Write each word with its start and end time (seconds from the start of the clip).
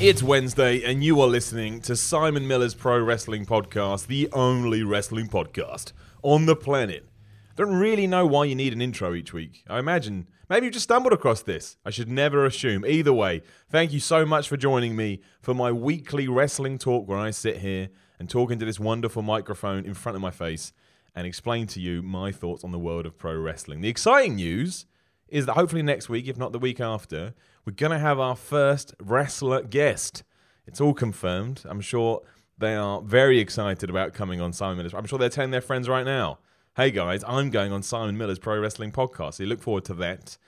It's 0.00 0.22
Wednesday, 0.22 0.82
and 0.82 1.04
you 1.04 1.20
are 1.20 1.26
listening 1.26 1.82
to 1.82 1.94
Simon 1.94 2.48
Miller's 2.48 2.72
Pro 2.72 2.98
Wrestling 2.98 3.44
Podcast, 3.44 4.06
the 4.06 4.30
only 4.32 4.82
wrestling 4.82 5.28
podcast 5.28 5.92
on 6.22 6.46
the 6.46 6.56
planet. 6.56 7.06
Don't 7.54 7.74
really 7.74 8.06
know 8.06 8.24
why 8.24 8.46
you 8.46 8.54
need 8.54 8.72
an 8.72 8.80
intro 8.80 9.12
each 9.12 9.34
week. 9.34 9.62
I 9.68 9.78
imagine 9.78 10.26
maybe 10.48 10.64
you 10.64 10.72
just 10.72 10.84
stumbled 10.84 11.12
across 11.12 11.42
this. 11.42 11.76
I 11.84 11.90
should 11.90 12.08
never 12.08 12.46
assume. 12.46 12.86
Either 12.86 13.12
way, 13.12 13.42
thank 13.68 13.92
you 13.92 14.00
so 14.00 14.24
much 14.24 14.48
for 14.48 14.56
joining 14.56 14.96
me 14.96 15.20
for 15.42 15.52
my 15.52 15.70
weekly 15.70 16.28
wrestling 16.28 16.78
talk 16.78 17.06
where 17.06 17.18
I 17.18 17.30
sit 17.30 17.58
here 17.58 17.90
and 18.18 18.30
talk 18.30 18.50
into 18.50 18.64
this 18.64 18.80
wonderful 18.80 19.20
microphone 19.20 19.84
in 19.84 19.92
front 19.92 20.16
of 20.16 20.22
my 20.22 20.30
face 20.30 20.72
and 21.14 21.26
explain 21.26 21.66
to 21.66 21.80
you 21.80 22.00
my 22.00 22.32
thoughts 22.32 22.64
on 22.64 22.72
the 22.72 22.78
world 22.78 23.04
of 23.04 23.18
pro 23.18 23.36
wrestling. 23.36 23.82
The 23.82 23.90
exciting 23.90 24.36
news 24.36 24.86
is 25.28 25.44
that 25.44 25.52
hopefully 25.52 25.82
next 25.82 26.08
week, 26.08 26.26
if 26.26 26.38
not 26.38 26.52
the 26.52 26.58
week 26.58 26.80
after, 26.80 27.34
we're 27.64 27.74
going 27.74 27.92
to 27.92 27.98
have 27.98 28.18
our 28.18 28.36
first 28.36 28.94
wrestler 29.00 29.62
guest. 29.62 30.22
It's 30.66 30.80
all 30.80 30.94
confirmed. 30.94 31.62
I'm 31.66 31.80
sure 31.80 32.22
they 32.58 32.74
are 32.74 33.00
very 33.02 33.38
excited 33.38 33.90
about 33.90 34.14
coming 34.14 34.40
on 34.40 34.52
Simon 34.52 34.78
Miller's. 34.78 34.94
I'm 34.94 35.06
sure 35.06 35.18
they're 35.18 35.28
telling 35.28 35.50
their 35.50 35.60
friends 35.60 35.88
right 35.88 36.04
now, 36.04 36.38
hey 36.76 36.90
guys, 36.90 37.24
I'm 37.26 37.50
going 37.50 37.72
on 37.72 37.82
Simon 37.82 38.16
Miller's 38.16 38.38
Pro 38.38 38.58
Wrestling 38.58 38.92
Podcast. 38.92 39.34
So 39.34 39.42
you 39.42 39.48
look 39.48 39.62
forward 39.62 39.84
to 39.86 39.94
that. 39.94 40.38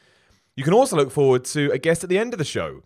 You 0.57 0.65
can 0.65 0.75
also 0.75 0.97
look 0.97 1.11
forward 1.11 1.45
to 1.47 1.71
a 1.73 1.79
guest 1.79 2.05
at 2.05 2.11
the 2.11 2.19
end 2.19 2.35
of 2.35 2.39
the 2.39 2.45
show. 2.45 2.83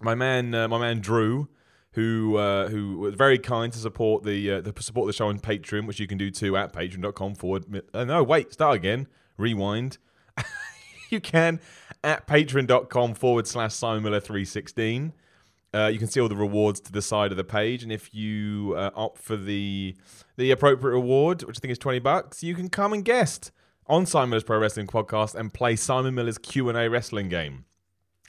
My 0.00 0.14
man, 0.14 0.54
uh, 0.54 0.68
my 0.68 0.78
man 0.78 1.00
Drew, 1.00 1.48
who 1.92 2.36
uh, 2.36 2.68
who 2.68 2.98
was 2.98 3.14
very 3.14 3.38
kind 3.38 3.72
to 3.72 3.78
support 3.78 4.24
the 4.24 4.52
uh, 4.52 4.60
to 4.62 4.82
support 4.82 5.06
the 5.06 5.12
show 5.12 5.28
on 5.28 5.38
Patreon, 5.38 5.86
which 5.86 6.00
you 6.00 6.06
can 6.06 6.18
do 6.18 6.30
too 6.30 6.56
at 6.56 6.72
patreon.com 6.72 7.34
forward. 7.34 7.82
Uh, 7.92 8.04
no, 8.04 8.22
wait, 8.22 8.52
start 8.52 8.76
again. 8.76 9.06
Rewind. 9.36 9.98
you 11.10 11.20
can 11.20 11.60
at 12.04 12.26
patreon.com 12.26 13.14
forward 13.14 13.46
slash 13.46 13.74
Simon 13.74 14.02
Miller 14.02 14.20
316. 14.20 15.12
Uh, 15.74 15.86
you 15.86 15.98
can 15.98 16.08
see 16.08 16.20
all 16.20 16.28
the 16.28 16.36
rewards 16.36 16.80
to 16.80 16.92
the 16.92 17.00
side 17.00 17.30
of 17.30 17.36
the 17.38 17.44
page, 17.44 17.82
and 17.82 17.90
if 17.90 18.14
you 18.14 18.74
uh, 18.76 18.90
opt 18.94 19.18
for 19.18 19.36
the 19.36 19.96
the 20.36 20.50
appropriate 20.50 20.92
reward, 20.92 21.42
which 21.44 21.56
I 21.56 21.60
think 21.60 21.72
is 21.72 21.78
twenty 21.78 21.98
bucks, 21.98 22.42
you 22.42 22.54
can 22.54 22.68
come 22.68 22.92
and 22.92 23.02
guest 23.02 23.52
on 23.86 24.04
Simon 24.04 24.30
Miller's 24.30 24.44
Pro 24.44 24.58
Wrestling 24.58 24.86
Podcast 24.86 25.34
and 25.34 25.52
play 25.52 25.76
Simon 25.76 26.14
Miller's 26.14 26.36
Q 26.36 26.68
and 26.68 26.76
A 26.76 26.90
wrestling 26.90 27.30
game. 27.30 27.64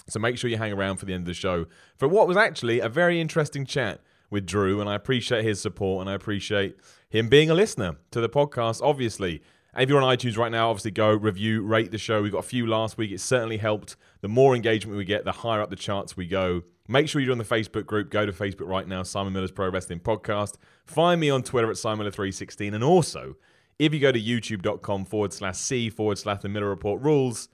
So 0.08 0.20
make 0.20 0.38
sure 0.38 0.50
you 0.50 0.58
hang 0.58 0.72
around 0.72 0.98
for 0.98 1.06
the 1.06 1.14
end 1.14 1.24
of 1.24 1.28
the 1.28 1.34
show 1.34 1.66
for 1.98 2.08
what 2.08 2.30
was 2.30 2.38
actually 2.38 2.80
a 2.80 2.88
very 2.88 3.20
interesting 3.20 3.66
chat 3.66 4.02
with 4.30 4.46
Drew, 4.46 4.80
and 4.80 4.90
I 4.90 4.96
appreciate 4.96 5.44
his 5.44 5.60
support 5.60 6.02
and 6.02 6.10
I 6.10 6.14
appreciate 6.14 6.78
him 7.10 7.28
being 7.28 7.50
a 7.50 7.54
listener 7.54 7.98
to 8.12 8.22
the 8.22 8.30
podcast. 8.30 8.82
Obviously, 8.82 9.42
and 9.74 9.84
if 9.84 9.90
you're 9.90 10.02
on 10.02 10.18
iTunes 10.18 10.38
right 10.38 10.52
now, 10.52 10.70
obviously 10.70 10.92
go 10.92 11.10
review, 11.10 11.62
rate 11.64 11.92
the 11.92 11.98
show. 11.98 12.22
We 12.22 12.30
got 12.30 12.40
a 12.40 12.44
few 12.44 12.68
last 12.68 12.98
week. 12.98 13.12
It 13.12 13.20
certainly 13.20 13.58
helped. 13.58 13.96
The 14.22 14.28
more 14.28 14.56
engagement 14.56 14.98
we 14.98 15.06
get, 15.06 15.26
the 15.26 15.32
higher 15.32 15.62
up 15.62 15.70
the 15.70 15.76
charts 15.76 16.16
we 16.16 16.28
go. 16.28 16.64
Make 16.88 17.08
sure 17.08 17.22
you're 17.22 17.32
on 17.32 17.38
the 17.38 17.44
Facebook 17.44 17.86
group. 17.86 18.10
Go 18.10 18.26
to 18.26 18.32
Facebook 18.32 18.68
right 18.68 18.88
now, 18.88 19.04
Simon 19.04 19.34
Miller's 19.34 19.52
Pro 19.52 19.70
Wrestling 19.70 20.00
Podcast. 20.00 20.56
Find 20.86 21.20
me 21.20 21.30
on 21.30 21.42
Twitter 21.44 21.70
at 21.70 21.78
Simon 21.78 22.06
Miller316. 22.06 22.74
And 22.74 22.84
also, 22.84 23.36
if 23.80 23.94
you 23.94 24.00
go 24.00 24.12
to 24.12 24.22
youtube.com 24.22 25.06
forward 25.06 25.34
slash 25.34 25.58
C 25.58 25.90
forward 25.90 26.18
slash 26.18 26.42
the 26.42 26.50
Miller 26.50 26.70
Report 26.70 27.02
rules, 27.02 27.50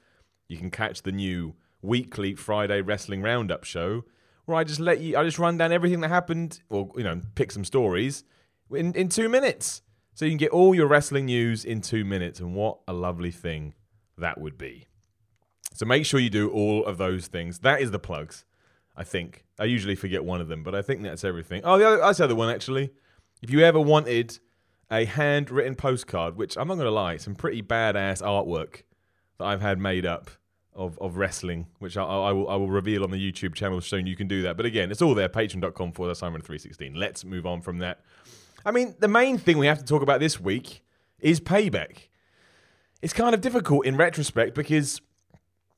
you 0.47 0.57
can 0.57 0.71
catch 0.71 1.03
the 1.03 1.11
new 1.11 1.55
weekly 1.81 2.35
Friday 2.35 2.81
Wrestling 2.81 3.21
Roundup 3.21 3.63
show 3.63 4.03
where 4.49 4.57
I 4.57 4.63
just 4.63 4.79
let 4.79 4.99
you, 4.99 5.15
I 5.15 5.23
just 5.23 5.39
run 5.39 5.57
down 5.57 5.71
everything 5.71 6.01
that 6.01 6.09
happened, 6.09 6.59
or, 6.69 6.91
you 6.97 7.03
know, 7.03 7.21
pick 7.35 7.51
some 7.51 7.63
stories 7.63 8.23
in, 8.71 8.93
in 8.95 9.07
two 9.07 9.29
minutes. 9.29 9.83
So 10.19 10.25
you 10.25 10.31
can 10.31 10.37
get 10.37 10.51
all 10.51 10.75
your 10.75 10.87
wrestling 10.87 11.27
news 11.27 11.63
in 11.63 11.79
two 11.79 12.03
minutes, 12.03 12.41
and 12.41 12.53
what 12.53 12.79
a 12.89 12.91
lovely 12.91 13.31
thing 13.31 13.73
that 14.17 14.37
would 14.37 14.57
be. 14.57 14.85
So 15.73 15.85
make 15.85 16.05
sure 16.05 16.19
you 16.19 16.29
do 16.29 16.49
all 16.49 16.83
of 16.83 16.97
those 16.97 17.27
things. 17.27 17.59
That 17.59 17.79
is 17.79 17.91
the 17.91 17.99
plugs, 17.99 18.43
I 18.97 19.05
think. 19.05 19.45
I 19.57 19.63
usually 19.63 19.95
forget 19.95 20.25
one 20.25 20.41
of 20.41 20.49
them, 20.49 20.61
but 20.61 20.75
I 20.75 20.81
think 20.81 21.03
that's 21.03 21.23
everything. 21.23 21.61
Oh, 21.63 21.77
the 21.77 21.87
other, 21.87 21.97
that's 21.99 22.17
the 22.17 22.25
other 22.25 22.35
one, 22.35 22.49
actually. 22.49 22.89
If 23.41 23.49
you 23.49 23.61
ever 23.61 23.79
wanted 23.79 24.39
a 24.91 25.05
handwritten 25.05 25.75
postcard, 25.75 26.35
which 26.35 26.57
I'm 26.57 26.67
not 26.67 26.75
going 26.75 26.87
to 26.87 26.91
lie, 26.91 27.15
some 27.15 27.33
pretty 27.33 27.63
badass 27.63 28.21
artwork 28.21 28.81
that 29.37 29.45
I've 29.45 29.61
had 29.61 29.79
made 29.79 30.05
up 30.05 30.31
of, 30.73 30.99
of 30.99 31.15
wrestling, 31.15 31.67
which 31.77 31.95
I, 31.95 32.03
I, 32.03 32.33
will, 32.33 32.49
I 32.49 32.57
will 32.57 32.69
reveal 32.69 33.05
on 33.05 33.11
the 33.11 33.31
YouTube 33.31 33.55
channel 33.55 33.79
soon. 33.79 34.05
You 34.05 34.17
can 34.17 34.27
do 34.27 34.41
that. 34.41 34.57
But 34.57 34.65
again, 34.65 34.91
it's 34.91 35.01
all 35.01 35.15
there, 35.15 35.29
patreon.com 35.29 35.93
for 35.93 36.07
Simon316. 36.09 36.97
Let's 36.97 37.23
move 37.23 37.45
on 37.45 37.61
from 37.61 37.77
that. 37.77 38.01
I 38.65 38.71
mean, 38.71 38.95
the 38.99 39.07
main 39.07 39.37
thing 39.37 39.57
we 39.57 39.67
have 39.67 39.79
to 39.79 39.85
talk 39.85 40.01
about 40.01 40.19
this 40.19 40.39
week 40.39 40.83
is 41.19 41.39
payback. 41.39 42.09
It's 43.01 43.13
kind 43.13 43.33
of 43.33 43.41
difficult 43.41 43.85
in 43.85 43.95
retrospect 43.95 44.55
because 44.55 45.01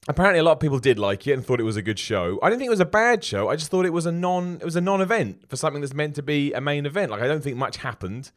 apparently 0.08 0.40
a 0.40 0.44
lot 0.44 0.54
of 0.54 0.60
people 0.60 0.80
did 0.80 0.98
like 0.98 1.28
it 1.28 1.34
and 1.34 1.46
thought 1.46 1.60
it 1.60 1.64
was 1.64 1.78
a 1.78 1.82
good 1.82 2.00
show. 2.00 2.40
I 2.42 2.50
didn't 2.50 2.60
think 2.60 2.68
it 2.68 2.72
was 2.72 2.80
a 2.80 2.86
bad 2.86 3.24
show. 3.24 3.50
I 3.50 3.56
just 3.56 3.70
thought 3.70 3.86
it 3.86 3.94
was 3.94 4.06
a 4.06 4.12
non 4.12 4.56
it 4.56 4.66
was 4.66 4.76
a 4.76 4.82
non-event 4.82 5.48
for 5.50 5.56
something 5.56 5.82
that's 5.82 5.94
meant 5.94 6.16
to 6.16 6.24
be 6.24 6.54
a 6.54 6.62
main 6.62 6.86
event. 6.86 7.12
Like 7.12 7.22
I 7.22 7.28
don't 7.28 7.44
think 7.44 7.58
much 7.58 7.78
happened. 7.78 8.32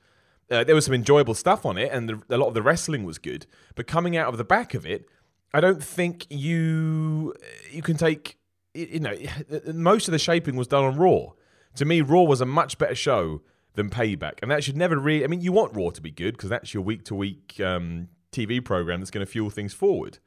Uh, 0.51 0.63
there 0.63 0.75
was 0.75 0.85
some 0.85 0.95
enjoyable 0.95 1.33
stuff 1.33 1.65
on 1.65 1.79
it, 1.79 1.91
and 1.91 2.07
the, 2.07 2.23
a 2.29 2.37
lot 2.37 2.49
of 2.49 2.55
the 2.55 2.61
wrestling 2.61 3.05
was 3.05 3.17
good. 3.17 3.47
But 3.75 3.87
coming 3.87 4.15
out 4.15 4.29
of 4.29 4.37
the 4.37 4.45
back 4.45 4.75
of 4.75 4.85
it, 4.85 5.09
I 5.55 5.61
don't 5.61 5.83
think 5.83 6.27
you 6.29 7.35
you 7.71 7.81
can 7.81 7.97
take 7.97 8.37
you 8.75 9.01
know 9.01 9.17
most 9.73 10.07
of 10.07 10.13
the 10.13 10.19
shaping 10.19 10.57
was 10.57 10.67
done 10.67 10.85
on 10.85 10.97
Raw. 10.97 11.33
To 11.77 11.85
me, 11.87 12.03
Raw 12.03 12.23
was 12.23 12.41
a 12.41 12.47
much 12.47 12.77
better 12.77 12.95
show 12.95 13.41
than 13.75 13.91
Payback. 13.91 14.39
And 14.43 14.51
that 14.51 14.65
should 14.65 14.77
never 14.77 14.99
really. 14.99 15.25
I 15.25 15.27
mean, 15.27 15.41
you 15.41 15.53
want 15.53 15.77
Raw 15.77 15.91
to 15.91 16.01
be 16.01 16.11
good 16.11 16.35
because 16.37 16.51
that's 16.51 16.73
your 16.73 16.83
week 16.83 17.05
to 17.05 17.15
week 17.15 17.61
um, 17.61 18.09
TV 18.33 18.65
program 18.65 19.01
that's 19.01 19.11
going 19.11 19.25
to 19.25 19.31
fuel 19.31 19.51
things 19.51 19.75
forward. 19.75 20.19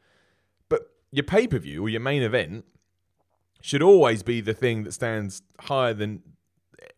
But 0.70 0.82
your 1.12 1.24
pay 1.24 1.48
per 1.48 1.58
view 1.58 1.84
or 1.86 1.90
your 1.90 2.02
main 2.02 2.22
event 2.22 2.66
should 3.62 3.82
always 3.82 4.24
be 4.24 4.42
the 4.42 4.54
thing 4.54 4.84
that 4.84 4.94
stands 4.94 5.42
higher 5.62 5.94
than. 5.94 6.22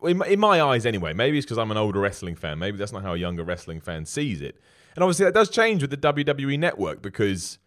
In 0.02 0.40
my 0.40 0.62
eyes, 0.62 0.86
anyway. 0.86 1.14
Maybe 1.14 1.38
it's 1.38 1.46
because 1.46 1.58
I'm 1.58 1.72
an 1.72 1.78
older 1.78 2.00
wrestling 2.00 2.36
fan. 2.36 2.58
Maybe 2.58 2.78
that's 2.78 2.94
not 2.94 3.04
how 3.04 3.14
a 3.14 3.18
younger 3.18 3.44
wrestling 3.44 3.82
fan 3.82 4.06
sees 4.06 4.42
it. 4.42 4.60
And 4.96 5.04
obviously, 5.04 5.26
that 5.26 5.34
does 5.34 5.50
change 5.50 5.82
with 5.82 5.92
the 5.92 5.98
WWE 5.98 6.58
network 6.58 7.02
because 7.02 7.60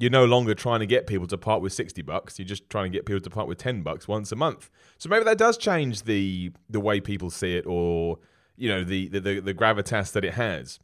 you're 0.00 0.10
no 0.10 0.24
longer 0.24 0.54
trying 0.54 0.80
to 0.80 0.86
get 0.86 1.06
people 1.06 1.26
to 1.26 1.36
part 1.36 1.60
with 1.60 1.74
60 1.74 2.00
bucks 2.02 2.38
you're 2.38 2.48
just 2.48 2.68
trying 2.70 2.90
to 2.90 2.96
get 2.96 3.04
people 3.04 3.20
to 3.20 3.28
part 3.28 3.46
with 3.46 3.58
10 3.58 3.82
bucks 3.82 4.08
once 4.08 4.32
a 4.32 4.36
month. 4.36 4.70
So 4.98 5.08
maybe 5.08 5.24
that 5.24 5.38
does 5.38 5.58
change 5.58 6.04
the 6.04 6.52
the 6.68 6.80
way 6.80 7.00
people 7.00 7.30
see 7.30 7.56
it 7.56 7.66
or 7.66 8.18
you 8.56 8.68
know 8.68 8.82
the 8.82 9.08
the, 9.08 9.20
the, 9.20 9.40
the 9.40 9.54
gravitas 9.54 10.12
that 10.12 10.24
it 10.24 10.34
has. 10.34 10.80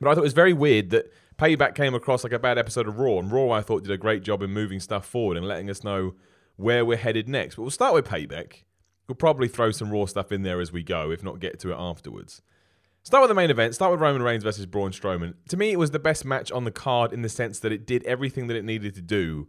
But 0.00 0.08
i 0.08 0.14
thought 0.14 0.20
it 0.20 0.22
was 0.22 0.32
very 0.32 0.52
weird 0.52 0.90
that 0.90 1.12
payback 1.36 1.74
came 1.74 1.94
across 1.94 2.22
like 2.22 2.32
a 2.32 2.38
bad 2.38 2.56
episode 2.56 2.86
of 2.88 2.98
raw 2.98 3.18
and 3.18 3.30
raw 3.30 3.50
i 3.50 3.60
thought 3.60 3.82
did 3.82 3.92
a 3.92 3.98
great 3.98 4.22
job 4.22 4.42
in 4.42 4.50
moving 4.50 4.80
stuff 4.80 5.04
forward 5.04 5.36
and 5.36 5.46
letting 5.46 5.68
us 5.68 5.84
know 5.84 6.14
where 6.56 6.84
we're 6.84 6.96
headed 6.96 7.28
next. 7.28 7.56
But 7.56 7.62
we'll 7.62 7.70
start 7.70 7.92
with 7.92 8.06
payback. 8.06 8.62
We'll 9.08 9.16
probably 9.16 9.48
throw 9.48 9.72
some 9.72 9.90
raw 9.90 10.06
stuff 10.06 10.32
in 10.32 10.42
there 10.42 10.60
as 10.60 10.72
we 10.72 10.82
go 10.82 11.10
if 11.10 11.22
not 11.22 11.40
get 11.40 11.58
to 11.60 11.72
it 11.72 11.76
afterwards 11.78 12.42
Start 13.06 13.22
with 13.22 13.28
the 13.28 13.36
main 13.36 13.52
event. 13.52 13.72
Start 13.72 13.92
with 13.92 14.00
Roman 14.00 14.20
Reigns 14.20 14.42
versus 14.42 14.66
Braun 14.66 14.90
Strowman. 14.90 15.34
To 15.50 15.56
me, 15.56 15.70
it 15.70 15.78
was 15.78 15.92
the 15.92 16.00
best 16.00 16.24
match 16.24 16.50
on 16.50 16.64
the 16.64 16.72
card 16.72 17.12
in 17.12 17.22
the 17.22 17.28
sense 17.28 17.60
that 17.60 17.70
it 17.70 17.86
did 17.86 18.02
everything 18.02 18.48
that 18.48 18.56
it 18.56 18.64
needed 18.64 18.96
to 18.96 19.00
do, 19.00 19.46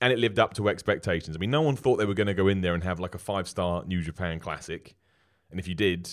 and 0.00 0.12
it 0.12 0.18
lived 0.20 0.38
up 0.38 0.54
to 0.54 0.68
expectations. 0.68 1.36
I 1.36 1.40
mean, 1.40 1.50
no 1.50 1.60
one 1.60 1.74
thought 1.74 1.96
they 1.96 2.04
were 2.04 2.14
going 2.14 2.28
to 2.28 2.34
go 2.34 2.46
in 2.46 2.60
there 2.60 2.72
and 2.72 2.84
have 2.84 3.00
like 3.00 3.16
a 3.16 3.18
five 3.18 3.48
star 3.48 3.82
New 3.84 4.00
Japan 4.00 4.38
Classic, 4.38 4.94
and 5.50 5.58
if 5.58 5.66
you 5.66 5.74
did, 5.74 6.08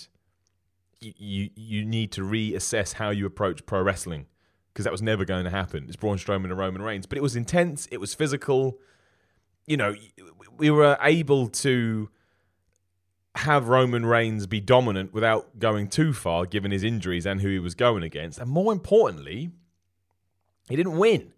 you 1.00 1.14
you, 1.18 1.50
you 1.54 1.86
need 1.86 2.12
to 2.14 2.22
reassess 2.22 2.94
how 2.94 3.12
you 3.12 3.28
approach 3.28 3.64
pro 3.68 3.84
wrestling 3.84 4.26
because 4.74 4.86
that 4.86 4.92
was 4.92 5.04
never 5.04 5.24
going 5.24 5.44
to 5.44 5.52
happen. 5.52 5.86
It's 5.86 5.96
Braun 5.96 6.18
Strowman 6.18 6.46
and 6.46 6.58
Roman 6.58 6.82
Reigns, 6.82 7.06
but 7.06 7.16
it 7.16 7.22
was 7.22 7.36
intense. 7.36 7.88
It 7.92 8.00
was 8.00 8.16
physical. 8.16 8.80
You 9.68 9.78
know, 9.78 9.94
we 10.58 10.72
were 10.72 10.98
able 11.00 11.48
to 11.48 12.10
have 13.36 13.70
Roman 13.70 14.06
Reigns 14.06 14.46
be 14.48 14.60
dominant 14.60 15.14
without 15.14 15.58
going 15.60 15.88
too 15.88 16.14
far, 16.14 16.46
given 16.46 16.72
his 16.72 16.84
injuries 16.84 17.26
and 17.26 17.42
who 17.42 17.50
he 17.50 17.60
was 17.60 17.76
going 17.76 18.04
against. 18.04 18.40
And 18.40 18.50
more 18.50 18.74
importantly, 18.74 19.52
he 20.68 20.76
didn't 20.76 20.98
win. 20.98 21.34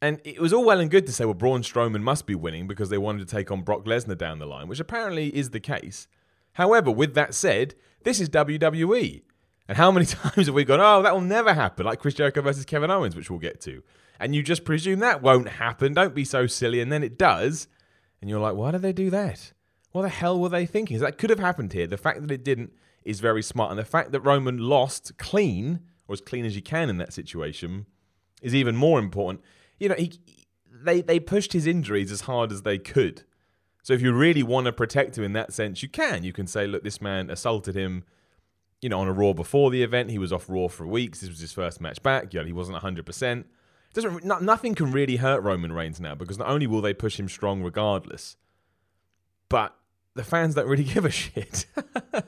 And 0.00 0.20
it 0.24 0.40
was 0.40 0.52
all 0.52 0.64
well 0.64 0.80
and 0.80 0.90
good 0.90 1.06
to 1.06 1.12
say, 1.12 1.24
well, 1.24 1.34
Braun 1.34 1.62
Strowman 1.62 2.02
must 2.02 2.26
be 2.26 2.34
winning 2.34 2.68
because 2.68 2.88
they 2.88 2.98
wanted 2.98 3.26
to 3.26 3.36
take 3.36 3.50
on 3.50 3.62
Brock 3.62 3.84
Lesnar 3.84 4.16
down 4.16 4.38
the 4.38 4.46
line, 4.46 4.68
which 4.68 4.80
apparently 4.80 5.34
is 5.34 5.50
the 5.50 5.60
case. 5.60 6.06
However, 6.52 6.90
with 6.90 7.14
that 7.14 7.34
said, 7.34 7.74
this 8.04 8.20
is 8.20 8.28
WWE. 8.28 9.22
And 9.66 9.76
how 9.76 9.90
many 9.90 10.06
times 10.06 10.46
have 10.46 10.54
we 10.54 10.64
gone, 10.64 10.80
oh, 10.80 11.02
that 11.02 11.14
will 11.14 11.20
never 11.20 11.52
happen, 11.52 11.86
like 11.86 11.98
Chris 11.98 12.14
Jericho 12.14 12.42
versus 12.42 12.64
Kevin 12.64 12.90
Owens, 12.90 13.16
which 13.16 13.30
we'll 13.30 13.40
get 13.40 13.60
to. 13.62 13.82
And 14.20 14.34
you 14.34 14.42
just 14.42 14.64
presume 14.64 15.00
that 15.00 15.22
won't 15.22 15.48
happen. 15.48 15.94
Don't 15.94 16.14
be 16.14 16.24
so 16.24 16.46
silly. 16.46 16.80
And 16.80 16.92
then 16.92 17.02
it 17.02 17.18
does. 17.18 17.66
And 18.20 18.28
you're 18.28 18.40
like, 18.40 18.54
why 18.54 18.72
did 18.72 18.82
they 18.82 18.92
do 18.92 19.10
that? 19.10 19.52
What 19.92 20.02
the 20.02 20.08
hell 20.08 20.38
were 20.38 20.48
they 20.48 20.66
thinking? 20.66 20.98
That 20.98 21.18
could 21.18 21.30
have 21.30 21.38
happened 21.38 21.72
here. 21.72 21.86
The 21.86 21.96
fact 21.96 22.20
that 22.20 22.30
it 22.30 22.44
didn't 22.44 22.72
is 23.04 23.20
very 23.20 23.42
smart. 23.42 23.70
And 23.70 23.78
the 23.78 23.84
fact 23.84 24.12
that 24.12 24.20
Roman 24.20 24.58
lost 24.58 25.16
clean, 25.18 25.80
or 26.06 26.12
as 26.12 26.20
clean 26.20 26.44
as 26.44 26.54
you 26.54 26.62
can 26.62 26.90
in 26.90 26.98
that 26.98 27.12
situation, 27.12 27.86
is 28.42 28.54
even 28.54 28.76
more 28.76 28.98
important. 28.98 29.42
You 29.78 29.88
know, 29.90 29.94
he 29.94 30.12
they 30.70 31.00
they 31.00 31.18
pushed 31.18 31.52
his 31.52 31.66
injuries 31.66 32.12
as 32.12 32.22
hard 32.22 32.52
as 32.52 32.62
they 32.62 32.78
could. 32.78 33.22
So 33.82 33.94
if 33.94 34.02
you 34.02 34.12
really 34.12 34.42
want 34.42 34.66
to 34.66 34.72
protect 34.72 35.16
him 35.16 35.24
in 35.24 35.32
that 35.32 35.52
sense, 35.52 35.82
you 35.82 35.88
can. 35.88 36.22
You 36.22 36.32
can 36.32 36.46
say, 36.46 36.66
look, 36.66 36.84
this 36.84 37.00
man 37.00 37.30
assaulted 37.30 37.74
him, 37.74 38.04
you 38.82 38.90
know, 38.90 39.00
on 39.00 39.08
a 39.08 39.12
Raw 39.12 39.32
before 39.32 39.70
the 39.70 39.82
event. 39.82 40.10
He 40.10 40.18
was 40.18 40.32
off 40.32 40.50
Raw 40.50 40.68
for 40.68 40.86
weeks. 40.86 41.20
This 41.20 41.30
was 41.30 41.40
his 41.40 41.52
first 41.52 41.80
match 41.80 42.02
back. 42.02 42.34
Know, 42.34 42.44
he 42.44 42.52
wasn't 42.52 42.76
100%. 42.76 43.44
Doesn't 43.94 44.24
no, 44.24 44.38
nothing 44.40 44.74
can 44.74 44.92
really 44.92 45.16
hurt 45.16 45.42
Roman 45.42 45.72
Reigns 45.72 46.00
now 46.00 46.14
because 46.14 46.36
not 46.36 46.48
only 46.48 46.66
will 46.66 46.82
they 46.82 46.92
push 46.92 47.18
him 47.18 47.28
strong 47.28 47.62
regardless, 47.62 48.36
but 49.48 49.74
the 50.14 50.24
fans 50.24 50.54
don't 50.54 50.68
really 50.68 50.84
give 50.94 51.04
a 51.04 51.10
shit. 51.10 51.66
and 52.12 52.24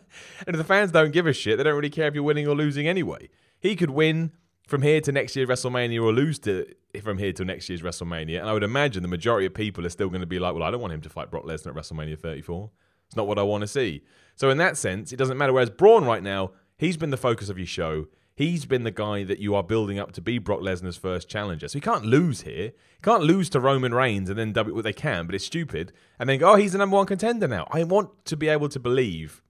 if 0.46 0.56
the 0.56 0.64
fans 0.64 0.92
don't 0.92 1.12
give 1.12 1.26
a 1.26 1.32
shit, 1.32 1.58
they 1.58 1.64
don't 1.64 1.74
really 1.74 1.90
care 1.90 2.08
if 2.08 2.14
you're 2.14 2.22
winning 2.22 2.46
or 2.46 2.54
losing 2.54 2.86
anyway. 2.86 3.28
He 3.58 3.76
could 3.76 3.90
win 3.90 4.32
from 4.66 4.82
here 4.82 5.00
to 5.00 5.12
next 5.12 5.34
year's 5.36 5.48
WrestleMania 5.48 6.02
or 6.02 6.12
lose 6.12 6.38
to 6.40 6.66
from 7.02 7.18
here 7.18 7.32
to 7.32 7.44
next 7.44 7.68
year's 7.68 7.82
WrestleMania. 7.82 8.40
And 8.40 8.48
I 8.48 8.52
would 8.52 8.62
imagine 8.62 9.02
the 9.02 9.08
majority 9.08 9.46
of 9.46 9.54
people 9.54 9.84
are 9.84 9.90
still 9.90 10.08
going 10.08 10.20
to 10.20 10.26
be 10.26 10.38
like, 10.38 10.54
well, 10.54 10.62
I 10.62 10.70
don't 10.70 10.80
want 10.80 10.92
him 10.92 11.00
to 11.02 11.08
fight 11.08 11.30
Brock 11.30 11.44
Lesnar 11.44 11.68
at 11.68 11.74
WrestleMania 11.74 12.18
34. 12.18 12.70
It's 13.06 13.16
not 13.16 13.26
what 13.26 13.38
I 13.38 13.42
want 13.42 13.62
to 13.62 13.68
see. 13.68 14.02
So 14.36 14.50
in 14.50 14.58
that 14.58 14.76
sense, 14.76 15.12
it 15.12 15.16
doesn't 15.16 15.36
matter. 15.36 15.52
Whereas 15.52 15.70
Braun 15.70 16.04
right 16.04 16.22
now, 16.22 16.52
he's 16.76 16.96
been 16.96 17.10
the 17.10 17.16
focus 17.16 17.48
of 17.48 17.58
your 17.58 17.66
show. 17.66 18.06
He's 18.40 18.64
been 18.64 18.84
the 18.84 18.90
guy 18.90 19.22
that 19.24 19.38
you 19.38 19.54
are 19.54 19.62
building 19.62 19.98
up 19.98 20.12
to 20.12 20.22
be 20.22 20.38
Brock 20.38 20.60
Lesnar's 20.60 20.96
first 20.96 21.28
challenger. 21.28 21.68
So 21.68 21.74
he 21.74 21.82
can't 21.82 22.06
lose 22.06 22.40
here. 22.40 22.72
He 22.96 23.02
can't 23.02 23.22
lose 23.22 23.50
to 23.50 23.60
Roman 23.60 23.92
Reigns 23.92 24.30
and 24.30 24.38
then 24.38 24.54
W. 24.54 24.72
Well, 24.72 24.82
they 24.82 24.94
can, 24.94 25.26
but 25.26 25.34
it's 25.34 25.44
stupid. 25.44 25.92
And 26.18 26.26
then 26.26 26.38
go, 26.38 26.52
oh, 26.52 26.54
he's 26.54 26.72
the 26.72 26.78
number 26.78 26.96
one 26.96 27.04
contender 27.04 27.46
now. 27.46 27.68
I 27.70 27.84
want 27.84 28.24
to 28.24 28.38
be 28.38 28.48
able 28.48 28.70
to 28.70 28.80
believe 28.80 29.42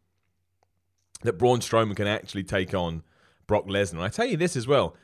that 1.23 1.35
Braun 1.35 1.61
Strowman 1.61 1.95
can 1.95 2.09
actually 2.09 2.43
take 2.43 2.75
on 2.75 3.05
Brock 3.47 3.69
Lesnar. 3.69 3.93
And 3.93 4.03
I 4.03 4.09
tell 4.09 4.27
you 4.27 4.37
this 4.37 4.57
as 4.57 4.67
well. 4.67 4.97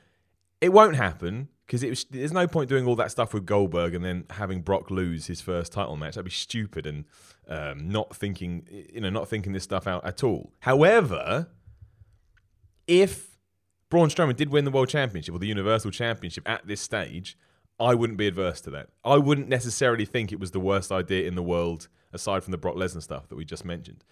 It 0.61 0.73
won't 0.73 0.97
happen 0.97 1.47
because 1.65 2.07
there's 2.11 2.33
no 2.33 2.49
point 2.49 2.69
doing 2.69 2.89
all 2.89 2.97
that 2.97 3.13
stuff 3.13 3.33
with 3.33 3.47
Goldberg 3.47 3.95
and 3.95 4.05
then 4.05 4.25
having 4.31 4.63
Brock 4.63 4.91
lose 4.91 5.27
his 5.27 5.41
first 5.41 5.71
title 5.71 5.97
match. 5.97 6.17
That'd 6.17 6.25
be 6.25 6.33
stupid 6.33 6.87
and 6.87 7.05
um, 7.47 7.89
not 7.89 8.17
thinking, 8.17 8.67
you 8.93 9.01
know, 9.01 9.11
not 9.11 9.29
thinking 9.29 9.53
this 9.53 9.63
stuff 9.63 9.87
out 9.87 10.05
at 10.05 10.25
all. 10.25 10.53
However, 10.59 11.51
if 12.89 13.36
Braun 13.89 14.09
Strowman 14.09 14.37
did 14.37 14.51
win 14.51 14.65
the 14.65 14.71
World 14.71 14.89
Championship 14.89 15.35
or 15.35 15.39
the 15.39 15.47
Universal 15.47 15.93
Championship 15.93 16.49
at 16.49 16.67
this 16.67 16.81
stage, 16.81 17.39
I 17.79 17.95
wouldn't 17.95 18.19
be 18.19 18.27
adverse 18.27 18.61
to 18.63 18.71
that. 18.71 18.89
I 19.05 19.19
wouldn't 19.19 19.49
necessarily 19.49 20.05
think 20.05 20.33
it 20.33 20.41
was 20.41 20.51
the 20.51 20.61
worst 20.61 20.91
idea 20.91 21.27
in 21.29 21.35
the 21.35 21.43
world, 21.43 21.89
aside 22.13 22.43
from 22.43 22.53
the 22.53 22.59
Brock 22.59 22.77
Lesnar 22.77 23.03
stuff 23.03 23.29
that 23.29 23.37
we 23.37 23.45
just 23.45 23.65
mentioned 23.65 24.05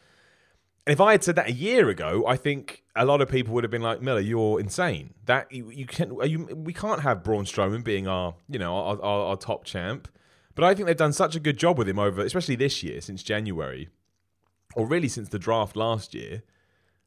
And 0.87 0.93
if 0.93 1.01
I 1.01 1.13
had 1.13 1.25
said 1.25 1.37
that 1.37 1.49
a 1.49 1.53
year 1.53 1.89
ago, 1.89 2.25
I 2.27 2.37
think 2.37 2.85
a 2.95 3.05
lot 3.05 3.21
of 3.21 3.29
people 3.29 3.55
would 3.55 3.65
have 3.65 3.71
been 3.71 3.83
like, 3.83 4.03
"Miller, 4.03 4.21
you're 4.21 4.61
insane. 4.61 5.15
That 5.25 5.51
you, 5.51 5.71
you 5.71 5.87
can 5.87 6.15
you, 6.25 6.45
we 6.55 6.73
can't 6.73 7.01
have 7.01 7.25
Braun 7.25 7.45
Strowman 7.45 7.83
being 7.83 8.07
our 8.07 8.35
you 8.49 8.59
know 8.59 8.77
our, 8.77 9.01
our, 9.03 9.21
our, 9.29 9.37
top 9.37 9.65
champ." 9.65 10.09
But 10.55 10.65
I 10.65 10.75
think 10.75 10.87
they've 10.87 10.97
done 10.97 11.13
such 11.13 11.35
a 11.35 11.41
good 11.41 11.59
job 11.59 11.79
with 11.79 11.89
him 11.89 11.99
over, 11.99 12.23
especially 12.23 12.55
this 12.55 12.83
year 12.83 13.01
since 13.01 13.23
January, 13.23 13.89
or 14.77 14.87
really 14.87 15.09
since 15.09 15.31
the 15.31 15.39
draft 15.39 15.75
last 15.75 16.15
year, 16.15 16.43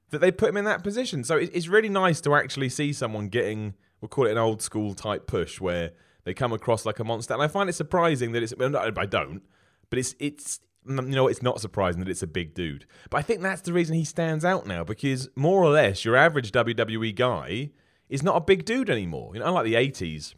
that 0.10 0.20
they 0.20 0.32
put 0.32 0.50
him 0.50 0.58
in 0.58 0.66
that 0.66 0.84
position. 0.84 1.24
So 1.24 1.38
it's 1.38 1.68
really 1.68 1.90
nice 1.90 2.22
to 2.22 2.36
actually 2.36 2.70
see 2.70 2.94
someone 2.94 3.28
getting 3.28 3.74
we'll 4.02 4.10
call 4.10 4.26
it 4.26 4.32
an 4.32 4.38
old 4.38 4.62
school 4.62 4.94
type 4.94 5.28
push 5.28 5.60
where 5.60 5.92
they 6.24 6.34
come 6.34 6.54
across 6.54 6.86
like 6.86 7.00
a 7.00 7.04
monster. 7.04 7.34
And 7.34 7.44
I 7.44 7.48
find 7.48 7.70
it 7.70 7.74
surprising 7.74 8.32
that 8.34 8.44
it's 8.44 8.54
I 8.60 9.06
don't, 9.06 9.42
but 9.90 10.00
it's 10.00 10.16
it's 10.20 10.60
mm, 10.88 11.10
you 11.10 11.16
know, 11.16 11.28
it's 11.28 11.42
not 11.42 11.62
surprising 11.62 12.00
that 12.02 12.10
it's 12.10 12.24
a 12.24 12.28
big 12.28 12.54
dude. 12.54 12.86
But 13.10 13.18
I 13.18 13.22
think 13.22 13.42
that's 13.42 13.62
the 13.62 13.74
reason 13.74 13.96
he 13.96 14.06
stands 14.06 14.46
out 14.46 14.68
now 14.68 14.84
because 14.84 15.30
more 15.36 15.64
or 15.64 15.72
less 15.72 16.06
your 16.06 16.16
average 16.16 16.52
WWE 16.52 17.16
guy 17.16 17.72
is 18.10 18.24
not 18.24 18.38
a 18.38 18.42
big 18.42 18.66
dude 18.66 18.90
anymore. 18.90 19.32
You 19.34 19.40
know, 19.40 19.48
unlike 19.48 19.66
the 19.66 19.76
80s. 19.76 20.36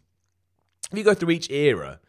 If 0.91 0.97
you 0.97 1.03
go 1.03 1.13
through 1.13 1.31
each 1.31 1.51
era, 1.51 1.99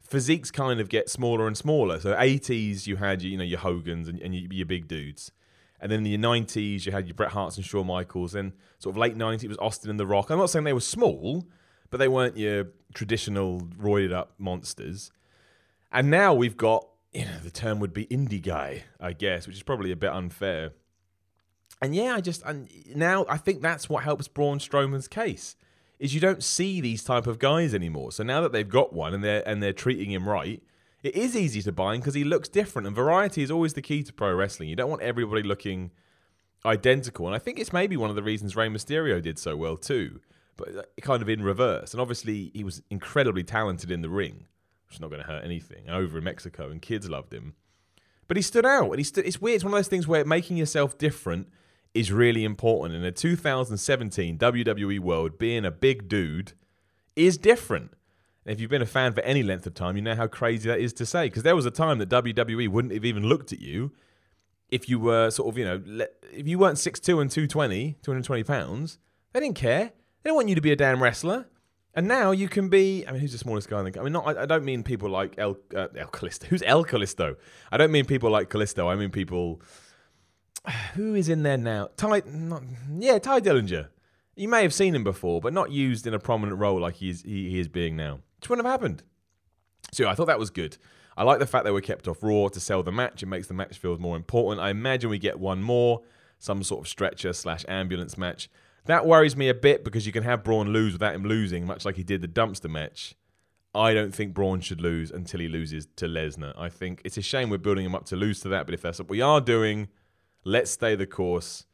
physiques 0.00 0.50
kind 0.50 0.80
of 0.80 0.88
get 0.88 1.10
smaller 1.10 1.46
and 1.46 1.56
smaller. 1.56 2.00
So 2.00 2.14
80s 2.14 2.86
you 2.86 2.96
had 2.96 3.22
you 3.22 3.36
know 3.36 3.44
your 3.44 3.60
Hogans 3.60 4.08
and, 4.08 4.20
and 4.20 4.34
your 4.34 4.66
big 4.66 4.88
dudes. 4.88 5.32
And 5.80 5.90
then 5.90 6.04
in 6.04 6.04
the 6.04 6.18
90s 6.18 6.86
you 6.86 6.92
had 6.92 7.06
your 7.06 7.14
Bret 7.14 7.30
Harts 7.30 7.56
and 7.56 7.64
Shawn 7.64 7.86
Michaels. 7.86 8.34
And 8.34 8.52
sort 8.78 8.94
of 8.94 8.98
late 8.98 9.16
90s 9.16 9.44
it 9.44 9.48
was 9.48 9.58
Austin 9.58 9.90
and 9.90 9.98
The 9.98 10.06
Rock. 10.06 10.30
I'm 10.30 10.38
not 10.38 10.50
saying 10.50 10.64
they 10.64 10.72
were 10.72 10.80
small, 10.80 11.46
but 11.90 11.98
they 11.98 12.08
weren't 12.08 12.36
your 12.36 12.68
traditional 12.94 13.60
roided 13.60 14.12
up 14.12 14.34
monsters. 14.38 15.10
And 15.92 16.10
now 16.10 16.34
we've 16.34 16.56
got 16.56 16.86
you 17.12 17.24
know, 17.24 17.38
the 17.42 17.50
term 17.50 17.80
would 17.80 17.92
be 17.92 18.06
indie 18.06 18.42
guy, 18.42 18.84
I 19.00 19.12
guess, 19.12 19.46
which 19.46 19.56
is 19.56 19.62
probably 19.62 19.90
a 19.90 19.96
bit 19.96 20.10
unfair. 20.10 20.72
And 21.82 21.94
yeah, 21.94 22.14
I 22.14 22.20
just 22.20 22.42
and 22.44 22.68
now 22.94 23.24
I 23.28 23.36
think 23.36 23.62
that's 23.62 23.88
what 23.88 24.04
helps 24.04 24.28
Braun 24.28 24.58
Strowman's 24.58 25.08
case 25.08 25.56
is 25.98 26.14
you 26.14 26.20
don't 26.20 26.42
see 26.42 26.80
these 26.80 27.02
type 27.02 27.26
of 27.26 27.38
guys 27.38 27.74
anymore. 27.74 28.12
So 28.12 28.22
now 28.22 28.40
that 28.42 28.52
they've 28.52 28.68
got 28.68 28.92
one 28.92 29.12
and 29.14 29.24
they're 29.24 29.46
and 29.46 29.62
they're 29.62 29.72
treating 29.72 30.10
him 30.10 30.28
right, 30.28 30.62
it 31.02 31.14
is 31.14 31.36
easy 31.36 31.62
to 31.62 31.72
buy 31.72 31.94
him 31.94 32.00
because 32.00 32.14
he 32.14 32.24
looks 32.24 32.48
different. 32.48 32.86
And 32.86 32.94
variety 32.94 33.42
is 33.42 33.50
always 33.50 33.74
the 33.74 33.82
key 33.82 34.02
to 34.02 34.12
pro 34.12 34.34
wrestling. 34.34 34.68
You 34.68 34.76
don't 34.76 34.90
want 34.90 35.02
everybody 35.02 35.42
looking 35.42 35.90
identical. 36.64 37.26
And 37.26 37.34
I 37.34 37.38
think 37.38 37.58
it's 37.58 37.72
maybe 37.72 37.96
one 37.96 38.10
of 38.10 38.16
the 38.16 38.22
reasons 38.22 38.56
Rey 38.56 38.68
Mysterio 38.68 39.22
did 39.22 39.38
so 39.38 39.56
well 39.56 39.76
too, 39.76 40.20
but 40.56 40.68
uh, 40.76 40.82
kind 41.00 41.22
of 41.22 41.28
in 41.28 41.42
reverse. 41.42 41.92
And 41.92 42.00
obviously 42.00 42.50
he 42.54 42.64
was 42.64 42.82
incredibly 42.90 43.42
talented 43.42 43.90
in 43.90 44.02
the 44.02 44.10
ring 44.10 44.46
which 44.90 44.96
is 44.96 45.00
not 45.00 45.10
going 45.10 45.22
to 45.22 45.28
hurt 45.28 45.44
anything, 45.44 45.88
over 45.88 46.18
in 46.18 46.24
Mexico, 46.24 46.68
and 46.68 46.82
kids 46.82 47.08
loved 47.08 47.32
him. 47.32 47.54
But 48.26 48.36
he 48.36 48.42
stood 48.42 48.66
out, 48.66 48.90
and 48.90 48.98
he 48.98 49.04
stood. 49.04 49.24
It's 49.24 49.40
weird. 49.40 49.56
It's 49.56 49.64
one 49.64 49.72
of 49.72 49.78
those 49.78 49.86
things 49.86 50.08
where 50.08 50.24
making 50.24 50.56
yourself 50.56 50.98
different 50.98 51.46
is 51.94 52.10
really 52.10 52.44
important. 52.44 52.96
In 52.96 53.04
a 53.04 53.12
2017 53.12 54.36
WWE 54.36 54.98
world, 54.98 55.38
being 55.38 55.64
a 55.64 55.70
big 55.70 56.08
dude 56.08 56.54
is 57.14 57.38
different. 57.38 57.92
If 58.50 58.60
you've 58.60 58.70
been 58.70 58.82
a 58.82 58.86
fan 58.86 59.12
for 59.12 59.20
any 59.20 59.42
length 59.42 59.66
of 59.66 59.74
time, 59.74 59.96
you 59.96 60.02
know 60.02 60.16
how 60.16 60.26
crazy 60.26 60.68
that 60.68 60.80
is 60.80 60.92
to 60.94 61.06
say. 61.06 61.26
Because 61.26 61.44
there 61.44 61.54
was 61.54 61.66
a 61.66 61.70
time 61.70 61.98
that 61.98 62.08
WWE 62.08 62.68
wouldn't 62.68 62.92
have 62.92 63.04
even 63.04 63.24
looked 63.24 63.52
at 63.52 63.60
you 63.60 63.92
if 64.68 64.88
you 64.88 64.98
were 64.98 65.30
sort 65.30 65.48
of, 65.48 65.58
you 65.58 65.64
know, 65.64 66.06
if 66.32 66.48
you 66.48 66.58
weren't 66.58 66.76
6'2 66.76 67.20
and 67.20 67.30
220, 67.30 67.96
220 68.02 68.42
pounds. 68.42 68.98
They 69.32 69.40
didn't 69.40 69.54
care. 69.56 69.92
They 70.22 70.30
didn't 70.30 70.34
want 70.34 70.48
you 70.48 70.56
to 70.56 70.60
be 70.60 70.72
a 70.72 70.76
damn 70.76 71.00
wrestler. 71.00 71.46
And 71.94 72.08
now 72.08 72.30
you 72.30 72.48
can 72.48 72.68
be. 72.68 73.04
I 73.06 73.12
mean, 73.12 73.20
who's 73.20 73.32
the 73.32 73.38
smallest 73.38 73.68
guy 73.68 73.80
in 73.80 73.92
the? 73.92 74.00
I 74.00 74.04
mean, 74.04 74.12
not. 74.12 74.26
I, 74.26 74.42
I 74.42 74.46
don't 74.46 74.64
mean 74.64 74.84
people 74.84 75.10
like 75.10 75.34
El 75.38 75.56
uh, 75.74 75.88
El 75.96 76.08
Kalisto. 76.08 76.44
Who's 76.46 76.62
El 76.62 76.84
Kalisto? 76.84 77.36
I 77.72 77.76
don't 77.76 77.90
mean 77.90 78.04
people 78.04 78.30
like 78.30 78.48
Kalisto. 78.48 78.88
I 78.90 78.94
mean 78.94 79.10
people. 79.10 79.60
Who 80.94 81.14
is 81.14 81.28
in 81.28 81.42
there 81.42 81.56
now? 81.56 81.90
Tye. 81.96 82.22
Not, 82.26 82.62
yeah, 82.96 83.18
Tye 83.18 83.40
Dillinger. 83.40 83.88
You 84.36 84.48
may 84.48 84.62
have 84.62 84.72
seen 84.72 84.94
him 84.94 85.04
before, 85.04 85.40
but 85.40 85.52
not 85.52 85.72
used 85.72 86.06
in 86.06 86.14
a 86.14 86.20
prominent 86.20 86.58
role 86.58 86.80
like 86.80 86.96
he 86.96 87.10
is, 87.10 87.22
he, 87.22 87.50
he 87.50 87.58
is 87.58 87.68
being 87.68 87.96
now. 87.96 88.20
Which 88.40 88.48
wouldn't 88.48 88.66
have 88.66 88.72
happened. 88.72 89.02
So 89.92 90.08
I 90.08 90.14
thought 90.14 90.26
that 90.26 90.38
was 90.38 90.50
good. 90.50 90.78
I 91.16 91.24
like 91.24 91.38
the 91.38 91.46
fact 91.46 91.64
they 91.64 91.70
were 91.70 91.82
kept 91.82 92.08
off 92.08 92.22
Raw 92.22 92.48
to 92.48 92.60
sell 92.60 92.82
the 92.82 92.92
match. 92.92 93.22
It 93.22 93.26
makes 93.26 93.48
the 93.48 93.54
match 93.54 93.76
feel 93.76 93.98
more 93.98 94.16
important. 94.16 94.64
I 94.64 94.70
imagine 94.70 95.10
we 95.10 95.18
get 95.18 95.38
one 95.38 95.62
more, 95.62 96.00
some 96.38 96.62
sort 96.62 96.80
of 96.80 96.88
stretcher 96.88 97.34
slash 97.34 97.64
ambulance 97.68 98.16
match. 98.16 98.48
That 98.86 99.04
worries 99.04 99.36
me 99.36 99.48
a 99.48 99.54
bit 99.54 99.84
because 99.84 100.06
you 100.06 100.12
can 100.12 100.22
have 100.22 100.42
Braun 100.42 100.72
lose 100.72 100.94
without 100.94 101.14
him 101.14 101.24
losing, 101.24 101.66
much 101.66 101.84
like 101.84 101.96
he 101.96 102.02
did 102.02 102.22
the 102.22 102.28
dumpster 102.28 102.70
match. 102.70 103.14
I 103.74 103.92
don't 103.92 104.14
think 104.14 104.32
Braun 104.32 104.60
should 104.60 104.80
lose 104.80 105.10
until 105.10 105.40
he 105.40 105.48
loses 105.48 105.86
to 105.96 106.06
Lesnar. 106.06 106.54
I 106.58 106.70
think 106.70 107.02
it's 107.04 107.18
a 107.18 107.22
shame 107.22 107.50
we're 107.50 107.58
building 107.58 107.84
him 107.84 107.94
up 107.94 108.06
to 108.06 108.16
lose 108.16 108.40
to 108.40 108.48
that, 108.48 108.66
but 108.66 108.74
if 108.74 108.82
that's 108.82 108.98
what 108.98 109.10
we 109.10 109.20
are 109.20 109.40
doing, 109.40 109.88
let's 110.44 110.70
stay 110.70 110.94
the 110.96 111.06
course. 111.06 111.66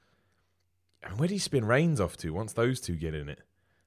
And 1.03 1.19
where 1.19 1.29
do 1.29 1.35
you 1.35 1.41
spin 1.41 1.65
Reigns 1.65 2.01
off 2.01 2.17
to 2.19 2.35
once 2.35 2.53
those 2.53 2.81
two 2.81 2.97
get 2.97 3.15
in 3.15 3.29
it? 3.29 3.43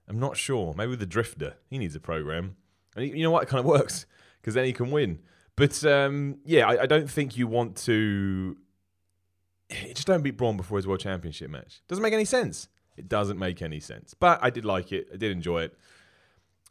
I'm 0.08 0.20
not 0.20 0.38
sure. 0.38 0.74
Maybe 0.76 0.96
the 0.96 1.06
Drifter. 1.06 1.58
He 1.70 1.78
needs 1.78 1.96
a 1.96 2.00
program. 2.00 2.56
And 3.00 3.18
you 3.18 3.24
know 3.24 3.32
what? 3.32 3.44
It 3.44 3.50
kind 3.50 3.60
of 3.60 3.66
works 3.66 4.06
because 4.42 4.54
then 4.54 4.66
he 4.66 4.74
can 4.74 4.92
win. 4.92 5.20
But 5.56 5.84
um, 5.86 6.38
yeah, 6.46 6.68
I, 6.68 6.84
I, 6.84 6.86
don't 6.86 7.10
think 7.10 7.38
you 7.38 7.48
want 7.48 7.76
to. 7.78 8.58
Just 9.94 10.08
don't 10.08 10.22
beat 10.24 10.38
Braun 10.38 10.58
before 10.58 10.78
his 10.78 10.88
World 10.88 11.02
Championship 11.02 11.50
match. 11.50 11.82
Doesn't 11.88 12.02
make 12.02 12.14
any 12.14 12.26
sense. 12.26 12.70
It 12.98 13.08
doesn't 13.08 13.38
make 13.38 13.62
any 13.62 13.80
sense. 13.80 14.14
But 14.14 14.40
I 14.42 14.50
did 14.50 14.66
like 14.66 14.92
it. 14.92 15.08
I 15.14 15.18
did 15.18 15.32
enjoy 15.32 15.64
it. 15.64 15.78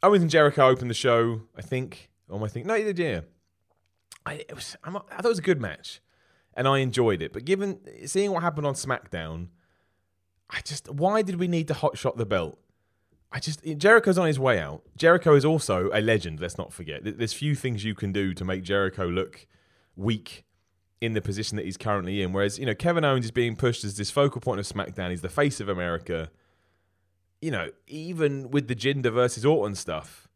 Owens 0.02 0.22
and 0.22 0.30
Jericho 0.30 0.68
opened 0.68 0.90
the 0.90 0.94
show, 0.94 1.42
I 1.56 1.62
think. 1.62 2.10
Or 2.28 2.42
I 2.44 2.48
think 2.48 2.66
no, 2.66 2.74
they 2.74 2.92
did. 2.92 2.98
Yeah. 2.98 3.20
I, 4.26 4.44
was, 4.54 4.76
I 4.84 4.90
thought 4.90 5.24
it 5.24 5.28
was 5.28 5.38
a 5.38 5.42
good 5.42 5.60
match, 5.60 6.00
and 6.54 6.68
I 6.68 6.78
enjoyed 6.78 7.22
it. 7.22 7.32
But 7.32 7.44
given 7.44 7.80
seeing 8.06 8.30
what 8.32 8.42
happened 8.42 8.66
on 8.66 8.74
SmackDown, 8.74 9.48
I 10.50 10.60
just 10.60 10.90
why 10.90 11.22
did 11.22 11.36
we 11.36 11.48
need 11.48 11.68
to 11.68 11.74
hotshot 11.74 12.16
the 12.16 12.26
belt? 12.26 12.58
I 13.30 13.40
just 13.40 13.62
Jericho's 13.76 14.16
on 14.16 14.26
his 14.26 14.38
way 14.38 14.58
out. 14.58 14.82
Jericho 14.96 15.34
is 15.34 15.44
also 15.44 15.90
a 15.92 16.00
legend. 16.00 16.40
Let's 16.40 16.56
not 16.56 16.72
forget. 16.72 17.02
There's 17.04 17.32
few 17.32 17.54
things 17.54 17.84
you 17.84 17.94
can 17.94 18.12
do 18.12 18.32
to 18.34 18.44
make 18.44 18.62
Jericho 18.62 19.06
look 19.06 19.46
weak 19.96 20.44
in 21.00 21.12
the 21.12 21.20
position 21.20 21.56
that 21.56 21.64
he's 21.64 21.76
currently 21.76 22.22
in. 22.22 22.32
Whereas, 22.32 22.58
you 22.58 22.66
know, 22.66 22.74
Kevin 22.74 23.04
Owens 23.04 23.26
is 23.26 23.30
being 23.30 23.54
pushed 23.54 23.84
as 23.84 23.96
this 23.96 24.10
focal 24.10 24.40
point 24.40 24.60
of 24.60 24.66
SmackDown. 24.66 25.10
He's 25.10 25.20
the 25.20 25.28
face 25.28 25.60
of 25.60 25.68
America. 25.68 26.30
You 27.40 27.50
know, 27.50 27.70
even 27.86 28.50
with 28.50 28.66
the 28.66 28.74
Jinder 28.74 29.12
versus 29.12 29.44
Orton 29.44 29.74
stuff, 29.74 30.26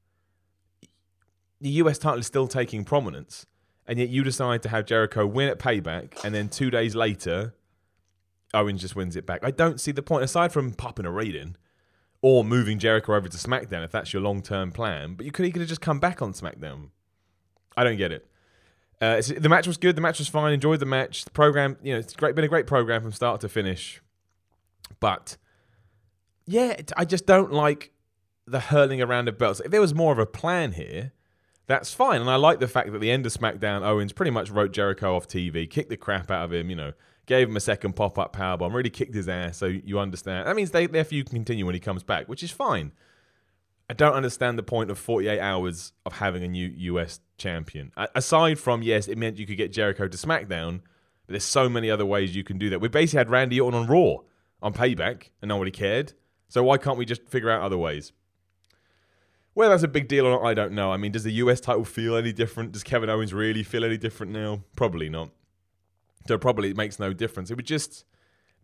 the 1.61 1.71
US 1.71 1.99
title 1.99 2.21
is 2.21 2.27
still 2.27 2.47
taking 2.47 2.85
prominence. 2.85 3.47
And 3.87 3.99
yet 3.99 4.11
you 4.11 4.23
decide 4.23 4.63
to 4.63 4.69
have 4.69 4.85
Jericho 4.85 5.27
win 5.27 5.49
at 5.49 5.59
payback 5.59 6.23
and 6.25 6.35
then 6.35 6.49
two 6.49 6.71
days 6.71 6.95
later 6.95 7.55
Owens 8.55 8.81
just 8.81 8.95
wins 8.95 9.17
it 9.17 9.27
back. 9.27 9.43
I 9.43 9.51
don't 9.51 9.81
see 9.81 9.93
the 9.93 10.03
point 10.03 10.25
aside 10.25 10.53
from 10.53 10.73
popping 10.73 11.07
a 11.07 11.11
rating 11.11 11.57
or 12.23 12.45
moving 12.45 12.79
Jericho 12.79 13.15
over 13.15 13.29
to 13.29 13.37
SmackDown 13.37 13.85
if 13.85 13.91
that's 13.91 14.13
your 14.13 14.23
long 14.23 14.41
term 14.41 14.73
plan. 14.73 15.15
But 15.15 15.27
you 15.27 15.33
could 15.33 15.45
he 15.45 15.51
could 15.51 15.61
have 15.61 15.69
just 15.69 15.81
come 15.81 16.01
back 16.01 16.23
on 16.23 16.33
SmackDown. 16.33 16.89
I 17.77 17.85
don't 17.85 17.97
get 17.97 18.13
it. 18.13 18.27
Uh, 19.01 19.21
the 19.37 19.49
match 19.49 19.67
was 19.67 19.77
good. 19.77 19.97
The 19.97 20.01
match 20.01 20.21
was 20.21 20.29
fine. 20.29 20.53
Enjoyed 20.53 20.79
the 20.79 20.87
match. 20.87 21.25
The 21.25 21.33
program, 21.33 21.77
you 21.83 21.93
know, 21.93 21.99
it's 21.99 22.15
great. 22.15 22.37
Been 22.37 22.45
a 22.45 22.49
great 22.49 22.69
program 22.69 23.03
from 23.03 23.11
start 23.11 23.41
to 23.41 23.49
finish. 23.49 24.01
But 25.01 25.37
yeah, 26.47 26.77
I 26.97 27.05
just 27.05 27.27
don't 27.27 27.53
like 27.53 27.91
the 28.47 28.61
hurling 28.61 29.03
around 29.03 29.29
of 29.29 29.39
belts. 29.39 29.61
If 29.61 29.73
there 29.73 29.81
was 29.81 29.93
more 29.93 30.13
of 30.13 30.21
a 30.21 30.27
plan 30.27 30.73
here, 30.73 31.13
that's 31.67 31.93
fine. 31.93 32.21
And 32.21 32.31
I 32.31 32.37
like 32.37 32.61
the 32.61 32.69
fact 32.69 32.93
that 32.93 33.01
the 33.01 33.11
end 33.11 33.27
of 33.27 33.33
SmackDown, 33.33 33.83
Owens 33.83 34.13
pretty 34.13 34.31
much 34.31 34.51
wrote 34.51 34.73
Jericho 34.73 35.17
off 35.17 35.27
TV, 35.27 35.69
kicked 35.69 35.91
the 35.91 35.97
crap 35.97 36.31
out 36.31 36.45
of 36.45 36.53
him. 36.53 36.71
You 36.71 36.77
know, 36.77 36.93
gave 37.33 37.49
him 37.49 37.57
a 37.57 37.61
second 37.61 37.95
pop 37.95 38.19
up 38.19 38.37
powerbomb, 38.37 38.75
really 38.75 38.91
kicked 38.91 39.15
his 39.15 39.27
ass. 39.27 39.57
So 39.57 39.65
you 39.65 39.99
understand. 39.99 40.47
That 40.47 40.55
means 40.55 40.71
they, 40.71 40.87
feud 40.87 41.31
can 41.31 41.37
continue 41.37 41.65
when 41.65 41.75
he 41.75 41.81
comes 41.81 42.03
back, 42.03 42.29
which 42.29 42.43
is 42.43 42.51
fine. 42.51 42.93
I 43.89 43.95
don't 43.95 44.13
understand 44.13 44.59
the 44.59 44.63
point 44.63 44.91
of 44.91 44.99
48 44.99 45.41
hours 45.41 45.93
of 46.05 46.13
having 46.15 46.45
a 46.45 46.49
new 46.49 46.67
US 46.67 47.21
champion. 47.39 47.91
Aside 48.15 48.59
from, 48.59 48.83
yes, 48.83 49.09
it 49.09 49.17
meant 49.17 49.39
you 49.39 49.47
could 49.47 49.57
get 49.57 49.73
Jericho 49.73 50.09
to 50.09 50.17
SmackDown, 50.19 50.81
but 51.27 51.33
there's 51.33 51.45
so 51.45 51.71
many 51.71 51.91
other 51.91 52.05
ways 52.05 52.37
you 52.37 52.45
can 52.45 52.59
do 52.59 52.69
that. 52.69 52.83
We 52.83 52.89
basically 52.89 53.19
had 53.19 53.31
Randy 53.31 53.59
Orton 53.59 53.81
on 53.81 53.87
Raw 53.87 54.17
on 54.61 54.75
Payback, 54.75 55.31
and 55.41 55.49
nobody 55.49 55.71
cared. 55.71 56.13
So 56.49 56.63
why 56.63 56.77
can't 56.77 56.99
we 56.99 57.07
just 57.07 57.27
figure 57.31 57.49
out 57.49 57.63
other 57.63 57.79
ways? 57.79 58.13
Whether 59.55 59.71
that's 59.71 59.83
a 59.83 59.89
big 59.89 60.07
deal 60.07 60.27
or 60.27 60.31
not, 60.33 60.45
I 60.45 60.53
don't 60.53 60.73
know. 60.73 60.93
I 60.93 60.99
mean, 60.99 61.13
does 61.13 61.25
the 61.25 61.33
US 61.33 61.61
title 61.61 61.85
feel 61.87 62.15
any 62.15 62.33
different? 62.33 62.73
Does 62.73 62.83
Kevin 62.83 63.09
Owens 63.09 63.33
really 63.33 63.63
feel 63.63 63.85
any 63.85 63.97
different 63.97 64.33
now? 64.33 64.65
Probably 64.77 65.09
not. 65.09 65.31
So 66.27 66.39
probably 66.39 66.71
it 66.71 66.77
makes 66.77 66.99
no 66.99 67.13
difference. 67.13 67.51
It 67.51 67.57
would 67.57 67.67
just 67.67 68.05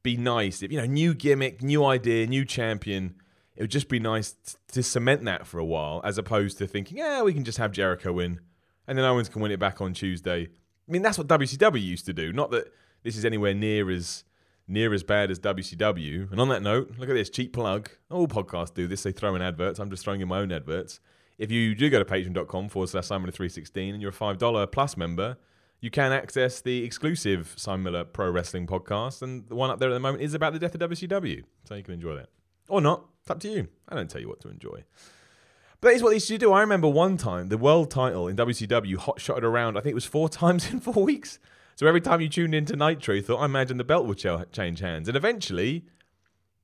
be 0.02 0.16
nice 0.16 0.62
if, 0.62 0.70
you 0.70 0.78
know, 0.78 0.86
new 0.86 1.14
gimmick, 1.14 1.62
new 1.62 1.84
idea, 1.84 2.26
new 2.26 2.44
champion 2.44 3.14
it 3.58 3.62
would 3.62 3.72
just 3.72 3.88
be 3.88 3.98
nice 3.98 4.36
to 4.68 4.84
cement 4.84 5.24
that 5.24 5.44
for 5.44 5.58
a 5.58 5.64
while, 5.64 6.00
as 6.04 6.16
opposed 6.16 6.58
to 6.58 6.66
thinking, 6.68 6.96
yeah, 6.96 7.22
we 7.22 7.34
can 7.34 7.42
just 7.42 7.58
have 7.58 7.72
Jericho 7.72 8.12
win, 8.12 8.38
and 8.86 8.96
then 8.96 9.04
Owens 9.04 9.28
can 9.28 9.42
win 9.42 9.50
it 9.50 9.58
back 9.58 9.80
on 9.80 9.92
Tuesday. 9.94 10.42
I 10.42 10.92
mean, 10.92 11.02
that's 11.02 11.18
what 11.18 11.26
WCW 11.26 11.82
used 11.84 12.06
to 12.06 12.12
do. 12.12 12.32
Not 12.32 12.52
that 12.52 12.72
this 13.02 13.16
is 13.16 13.24
anywhere 13.24 13.54
near 13.54 13.90
as 13.90 14.22
near 14.68 14.94
as 14.94 15.02
bad 15.02 15.32
as 15.32 15.40
WCW. 15.40 16.30
And 16.30 16.40
on 16.40 16.48
that 16.50 16.62
note, 16.62 16.92
look 16.98 17.08
at 17.08 17.14
this 17.14 17.30
cheap 17.30 17.52
plug. 17.52 17.90
All 18.10 18.28
podcasts 18.28 18.74
do 18.74 18.86
this. 18.86 19.02
They 19.02 19.12
throw 19.12 19.34
in 19.34 19.42
adverts. 19.42 19.80
I'm 19.80 19.90
just 19.90 20.04
throwing 20.04 20.20
in 20.20 20.28
my 20.28 20.38
own 20.38 20.52
adverts. 20.52 21.00
If 21.36 21.50
you 21.50 21.74
do 21.74 21.90
go 21.90 21.98
to 21.98 22.04
patreon.com 22.04 22.68
forward 22.68 22.90
slash 22.90 23.06
Simon 23.06 23.30
316 23.32 23.94
and 23.94 24.00
you're 24.00 24.10
a 24.10 24.14
$5 24.14 24.70
plus 24.70 24.96
member, 24.96 25.36
you 25.80 25.90
can 25.90 26.12
access 26.12 26.60
the 26.60 26.84
exclusive 26.84 27.54
Simon 27.56 27.84
Miller 27.84 28.04
Pro 28.04 28.30
Wrestling 28.30 28.66
podcast. 28.66 29.22
And 29.22 29.48
the 29.48 29.54
one 29.54 29.70
up 29.70 29.78
there 29.78 29.90
at 29.90 29.94
the 29.94 30.00
moment 30.00 30.22
is 30.22 30.34
about 30.34 30.52
the 30.52 30.58
death 30.58 30.74
of 30.74 30.80
WCW. 30.80 31.44
So 31.64 31.74
you 31.74 31.82
can 31.82 31.94
enjoy 31.94 32.16
that. 32.16 32.28
Or 32.68 32.80
not. 32.80 33.04
It's 33.22 33.30
up 33.30 33.40
to 33.40 33.48
you. 33.48 33.68
I 33.88 33.94
don't 33.94 34.10
tell 34.10 34.20
you 34.20 34.28
what 34.28 34.40
to 34.40 34.48
enjoy. 34.48 34.84
But 35.80 35.88
that 35.88 35.94
is 35.94 36.02
what 36.02 36.10
they 36.10 36.16
used 36.16 36.28
to 36.28 36.38
do. 36.38 36.52
I 36.52 36.60
remember 36.60 36.88
one 36.88 37.16
time 37.16 37.48
the 37.48 37.58
world 37.58 37.90
title 37.90 38.26
in 38.26 38.36
WCW 38.36 38.96
hot 38.96 39.20
shotted 39.20 39.44
around. 39.44 39.76
I 39.76 39.80
think 39.80 39.92
it 39.92 39.94
was 39.94 40.04
four 40.04 40.28
times 40.28 40.70
in 40.70 40.80
four 40.80 41.04
weeks. 41.04 41.38
So 41.76 41.86
every 41.86 42.00
time 42.00 42.20
you 42.20 42.28
tuned 42.28 42.56
into 42.56 42.74
Nitro, 42.74 43.14
you 43.14 43.22
thought, 43.22 43.38
I 43.38 43.44
imagine 43.44 43.76
the 43.76 43.84
belt 43.84 44.06
would 44.06 44.18
ch- 44.18 44.52
change 44.52 44.80
hands. 44.80 45.06
And 45.06 45.16
eventually, 45.16 45.84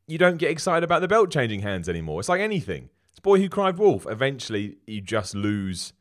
you 0.09 0.19
don't 0.19 0.39
get 0.39 0.51
excited 0.51 0.83
about 0.83 1.03
the 1.03 1.09
belt 1.09 1.31
changing 1.31 1.61
hands 1.61 1.89
anymore. 1.89 2.19
It's 2.19 2.29
like 2.29 2.41
anything. 2.41 2.91
It's 3.13 3.21
Boy 3.21 3.39
Who 3.39 3.49
Cried 3.49 3.79
Wolf. 3.79 4.09
Eventually, 4.11 4.79
you 4.89 5.01
just 5.01 5.37
lose. 5.37 5.93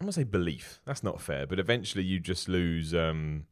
I'm 0.00 0.06
to 0.06 0.12
say 0.12 0.24
belief. 0.24 0.80
That's 0.84 1.02
not 1.02 1.20
fair. 1.20 1.46
But 1.46 1.58
eventually, 1.58 2.04
you 2.04 2.20
just 2.20 2.48
lose 2.48 2.94
um, 2.94 3.46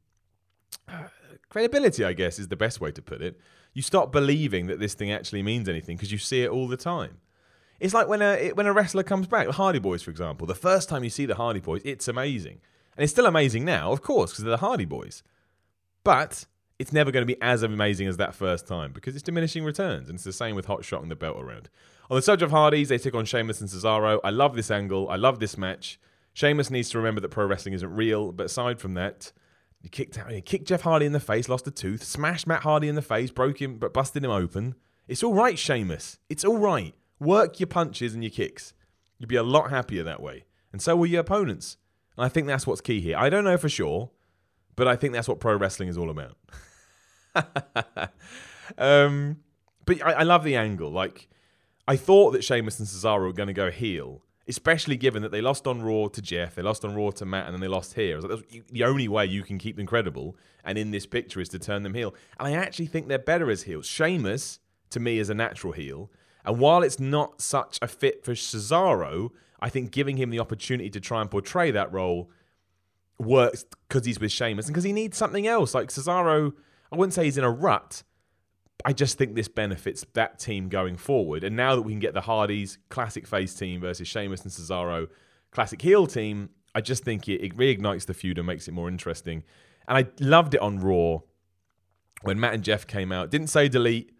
credibility, 1.49 2.05
I 2.05 2.13
guess, 2.13 2.39
is 2.39 2.49
the 2.49 2.57
best 2.57 2.81
way 2.81 2.93
to 2.93 3.03
put 3.03 3.21
it 3.21 3.41
you 3.77 3.83
stop 3.83 4.11
believing 4.11 4.69
that 4.69 4.81
this 4.81 4.95
thing 4.95 5.13
actually 5.13 5.43
means 5.43 5.69
anything 5.69 5.99
because 5.99 6.11
you 6.11 6.17
see 6.17 6.41
it 6.41 6.49
all 6.49 6.67
the 6.67 6.79
time. 6.79 7.19
It's 7.79 7.93
like 7.93 8.09
when 8.09 8.23
a 8.23 8.53
when 8.53 8.65
a 8.65 8.73
wrestler 8.73 9.03
comes 9.03 9.27
back, 9.27 9.47
the 9.47 9.53
Hardy 9.53 9.79
Boys, 9.79 10.03
for 10.03 10.11
example. 10.11 10.47
The 10.47 10.55
first 10.55 10.89
time 10.89 11.05
you 11.05 11.11
see 11.11 11.27
the 11.27 11.35
Hardy 11.35 11.61
Boys, 11.61 11.83
it's 11.85 12.09
amazing, 12.09 12.63
and 12.97 13.05
it's 13.05 13.13
still 13.13 13.27
amazing 13.27 13.67
now, 13.67 13.93
of 13.93 14.01
course, 14.01 14.31
because 14.31 14.45
they're 14.45 14.53
the 14.53 14.67
Hardy 14.67 14.87
Boys. 14.87 15.23
But 16.05 16.47
it's 16.79 16.91
never 16.91 17.11
going 17.11 17.21
to 17.21 17.27
be 17.27 17.41
as 17.43 17.63
amazing 17.63 18.09
as 18.09 18.17
that 18.17 18.35
first 18.35 18.67
time 18.67 18.93
because 18.95 19.15
it's 19.15 19.23
diminishing 19.23 19.63
returns, 19.63 20.09
and 20.09 20.17
it's 20.17 20.25
the 20.25 20.33
same 20.33 20.57
with 20.57 20.65
Hot 20.65 20.83
Shot 20.83 21.03
and 21.03 21.11
the 21.11 21.15
belt 21.15 21.37
around. 21.39 21.69
On 22.11 22.17
the 22.17 22.23
subject 22.23 22.47
of 22.47 22.53
Hardys, 22.53 22.89
they 22.89 22.97
took 22.97 23.15
on 23.15 23.27
Sheamus 23.27 23.61
and 23.61 23.69
Cesaro. 23.69 24.21
I 24.25 24.31
love 24.31 24.57
this 24.57 24.71
angle. 24.71 25.11
I 25.11 25.17
love 25.17 25.39
this 25.39 25.59
match. 25.59 26.01
Sheamus 26.37 26.71
needs 26.71 26.91
to 26.91 26.99
remember 26.99 27.23
that 27.23 27.31
pro 27.31 27.47
wrestling 27.47 27.73
isn't 27.73 27.95
real, 27.95 28.31
but 28.31 28.45
aside 28.45 28.79
from 28.79 28.93
that, 28.93 29.33
he 29.81 29.89
kicked 29.89 30.19
out, 30.19 30.31
he 30.31 30.43
kicked 30.43 30.69
Jeff 30.69 30.83
Hardy 30.83 31.07
in 31.07 31.13
the 31.13 31.19
face, 31.19 31.49
lost 31.49 31.67
a 31.67 31.71
tooth, 31.71 32.05
smashed 32.05 32.47
Matt 32.47 32.63
Hardy 32.63 32.89
in 32.89 32.95
the 32.95 33.01
face, 33.01 33.31
broke 33.31 33.63
him, 33.63 33.79
but 33.79 33.95
busted 33.95 34.23
him 34.23 34.31
open. 34.31 34.75
It's 35.09 35.23
all 35.23 35.33
right, 35.33 35.59
Sheamus. 35.59 36.19
It's 36.29 36.45
all 36.45 36.59
right. 36.59 36.95
Work 37.19 37.59
your 37.59 37.69
punches 37.69 38.13
and 38.13 38.23
your 38.23 38.31
kicks. 38.31 38.75
You'd 39.17 39.31
be 39.31 39.37
a 39.37 39.43
lot 39.43 39.71
happier 39.71 40.03
that 40.03 40.21
way. 40.21 40.45
And 40.73 40.83
so 40.83 40.95
will 40.95 41.07
your 41.07 41.23
opponents. 41.23 41.79
And 42.19 42.27
I 42.27 42.29
think 42.29 42.47
that's 42.47 42.67
what's 42.67 42.83
key 42.83 43.01
here. 43.01 43.17
I 43.17 43.31
don't 43.31 43.45
know 43.45 43.57
for 43.57 43.71
sure, 43.71 44.11
but 44.75 44.87
I 44.87 44.95
think 44.95 45.15
that's 45.15 45.29
what 45.29 45.41
pro 45.41 45.57
wrestling 45.57 45.89
is 45.89 45.97
all 45.97 46.11
about. 46.11 46.37
um, 48.77 49.39
but 49.87 50.05
I, 50.05 50.13
I, 50.13 50.23
love 50.25 50.45
the 50.45 50.57
angle. 50.57 50.91
Like, 50.91 51.31
I 51.89 51.97
thought 51.97 52.33
that 52.33 52.45
Sheamus 52.45 52.79
and 52.79 52.87
Cesaro 52.87 53.21
were 53.21 53.33
going 53.33 53.47
to 53.47 53.55
go 53.55 53.71
heel, 53.71 54.21
especially 54.49 54.97
given 54.97 55.23
that 55.23 55.33
they 55.33 55.41
lost 55.41 55.67
on 55.67 55.83
Raw 55.83 56.09
to 56.09 56.23
Jeff, 56.23 56.55
they 56.55 56.63
lost 56.63 56.85
on 56.85 56.95
Raw 56.95 57.11
to 57.11 57.25
Matt, 57.25 57.47
and 57.47 57.55
then 57.55 57.61
they 57.61 57.69
lost 57.69 57.95
here. 57.95 58.21
Like, 58.21 58.67
the 58.71 58.85
only 58.85 59.09
way 59.09 59.27
you 59.27 59.43
can 59.43 59.59
keep 59.59 59.77
them 59.77 59.87
credible 59.87 60.37
and 60.65 60.79
in 60.79 60.91
this 60.91 61.07
picture 61.07 61.41
is 61.41 61.49
to 61.51 61.59
turn 61.59 61.83
them 61.83 61.95
heel. 61.95 62.15
And 62.39 62.49
I 62.49 62.53
actually 62.53 62.87
think 62.87 63.09
they're 63.09 63.19
better 63.19 63.51
as 63.51 63.65
heels. 63.65 63.87
Sheamus, 63.87 64.61
to 64.91 65.01
me, 65.01 65.19
is 65.19 65.31
a 65.31 65.35
natural 65.35 65.73
heel. 65.73 66.11
And 66.45 66.59
while 66.59 66.83
it's 66.83 67.01
not 67.01 67.41
such 67.41 67.79
a 67.83 67.89
fit 67.89 68.25
for 68.25 68.33
Cesaro, 68.33 69.31
I 69.61 69.69
think 69.69 69.91
giving 69.91 70.17
him 70.17 70.31
the 70.31 70.39
opportunity 70.39 70.91
to 70.91 71.01
try 71.01 71.21
and 71.21 71.31
portray 71.31 71.71
that 71.73 71.93
role 71.93 72.31
works 73.19 73.65
because 73.89 74.07
he's 74.07 74.21
with 74.21 74.31
Sheamus 74.31 74.67
and 74.67 74.75
because 74.75 74.85
he 74.85 74.93
needs 74.93 75.17
something 75.17 75.47
else. 75.47 75.75
Like 75.75 75.89
Cesaro, 75.89 76.53
I 76.93 76.97
wouldn't 76.97 77.15
say 77.15 77.25
he's 77.25 77.39
in 77.39 77.45
a 77.45 77.51
rut, 77.51 78.05
I 78.85 78.93
just 78.93 79.19
think 79.19 79.35
this 79.35 79.49
benefits 79.49 80.05
that 80.13 80.39
team 80.39 80.69
going 80.69 80.97
forward. 80.97 81.45
And 81.45 81.57
now 81.57 81.75
that 81.75 81.83
we 81.83 81.93
can 81.93 82.01
get 82.01 82.15
the 82.15 82.21
Hardys 82.21 82.79
classic 82.89 83.27
face 83.27 83.55
team 83.55 83.81
versus 83.81 84.07
Sheamus 84.07 84.43
and 84.43 84.53
Cesaro 84.53 85.09
classic 85.51 85.81
heel 85.81 86.07
team, 86.07 86.51
I 86.75 86.81
just 86.83 87.03
think 87.03 87.29
it, 87.29 87.43
it 87.43 87.57
reignites 87.57 88.07
the 88.07 88.15
feud 88.15 88.39
and 88.39 88.47
makes 88.47 88.69
it 88.69 88.73
more 88.73 88.89
interesting. 88.89 89.43
And 89.89 89.97
I 89.97 90.07
loved 90.23 90.55
it 90.55 90.61
on 90.61 90.79
Raw 90.79 91.21
when 92.23 92.39
Matt 92.39 92.55
and 92.55 92.63
Jeff 92.63 92.87
came 92.87 93.13
out. 93.13 93.31
Didn't 93.31 93.49
say 93.49 93.69
delete, 93.69 94.13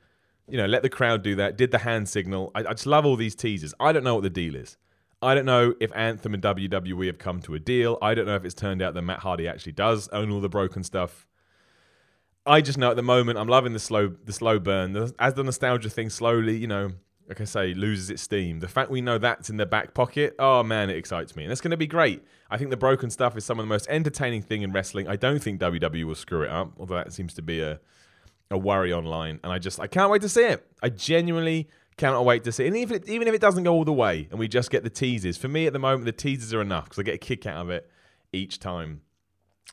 you 0.49 0.57
know, 0.57 0.67
let 0.67 0.83
the 0.83 0.89
crowd 0.89 1.23
do 1.23 1.35
that. 1.37 1.57
Did 1.57 1.71
the 1.71 1.79
hand 1.79 2.09
signal. 2.09 2.51
I, 2.55 2.61
I 2.61 2.73
just 2.73 2.87
love 2.87 3.05
all 3.05 3.17
these 3.17 3.35
teasers. 3.35 3.75
I 3.79 3.93
don't 3.93 4.05
know 4.05 4.15
what 4.15 4.23
the 4.23 4.31
deal 4.31 4.55
is. 4.55 4.77
I 5.23 5.35
don't 5.35 5.47
know 5.47 5.75
if 5.81 5.91
Anthem 5.95 6.35
and 6.35 6.43
WWE 6.43 7.07
have 7.07 7.19
come 7.19 7.41
to 7.43 7.55
a 7.55 7.59
deal. 7.59 7.99
I 8.03 8.15
don't 8.15 8.27
know 8.27 8.37
if 8.37 8.45
it's 8.45 8.55
turned 8.55 8.83
out 8.83 8.95
that 8.95 9.03
Matt 9.03 9.21
Hardy 9.21 9.49
actually 9.49 9.73
does 9.73 10.09
own 10.09 10.31
all 10.31 10.41
the 10.41 10.49
broken 10.49 10.83
stuff. 10.83 11.27
I 12.47 12.61
just 12.61 12.79
know 12.79 12.91
at 12.91 12.97
the 12.97 13.03
moment 13.03 13.39
I'm 13.39 13.49
loving 13.49 13.73
the 13.73 13.79
slow 13.79 14.15
the 14.25 14.33
slow 14.33 14.59
burn. 14.59 14.97
As 15.19 15.35
the 15.35 15.45
nostalgia 15.45 15.91
thing 15.91 16.11
slowly, 16.11 16.57
you 16.57 16.67
know, 16.67 16.93
like 17.29 17.41
I 17.41 17.45
say, 17.45 17.75
loses 17.75 18.09
its 18.09 18.23
steam. 18.23 18.61
The 18.61 18.69
fact 18.69 18.91
we 18.91 19.01
know 19.01 19.19
that's 19.19 19.51
in 19.51 19.57
the 19.57 19.67
back 19.67 19.95
pocket, 19.95 20.37
oh 20.39 20.63
man, 20.63 20.89
it 20.91 20.97
excites 20.97 21.35
me. 21.35 21.43
And 21.43 21.53
it's 21.53 21.61
going 21.61 21.73
to 21.73 21.77
be 21.77 21.87
great. 21.87 22.23
I 22.51 22.57
think 22.57 22.71
the 22.71 22.77
broken 22.77 23.11
stuff 23.11 23.37
is 23.37 23.45
some 23.45 23.59
of 23.59 23.65
the 23.65 23.69
most 23.69 23.89
entertaining 23.89 24.43
thing 24.43 24.63
in 24.63 24.73
wrestling. 24.73 25.09
I 25.09 25.17
don't 25.17 25.43
think 25.43 25.61
WWE 25.61 26.05
will 26.05 26.15
screw 26.15 26.43
it 26.43 26.51
up, 26.51 26.73
although 26.79 26.95
that 26.95 27.13
seems 27.13 27.35
to 27.35 27.43
be 27.43 27.61
a 27.61 27.81
a 28.51 28.59
worry 28.59 28.93
online. 28.93 29.41
And 29.43 29.53
I 29.53 29.59
just 29.59 29.81
I 29.81 29.87
can't 29.87 30.11
wait 30.11 30.23
to 30.23 30.29
see 30.29 30.45
it. 30.45 30.67
I 30.83 30.89
genuinely 30.89 31.69
cannot 31.97 32.25
wait 32.25 32.45
to 32.45 32.53
see 32.53 32.65
it. 32.65 32.69
And 32.69 32.77
even 32.77 33.03
if, 33.03 33.09
even 33.09 33.29
if 33.29 33.35
it 33.35 33.41
doesn't 33.41 33.65
go 33.65 33.73
all 33.73 33.85
the 33.85 33.93
way 33.93 34.29
and 34.31 34.39
we 34.39 34.49
just 34.49 34.71
get 34.71 34.85
the 34.85 34.91
teasers, 34.91 35.37
for 35.37 35.49
me 35.49 35.67
at 35.67 35.73
the 35.73 35.79
moment 35.79 36.05
the 36.05 36.13
teasers 36.13 36.53
are 36.55 36.61
enough 36.61 36.85
because 36.85 36.99
I 36.99 37.03
get 37.03 37.15
a 37.15 37.19
kick 37.19 37.47
out 37.47 37.57
of 37.57 37.71
it 37.71 37.91
each 38.33 38.59
time. 38.59 39.01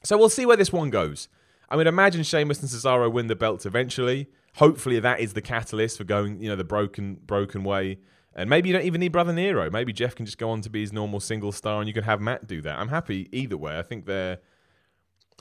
So 0.04 0.18
we'll 0.18 0.30
see 0.30 0.46
where 0.46 0.58
this 0.58 0.74
one 0.74 0.90
goes. 0.90 1.28
I 1.70 1.76
mean, 1.76 1.88
imagine 1.88 2.24
Sheamus 2.24 2.62
and 2.62 2.70
Cesaro 2.70 3.12
win 3.12 3.28
the 3.28 3.36
belts 3.36 3.66
eventually. 3.66 4.30
Hopefully, 4.56 5.00
that 5.00 5.20
is 5.20 5.34
the 5.34 5.42
catalyst 5.42 5.98
for 5.98 6.04
going, 6.04 6.42
you 6.42 6.50
know, 6.50 6.56
the 6.56 6.64
broken 6.64 7.16
broken 7.26 7.64
way. 7.64 8.00
And 8.36 8.50
maybe 8.50 8.70
you 8.70 8.74
don't 8.74 8.86
even 8.86 9.00
need 9.00 9.12
Brother 9.12 9.34
Nero. 9.34 9.70
Maybe 9.70 9.94
Jeff 9.94 10.16
can 10.16 10.26
just 10.26 10.38
go 10.38 10.50
on 10.50 10.62
to 10.62 10.70
be 10.70 10.82
his 10.82 10.92
normal 10.92 11.20
single 11.20 11.52
star, 11.52 11.80
and 11.80 11.88
you 11.88 11.94
can 11.94 12.04
have 12.04 12.20
Matt 12.20 12.48
do 12.48 12.62
that. 12.62 12.80
I'm 12.80 12.90
happy 12.90 13.30
either 13.32 13.58
way. 13.58 13.78
I 13.78 13.84
think 13.84 14.06
they're, 14.06 14.40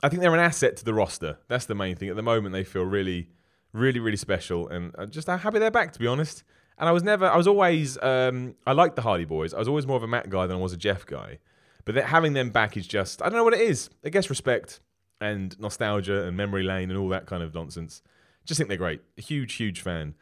I 0.03 0.09
think 0.09 0.21
they're 0.21 0.33
an 0.33 0.39
asset 0.39 0.77
to 0.77 0.85
the 0.85 0.93
roster. 0.93 1.39
That's 1.47 1.65
the 1.65 1.75
main 1.75 1.95
thing. 1.95 2.09
At 2.09 2.15
the 2.15 2.21
moment, 2.21 2.53
they 2.53 2.63
feel 2.63 2.83
really, 2.83 3.29
really, 3.71 3.99
really 3.99 4.17
special, 4.17 4.67
and 4.67 4.93
I'm 4.97 5.09
just 5.09 5.27
happy 5.27 5.57
they're 5.59 5.71
back. 5.71 5.93
To 5.93 5.99
be 5.99 6.07
honest, 6.07 6.43
and 6.77 6.87
I 6.87 6.91
was 6.91 7.03
never, 7.03 7.25
I 7.25 7.37
was 7.37 7.47
always, 7.47 7.97
um, 8.01 8.55
I 8.65 8.73
liked 8.73 8.95
the 8.95 9.01
Hardy 9.01 9.25
Boys. 9.25 9.53
I 9.53 9.59
was 9.59 9.67
always 9.67 9.87
more 9.87 9.97
of 9.97 10.03
a 10.03 10.07
Matt 10.07 10.29
guy 10.29 10.45
than 10.45 10.57
I 10.57 10.59
was 10.59 10.73
a 10.73 10.77
Jeff 10.77 11.05
guy. 11.05 11.39
But 11.85 11.95
having 11.95 12.33
them 12.33 12.49
back 12.49 12.77
is 12.77 12.87
just, 12.87 13.21
I 13.21 13.25
don't 13.25 13.37
know 13.37 13.43
what 13.43 13.53
it 13.53 13.61
is. 13.61 13.89
I 14.05 14.09
guess 14.09 14.29
respect 14.29 14.79
and 15.23 15.59
nostalgia 15.59 16.23
and 16.25 16.35
memory 16.37 16.63
lane 16.63 16.89
and 16.89 16.99
all 16.99 17.09
that 17.09 17.25
kind 17.25 17.41
of 17.41 17.53
nonsense. 17.53 18.01
Just 18.45 18.57
think 18.57 18.67
they're 18.67 18.77
great. 18.77 19.01
Huge, 19.17 19.53
huge 19.53 19.81
fan. 19.81 20.15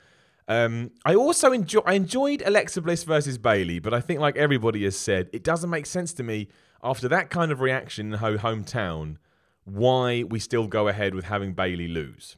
Um, 0.47 0.91
I 1.05 1.15
also 1.15 1.51
enjoy 1.51 1.81
I 1.85 1.93
enjoyed 1.93 2.43
Alexa 2.45 2.81
Bliss 2.81 3.03
versus 3.03 3.37
Bayley, 3.37 3.79
but 3.79 3.93
I 3.93 4.01
think 4.01 4.19
like 4.19 4.35
everybody 4.35 4.83
has 4.83 4.97
said, 4.97 5.29
it 5.33 5.43
doesn't 5.43 5.69
make 5.69 5.85
sense 5.85 6.13
to 6.13 6.23
me 6.23 6.49
after 6.83 7.07
that 7.07 7.29
kind 7.29 7.51
of 7.51 7.61
reaction 7.61 8.13
in 8.13 8.19
her 8.19 8.37
hometown 8.37 9.17
why 9.63 10.23
we 10.23 10.39
still 10.39 10.67
go 10.67 10.87
ahead 10.87 11.13
with 11.15 11.25
having 11.25 11.53
Bayley 11.53 11.87
lose. 11.87 12.37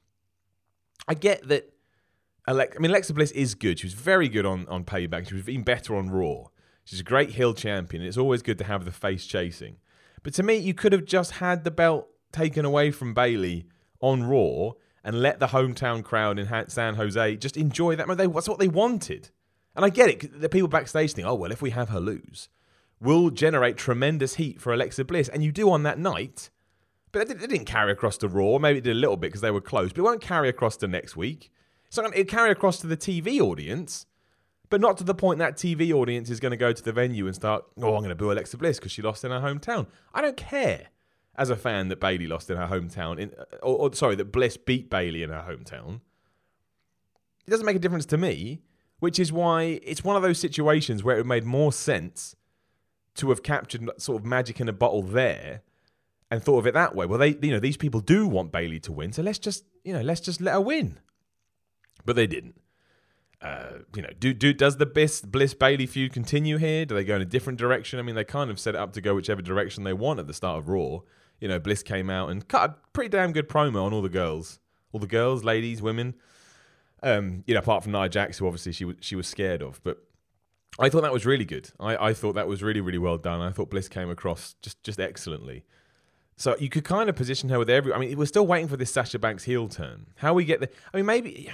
I 1.08 1.13
get 1.13 1.48
that. 1.48 1.74
I 2.46 2.53
mean, 2.53 2.91
Alexa 2.91 3.13
Bliss 3.13 3.32
is 3.32 3.55
good. 3.55 3.79
She 3.79 3.88
was 3.88 3.93
very 3.93 4.29
good 4.29 4.46
on 4.46 4.67
on 4.67 4.84
Payback. 4.84 5.29
She 5.29 5.36
was 5.36 5.50
even 5.50 5.63
better 5.63 5.96
on 5.96 6.10
Raw. 6.10 6.46
She's 6.86 7.00
a 7.00 7.03
great 7.03 7.32
heel 7.32 7.53
champion. 7.53 8.03
It's 8.03 8.17
always 8.17 8.41
good 8.41 8.58
to 8.58 8.65
have 8.65 8.84
the 8.86 8.91
face 8.91 9.25
chasing. 9.25 9.77
But 10.22 10.34
to 10.36 10.43
me, 10.43 10.55
you 10.58 10.74
could 10.74 10.91
have 10.91 11.05
just 11.05 11.32
had 11.34 11.63
the 11.63 11.72
belt 11.72 12.10
taken 12.33 12.65
away 12.65 12.91
from 12.91 13.13
Bayley 13.13 13.65
on 14.01 14.23
Raw 14.23 14.71
and 15.03 15.21
let 15.21 15.39
the 15.39 15.47
hometown 15.47 16.03
crowd 16.03 16.39
in 16.39 16.69
San 16.69 16.95
Jose 16.95 17.35
just 17.37 17.55
enjoy 17.57 17.95
that. 17.95 18.07
That's 18.07 18.49
what 18.49 18.59
they 18.59 18.67
wanted. 18.67 19.29
And 19.75 19.85
I 19.85 19.89
get 19.89 20.09
it. 20.09 20.41
The 20.41 20.49
people 20.49 20.67
backstage 20.67 21.13
think, 21.13 21.27
oh, 21.27 21.35
well, 21.35 21.51
if 21.51 21.61
we 21.61 21.71
have 21.71 21.89
her 21.89 21.99
lose, 21.99 22.49
we'll 22.99 23.29
generate 23.29 23.77
tremendous 23.77 24.35
heat 24.35 24.61
for 24.61 24.73
Alexa 24.73 25.05
Bliss. 25.05 25.29
And 25.29 25.43
you 25.43 25.51
do 25.51 25.69
on 25.71 25.83
that 25.83 25.99
night. 25.99 26.49
But 27.11 27.29
it 27.29 27.39
didn't 27.39 27.65
carry 27.65 27.91
across 27.91 28.17
to 28.17 28.27
Raw. 28.27 28.57
Maybe 28.59 28.79
it 28.79 28.83
did 28.83 28.95
a 28.95 28.99
little 28.99 29.17
bit 29.17 29.27
because 29.27 29.41
they 29.41 29.51
were 29.51 29.61
close. 29.61 29.91
But 29.91 29.99
it 29.99 30.03
won't 30.03 30.21
carry 30.21 30.49
across 30.49 30.77
to 30.77 30.87
next 30.87 31.15
week. 31.15 31.51
So 31.89 32.03
it'll 32.05 32.23
carry 32.23 32.49
across 32.49 32.79
to 32.79 32.87
the 32.87 32.97
TV 32.97 33.39
audience. 33.39 34.05
But 34.69 34.81
not 34.81 34.97
to 34.97 35.03
the 35.03 35.13
point 35.13 35.37
that 35.39 35.55
TV 35.55 35.91
audience 35.91 36.29
is 36.31 36.39
going 36.39 36.51
to 36.51 36.57
go 36.57 36.73
to 36.73 36.83
the 36.83 36.91
venue 36.91 37.27
and 37.27 37.35
start, 37.35 37.65
oh, 37.77 37.93
I'm 37.93 37.99
going 37.99 38.09
to 38.09 38.15
boo 38.15 38.31
Alexa 38.31 38.57
Bliss 38.57 38.79
because 38.79 38.91
she 38.91 39.03
lost 39.03 39.23
in 39.23 39.29
her 39.31 39.41
hometown. 39.41 39.85
I 40.13 40.21
don't 40.21 40.37
care 40.37 40.87
as 41.35 41.49
a 41.49 41.55
fan 41.55 41.87
that 41.89 41.99
Bayley 41.99 42.27
lost 42.27 42.49
in 42.49 42.57
her 42.57 42.67
hometown, 42.67 43.19
in, 43.19 43.31
or, 43.61 43.89
or 43.89 43.93
sorry, 43.93 44.15
that 44.15 44.31
Bliss 44.31 44.57
beat 44.57 44.89
Bayley 44.89 45.23
in 45.23 45.29
her 45.29 45.45
hometown. 45.47 46.01
It 47.45 47.51
doesn't 47.51 47.65
make 47.65 47.75
a 47.75 47.79
difference 47.79 48.05
to 48.07 48.17
me 48.17 48.61
which 49.03 49.19
is 49.19 49.33
why 49.33 49.81
it's 49.83 50.01
one 50.01 50.15
of 50.15 50.21
those 50.21 50.39
situations 50.39 51.03
where 51.03 51.19
it 51.19 51.25
made 51.25 51.43
more 51.43 51.73
sense 51.73 52.37
to 53.15 53.27
have 53.31 53.43
captured 53.43 53.89
sort 53.97 54.21
of 54.21 54.25
magic 54.25 54.61
in 54.61 54.69
a 54.69 54.71
bottle 54.71 55.01
there 55.01 55.61
and 56.31 56.41
thought 56.41 56.59
of 56.59 56.67
it 56.67 56.73
that 56.73 56.95
way. 56.95 57.05
Well, 57.05 57.19
they, 57.19 57.35
you 57.41 57.51
know, 57.51 57.59
these 57.59 57.75
people 57.75 57.99
do 57.99 58.29
want 58.29 58.53
Bayley 58.53 58.79
to 58.79 58.93
win, 58.93 59.11
so 59.11 59.21
let's 59.21 59.39
just, 59.39 59.65
you 59.83 59.91
know, 59.91 59.99
let's 59.99 60.21
just 60.21 60.39
let 60.39 60.53
her 60.53 60.61
win. 60.61 60.99
But 62.05 62.15
they 62.15 62.27
didn't. 62.27 62.61
Uh, 63.41 63.79
you 63.93 64.03
know, 64.03 64.11
do, 64.17 64.33
do 64.33 64.53
does 64.53 64.77
the 64.77 64.85
Bliss 64.85 65.19
Bliss 65.19 65.53
Bayley 65.53 65.85
feud 65.85 66.13
continue 66.13 66.55
here? 66.55 66.85
Do 66.85 66.95
they 66.95 67.03
go 67.03 67.17
in 67.17 67.21
a 67.21 67.25
different 67.25 67.59
direction? 67.59 67.99
I 67.99 68.03
mean, 68.03 68.15
they 68.15 68.23
kind 68.23 68.49
of 68.49 68.57
set 68.57 68.73
it 68.73 68.79
up 68.79 68.93
to 68.93 69.01
go 69.01 69.15
whichever 69.15 69.41
direction 69.41 69.83
they 69.83 69.91
want 69.91 70.21
at 70.21 70.27
the 70.27 70.33
start 70.33 70.59
of 70.59 70.69
Raw. 70.69 70.99
You 71.43 71.50
know, 71.50 71.59
Bliss 71.59 71.83
came 71.83 72.09
out 72.09 72.29
and 72.29 72.47
cut 72.47 72.69
a 72.69 72.75
pretty 72.93 73.09
damn 73.09 73.33
good 73.33 73.50
promo 73.50 73.83
on 73.83 73.91
all 73.93 74.01
the 74.01 74.07
girls, 74.07 74.59
all 74.93 75.01
the 75.01 75.07
girls, 75.07 75.43
ladies, 75.43 75.81
women. 75.81 76.15
Um, 77.03 77.43
you 77.45 77.53
know, 77.53 77.59
apart 77.59 77.83
from 77.83 77.91
Nia 77.91 78.07
Jax, 78.07 78.38
who 78.38 78.47
obviously 78.47 78.71
she 78.71 78.85
was 78.85 78.95
she 79.01 79.17
was 79.17 79.27
scared 79.27 79.62
of, 79.62 79.83
but 79.83 79.97
I 80.79 80.88
thought 80.88 81.01
that 81.01 81.12
was 81.12 81.25
really 81.25 81.43
good. 81.43 81.69
I, 81.81 81.97
I 81.97 82.13
thought 82.13 82.35
that 82.35 82.47
was 82.47 82.63
really 82.63 82.79
really 82.79 82.97
well 82.97 83.17
done. 83.17 83.41
I 83.41 83.51
thought 83.51 83.69
Bliss 83.69 83.89
came 83.89 84.09
across 84.09 84.55
just 84.62 84.81
just 84.83 85.01
excellently. 85.01 85.65
So 86.38 86.55
you 86.59 86.69
could 86.69 86.85
kind 86.85 87.09
of 87.09 87.17
position 87.17 87.50
her 87.50 87.59
with 87.59 87.69
every. 87.69 87.91
I 87.91 87.97
mean, 87.97 88.17
we're 88.17 88.25
still 88.25 88.47
waiting 88.47 88.69
for 88.69 88.77
this 88.77 88.93
Sasha 88.93 89.19
Banks 89.19 89.43
heel 89.43 89.67
turn. 89.67 90.13
How 90.15 90.33
we 90.33 90.45
get 90.45 90.62
there? 90.62 90.69
I 90.93 90.97
mean, 90.97 91.05
maybe 91.05 91.51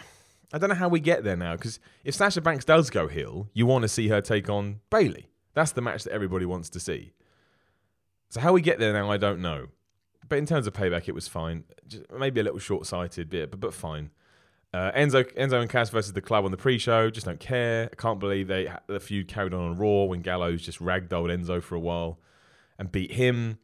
I 0.54 0.60
don't 0.60 0.70
know 0.70 0.76
how 0.76 0.90
we 0.90 1.00
get 1.00 1.24
there 1.24 1.36
now 1.36 1.56
because 1.56 1.80
if 2.04 2.14
Sasha 2.14 2.42
Banks 2.42 2.64
does 2.64 2.92
go 2.92 3.08
heel, 3.08 3.50
you 3.56 3.66
want 3.66 3.82
to 3.82 3.90
see 3.90 4.10
her 4.10 4.22
take 4.22 4.50
on 4.50 4.82
Bayley. 4.92 5.30
That's 5.56 5.72
the 5.72 5.82
match 5.82 6.04
that 6.04 6.14
everybody 6.14 6.46
wants 6.46 6.70
to 6.70 6.80
see. 6.80 7.14
So 8.30 8.40
how 8.40 8.54
we 8.54 8.62
get 8.62 8.78
there 8.78 8.94
now, 8.94 9.10
I 9.10 9.18
don't 9.18 9.42
know. 9.42 9.70
But 10.30 10.38
in 10.38 10.46
terms 10.46 10.68
of 10.68 10.74
payback, 10.74 11.08
it 11.08 11.16
was 11.16 11.28
fine. 11.28 11.64
Just 11.88 12.04
maybe 12.18 12.40
a 12.40 12.44
little 12.44 12.60
short 12.60 12.86
sighted 12.86 13.30
bit, 13.30 13.52
but 13.52 13.60
but 13.60 13.74
fine. 13.74 14.12
Uh, 14.72 14.92
Enzo, 14.92 15.24
Enzo 15.36 15.60
and 15.60 15.70
Cass 15.70 15.90
versus 15.90 16.14
the 16.14 16.22
club 16.22 16.46
on 16.46 16.52
the 16.52 16.58
pre-show. 16.58 17.10
Just 17.10 17.26
don't 17.26 17.40
care. 17.40 17.90
I 17.92 17.96
can't 17.96 18.20
believe 18.20 18.48
they 18.48 18.72
the 18.88 19.00
feud 19.00 19.28
carried 19.28 19.54
on 19.54 19.62
on 19.62 19.78
Raw 19.78 20.04
when 20.04 20.22
Gallows 20.22 20.62
just 20.62 20.80
ragdolled 20.80 21.36
Enzo 21.36 21.62
for 21.62 21.76
a 21.76 21.80
while 21.80 22.20
and 22.78 22.92
beat 22.92 23.14
him. 23.14 23.58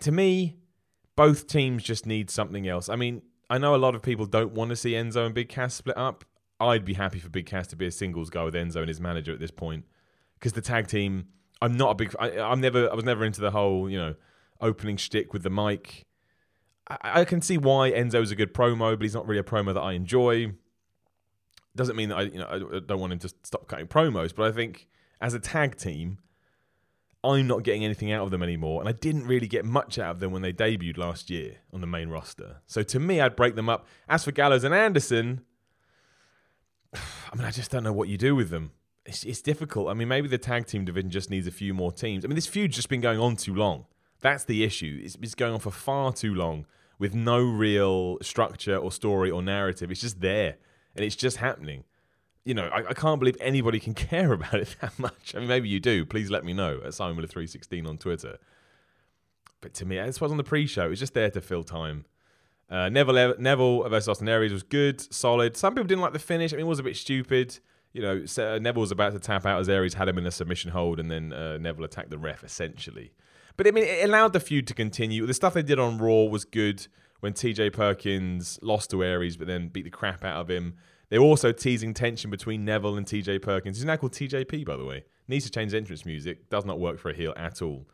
To 0.00 0.12
me, 0.12 0.56
both 1.16 1.46
teams 1.46 1.82
just 1.82 2.04
need 2.04 2.28
something 2.28 2.68
else. 2.68 2.90
I 2.90 2.96
mean, 2.96 3.22
I 3.48 3.56
know 3.56 3.74
a 3.74 3.78
lot 3.78 3.94
of 3.94 4.02
people 4.02 4.26
don't 4.26 4.52
want 4.52 4.70
to 4.70 4.76
see 4.76 4.92
Enzo 4.92 5.24
and 5.24 5.34
Big 5.34 5.48
Cass 5.48 5.74
split 5.74 5.96
up. 5.96 6.26
I'd 6.60 6.84
be 6.84 6.94
happy 6.94 7.18
for 7.18 7.30
Big 7.30 7.46
Cass 7.46 7.66
to 7.68 7.76
be 7.76 7.86
a 7.86 7.90
singles 7.90 8.28
guy 8.28 8.44
with 8.44 8.54
Enzo 8.54 8.76
and 8.76 8.88
his 8.88 9.00
manager 9.00 9.32
at 9.32 9.40
this 9.40 9.50
point 9.50 9.86
because 10.34 10.52
the 10.52 10.60
tag 10.60 10.86
team. 10.86 11.28
I'm 11.62 11.78
not 11.78 11.92
a 11.92 11.94
big. 11.94 12.14
I, 12.18 12.40
I'm 12.40 12.60
never. 12.60 12.90
I 12.90 12.94
was 12.94 13.04
never 13.04 13.24
into 13.24 13.40
the 13.40 13.50
whole 13.50 13.88
you 13.88 13.96
know 13.96 14.14
opening 14.60 14.96
shtick 14.96 15.32
with 15.32 15.42
the 15.42 15.50
mic. 15.50 16.04
I, 16.88 17.20
I 17.20 17.24
can 17.24 17.40
see 17.40 17.58
why 17.58 17.90
Enzo's 17.90 18.30
a 18.30 18.36
good 18.36 18.54
promo, 18.54 18.92
but 18.96 19.02
he's 19.02 19.14
not 19.14 19.26
really 19.26 19.40
a 19.40 19.44
promo 19.44 19.74
that 19.74 19.80
I 19.80 19.92
enjoy. 19.92 20.52
Doesn't 21.76 21.96
mean 21.96 22.10
that 22.10 22.16
I, 22.16 22.22
you 22.22 22.38
know, 22.38 22.70
I 22.74 22.80
don't 22.80 23.00
want 23.00 23.12
him 23.12 23.18
to 23.20 23.28
stop 23.42 23.66
cutting 23.66 23.86
promos, 23.86 24.34
but 24.34 24.46
I 24.46 24.52
think 24.52 24.86
as 25.20 25.34
a 25.34 25.40
tag 25.40 25.76
team, 25.76 26.18
I'm 27.24 27.46
not 27.46 27.62
getting 27.62 27.84
anything 27.84 28.12
out 28.12 28.22
of 28.22 28.30
them 28.30 28.42
anymore, 28.42 28.80
and 28.80 28.88
I 28.88 28.92
didn't 28.92 29.26
really 29.26 29.48
get 29.48 29.64
much 29.64 29.98
out 29.98 30.10
of 30.10 30.20
them 30.20 30.30
when 30.30 30.42
they 30.42 30.52
debuted 30.52 30.98
last 30.98 31.30
year 31.30 31.56
on 31.72 31.80
the 31.80 31.86
main 31.86 32.10
roster. 32.10 32.60
So 32.66 32.82
to 32.82 33.00
me, 33.00 33.20
I'd 33.20 33.34
break 33.34 33.54
them 33.54 33.68
up. 33.68 33.86
As 34.08 34.24
for 34.24 34.32
Gallows 34.32 34.62
and 34.62 34.74
Anderson, 34.74 35.40
I 36.94 37.34
mean, 37.34 37.46
I 37.46 37.50
just 37.50 37.70
don't 37.70 37.82
know 37.82 37.92
what 37.92 38.08
you 38.08 38.18
do 38.18 38.36
with 38.36 38.50
them. 38.50 38.72
It's, 39.06 39.24
it's 39.24 39.40
difficult. 39.40 39.88
I 39.88 39.94
mean, 39.94 40.08
maybe 40.08 40.28
the 40.28 40.38
tag 40.38 40.66
team 40.66 40.84
division 40.84 41.10
just 41.10 41.30
needs 41.30 41.46
a 41.46 41.50
few 41.50 41.74
more 41.74 41.92
teams. 41.92 42.24
I 42.24 42.28
mean, 42.28 42.36
this 42.36 42.46
feud's 42.46 42.76
just 42.76 42.88
been 42.88 43.00
going 43.00 43.18
on 43.18 43.36
too 43.36 43.54
long. 43.54 43.86
That's 44.24 44.44
the 44.44 44.64
issue. 44.64 45.02
It's, 45.04 45.18
it's 45.20 45.34
going 45.34 45.52
on 45.52 45.60
for 45.60 45.70
far 45.70 46.10
too 46.10 46.34
long 46.34 46.64
with 46.98 47.14
no 47.14 47.40
real 47.42 48.16
structure 48.22 48.74
or 48.74 48.90
story 48.90 49.30
or 49.30 49.42
narrative. 49.42 49.90
It's 49.90 50.00
just 50.00 50.22
there 50.22 50.56
and 50.96 51.04
it's 51.04 51.14
just 51.14 51.36
happening. 51.36 51.84
You 52.42 52.54
know, 52.54 52.68
I, 52.68 52.88
I 52.88 52.94
can't 52.94 53.20
believe 53.20 53.36
anybody 53.38 53.78
can 53.78 53.92
care 54.12 54.32
about 54.32 54.54
it 54.54 54.76
that 54.80 54.98
much. 54.98 55.34
I 55.34 55.40
mean, 55.40 55.48
maybe 55.48 55.68
you 55.68 55.78
do. 55.78 56.06
Please 56.06 56.30
let 56.30 56.42
me 56.42 56.54
know 56.54 56.80
at 56.82 56.94
Simon 56.94 57.16
Miller 57.16 57.28
316 57.28 57.86
on 57.86 57.98
Twitter. 57.98 58.38
But 59.60 59.74
to 59.74 59.84
me, 59.84 59.96
this 59.96 60.22
was 60.22 60.30
on 60.30 60.38
the 60.38 60.42
pre-show. 60.42 60.86
It 60.86 60.90
was 60.90 61.00
just 61.00 61.12
there 61.12 61.28
to 61.30 61.42
fill 61.42 61.62
time. 61.62 62.06
Uh, 62.70 62.88
Neville, 62.88 63.34
Neville 63.38 63.86
versus 63.90 64.08
Austin 64.08 64.30
Aries 64.30 64.52
was 64.52 64.62
good, 64.62 65.02
solid. 65.12 65.54
Some 65.54 65.74
people 65.74 65.86
didn't 65.86 66.00
like 66.00 66.14
the 66.14 66.18
finish. 66.18 66.54
I 66.54 66.56
mean, 66.56 66.64
it 66.64 66.68
was 66.70 66.78
a 66.78 66.82
bit 66.82 66.96
stupid. 66.96 67.58
You 67.92 68.00
know, 68.00 68.58
Neville 68.58 68.80
was 68.80 68.90
about 68.90 69.12
to 69.12 69.18
tap 69.18 69.44
out 69.44 69.60
as 69.60 69.68
Aries 69.68 69.92
had 69.92 70.08
him 70.08 70.16
in 70.16 70.24
a 70.24 70.30
submission 70.30 70.70
hold, 70.70 70.98
and 70.98 71.10
then 71.10 71.34
uh, 71.34 71.58
Neville 71.58 71.84
attacked 71.84 72.08
the 72.08 72.16
ref 72.16 72.42
essentially. 72.42 73.12
But 73.56 73.66
I 73.66 73.70
mean, 73.70 73.84
it 73.84 74.04
allowed 74.04 74.32
the 74.32 74.40
feud 74.40 74.66
to 74.68 74.74
continue. 74.74 75.26
The 75.26 75.34
stuff 75.34 75.54
they 75.54 75.62
did 75.62 75.78
on 75.78 75.98
Raw 75.98 76.24
was 76.24 76.44
good 76.44 76.86
when 77.20 77.32
TJ 77.32 77.72
Perkins 77.72 78.58
lost 78.62 78.90
to 78.90 79.02
Aries, 79.02 79.36
but 79.36 79.46
then 79.46 79.68
beat 79.68 79.84
the 79.84 79.90
crap 79.90 80.24
out 80.24 80.40
of 80.40 80.50
him. 80.50 80.74
They 81.08 81.18
were 81.18 81.26
also 81.26 81.52
teasing 81.52 81.94
tension 81.94 82.30
between 82.30 82.64
Neville 82.64 82.96
and 82.96 83.06
TJ 83.06 83.42
Perkins. 83.42 83.76
He's 83.76 83.84
now 83.84 83.96
called 83.96 84.12
TJP, 84.12 84.64
by 84.66 84.76
the 84.76 84.84
way. 84.84 85.04
Needs 85.28 85.44
to 85.44 85.50
change 85.50 85.72
entrance 85.72 86.04
music. 86.04 86.50
Does 86.50 86.64
not 86.64 86.80
work 86.80 86.98
for 86.98 87.10
a 87.10 87.14
heel 87.14 87.32
at 87.36 87.62
all. 87.62 87.86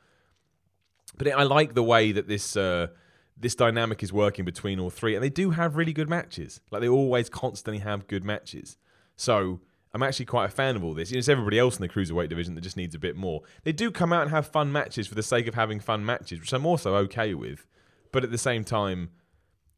But 1.17 1.29
I 1.29 1.43
like 1.43 1.75
the 1.75 1.83
way 1.83 2.13
that 2.13 2.29
this 2.29 2.57
uh, 2.57 2.89
this 3.37 3.55
dynamic 3.55 4.03
is 4.03 4.13
working 4.13 4.45
between 4.45 4.81
all 4.81 4.91
three, 4.91 5.15
and 5.15 5.23
they 5.23 5.31
do 5.31 5.51
have 5.51 5.77
really 5.77 5.93
good 5.93 6.09
matches. 6.09 6.61
Like 6.71 6.81
they 6.81 6.89
always 6.89 7.29
constantly 7.29 7.81
have 7.81 8.07
good 8.07 8.25
matches. 8.25 8.79
So 9.17 9.61
I'm 9.93 10.03
actually 10.03 10.27
quite 10.27 10.47
a 10.47 10.51
fan 10.51 10.77
of 10.77 10.85
all 10.85 10.95
this. 10.95 11.11
It's 11.11 11.29
everybody 11.29 11.59
else 11.59 11.77
in 11.77 11.83
the 11.83 11.89
cruiserweight 11.89 12.29
division 12.29 12.55
that 12.55 12.61
just 12.61 12.77
needs 12.77 12.95
a 12.95 12.99
bit 12.99 13.17
more. 13.17 13.43
They 13.65 13.73
do 13.73 13.91
come 13.91 14.13
out 14.13 14.23
and 14.23 14.31
have 14.31 14.47
fun 14.47 14.71
matches 14.71 15.09
for 15.09 15.17
the 15.17 15.23
sake 15.23 15.49
of 15.49 15.55
having 15.55 15.81
fun 15.81 16.05
matches, 16.05 16.39
which 16.39 16.53
I'm 16.53 16.67
also 16.67 16.95
okay 16.97 17.35
with. 17.35 17.67
But 18.13 18.23
at 18.23 18.31
the 18.31 18.39
same 18.39 18.63
time, 18.63 19.11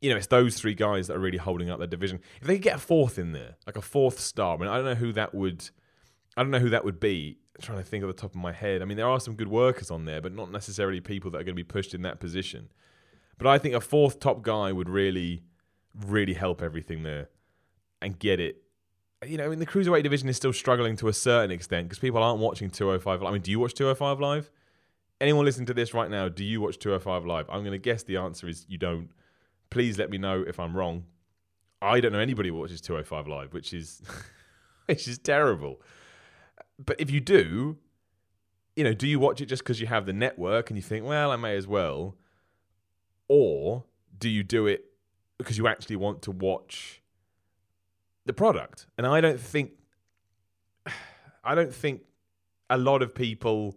you 0.03 0.11
know, 0.11 0.17
it's 0.17 0.27
those 0.27 0.57
three 0.57 0.75
guys 0.75 1.07
that 1.07 1.17
are 1.17 1.21
really 1.21 1.39
holding 1.39 1.71
up 1.71 1.79
their 1.79 1.87
division. 1.87 2.21
If 2.41 2.47
they 2.47 2.55
could 2.55 2.63
get 2.63 2.77
a 2.77 2.81
fourth 2.81 3.19
in 3.19 3.33
there, 3.33 3.57
like 3.67 3.77
a 3.77 3.83
fourth 3.83 4.21
star, 4.21 4.57
I 4.57 4.61
mean, 4.61 4.69
I 4.69 4.77
don't 4.77 4.85
know 4.85 4.95
who 4.95 5.13
that 5.13 5.35
would. 5.35 5.71
I 6.37 6.43
don't 6.43 6.51
know 6.51 6.59
who 6.59 6.71
that 6.71 6.85
would 6.85 7.01
be. 7.01 7.39
I'm 7.57 7.63
trying 7.63 7.79
to 7.79 7.85
think 7.85 8.03
of 8.03 8.09
the 8.09 8.21
top 8.21 8.31
of 8.31 8.41
my 8.41 8.53
head. 8.53 8.83
I 8.83 8.85
mean, 8.85 8.97
there 8.97 9.09
are 9.09 9.21
some 9.21 9.35
good 9.35 9.49
workers 9.49 9.91
on 9.91 10.05
there, 10.05 10.21
but 10.21 10.35
not 10.35 10.51
necessarily 10.51 11.01
people 11.01 11.31
that 11.31 11.39
are 11.39 11.45
going 11.45 11.55
to 11.55 11.63
be 11.63 11.65
pushed 11.65 11.95
in 11.95 12.03
that 12.03 12.21
position. 12.21 12.69
But 13.39 13.47
I 13.47 13.59
think 13.59 13.75
a 13.75 13.81
fourth 13.81 14.19
top 14.19 14.43
guy 14.43 14.73
would 14.73 14.89
really, 14.89 15.45
really 16.07 16.35
help 16.35 16.63
everything 16.63 17.03
there 17.03 17.29
and 18.01 18.19
get 18.19 18.41
it 18.41 18.62
you 19.27 19.37
know, 19.37 19.47
I 19.47 19.49
mean, 19.49 19.59
the 19.59 19.67
cruiserweight 19.67 20.03
division 20.03 20.29
is 20.29 20.37
still 20.37 20.53
struggling 20.53 20.97
to 20.97 21.09
a 21.09 21.13
certain 21.13 21.51
extent 21.51 21.89
because 21.89 21.99
people 21.99 22.23
aren't 22.23 22.41
watching 22.41 22.71
205. 22.71 23.23
I 23.23 23.31
mean, 23.31 23.43
do 23.43 23.51
you 23.51 23.61
watch 23.61 23.75
205 23.75 24.21
live? 24.21 24.51
Anyone 25.21 25.45
listening 25.45 25.67
to 25.67 25.75
this 25.75 25.95
right 25.95 26.11
now, 26.11 26.29
do 26.29 26.45
you 26.45 26.61
watch 26.61 26.79
205 26.79 27.25
live? 27.27 27.47
I'm 27.49 27.61
going 27.61 27.73
to 27.73 27.79
guess 27.79 28.03
the 28.03 28.17
answer 28.17 28.49
is 28.49 28.67
you 28.69 28.79
don't. 28.79 29.11
Please 29.71 29.99
let 29.99 30.11
me 30.11 30.19
know 30.19 30.45
if 30.47 30.59
I'm 30.59 30.77
wrong. 30.77 31.05
I 31.81 32.01
don't 32.01 32.13
know 32.13 32.19
anybody 32.19 32.49
who 32.49 32.57
watches 32.57 32.81
205 32.81 33.29
live, 33.29 33.53
which 33.53 33.73
is 33.73 34.03
which 34.87 35.07
is 35.07 35.19
terrible. 35.19 35.81
But 36.85 37.01
if 37.01 37.11
you 37.11 37.21
do, 37.21 37.79
you 38.77 38.85
know, 38.85 38.95
do 38.95 39.07
you 39.07 39.19
watch 39.21 39.41
it 39.41 39.47
just 39.47 39.63
because 39.63 39.81
you 39.81 39.87
have 39.87 40.07
the 40.07 40.13
network 40.13 40.71
and 40.71 40.77
you 40.77 40.83
think, 40.83 41.05
well, 41.05 41.31
I 41.31 41.37
may 41.37 41.57
as 41.57 41.67
well, 41.67 42.17
or 43.29 43.85
do 44.19 44.29
you 44.29 44.43
do 44.43 44.67
it 44.67 44.87
because 45.39 45.59
you 45.59 45.67
actually 45.69 45.97
want 45.97 46.23
to 46.23 46.31
watch? 46.31 47.02
The 48.27 48.33
product. 48.33 48.87
And 48.97 49.07
I 49.07 49.21
don't 49.21 49.41
think 49.41 49.73
I 51.45 51.55
don't 51.55 51.75
think 51.75 52.03
a 52.71 52.79
lot 52.79 53.03
of 53.03 53.15
people 53.15 53.77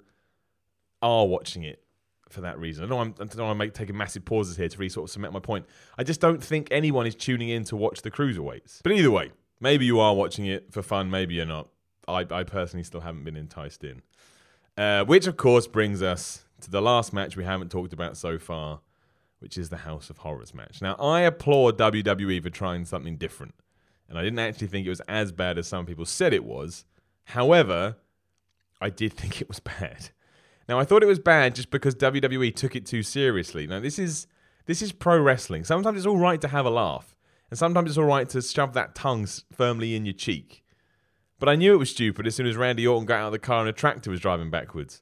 are 1.01 1.25
watching 1.25 1.63
it 1.63 1.81
for 2.29 2.41
that 2.41 2.59
reason. 2.59 2.83
I 2.83 2.87
know 2.87 2.99
I'm, 2.99 3.13
I 3.19 3.25
to 3.25 3.55
make 3.55 3.73
taking 3.73 3.97
massive 3.97 4.25
pauses 4.25 4.57
here 4.57 4.67
to 4.67 4.77
really 4.77 4.89
sort 4.89 5.09
of 5.09 5.11
cement 5.11 5.33
my 5.33 5.39
point. 5.39 5.65
I 5.97 6.03
just 6.03 6.21
don't 6.21 6.43
think 6.43 6.67
anyone 6.71 7.05
is 7.05 7.15
tuning 7.15 7.49
in 7.49 7.63
to 7.65 7.75
watch 7.75 8.01
the 8.01 8.11
cruiserweights. 8.11 8.81
But 8.83 8.93
either 8.93 9.11
way, 9.11 9.31
maybe 9.59 9.85
you 9.85 9.99
are 9.99 10.13
watching 10.13 10.45
it 10.45 10.71
for 10.71 10.81
fun, 10.81 11.09
maybe 11.09 11.35
you're 11.35 11.45
not. 11.45 11.69
I, 12.07 12.25
I 12.29 12.43
personally 12.43 12.83
still 12.83 13.01
haven't 13.01 13.23
been 13.23 13.35
enticed 13.35 13.83
in. 13.83 14.01
Uh, 14.77 15.05
which, 15.05 15.27
of 15.27 15.37
course, 15.37 15.67
brings 15.67 16.01
us 16.01 16.45
to 16.61 16.69
the 16.69 16.81
last 16.81 17.13
match 17.13 17.35
we 17.37 17.45
haven't 17.45 17.69
talked 17.71 17.93
about 17.93 18.17
so 18.17 18.37
far 18.37 18.81
which 19.39 19.57
is 19.57 19.69
the 19.69 19.77
House 19.77 20.09
of 20.09 20.17
Horrors 20.17 20.53
match. 20.53 20.81
Now, 20.81 20.95
I 20.95 21.21
applaud 21.21 21.77
WWE 21.77 22.41
for 22.41 22.49
trying 22.49 22.85
something 22.85 23.17
different, 23.17 23.53
and 24.09 24.17
I 24.17 24.23
didn't 24.23 24.39
actually 24.39 24.67
think 24.67 24.85
it 24.85 24.89
was 24.89 25.01
as 25.01 25.31
bad 25.31 25.57
as 25.57 25.67
some 25.67 25.85
people 25.85 26.05
said 26.05 26.33
it 26.33 26.45
was. 26.45 26.85
However, 27.25 27.97
I 28.79 28.89
did 28.89 29.13
think 29.17 29.41
it 29.41 29.47
was 29.47 29.59
bad. 29.59 30.09
Now, 30.67 30.79
I 30.79 30.83
thought 30.83 31.03
it 31.03 31.07
was 31.07 31.19
bad 31.19 31.55
just 31.55 31.69
because 31.69 31.95
WWE 31.95 32.55
took 32.55 32.75
it 32.75 32.85
too 32.85 33.03
seriously. 33.03 33.67
Now, 33.67 33.79
this 33.79 33.99
is 33.99 34.27
this 34.65 34.81
is 34.81 34.91
pro 34.91 35.19
wrestling. 35.19 35.63
Sometimes 35.63 35.97
it's 35.97 36.07
all 36.07 36.17
right 36.17 36.41
to 36.41 36.47
have 36.47 36.65
a 36.65 36.71
laugh, 36.71 37.15
and 37.51 37.57
sometimes 37.57 37.89
it's 37.89 37.97
all 37.97 38.05
right 38.05 38.27
to 38.29 38.41
shove 38.41 38.73
that 38.73 38.95
tongue 38.95 39.27
firmly 39.51 39.95
in 39.95 40.05
your 40.05 40.13
cheek. 40.13 40.63
But 41.37 41.49
I 41.49 41.55
knew 41.55 41.73
it 41.73 41.77
was 41.77 41.91
stupid 41.91 42.25
as 42.25 42.35
soon 42.35 42.47
as 42.47 42.55
Randy 42.55 42.87
Orton 42.87 43.05
got 43.05 43.19
out 43.19 43.27
of 43.27 43.31
the 43.33 43.39
car 43.39 43.59
and 43.59 43.69
a 43.69 43.73
tractor 43.73 44.09
was 44.09 44.21
driving 44.21 44.49
backwards. 44.49 45.01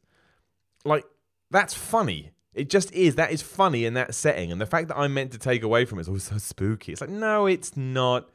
Like, 0.84 1.06
that's 1.52 1.74
funny. 1.74 2.32
It 2.54 2.70
just 2.70 2.92
is. 2.94 3.16
That 3.16 3.32
is 3.32 3.42
funny 3.42 3.86
in 3.86 3.94
that 3.94 4.14
setting. 4.16 4.52
And 4.52 4.60
the 4.60 4.66
fact 4.66 4.88
that 4.88 4.98
I'm 4.98 5.14
meant 5.14 5.32
to 5.32 5.38
take 5.38 5.64
away 5.64 5.86
from 5.86 6.00
it 6.00 6.02
is 6.02 6.10
all 6.10 6.20
so 6.20 6.38
spooky. 6.38 6.92
It's 6.92 7.02
like, 7.02 7.10
no, 7.10 7.46
it's 7.46 7.78
not. 7.78 8.30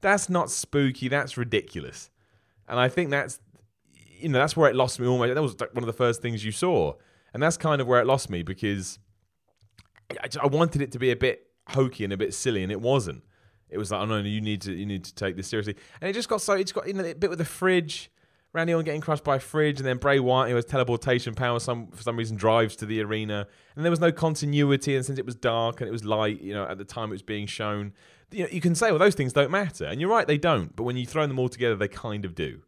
That's 0.00 0.28
not 0.28 0.50
spooky. 0.50 1.08
That's 1.08 1.36
ridiculous. 1.36 2.10
And 2.68 2.78
I 2.78 2.88
think 2.88 3.10
that's, 3.10 3.40
you 4.18 4.28
know, 4.28 4.38
that's 4.38 4.56
where 4.56 4.70
it 4.70 4.76
lost 4.76 5.00
me 5.00 5.06
almost. 5.06 5.34
That 5.34 5.42
was 5.42 5.56
one 5.72 5.82
of 5.82 5.86
the 5.86 5.92
first 5.92 6.22
things 6.22 6.44
you 6.44 6.52
saw. 6.52 6.94
And 7.32 7.42
that's 7.42 7.56
kind 7.56 7.80
of 7.80 7.86
where 7.86 8.00
it 8.00 8.06
lost 8.06 8.30
me 8.30 8.42
because 8.42 8.98
I, 10.10 10.28
I 10.42 10.46
wanted 10.46 10.82
it 10.82 10.92
to 10.92 10.98
be 10.98 11.10
a 11.10 11.16
bit 11.16 11.46
hokey 11.68 12.04
and 12.04 12.12
a 12.12 12.16
bit 12.16 12.34
silly, 12.34 12.62
and 12.62 12.72
it 12.72 12.80
wasn't. 12.80 13.22
It 13.68 13.78
was 13.78 13.90
like, 13.90 14.00
oh 14.00 14.04
no, 14.04 14.18
you 14.18 14.40
need 14.40 14.62
to 14.62 14.72
you 14.72 14.86
need 14.86 15.04
to 15.04 15.14
take 15.14 15.36
this 15.36 15.48
seriously. 15.48 15.76
And 16.00 16.08
it 16.08 16.12
just 16.12 16.28
got 16.28 16.40
so 16.40 16.54
it's 16.54 16.72
got 16.72 16.86
you 16.86 16.94
know 16.94 17.04
a 17.04 17.14
bit 17.14 17.30
with 17.30 17.38
the 17.38 17.44
fridge. 17.44 18.10
Randy 18.52 18.72
Orton 18.72 18.86
getting 18.86 19.00
crushed 19.02 19.24
by 19.24 19.36
a 19.36 19.40
fridge, 19.40 19.78
and 19.80 19.86
then 19.86 19.98
Bray 19.98 20.18
Wyatt, 20.18 20.48
who 20.48 20.56
has 20.56 20.64
teleportation 20.64 21.34
power, 21.34 21.60
some 21.60 21.88
for 21.88 22.02
some 22.02 22.16
reason 22.16 22.36
drives 22.36 22.76
to 22.76 22.86
the 22.86 23.02
arena, 23.02 23.46
and 23.74 23.84
there 23.84 23.90
was 23.90 24.00
no 24.00 24.12
continuity. 24.12 24.96
And 24.96 25.04
since 25.04 25.18
it 25.18 25.26
was 25.26 25.34
dark 25.34 25.80
and 25.80 25.88
it 25.88 25.92
was 25.92 26.04
light, 26.04 26.40
you 26.40 26.54
know, 26.54 26.64
at 26.64 26.78
the 26.78 26.84
time 26.84 27.10
it 27.10 27.12
was 27.12 27.22
being 27.22 27.46
shown, 27.46 27.92
you 28.30 28.44
know, 28.44 28.48
you 28.50 28.60
can 28.60 28.74
say, 28.74 28.90
well, 28.90 28.98
those 28.98 29.14
things 29.14 29.32
don't 29.32 29.50
matter, 29.50 29.84
and 29.84 30.00
you're 30.00 30.10
right, 30.10 30.26
they 30.26 30.38
don't. 30.38 30.74
But 30.74 30.84
when 30.84 30.96
you 30.96 31.06
throw 31.06 31.26
them 31.26 31.38
all 31.38 31.48
together, 31.48 31.76
they 31.76 31.88
kind 31.88 32.24
of 32.24 32.34
do. 32.34 32.62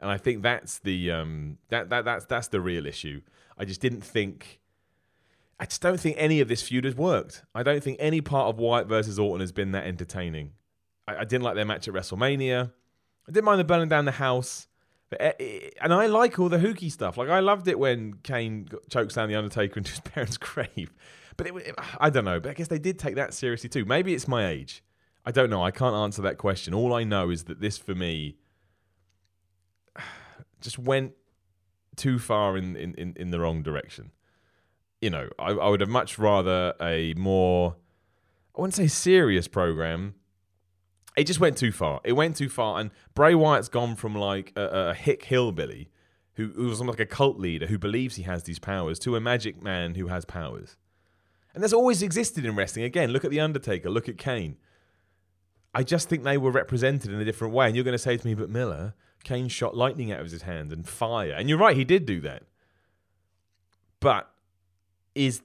And 0.00 0.10
I 0.10 0.16
think 0.16 0.42
that's 0.42 0.78
the 0.78 1.10
um, 1.10 1.58
that 1.68 1.90
that 1.90 2.04
that's 2.04 2.24
that's 2.24 2.48
the 2.48 2.60
real 2.60 2.86
issue. 2.86 3.20
I 3.58 3.64
just 3.64 3.80
didn't 3.80 4.02
think 4.02 4.60
I 5.60 5.66
just 5.66 5.82
don't 5.82 6.00
think 6.00 6.16
any 6.18 6.40
of 6.40 6.48
this 6.48 6.62
feud 6.62 6.84
has 6.84 6.96
worked. 6.96 7.44
I 7.54 7.62
don't 7.62 7.84
think 7.84 7.98
any 8.00 8.22
part 8.22 8.48
of 8.48 8.58
Wyatt 8.58 8.86
versus 8.86 9.18
Orton 9.18 9.40
has 9.40 9.52
been 9.52 9.72
that 9.72 9.86
entertaining. 9.86 10.52
I, 11.06 11.16
I 11.18 11.24
didn't 11.24 11.42
like 11.42 11.54
their 11.54 11.66
match 11.66 11.86
at 11.86 11.92
WrestleMania. 11.92 12.72
I 13.28 13.30
didn't 13.30 13.44
mind 13.44 13.60
the 13.60 13.64
burning 13.64 13.90
down 13.90 14.06
the 14.06 14.12
house. 14.12 14.68
But, 15.10 15.20
eh, 15.20 15.32
eh, 15.38 15.70
and 15.82 15.92
I 15.92 16.06
like 16.06 16.38
all 16.38 16.48
the 16.48 16.58
hooky 16.58 16.88
stuff. 16.88 17.18
Like 17.18 17.28
I 17.28 17.40
loved 17.40 17.68
it 17.68 17.78
when 17.78 18.14
Kane 18.22 18.68
chokes 18.88 19.14
down 19.14 19.28
the 19.28 19.34
Undertaker 19.34 19.76
into 19.76 19.90
his 19.90 20.00
parents' 20.00 20.38
grave. 20.38 20.94
But 21.36 21.48
it, 21.48 21.56
it, 21.56 21.74
I 21.98 22.08
don't 22.08 22.24
know. 22.24 22.40
But 22.40 22.50
I 22.50 22.54
guess 22.54 22.68
they 22.68 22.78
did 22.78 22.98
take 22.98 23.16
that 23.16 23.34
seriously 23.34 23.68
too. 23.68 23.84
Maybe 23.84 24.14
it's 24.14 24.26
my 24.26 24.48
age. 24.48 24.82
I 25.24 25.30
don't 25.30 25.50
know. 25.50 25.62
I 25.62 25.70
can't 25.70 25.94
answer 25.94 26.22
that 26.22 26.38
question. 26.38 26.74
All 26.74 26.94
I 26.94 27.04
know 27.04 27.30
is 27.30 27.44
that 27.44 27.60
this 27.60 27.76
for 27.78 27.94
me 27.94 28.36
just 30.60 30.78
went 30.78 31.12
too 31.96 32.18
far 32.18 32.56
in, 32.56 32.76
in, 32.76 32.94
in, 32.94 33.14
in 33.16 33.30
the 33.30 33.40
wrong 33.40 33.62
direction 33.62 34.12
you 35.00 35.10
know, 35.10 35.28
I, 35.38 35.52
I 35.52 35.68
would 35.68 35.80
have 35.80 35.88
much 35.88 36.18
rather 36.18 36.74
a 36.80 37.14
more, 37.14 37.76
I 38.56 38.60
wouldn't 38.60 38.74
say 38.74 38.86
serious 38.86 39.48
program. 39.48 40.14
It 41.16 41.24
just 41.24 41.40
went 41.40 41.56
too 41.56 41.72
far. 41.72 42.00
It 42.04 42.12
went 42.12 42.36
too 42.36 42.48
far, 42.48 42.80
and 42.80 42.90
Bray 43.14 43.34
Wyatt's 43.34 43.68
gone 43.68 43.96
from 43.96 44.14
like 44.14 44.52
a, 44.56 44.90
a 44.90 44.94
hick 44.94 45.24
hillbilly 45.24 45.90
who, 46.34 46.52
who 46.54 46.66
was 46.66 46.80
like 46.80 47.00
a 47.00 47.06
cult 47.06 47.38
leader 47.38 47.66
who 47.66 47.78
believes 47.78 48.16
he 48.16 48.22
has 48.22 48.44
these 48.44 48.58
powers 48.58 48.98
to 49.00 49.16
a 49.16 49.20
magic 49.20 49.62
man 49.62 49.94
who 49.94 50.06
has 50.06 50.24
powers. 50.24 50.76
And 51.52 51.62
that's 51.62 51.72
always 51.72 52.02
existed 52.02 52.44
in 52.44 52.54
wrestling. 52.54 52.84
Again, 52.84 53.10
look 53.10 53.24
at 53.24 53.30
The 53.30 53.40
Undertaker, 53.40 53.90
look 53.90 54.08
at 54.08 54.18
Kane. 54.18 54.56
I 55.74 55.82
just 55.82 56.08
think 56.08 56.24
they 56.24 56.38
were 56.38 56.50
represented 56.50 57.12
in 57.12 57.20
a 57.20 57.24
different 57.24 57.54
way. 57.54 57.66
And 57.66 57.76
you're 57.76 57.84
going 57.84 57.92
to 57.92 57.98
say 57.98 58.16
to 58.16 58.26
me, 58.26 58.34
but 58.34 58.50
Miller, 58.50 58.94
Kane 59.24 59.48
shot 59.48 59.76
lightning 59.76 60.10
out 60.12 60.20
of 60.20 60.30
his 60.30 60.42
hand 60.42 60.72
and 60.72 60.88
fire. 60.88 61.32
And 61.32 61.48
you're 61.48 61.58
right, 61.58 61.76
he 61.76 61.84
did 61.84 62.06
do 62.06 62.20
that. 62.20 62.42
But 64.00 64.30
is 65.14 65.42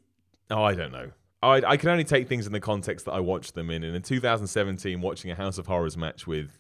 oh 0.50 0.64
I 0.64 0.76
don't 0.76 0.92
know. 0.92 1.12
I 1.42 1.62
I 1.62 1.78
can 1.78 1.90
only 1.90 2.04
take 2.04 2.28
things 2.28 2.48
in 2.48 2.54
the 2.54 2.60
context 2.60 3.06
that 3.06 3.12
I 3.12 3.20
watched 3.20 3.56
them 3.56 3.70
in. 3.70 3.84
And 3.84 3.96
in 3.96 4.02
2017, 4.02 5.02
watching 5.02 5.32
a 5.32 5.36
House 5.36 5.58
of 5.58 5.68
Horrors 5.68 5.98
match 5.98 6.26
with 6.26 6.60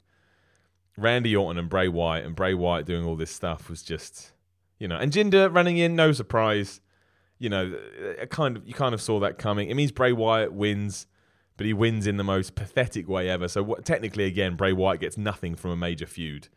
Randy 0.97 1.35
Orton 1.35 1.57
and 1.57 1.69
Bray 1.69 1.87
Wyatt, 1.87 2.25
and 2.25 2.35
Bray 2.35 2.53
Wyatt 2.53 2.85
doing 2.85 3.05
all 3.05 3.15
this 3.15 3.31
stuff 3.31 3.69
was 3.69 3.83
just, 3.83 4.33
you 4.79 4.87
know, 4.87 4.97
and 4.97 5.11
Jinder 5.11 5.53
running 5.53 5.77
in, 5.77 5.95
no 5.95 6.11
surprise. 6.11 6.81
You 7.37 7.49
know, 7.49 7.77
kind 8.29 8.55
of 8.55 8.65
you 8.65 8.73
kind 8.73 8.93
of 8.93 9.01
saw 9.01 9.19
that 9.19 9.37
coming. 9.37 9.69
It 9.69 9.75
means 9.75 9.91
Bray 9.91 10.13
Wyatt 10.13 10.53
wins, 10.53 11.05
but 11.57 11.65
he 11.65 11.73
wins 11.73 12.07
in 12.07 12.17
the 12.17 12.23
most 12.23 12.55
pathetic 12.55 13.07
way 13.07 13.29
ever. 13.29 13.47
So 13.47 13.63
what, 13.63 13.85
technically, 13.85 14.25
again, 14.25 14.55
Bray 14.55 14.73
Wyatt 14.73 15.01
gets 15.01 15.17
nothing 15.17 15.55
from 15.55 15.71
a 15.71 15.75
major 15.75 16.05
feud, 16.05 16.49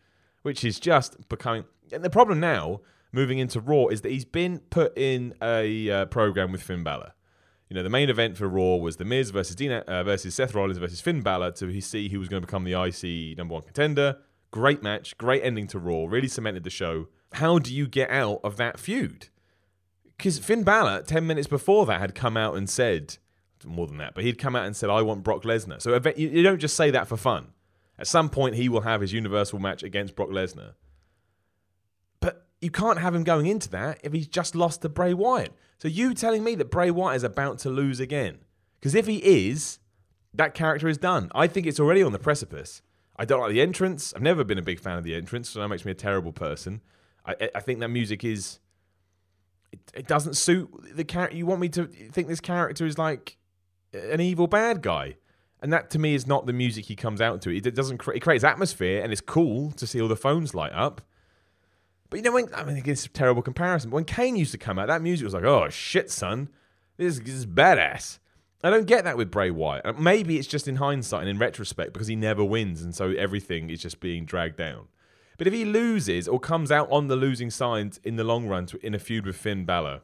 which 0.43 0.65
is 0.65 0.81
just 0.81 1.29
becoming. 1.29 1.65
And 1.93 2.05
the 2.05 2.11
problem 2.11 2.41
now 2.41 2.81
moving 3.13 3.39
into 3.39 3.61
Raw 3.61 3.87
is 3.87 4.03
that 4.03 4.11
he's 4.11 4.25
been 4.25 4.59
put 4.71 4.97
in 4.97 5.35
a 5.43 5.91
uh, 5.91 6.05
program 6.07 6.53
with 6.53 6.63
Finn 6.63 6.83
Balor. 6.83 7.13
You 7.69 7.75
know, 7.75 7.83
the 7.83 7.91
main 7.91 8.09
event 8.09 8.37
for 8.37 8.49
Raw 8.49 8.77
was 8.77 8.97
The 8.97 9.05
Miz 9.05 9.31
versus 9.31 9.55
Dina, 9.55 9.85
uh, 9.87 10.03
versus 10.03 10.35
Seth 10.35 10.55
Rollins 10.55 10.79
versus 10.79 11.01
Finn 11.01 11.21
Balor 11.21 11.53
to 11.53 11.81
see 11.81 12.09
who 12.09 12.19
was 12.19 12.29
going 12.29 12.41
to 12.41 12.47
become 12.47 12.65
the 12.65 12.73
IC 12.73 13.37
number 13.37 13.55
one 13.55 13.63
contender. 13.63 14.17
Great 14.51 14.83
match, 14.83 15.17
great 15.19 15.43
ending 15.45 15.67
to 15.69 15.79
Raw, 15.79 16.07
really 16.09 16.29
cemented 16.29 16.65
the 16.65 16.71
show. 16.71 17.09
How 17.35 17.59
do 17.59 17.75
you 17.75 17.87
get 17.87 18.09
out 18.11 18.41
of 18.43 18.57
that 18.57 18.81
feud? 18.81 19.29
Because 20.17 20.39
Finn 20.39 20.63
Balor, 20.63 21.03
10 21.03 21.27
minutes 21.27 21.47
before 21.47 21.85
that, 21.87 22.01
had 22.01 22.15
come 22.15 22.39
out 22.39 22.57
and 22.57 22.69
said, 22.71 23.19
more 23.65 23.87
than 23.87 23.99
that, 23.99 24.15
but 24.15 24.25
he'd 24.25 24.39
come 24.39 24.57
out 24.57 24.67
and 24.67 24.77
said, 24.77 24.91
I 24.91 25.03
want 25.03 25.23
Brock 25.23 25.43
Lesnar. 25.43 25.81
So 25.81 25.99
you 26.17 26.43
don't 26.43 26.59
just 26.59 26.77
say 26.77 26.91
that 26.91 27.09
for 27.09 27.17
fun. 27.17 27.49
At 27.99 28.07
some 28.07 28.29
point, 28.29 28.55
he 28.55 28.69
will 28.69 28.83
have 28.83 29.01
his 29.01 29.13
Universal 29.13 29.59
match 29.59 29.83
against 29.83 30.15
Brock 30.15 30.29
Lesnar 30.29 30.75
But 32.21 32.47
you 32.61 32.71
can't 32.71 33.01
have 33.01 33.15
him 33.15 33.25
going 33.25 33.47
into 33.47 33.69
that 33.71 33.99
if 34.05 34.13
he's 34.13 34.29
just 34.29 34.55
lost 34.55 34.83
to 34.83 34.89
Bray 34.89 35.13
Wyatt. 35.15 35.53
So 35.79 35.89
you 35.89 36.15
telling 36.15 36.45
me 36.45 36.55
that 36.57 36.71
Bray 36.71 36.91
Wyatt 36.91 37.17
is 37.17 37.25
about 37.25 37.59
to 37.61 37.71
lose 37.71 38.01
again? 38.01 38.39
Because 38.79 38.95
if 38.95 39.07
he 39.07 39.17
is, 39.17 39.81
that 40.35 40.55
character 40.55 40.89
is 40.89 40.99
done. 40.99 41.31
I 41.35 41.49
think 41.49 41.67
it's 41.67 41.81
already 41.81 42.03
on 42.03 42.13
the 42.13 42.19
precipice. 42.19 42.83
I 43.17 43.25
don't 43.25 43.41
like 43.41 43.51
the 43.51 43.61
entrance. 43.61 44.13
I've 44.15 44.23
never 44.23 44.45
been 44.45 44.59
a 44.59 44.63
big 44.63 44.79
fan 44.79 44.97
of 44.97 45.03
the 45.03 45.15
entrance, 45.15 45.51
so 45.51 45.61
that 45.61 45.69
makes 45.69 45.85
me 45.85 45.91
a 45.91 45.97
terrible 45.97 46.33
person. 46.33 46.81
I, 47.27 47.51
I 47.55 47.61
think 47.61 47.81
that 47.81 47.89
music 47.89 48.25
is. 48.25 48.61
It, 49.73 49.81
it 49.93 50.07
doesn't 50.07 50.35
suit 50.35 50.71
the 50.95 51.05
character. 51.05 51.37
You 51.37 51.45
want 51.45 51.61
me 51.61 51.69
to 51.71 51.87
think 51.87 52.29
this 52.29 52.41
character 52.41 52.87
is 52.87 52.97
like 52.97 53.37
an 53.93 54.21
evil 54.21 54.47
bad 54.47 54.83
guy, 54.83 55.17
and 55.61 55.73
that 55.73 55.91
to 55.91 55.99
me 55.99 56.15
is 56.15 56.27
not 56.27 56.47
the 56.47 56.53
music 56.53 56.87
he 56.87 56.97
comes 56.97 57.21
out 57.21 57.43
to. 57.43 57.57
It, 57.57 57.75
doesn't. 57.75 57.99
Create 57.99 58.19
it 58.19 58.21
creates 58.21 58.45
atmosphere, 58.45 59.03
and 59.03 59.13
it's 59.13 59.21
cool 59.21 59.73
to 59.73 59.87
see 59.87 60.01
all 60.01 60.09
the 60.09 60.17
phones 60.17 60.55
light 60.55 60.73
up 60.73 61.03
but 62.11 62.19
you 62.19 62.23
know, 62.23 62.33
when 62.33 62.49
I 62.55 62.65
mean, 62.65 62.83
it's 62.85 63.07
a 63.07 63.11
terrible 63.11 63.43
comparison. 63.43 63.91
But 63.91 63.97
when 63.97 64.05
Kane 64.05 64.37
used 64.37 64.53
to 64.53 64.59
come 64.59 64.79
out, 64.79 64.89
that 64.89 65.03
music 65.03 65.25
was 65.25 65.35
like, 65.35 65.45
"Oh 65.45 65.69
shit, 65.69 66.11
son, 66.11 66.49
this, 66.97 67.19
this 67.19 67.35
is 67.35 67.47
badass." 67.47 68.19
I 68.65 68.71
don't 68.71 68.87
get 68.87 69.05
that 69.05 69.17
with 69.17 69.31
Bray 69.31 69.53
Wyatt. 69.53 69.87
Uh, 69.87 69.93
maybe 69.93 70.37
it's 70.37 70.49
just 70.49 70.67
in 70.67 70.77
hindsight 70.77 71.21
and 71.21 71.31
in 71.31 71.39
retrospect 71.39 71.93
because 71.93 72.09
he 72.09 72.17
never 72.17 72.45
wins, 72.45 72.83
and 72.83 72.95
so 72.95 73.11
everything 73.11 73.71
is 73.71 73.83
just 73.83 74.01
being 74.01 74.25
dragged 74.25 74.57
down. 74.57 74.89
But 75.37 75.47
if 75.47 75.53
he 75.53 75.65
loses 75.65 76.27
or 76.27 76.41
comes 76.41 76.73
out 76.73 76.91
on 76.91 77.07
the 77.07 77.15
losing 77.15 77.51
side 77.51 77.99
in 78.03 78.17
the 78.17 78.25
long 78.25 78.49
run 78.49 78.67
to, 78.67 78.85
in 78.85 78.95
a 78.95 78.99
feud 78.99 79.27
with 79.27 79.37
Finn 79.37 79.65
Balor, 79.65 80.01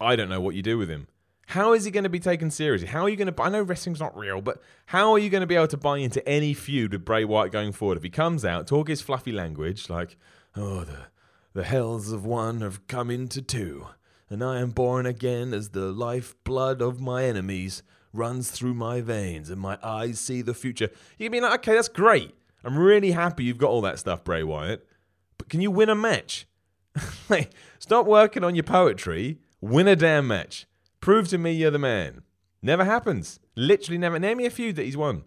I 0.00 0.14
don't 0.14 0.28
know 0.28 0.40
what 0.40 0.54
you 0.54 0.62
do 0.62 0.78
with 0.78 0.88
him. 0.88 1.08
How 1.48 1.72
is 1.72 1.84
he 1.84 1.90
going 1.90 2.04
to 2.04 2.10
be 2.10 2.20
taken 2.20 2.50
seriously? 2.50 2.88
How 2.88 3.02
are 3.02 3.08
you 3.08 3.16
going 3.16 3.32
to? 3.32 3.42
I 3.42 3.48
know 3.48 3.62
wrestling's 3.62 4.00
not 4.00 4.16
real, 4.16 4.40
but 4.40 4.62
how 4.86 5.12
are 5.12 5.18
you 5.18 5.30
going 5.30 5.42
to 5.42 5.46
be 5.46 5.56
able 5.56 5.68
to 5.68 5.76
buy 5.76 5.98
into 5.98 6.26
any 6.28 6.54
feud 6.54 6.92
with 6.92 7.04
Bray 7.04 7.24
Wyatt 7.24 7.52
going 7.52 7.72
forward 7.72 7.98
if 7.98 8.02
he 8.02 8.10
comes 8.10 8.44
out, 8.44 8.66
talk 8.66 8.88
his 8.88 9.02
fluffy 9.02 9.32
language 9.32 9.90
like, 9.90 10.16
"Oh, 10.56 10.84
the 10.84 11.06
the 11.52 11.64
hells 11.64 12.10
of 12.10 12.24
one 12.24 12.62
have 12.62 12.86
come 12.88 13.10
into 13.10 13.42
two, 13.42 13.86
and 14.30 14.42
I 14.42 14.58
am 14.60 14.70
born 14.70 15.06
again 15.06 15.52
as 15.52 15.70
the 15.70 15.92
life 15.92 16.34
blood 16.44 16.80
of 16.80 17.00
my 17.00 17.24
enemies 17.24 17.82
runs 18.12 18.50
through 18.50 18.74
my 18.74 19.00
veins, 19.00 19.50
and 19.50 19.60
my 19.60 19.78
eyes 19.82 20.18
see 20.20 20.40
the 20.40 20.54
future." 20.54 20.90
You 21.18 21.26
can 21.26 21.32
be 21.32 21.40
like, 21.40 21.60
"Okay, 21.60 21.74
that's 21.74 21.88
great. 21.88 22.34
I'm 22.64 22.78
really 22.78 23.10
happy 23.10 23.44
you've 23.44 23.58
got 23.58 23.70
all 23.70 23.82
that 23.82 23.98
stuff, 23.98 24.24
Bray 24.24 24.42
Wyatt, 24.42 24.88
but 25.36 25.50
can 25.50 25.60
you 25.60 25.70
win 25.70 25.90
a 25.90 25.94
match? 25.94 26.46
like, 27.28 27.50
stop 27.78 28.06
working 28.06 28.42
on 28.42 28.54
your 28.54 28.64
poetry. 28.64 29.40
Win 29.60 29.86
a 29.86 29.94
damn 29.94 30.26
match." 30.26 30.66
Prove 31.04 31.28
to 31.28 31.36
me 31.36 31.52
you're 31.52 31.70
the 31.70 31.78
man. 31.78 32.22
Never 32.62 32.82
happens. 32.82 33.38
Literally 33.56 33.98
never. 33.98 34.18
Name 34.18 34.38
me 34.38 34.46
a 34.46 34.50
feud 34.50 34.76
that 34.76 34.84
he's 34.84 34.96
won. 34.96 35.24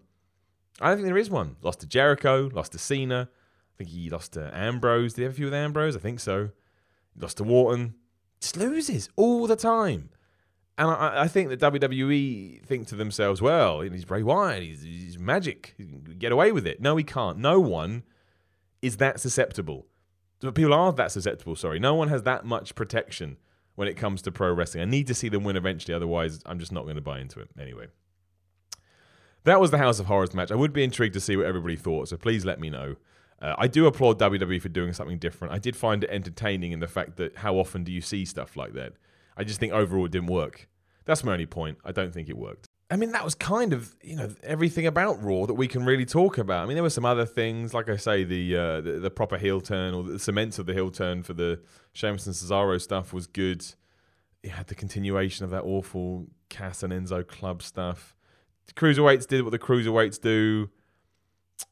I 0.80 0.88
don't 0.88 0.96
think 0.96 1.06
there 1.06 1.16
is 1.16 1.30
one. 1.30 1.54
Lost 1.62 1.78
to 1.82 1.86
Jericho, 1.86 2.50
lost 2.52 2.72
to 2.72 2.78
Cena. 2.78 3.28
I 3.30 3.74
think 3.78 3.90
he 3.90 4.10
lost 4.10 4.32
to 4.32 4.50
Ambrose. 4.52 5.12
Did 5.12 5.20
he 5.20 5.22
have 5.26 5.34
a 5.34 5.36
feud 5.36 5.44
with 5.44 5.54
Ambrose? 5.54 5.94
I 5.94 6.00
think 6.00 6.18
so. 6.18 6.50
Lost 7.16 7.36
to 7.36 7.44
Orton. 7.44 7.94
Just 8.40 8.56
loses 8.56 9.08
all 9.14 9.46
the 9.46 9.54
time. 9.54 10.10
And 10.76 10.90
I, 10.90 11.22
I, 11.22 11.28
think 11.28 11.48
that 11.50 11.60
WWE 11.60 12.64
think 12.66 12.88
to 12.88 12.96
themselves, 12.96 13.40
well, 13.40 13.82
he's 13.82 14.04
Bray 14.04 14.24
Wyatt, 14.24 14.64
he's, 14.64 14.82
he's 14.82 15.16
magic, 15.16 15.74
he 15.78 15.84
get 16.18 16.32
away 16.32 16.50
with 16.50 16.66
it. 16.66 16.80
No, 16.80 16.96
he 16.96 17.04
can't. 17.04 17.38
No 17.38 17.60
one 17.60 18.02
is 18.82 18.96
that 18.96 19.20
susceptible. 19.20 19.86
People 20.40 20.74
are 20.74 20.92
that 20.94 21.12
susceptible, 21.12 21.54
sorry. 21.54 21.78
No 21.78 21.94
one 21.94 22.08
has 22.08 22.24
that 22.24 22.44
much 22.44 22.74
protection 22.74 23.36
when 23.78 23.86
it 23.86 23.96
comes 23.96 24.22
to 24.22 24.32
pro 24.32 24.52
wrestling. 24.52 24.82
I 24.82 24.86
need 24.86 25.06
to 25.06 25.14
see 25.14 25.28
them 25.28 25.44
win 25.44 25.56
eventually, 25.56 25.94
otherwise, 25.94 26.40
I'm 26.44 26.58
just 26.58 26.72
not 26.72 26.82
going 26.82 26.96
to 26.96 27.00
buy 27.00 27.20
into 27.20 27.38
it. 27.38 27.48
Anyway. 27.60 27.86
That 29.44 29.60
was 29.60 29.70
the 29.70 29.78
House 29.78 30.00
of 30.00 30.06
Horrors 30.06 30.34
match. 30.34 30.50
I 30.50 30.56
would 30.56 30.72
be 30.72 30.82
intrigued 30.82 31.14
to 31.14 31.20
see 31.20 31.36
what 31.36 31.46
everybody 31.46 31.76
thought, 31.76 32.08
so 32.08 32.16
please 32.16 32.44
let 32.44 32.58
me 32.58 32.70
know. 32.70 32.96
Uh, 33.40 33.54
I 33.56 33.68
do 33.68 33.86
applaud 33.86 34.18
WWE 34.18 34.60
for 34.60 34.68
doing 34.68 34.92
something 34.92 35.18
different. 35.18 35.54
I 35.54 35.60
did 35.60 35.76
find 35.76 36.02
it 36.02 36.10
entertaining 36.10 36.72
in 36.72 36.80
the 36.80 36.88
fact 36.88 37.18
that 37.18 37.36
how 37.36 37.54
often 37.54 37.84
do 37.84 37.92
you 37.92 38.00
see 38.00 38.24
stuff 38.24 38.56
like 38.56 38.72
that? 38.72 38.94
I 39.36 39.44
just 39.44 39.60
think 39.60 39.72
overall 39.72 40.06
it 40.06 40.10
didn't 40.10 40.26
work. 40.26 40.68
That's 41.04 41.22
my 41.22 41.34
only 41.34 41.46
point. 41.46 41.78
I 41.84 41.92
don't 41.92 42.12
think 42.12 42.28
it 42.28 42.36
worked. 42.36 42.66
I 42.90 42.96
mean, 42.96 43.12
that 43.12 43.24
was 43.24 43.34
kind 43.34 43.72
of 43.72 43.94
you 44.02 44.16
know 44.16 44.30
everything 44.42 44.86
about 44.86 45.22
Raw 45.22 45.46
that 45.46 45.54
we 45.54 45.68
can 45.68 45.84
really 45.84 46.06
talk 46.06 46.38
about. 46.38 46.64
I 46.64 46.66
mean, 46.66 46.74
there 46.74 46.82
were 46.82 46.90
some 46.90 47.04
other 47.04 47.26
things, 47.26 47.74
like 47.74 47.88
I 47.88 47.96
say, 47.96 48.24
the 48.24 48.56
uh, 48.56 48.80
the, 48.80 48.92
the, 48.92 49.10
proper 49.10 49.36
heel 49.36 49.60
turn 49.60 49.92
or 49.92 50.02
the 50.02 50.18
cements 50.18 50.58
of 50.58 50.66
the 50.66 50.72
heel 50.72 50.90
turn 50.90 51.22
for 51.22 51.34
the 51.34 51.60
Sheamus 51.92 52.26
and 52.26 52.34
Cesaro 52.34 52.80
stuff 52.80 53.12
was 53.12 53.26
good. 53.26 53.64
You 54.42 54.50
had 54.50 54.68
the 54.68 54.74
continuation 54.74 55.44
of 55.44 55.50
that 55.50 55.64
awful 55.64 56.28
Cass 56.48 56.82
and 56.82 56.92
Enzo 56.92 57.26
club 57.26 57.62
stuff. 57.62 58.16
The 58.66 58.72
cruiserweights 58.72 59.26
did 59.26 59.42
what 59.42 59.50
the 59.50 59.58
cruiserweights 59.58 60.20
do. 60.20 60.70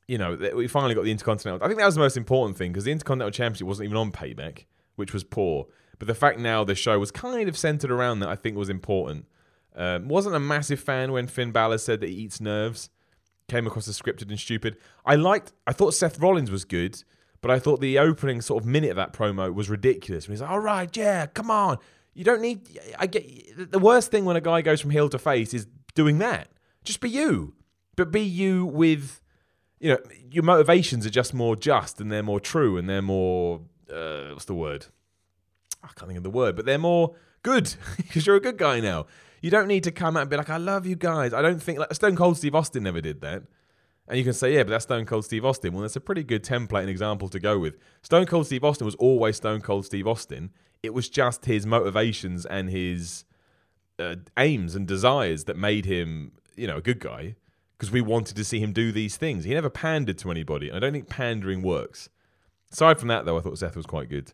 You 0.08 0.18
know, 0.18 0.36
we 0.54 0.68
finally 0.68 0.94
got 0.94 1.04
the 1.04 1.12
Intercontinental. 1.12 1.64
I 1.64 1.68
think 1.68 1.78
that 1.78 1.86
was 1.86 1.94
the 1.94 2.00
most 2.00 2.16
important 2.16 2.58
thing 2.58 2.72
because 2.72 2.84
the 2.84 2.92
Intercontinental 2.92 3.30
Championship 3.30 3.66
wasn't 3.66 3.86
even 3.86 3.96
on 3.96 4.12
Payback, 4.12 4.66
which 4.96 5.14
was 5.14 5.24
poor. 5.24 5.66
But 5.98 6.08
the 6.08 6.14
fact 6.14 6.38
now 6.38 6.64
the 6.64 6.74
show 6.74 6.98
was 6.98 7.10
kind 7.10 7.48
of 7.48 7.56
centered 7.56 7.90
around 7.90 8.20
that, 8.20 8.28
I 8.28 8.36
think 8.36 8.56
was 8.56 8.68
important. 8.68 9.26
Um, 9.76 10.08
wasn't 10.08 10.34
a 10.34 10.40
massive 10.40 10.80
fan 10.80 11.12
when 11.12 11.26
Finn 11.26 11.52
Balor 11.52 11.78
said 11.78 12.00
that 12.00 12.08
he 12.08 12.16
eats 12.16 12.40
nerves. 12.40 12.88
Came 13.48 13.66
across 13.66 13.86
as 13.86 14.00
scripted 14.00 14.30
and 14.30 14.40
stupid. 14.40 14.76
I 15.04 15.14
liked. 15.14 15.52
I 15.66 15.72
thought 15.72 15.94
Seth 15.94 16.18
Rollins 16.18 16.50
was 16.50 16.64
good, 16.64 17.04
but 17.40 17.50
I 17.50 17.58
thought 17.60 17.80
the 17.80 17.98
opening 17.98 18.40
sort 18.40 18.62
of 18.62 18.68
minute 18.68 18.90
of 18.90 18.96
that 18.96 19.12
promo 19.12 19.54
was 19.54 19.70
ridiculous. 19.70 20.26
When 20.26 20.32
he's 20.32 20.40
like, 20.40 20.50
"All 20.50 20.58
right, 20.58 20.94
yeah, 20.96 21.26
come 21.26 21.50
on." 21.50 21.78
You 22.14 22.24
don't 22.24 22.40
need. 22.40 22.80
I 22.98 23.06
get 23.06 23.70
the 23.70 23.78
worst 23.78 24.10
thing 24.10 24.24
when 24.24 24.36
a 24.36 24.40
guy 24.40 24.62
goes 24.62 24.80
from 24.80 24.90
heel 24.90 25.08
to 25.10 25.18
face 25.18 25.52
is 25.52 25.66
doing 25.94 26.18
that. 26.18 26.48
Just 26.82 27.00
be 27.00 27.10
you, 27.10 27.54
but 27.94 28.10
be 28.10 28.22
you 28.22 28.64
with, 28.64 29.20
you 29.78 29.90
know, 29.90 29.98
your 30.30 30.42
motivations 30.42 31.04
are 31.04 31.10
just 31.10 31.34
more 31.34 31.54
just 31.54 32.00
and 32.00 32.10
they're 32.10 32.22
more 32.22 32.40
true 32.40 32.78
and 32.78 32.88
they're 32.88 33.02
more. 33.02 33.60
Uh, 33.92 34.30
what's 34.32 34.46
the 34.46 34.54
word? 34.54 34.86
I 35.84 35.88
can't 35.88 36.06
think 36.06 36.16
of 36.16 36.24
the 36.24 36.30
word, 36.30 36.56
but 36.56 36.64
they're 36.64 36.78
more 36.78 37.14
good 37.42 37.74
because 37.98 38.26
you're 38.26 38.36
a 38.36 38.40
good 38.40 38.56
guy 38.56 38.80
now. 38.80 39.06
You 39.40 39.50
don't 39.50 39.68
need 39.68 39.84
to 39.84 39.92
come 39.92 40.16
out 40.16 40.22
and 40.22 40.30
be 40.30 40.36
like, 40.36 40.50
I 40.50 40.56
love 40.56 40.86
you 40.86 40.96
guys. 40.96 41.32
I 41.32 41.42
don't 41.42 41.62
think 41.62 41.78
like 41.78 41.94
Stone 41.94 42.16
Cold 42.16 42.36
Steve 42.38 42.54
Austin 42.54 42.82
never 42.82 43.00
did 43.00 43.20
that. 43.20 43.42
And 44.08 44.18
you 44.18 44.24
can 44.24 44.34
say, 44.34 44.54
yeah, 44.54 44.62
but 44.62 44.70
that's 44.70 44.84
Stone 44.84 45.06
Cold 45.06 45.24
Steve 45.24 45.44
Austin. 45.44 45.72
Well, 45.72 45.82
that's 45.82 45.96
a 45.96 46.00
pretty 46.00 46.22
good 46.22 46.44
template 46.44 46.82
and 46.82 46.90
example 46.90 47.28
to 47.28 47.40
go 47.40 47.58
with. 47.58 47.76
Stone 48.02 48.26
Cold 48.26 48.46
Steve 48.46 48.64
Austin 48.64 48.84
was 48.84 48.94
always 48.96 49.36
Stone 49.36 49.62
Cold 49.62 49.84
Steve 49.84 50.06
Austin. 50.06 50.50
It 50.82 50.94
was 50.94 51.08
just 51.08 51.46
his 51.46 51.66
motivations 51.66 52.46
and 52.46 52.70
his 52.70 53.24
uh, 53.98 54.16
aims 54.38 54.76
and 54.76 54.86
desires 54.86 55.44
that 55.44 55.56
made 55.56 55.86
him, 55.86 56.32
you 56.54 56.66
know, 56.66 56.76
a 56.76 56.82
good 56.82 57.00
guy 57.00 57.34
because 57.76 57.90
we 57.90 58.00
wanted 58.00 58.36
to 58.36 58.44
see 58.44 58.60
him 58.60 58.72
do 58.72 58.92
these 58.92 59.16
things. 59.16 59.44
He 59.44 59.54
never 59.54 59.70
pandered 59.70 60.18
to 60.18 60.30
anybody. 60.30 60.68
And 60.68 60.76
I 60.76 60.80
don't 60.80 60.92
think 60.92 61.08
pandering 61.08 61.62
works. 61.62 62.08
Aside 62.72 62.98
from 62.98 63.08
that, 63.08 63.24
though, 63.24 63.38
I 63.38 63.40
thought 63.40 63.58
Seth 63.58 63.76
was 63.76 63.86
quite 63.86 64.08
good. 64.08 64.32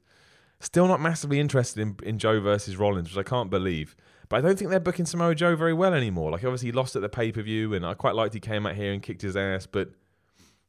Still 0.60 0.86
not 0.86 1.00
massively 1.00 1.40
interested 1.40 1.80
in, 1.80 1.96
in 2.02 2.18
Joe 2.18 2.40
versus 2.40 2.76
Rollins, 2.76 3.08
which 3.08 3.26
I 3.26 3.28
can't 3.28 3.50
believe. 3.50 3.96
But 4.32 4.38
I 4.38 4.48
don't 4.48 4.58
think 4.58 4.70
they're 4.70 4.80
booking 4.80 5.04
Samoa 5.04 5.34
Joe 5.34 5.54
very 5.56 5.74
well 5.74 5.92
anymore. 5.92 6.30
Like, 6.30 6.42
obviously, 6.42 6.68
he 6.68 6.72
lost 6.72 6.96
at 6.96 7.02
the 7.02 7.08
pay 7.10 7.30
per 7.32 7.42
view, 7.42 7.74
and 7.74 7.84
I 7.84 7.92
quite 7.92 8.14
liked 8.14 8.32
he 8.32 8.40
came 8.40 8.66
out 8.66 8.74
here 8.74 8.90
and 8.90 9.02
kicked 9.02 9.20
his 9.20 9.36
ass. 9.36 9.66
But 9.66 9.90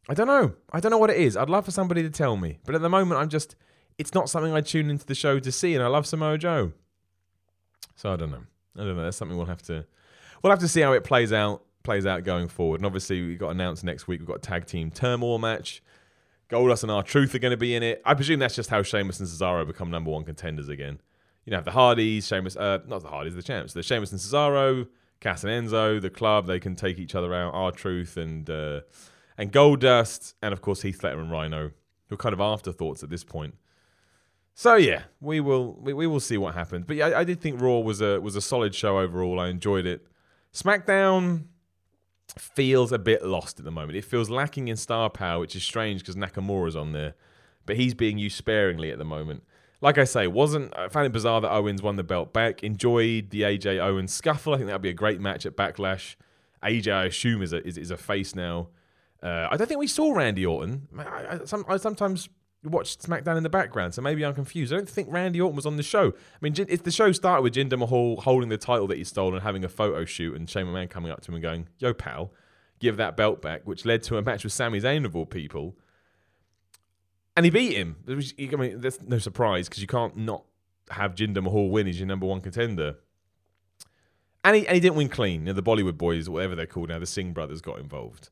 I 0.09 0.13
don't 0.13 0.27
know. 0.27 0.55
I 0.73 0.81
don't 0.81 0.91
know 0.91 0.97
what 0.97 1.09
it 1.09 1.15
is. 1.15 1.37
I'd 1.37 1.49
love 1.49 1.63
for 1.63 1.71
somebody 1.71 2.03
to 2.03 2.09
tell 2.09 2.35
me. 2.35 2.59
But 2.65 2.75
at 2.75 2.81
the 2.81 2.89
moment, 2.89 3.21
I'm 3.21 3.29
just. 3.29 3.55
It's 3.97 4.13
not 4.13 4.29
something 4.29 4.51
I 4.51 4.59
tune 4.59 4.89
into 4.89 5.05
the 5.05 5.15
show 5.15 5.39
to 5.39 5.49
see, 5.49 5.75
and 5.75 5.81
I 5.81 5.87
love 5.87 6.05
Samoa 6.05 6.37
Joe. 6.37 6.73
So 7.95 8.11
I 8.11 8.17
don't 8.17 8.31
know. 8.31 8.43
I 8.75 8.79
don't 8.79 8.97
know. 8.97 9.03
That's 9.05 9.15
something 9.15 9.37
we'll 9.37 9.45
have 9.45 9.61
to. 9.61 9.85
We'll 10.43 10.51
have 10.51 10.59
to 10.59 10.67
see 10.67 10.81
how 10.81 10.91
it 10.91 11.05
plays 11.05 11.31
out. 11.31 11.63
Plays 11.83 12.05
out 12.05 12.25
going 12.25 12.49
forward. 12.49 12.81
And 12.81 12.85
obviously, 12.85 13.25
we 13.25 13.37
got 13.37 13.51
announced 13.51 13.85
next 13.85 14.09
week. 14.09 14.19
We've 14.19 14.27
got 14.27 14.39
a 14.39 14.39
tag 14.39 14.65
team 14.65 14.91
turmoil 14.91 15.39
match. 15.39 15.81
Goldust 16.49 16.83
and 16.83 16.91
R-Truth 16.91 17.33
are 17.33 17.39
going 17.39 17.51
to 17.51 17.57
be 17.57 17.75
in 17.75 17.81
it. 17.81 18.01
I 18.03 18.13
presume 18.13 18.39
that's 18.39 18.55
just 18.55 18.69
how 18.69 18.83
Sheamus 18.83 19.21
and 19.21 19.29
Cesaro 19.29 19.65
become 19.65 19.89
number 19.89 20.11
one 20.11 20.25
contenders 20.25 20.67
again 20.67 20.99
you 21.45 21.51
know, 21.51 21.57
have 21.57 21.65
the 21.65 21.71
Hardys, 21.71 22.27
Sheamus, 22.27 22.55
uh, 22.55 22.79
not 22.87 23.01
the 23.01 23.09
Hardys, 23.09 23.35
the 23.35 23.43
champs, 23.43 23.73
the 23.73 23.83
Sheamus 23.83 24.11
and 24.11 24.19
Cesaro, 24.19 24.87
Cass 25.19 25.43
and 25.43 25.67
Enzo, 25.67 26.01
the 26.01 26.09
club, 26.09 26.47
they 26.47 26.59
can 26.59 26.75
take 26.75 26.99
each 26.99 27.15
other 27.15 27.33
out. 27.33 27.53
R-Truth 27.53 28.17
and 28.17 28.49
uh, 28.49 28.81
and 29.37 29.51
Goldust, 29.51 30.33
and 30.41 30.53
of 30.53 30.61
course 30.61 30.81
Heath 30.81 30.99
Slater 30.99 31.19
and 31.19 31.31
Rhino, 31.31 31.71
who 32.07 32.15
are 32.15 32.17
kind 32.17 32.33
of 32.33 32.39
afterthoughts 32.41 33.03
at 33.03 33.09
this 33.09 33.23
point. 33.23 33.55
So 34.53 34.75
yeah, 34.75 35.03
we 35.19 35.39
will 35.39 35.73
we, 35.81 35.93
we 35.93 36.07
will 36.07 36.19
see 36.19 36.37
what 36.37 36.53
happens. 36.53 36.85
But 36.85 36.97
yeah, 36.97 37.07
I, 37.07 37.19
I 37.21 37.23
did 37.23 37.41
think 37.41 37.61
Raw 37.61 37.79
was 37.79 38.01
a 38.01 38.19
was 38.19 38.35
a 38.35 38.41
solid 38.41 38.75
show 38.75 38.99
overall. 38.99 39.39
I 39.39 39.47
enjoyed 39.47 39.85
it. 39.85 40.05
SmackDown 40.53 41.45
feels 42.37 42.91
a 42.91 42.99
bit 42.99 43.25
lost 43.25 43.59
at 43.59 43.65
the 43.65 43.71
moment. 43.71 43.97
It 43.97 44.05
feels 44.05 44.29
lacking 44.29 44.67
in 44.67 44.77
star 44.77 45.09
power, 45.09 45.39
which 45.39 45.55
is 45.55 45.63
strange 45.63 46.01
because 46.01 46.15
Nakamura's 46.15 46.75
on 46.75 46.93
there, 46.93 47.15
but 47.65 47.75
he's 47.75 47.93
being 47.93 48.17
used 48.17 48.37
sparingly 48.37 48.91
at 48.91 48.97
the 48.97 49.05
moment 49.05 49.43
like 49.83 49.97
I 49.97 50.05
say, 50.05 50.27
wasn't 50.27 50.75
I 50.77 50.87
found 50.87 51.07
it 51.07 51.11
bizarre 51.11 51.41
that 51.41 51.51
Owens 51.51 51.81
won 51.81 51.97
the 51.97 52.03
belt 52.03 52.31
back. 52.31 52.63
Enjoyed 52.63 53.31
the 53.31 53.41
AJ 53.41 53.79
Owens 53.79 54.13
scuffle. 54.13 54.53
I 54.53 54.57
think 54.57 54.67
that'd 54.67 54.81
be 54.81 54.89
a 54.89 54.93
great 54.93 55.19
match 55.19 55.45
at 55.45 55.57
Backlash. 55.57 56.15
AJ, 56.63 56.93
I 56.93 57.05
assume, 57.05 57.41
is 57.41 57.51
a 57.51 57.67
is, 57.67 57.77
is 57.77 57.91
a 57.91 57.97
face 57.97 58.33
now. 58.33 58.69
Uh, 59.21 59.49
I 59.51 59.57
don't 59.57 59.67
think 59.67 59.81
we 59.81 59.87
saw 59.87 60.13
Randy 60.13 60.45
Orton. 60.45 60.87
I, 60.97 61.03
I, 61.03 61.39
some, 61.43 61.65
I 61.67 61.75
sometimes 61.75 62.29
watch 62.63 62.97
SmackDown 62.97 63.35
in 63.35 63.43
the 63.43 63.49
background, 63.49 63.93
so 63.93 64.01
maybe 64.01 64.23
I'm 64.23 64.33
confused. 64.33 64.71
I 64.71 64.77
don't 64.77 64.87
think 64.87 65.09
Randy 65.11 65.41
Orton 65.41 65.57
was 65.57 65.65
on 65.65 65.75
the 65.75 65.83
show. 65.83 66.09
I 66.11 66.37
mean, 66.39 66.55
if 66.69 66.83
the 66.83 66.91
show 66.91 67.11
started 67.11 67.41
with 67.41 67.53
Jinder 67.53 67.77
Mahal 67.77 68.21
holding 68.21 68.47
the 68.47 68.57
title 68.57 68.87
that 68.87 68.97
he 68.97 69.03
stole 69.03 69.33
and 69.33 69.43
having 69.43 69.65
a 69.65 69.69
photo 69.69 70.05
shoot, 70.05 70.33
and 70.37 70.49
Shane 70.49 70.65
McMahon 70.65 70.89
coming 70.89 71.11
up 71.11 71.19
to 71.21 71.31
him 71.31 71.35
and 71.35 71.43
going, 71.43 71.67
"Yo, 71.79 71.93
pal, 71.93 72.31
give 72.79 72.95
that 72.95 73.17
belt 73.17 73.41
back," 73.41 73.63
which 73.65 73.83
led 73.83 74.01
to 74.03 74.17
a 74.17 74.21
match 74.21 74.45
with 74.45 74.53
Sami 74.53 74.79
Zayn 74.79 75.03
of 75.03 75.13
all 75.13 75.25
people 75.25 75.75
and 77.35 77.45
he 77.45 77.49
beat 77.49 77.73
him. 77.73 77.95
Was, 78.05 78.33
I 78.39 78.55
mean, 78.55 78.81
there's 78.81 79.01
no 79.01 79.17
surprise 79.17 79.67
because 79.67 79.81
you 79.81 79.87
can't 79.87 80.15
not 80.15 80.43
have 80.89 81.15
Jinder 81.15 81.43
Mahal 81.43 81.69
win 81.69 81.87
as 81.87 81.99
your 81.99 82.07
number 82.07 82.25
one 82.25 82.41
contender. 82.41 82.95
And 84.43 84.57
he, 84.57 84.67
and 84.67 84.75
he 84.75 84.81
didn't 84.81 84.97
win 84.97 85.09
clean. 85.09 85.41
You 85.41 85.47
know, 85.47 85.53
the 85.53 85.63
Bollywood 85.63 85.97
boys, 85.97 86.29
whatever 86.29 86.55
they're 86.55 86.65
called 86.65 86.89
now, 86.89 86.99
the 86.99 87.05
Singh 87.05 87.33
brothers 87.33 87.61
got 87.61 87.79
involved. 87.79 88.29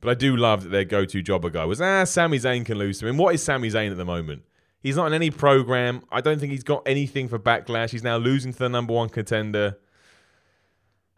But 0.00 0.10
I 0.10 0.14
do 0.14 0.36
love 0.36 0.64
that 0.64 0.70
their 0.70 0.84
go-to 0.84 1.22
jobber 1.22 1.48
guy 1.48 1.64
was 1.64 1.80
ah, 1.80 2.02
Sami 2.04 2.38
Zayn 2.38 2.66
can 2.66 2.76
lose 2.76 2.98
to 2.98 3.06
him. 3.06 3.16
What 3.16 3.34
is 3.34 3.42
Sami 3.42 3.70
Zayn 3.70 3.92
at 3.92 3.96
the 3.96 4.04
moment? 4.04 4.42
He's 4.80 4.96
not 4.96 5.06
in 5.06 5.12
any 5.12 5.30
program. 5.30 6.02
I 6.10 6.20
don't 6.20 6.40
think 6.40 6.50
he's 6.50 6.64
got 6.64 6.82
anything 6.86 7.28
for 7.28 7.38
backlash. 7.38 7.90
He's 7.90 8.02
now 8.02 8.16
losing 8.16 8.52
to 8.52 8.58
the 8.58 8.68
number 8.68 8.92
one 8.92 9.08
contender. 9.08 9.78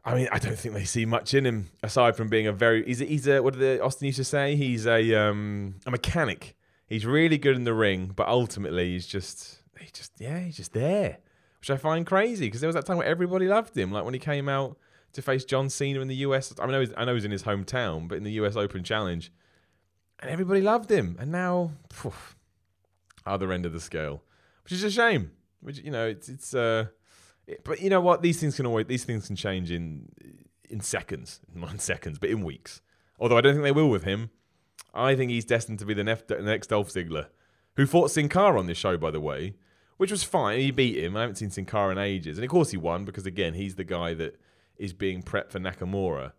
I 0.05 0.15
mean, 0.15 0.29
I 0.31 0.39
don't 0.39 0.59
think 0.59 0.75
they 0.75 0.85
see 0.85 1.07
much 1.07 1.33
in 1.33 1.47
him 1.47 1.71
aside 1.83 2.15
from 2.15 2.29
being 2.29 2.47
a 2.47 2.53
very. 2.53 2.85
He's 2.85 3.01
a, 3.01 3.07
he's 3.07 3.27
a 3.27 3.41
what 3.41 3.55
did 3.55 3.61
the 3.61 3.83
Austin 3.83 4.05
used 4.05 4.19
to 4.19 4.25
say? 4.25 4.55
He's 4.55 4.87
a 4.87 5.15
um, 5.15 5.77
a 5.87 5.91
mechanic. 5.91 6.55
He's 6.87 7.07
really 7.07 7.39
good 7.39 7.57
in 7.57 7.65
the 7.65 7.75
ring, 7.75 8.13
but 8.15 8.29
ultimately 8.29 8.93
he's 8.93 9.07
just 9.07 9.61
he 9.79 9.89
just 9.93 10.13
yeah 10.19 10.41
he's 10.41 10.57
just 10.57 10.73
there, 10.73 11.19
which 11.61 11.71
I 11.71 11.77
find 11.77 12.07
crazy 12.07 12.47
because 12.47 12.61
there 12.61 12.69
was 12.69 12.75
that 12.75 12.87
time 12.87 12.99
where 12.99 13.07
everybody 13.07 13.49
loved 13.49 13.77
him, 13.77 13.91
like 13.91 14.05
when 14.05 14.15
he 14.15 14.21
came 14.21 14.49
out 14.49 14.77
to 15.13 15.23
face 15.23 15.45
John 15.45 15.71
Cena 15.71 16.01
in 16.01 16.09
the 16.09 16.17
US. 16.17 16.53
I 16.59 16.67
mean, 16.67 16.93
I 16.97 17.05
know 17.05 17.15
he's 17.15 17.25
in 17.25 17.31
his 17.31 17.45
hometown, 17.45 18.09
but 18.09 18.17
in 18.17 18.25
the 18.25 18.33
US 18.33 18.57
Open 18.57 18.85
Challenge, 18.85 19.33
and 20.21 20.31
everybody 20.31 20.61
loved 20.61 20.91
him, 20.91 21.17
and 21.19 21.33
now 21.33 21.73
phew, 21.93 22.13
other 23.27 23.53
end 23.53 23.65
of 23.67 23.73
the 23.73 23.81
scale, 23.81 24.23
which 24.65 24.73
is 24.73 24.85
a 24.85 24.91
shame. 24.91 25.31
Which 25.61 25.79
you 25.79 25.91
know 25.91 26.07
it's 26.07 26.29
it's 26.29 26.55
uh, 26.55 26.87
it, 27.47 27.65
but 27.65 27.81
you 27.81 27.89
know 27.89 28.01
what 28.01 28.23
these 28.23 28.39
things 28.39 28.57
can 28.57 28.67
always 28.67 28.87
these 28.87 29.05
things 29.05 29.27
can 29.27 29.37
change 29.37 29.71
in 29.71 30.09
in 30.69 30.81
seconds, 30.81 31.41
not 31.55 31.73
in 31.73 31.79
seconds, 31.79 32.19
but 32.19 32.31
in 32.31 32.45
weeks. 32.45 32.83
Although 33.19 33.39
I 33.39 33.41
don't 33.41 33.55
think 33.55 33.65
they 33.65 33.73
will 33.73 33.89
with 33.89 34.05
him. 34.05 34.31
I 34.95 35.17
think 35.17 35.31
he's 35.31 35.45
destined 35.45 35.81
to 35.81 35.85
be 35.85 35.95
the 35.95 36.05
next 36.05 36.69
Dolph 36.69 36.91
Ziggler, 36.91 37.27
who 37.77 37.87
fought 37.87 38.11
Sin 38.11 38.29
Cara 38.29 38.59
on 38.59 38.67
this 38.67 38.79
show, 38.79 38.97
by 38.97 39.11
the 39.11 39.21
way, 39.21 39.55
which 39.97 40.11
was 40.11 40.23
fine. 40.23 40.61
He 40.61 40.71
beat 40.71 41.03
him. 41.03 41.17
I 41.17 41.23
haven't 41.23 41.37
seen 41.37 41.51
Sin 41.51 41.67
Cara 41.67 41.93
in 41.93 41.99
ages. 41.99 42.39
And 42.39 42.45
of 42.45 42.51
course 42.51 42.71
he 42.71 42.77
won 42.77 43.05
because, 43.05 43.27
again, 43.27 43.55
he's 43.55 43.75
the 43.75 43.85
guy 43.85 44.15
that 44.15 44.41
is 44.77 44.93
being 44.93 45.23
prepped 45.23 45.51
for 45.51 45.59
Nakamura. 45.59 46.33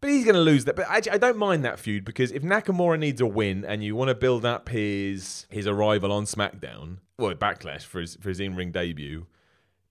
But 0.00 0.10
he's 0.10 0.24
going 0.24 0.34
to 0.34 0.40
lose 0.40 0.64
that. 0.64 0.74
But 0.74 0.88
I 0.88 1.00
don't 1.00 1.38
mind 1.38 1.64
that 1.64 1.78
feud 1.78 2.04
because 2.04 2.32
if 2.32 2.42
Nakamura 2.42 2.98
needs 2.98 3.20
a 3.20 3.26
win 3.26 3.64
and 3.64 3.84
you 3.84 3.94
want 3.94 4.08
to 4.08 4.16
build 4.16 4.44
up 4.44 4.68
his 4.68 5.46
his 5.48 5.66
arrival 5.66 6.10
on 6.10 6.24
SmackDown, 6.24 6.98
well, 7.18 7.32
Backlash 7.34 7.82
for 7.82 8.00
his, 8.00 8.16
for 8.16 8.28
his 8.28 8.40
in 8.40 8.56
ring 8.56 8.72
debut, 8.72 9.26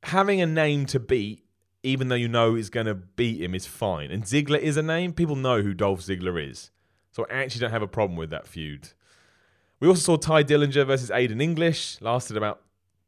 having 0.03 0.41
a 0.41 0.45
name 0.45 0.85
to 0.87 0.99
beat, 0.99 1.45
even 1.81 2.09
though 2.09 2.15
you 2.15 2.27
know 2.27 2.55
is 2.55 2.69
going 2.69 2.87
to 2.87 2.93
beat 2.93 3.41
him, 3.41 3.55
is 3.55 3.65
fine. 3.65 4.11
And 4.11 4.23
Ziggler 4.23 4.59
is 4.59 4.75
a 4.75 4.83
name. 4.83 5.13
People 5.13 5.37
know 5.37 5.61
who 5.61 5.73
Dolph 5.73 6.01
Ziggler 6.01 6.49
is. 6.49 6.71
So 7.11 7.25
I 7.29 7.35
actually 7.35 7.61
don't 7.61 7.71
have 7.71 7.81
a 7.81 7.87
problem 7.87 8.17
with 8.17 8.29
that 8.29 8.47
feud. 8.47 8.89
We 9.79 9.87
also 9.87 10.01
saw 10.01 10.17
Tye 10.17 10.43
Dillinger 10.43 10.85
versus 10.85 11.09
Aiden 11.09 11.41
English. 11.41 11.99
Lasted 12.01 12.37
about 12.37 12.61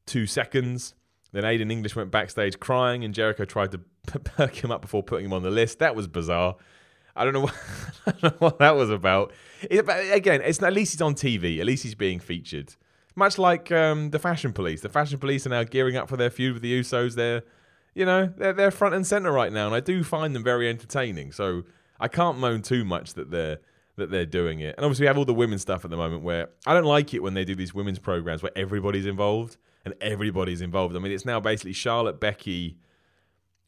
two 0.06 0.26
seconds. 0.26 0.94
Then 1.32 1.44
Aiden 1.44 1.72
English 1.72 1.96
went 1.96 2.12
backstage 2.12 2.60
crying, 2.60 3.04
and 3.04 3.14
Jericho 3.14 3.46
tried 3.46 3.72
to 3.72 3.78
perk 4.08 4.64
him 4.64 4.72
up 4.72 4.82
before 4.82 5.04
putting 5.04 5.26
him 5.26 5.34
on 5.34 5.44
the 5.44 5.52
list. 5.52 5.80
That 5.80 5.96
was 5.96 6.08
bizarre. 6.08 6.56
I 7.16 7.24
don't 7.24 7.34
know 7.34 7.42
what, 7.42 7.54
don't 8.06 8.24
know 8.24 8.38
what 8.40 8.60
that 8.60 8.76
was 8.76 8.90
about. 8.90 9.32
It, 9.62 9.86
again, 10.12 10.42
it's 10.44 10.62
at 10.62 10.74
least 10.74 10.94
he's 10.94 11.02
on 11.02 11.16
TV. 11.16 11.60
At 11.60 11.66
least 11.66 11.84
he's 11.84 11.96
being 11.96 12.20
featured. 12.20 12.76
Much 13.16 13.38
like 13.38 13.72
um, 13.72 14.10
the 14.10 14.20
Fashion 14.20 14.52
Police. 14.54 14.82
The 14.82 14.90
Fashion 14.90 15.20
Police 15.20 15.46
are 15.46 15.50
now 15.50 15.64
gearing 15.64 15.96
up 15.96 16.10
for 16.10 16.18
their 16.18 16.32
feud 16.32 16.54
with 16.54 16.64
the 16.64 16.80
Usos. 16.80 17.14
They're, 17.16 17.44
you 17.94 18.06
know, 18.06 18.32
they're, 18.36 18.54
they're 18.54 18.72
front 18.72 18.96
and 18.96 19.06
center 19.06 19.32
right 19.32 19.54
now, 19.54 19.68
and 19.68 19.76
I 19.76 19.80
do 19.80 20.04
find 20.04 20.36
them 20.36 20.44
very 20.44 20.68
entertaining. 20.68 21.32
So 21.32 21.64
I 22.00 22.08
can't 22.08 22.40
moan 22.40 22.64
too 22.64 22.84
much 22.84 23.14
that 23.14 23.30
they're 23.30 23.60
that 23.96 24.10
they're 24.10 24.26
doing 24.26 24.60
it. 24.60 24.76
And 24.78 24.86
obviously, 24.86 25.04
we 25.04 25.08
have 25.08 25.18
all 25.18 25.26
the 25.26 25.34
women's 25.34 25.62
stuff 25.62 25.86
at 25.86 25.92
the 25.92 25.98
moment 25.98 26.24
where 26.24 26.50
I 26.66 26.74
don't 26.74 26.86
like 26.86 27.14
it 27.14 27.22
when 27.22 27.34
they 27.34 27.46
do 27.46 27.56
these 27.56 27.74
women's 27.74 28.00
programs 28.00 28.42
where 28.42 28.52
everybody's 28.56 29.06
involved 29.06 29.58
and 29.86 29.94
everybody's 30.02 30.62
involved. 30.62 30.96
I 30.96 31.00
mean, 31.00 31.12
it's 31.12 31.26
now 31.26 31.40
basically 31.40 31.74
Charlotte, 31.74 32.20
Becky, 32.20 32.78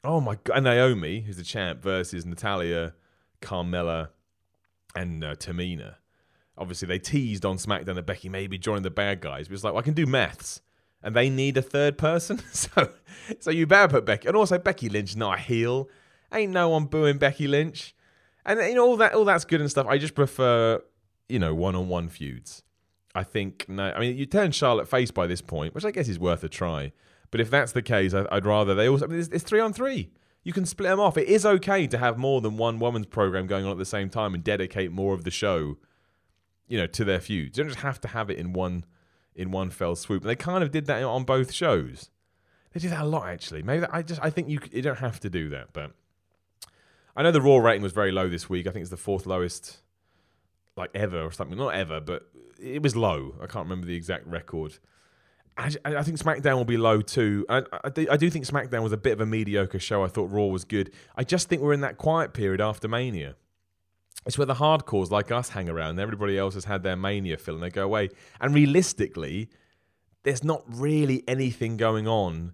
oh 0.04 0.22
my 0.22 0.38
god, 0.44 0.58
and 0.58 0.64
Naomi, 0.66 1.22
who's 1.22 1.38
the 1.38 1.44
champ, 1.44 1.82
versus 1.82 2.26
Natalya, 2.26 2.94
Carmella, 3.42 4.10
and 4.96 5.24
uh, 5.24 5.36
Tamina. 5.36 5.96
Obviously, 6.58 6.88
they 6.88 7.00
teased 7.00 7.46
on 7.46 7.58
SmackDown 7.58 7.96
that 7.96 8.06
Becky 8.06 8.30
may 8.30 8.48
be 8.48 8.58
joining 8.58 8.84
the 8.84 8.90
bad 8.90 9.20
guys, 9.20 9.48
but 9.48 9.56
it's 9.56 9.64
like, 9.64 9.74
well, 9.74 9.82
I 9.82 9.84
can 9.84 9.94
do 9.94 10.06
maths. 10.06 10.62
And 11.04 11.16
they 11.16 11.30
need 11.30 11.58
a 11.58 11.62
third 11.62 11.98
person, 11.98 12.40
so 12.52 12.90
so 13.40 13.52
you 13.52 13.68
better 13.68 13.90
put 13.90 14.06
Becky. 14.06 14.28
And 14.28 14.38
also, 14.38 14.58
Becky 14.58 14.90
Lynch 14.90 15.16
not 15.16 15.38
a 15.38 15.42
heel. 15.42 15.90
Ain't 16.34 16.52
no 16.52 16.70
one 16.70 16.86
booing 16.86 17.18
Becky 17.18 17.48
Lynch. 17.48 17.96
And 18.46 18.60
you 18.60 18.76
know 18.76 18.86
all 18.86 18.98
that 18.98 19.14
all 19.14 19.26
that's 19.26 19.46
good 19.46 19.62
and 19.62 19.70
stuff. 19.70 19.88
I 19.88 19.98
just 19.98 20.16
prefer 20.16 20.82
you 21.28 21.40
know 21.40 21.56
one 21.56 21.76
on 21.76 21.88
one 21.88 22.10
feuds. 22.10 22.64
I 23.16 23.24
think 23.24 23.68
no. 23.68 23.92
I 23.92 24.00
mean, 24.00 24.18
you 24.18 24.26
turn 24.26 24.52
Charlotte 24.52 24.88
face 24.88 25.12
by 25.12 25.26
this 25.26 25.42
point, 25.42 25.74
which 25.74 25.86
I 25.86 25.92
guess 25.92 26.08
is 26.08 26.20
worth 26.20 26.44
a 26.44 26.50
try. 26.50 26.92
But 27.32 27.42
if 27.42 27.50
that's 27.50 27.72
the 27.72 27.82
case, 27.82 28.14
I, 28.14 28.22
would 28.32 28.46
rather 28.46 28.76
they 28.76 28.88
also. 28.88 29.06
I 29.06 29.08
mean, 29.08 29.20
it's, 29.20 29.30
it's, 29.30 29.44
three 29.44 29.60
on 29.60 29.74
three. 29.74 30.12
You 30.44 30.54
can 30.54 30.66
split 30.66 30.90
them 30.90 31.00
off. 31.00 31.18
It 31.18 31.28
is 31.28 31.46
okay 31.46 31.88
to 31.88 31.98
have 31.98 32.18
more 32.18 32.40
than 32.40 32.58
one 32.58 32.80
women's 32.80 33.08
program 33.08 33.48
going 33.48 33.66
on 33.66 33.72
at 33.72 33.78
the 33.78 33.86
same 33.86 34.10
time 34.10 34.36
and 34.36 34.44
dedicate 34.44 34.92
more 34.92 35.14
of 35.14 35.24
the 35.24 35.32
show, 35.32 35.78
you 36.68 36.78
know, 36.78 36.86
to 36.88 37.04
their 37.04 37.20
feuds. 37.20 37.58
You 37.58 37.64
don't 37.64 37.72
just 37.72 37.82
have 37.82 38.00
to 38.02 38.10
have 38.10 38.30
it 38.30 38.38
in 38.38 38.54
one 38.54 38.86
in 39.36 39.52
one 39.52 39.70
fell 39.70 39.96
swoop. 39.96 40.22
And 40.22 40.30
they 40.30 40.36
kind 40.36 40.64
of 40.64 40.72
did 40.72 40.86
that 40.86 41.04
on 41.04 41.24
both 41.24 41.52
shows. 41.52 42.10
They 42.74 42.80
did 42.80 42.92
that 42.92 43.04
a 43.04 43.08
lot 43.08 43.28
actually. 43.28 43.64
Maybe 43.64 43.82
that, 43.82 43.94
I 43.94 44.02
just 44.02 44.22
I 44.24 44.30
think 44.30 44.50
you 44.50 44.60
you 44.72 44.82
don't 44.82 45.00
have 45.00 45.20
to 45.22 45.30
do 45.30 45.50
that, 45.50 45.70
but 45.74 45.92
I 47.16 47.24
know 47.24 47.32
the 47.32 47.42
Raw 47.42 47.58
rating 47.58 47.82
was 47.82 47.94
very 47.94 48.12
low 48.12 48.30
this 48.30 48.50
week. 48.50 48.68
I 48.68 48.72
think 48.72 48.82
it's 48.82 48.92
the 48.92 48.98
fourth 48.98 49.26
lowest, 49.26 49.78
like 50.76 50.90
ever 50.94 51.22
or 51.22 51.32
something. 51.32 51.58
Not 51.58 51.74
ever, 51.74 52.02
but 52.02 52.24
it 52.62 52.82
was 52.82 52.96
low. 52.96 53.36
I 53.42 53.48
can't 53.48 53.66
remember 53.66 53.88
the 53.88 53.96
exact 53.96 54.28
record. 54.28 54.78
I, 55.58 55.72
I 55.86 56.04
think 56.04 56.18
SmackDown 56.18 56.58
will 56.58 56.66
be 56.66 56.78
low 56.78 57.02
too. 57.02 57.46
I, 57.48 57.64
I, 57.84 57.90
do, 57.90 58.08
I 58.12 58.18
do 58.18 58.30
think 58.30 58.46
SmackDown 58.46 58.84
was 58.84 58.92
a 58.92 58.98
bit 58.98 59.14
of 59.14 59.22
a 59.22 59.26
mediocre 59.26 59.80
show. 59.80 60.04
I 60.04 60.08
thought 60.08 60.30
Raw 60.30 60.46
was 60.46 60.66
good. 60.66 60.92
I 61.16 61.24
just 61.24 61.48
think 61.48 61.62
we're 61.62 61.74
in 61.74 61.82
that 61.82 61.98
quiet 61.98 62.34
period 62.34 62.60
after 62.60 62.90
Mania. 62.90 63.36
It's 64.26 64.38
where 64.38 64.46
the 64.46 64.56
hardcores 64.56 65.12
like 65.12 65.32
us 65.32 65.50
hang 65.50 65.70
around. 65.70 65.92
And 65.92 66.00
everybody 66.02 66.38
else 66.38 66.56
has 66.56 66.66
had 66.66 66.84
their 66.84 66.98
Mania 66.98 67.38
fill 67.38 67.56
and 67.56 67.64
they 67.64 67.70
go 67.70 67.84
away. 67.84 68.10
And 68.42 68.54
realistically, 68.54 69.50
there's 70.24 70.44
not 70.44 70.64
really 70.68 71.24
anything 71.26 71.78
going 71.78 72.08
on 72.08 72.52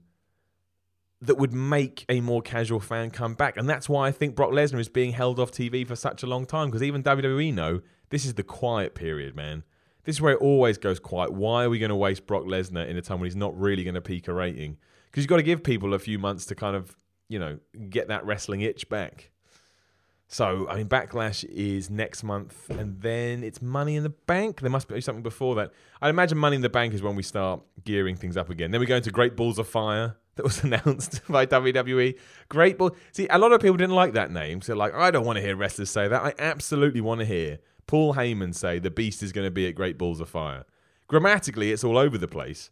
that 1.21 1.37
would 1.37 1.53
make 1.53 2.03
a 2.09 2.19
more 2.19 2.41
casual 2.41 2.79
fan 2.79 3.11
come 3.11 3.35
back. 3.35 3.55
And 3.55 3.69
that's 3.69 3.87
why 3.87 4.07
I 4.07 4.11
think 4.11 4.35
Brock 4.35 4.51
Lesnar 4.51 4.79
is 4.79 4.89
being 4.89 5.11
held 5.11 5.39
off 5.39 5.51
TV 5.51 5.85
for 5.87 5.95
such 5.95 6.23
a 6.23 6.27
long 6.27 6.45
time 6.45 6.69
because 6.69 6.81
even 6.81 7.03
WWE 7.03 7.53
know 7.53 7.81
this 8.09 8.25
is 8.25 8.33
the 8.33 8.43
quiet 8.43 8.95
period, 8.95 9.35
man. 9.35 9.63
This 10.03 10.15
is 10.15 10.21
where 10.21 10.33
it 10.33 10.41
always 10.41 10.79
goes 10.79 10.99
quiet. 10.99 11.31
Why 11.31 11.65
are 11.65 11.69
we 11.69 11.77
going 11.77 11.89
to 11.89 11.95
waste 11.95 12.25
Brock 12.25 12.43
Lesnar 12.43 12.87
in 12.87 12.97
a 12.97 13.01
time 13.01 13.19
when 13.19 13.27
he's 13.27 13.35
not 13.35 13.57
really 13.59 13.83
going 13.83 13.93
to 13.93 14.01
peak 14.01 14.27
a 14.27 14.33
rating? 14.33 14.77
Because 15.05 15.23
you've 15.23 15.29
got 15.29 15.37
to 15.37 15.43
give 15.43 15.63
people 15.63 15.93
a 15.93 15.99
few 15.99 16.17
months 16.17 16.45
to 16.47 16.55
kind 16.55 16.75
of, 16.75 16.97
you 17.29 17.37
know, 17.37 17.59
get 17.89 18.07
that 18.07 18.25
wrestling 18.25 18.61
itch 18.61 18.89
back. 18.89 19.29
So, 20.27 20.67
I 20.69 20.77
mean, 20.77 20.87
Backlash 20.87 21.43
is 21.43 21.89
next 21.89 22.23
month, 22.23 22.69
and 22.69 23.01
then 23.01 23.43
it's 23.43 23.61
Money 23.61 23.97
in 23.97 24.03
the 24.03 24.09
Bank. 24.09 24.61
There 24.61 24.69
must 24.71 24.87
be 24.87 25.01
something 25.01 25.21
before 25.21 25.55
that. 25.55 25.73
I'd 26.01 26.09
imagine 26.09 26.37
Money 26.37 26.55
in 26.55 26.61
the 26.61 26.69
Bank 26.69 26.93
is 26.93 27.01
when 27.01 27.15
we 27.15 27.23
start 27.23 27.61
gearing 27.83 28.15
things 28.15 28.37
up 28.37 28.49
again. 28.49 28.71
Then 28.71 28.79
we 28.79 28.87
go 28.87 28.95
into 28.95 29.11
Great 29.11 29.35
Balls 29.35 29.59
of 29.59 29.67
Fire 29.67 30.15
that 30.41 30.45
was 30.45 30.63
announced 30.85 31.21
by 31.29 31.45
WWE. 31.45 32.17
Great 32.49 32.77
Ball. 32.77 32.95
See, 33.11 33.27
a 33.29 33.37
lot 33.37 33.51
of 33.51 33.61
people 33.61 33.77
didn't 33.77 33.95
like 33.95 34.13
that 34.13 34.31
name. 34.31 34.61
So, 34.61 34.75
like, 34.75 34.93
I 34.93 35.11
don't 35.11 35.25
want 35.25 35.37
to 35.37 35.41
hear 35.41 35.55
wrestlers 35.55 35.89
say 35.89 36.07
that. 36.07 36.21
I 36.21 36.33
absolutely 36.39 37.01
want 37.01 37.19
to 37.19 37.25
hear 37.25 37.59
Paul 37.87 38.15
Heyman 38.15 38.55
say 38.55 38.79
the 38.79 38.89
Beast 38.89 39.21
is 39.21 39.31
going 39.31 39.45
to 39.45 39.51
be 39.51 39.67
at 39.67 39.75
Great 39.75 39.97
Balls 39.97 40.19
of 40.19 40.29
Fire. 40.29 40.65
Grammatically, 41.07 41.71
it's 41.71 41.83
all 41.83 41.97
over 41.97 42.17
the 42.17 42.27
place. 42.27 42.71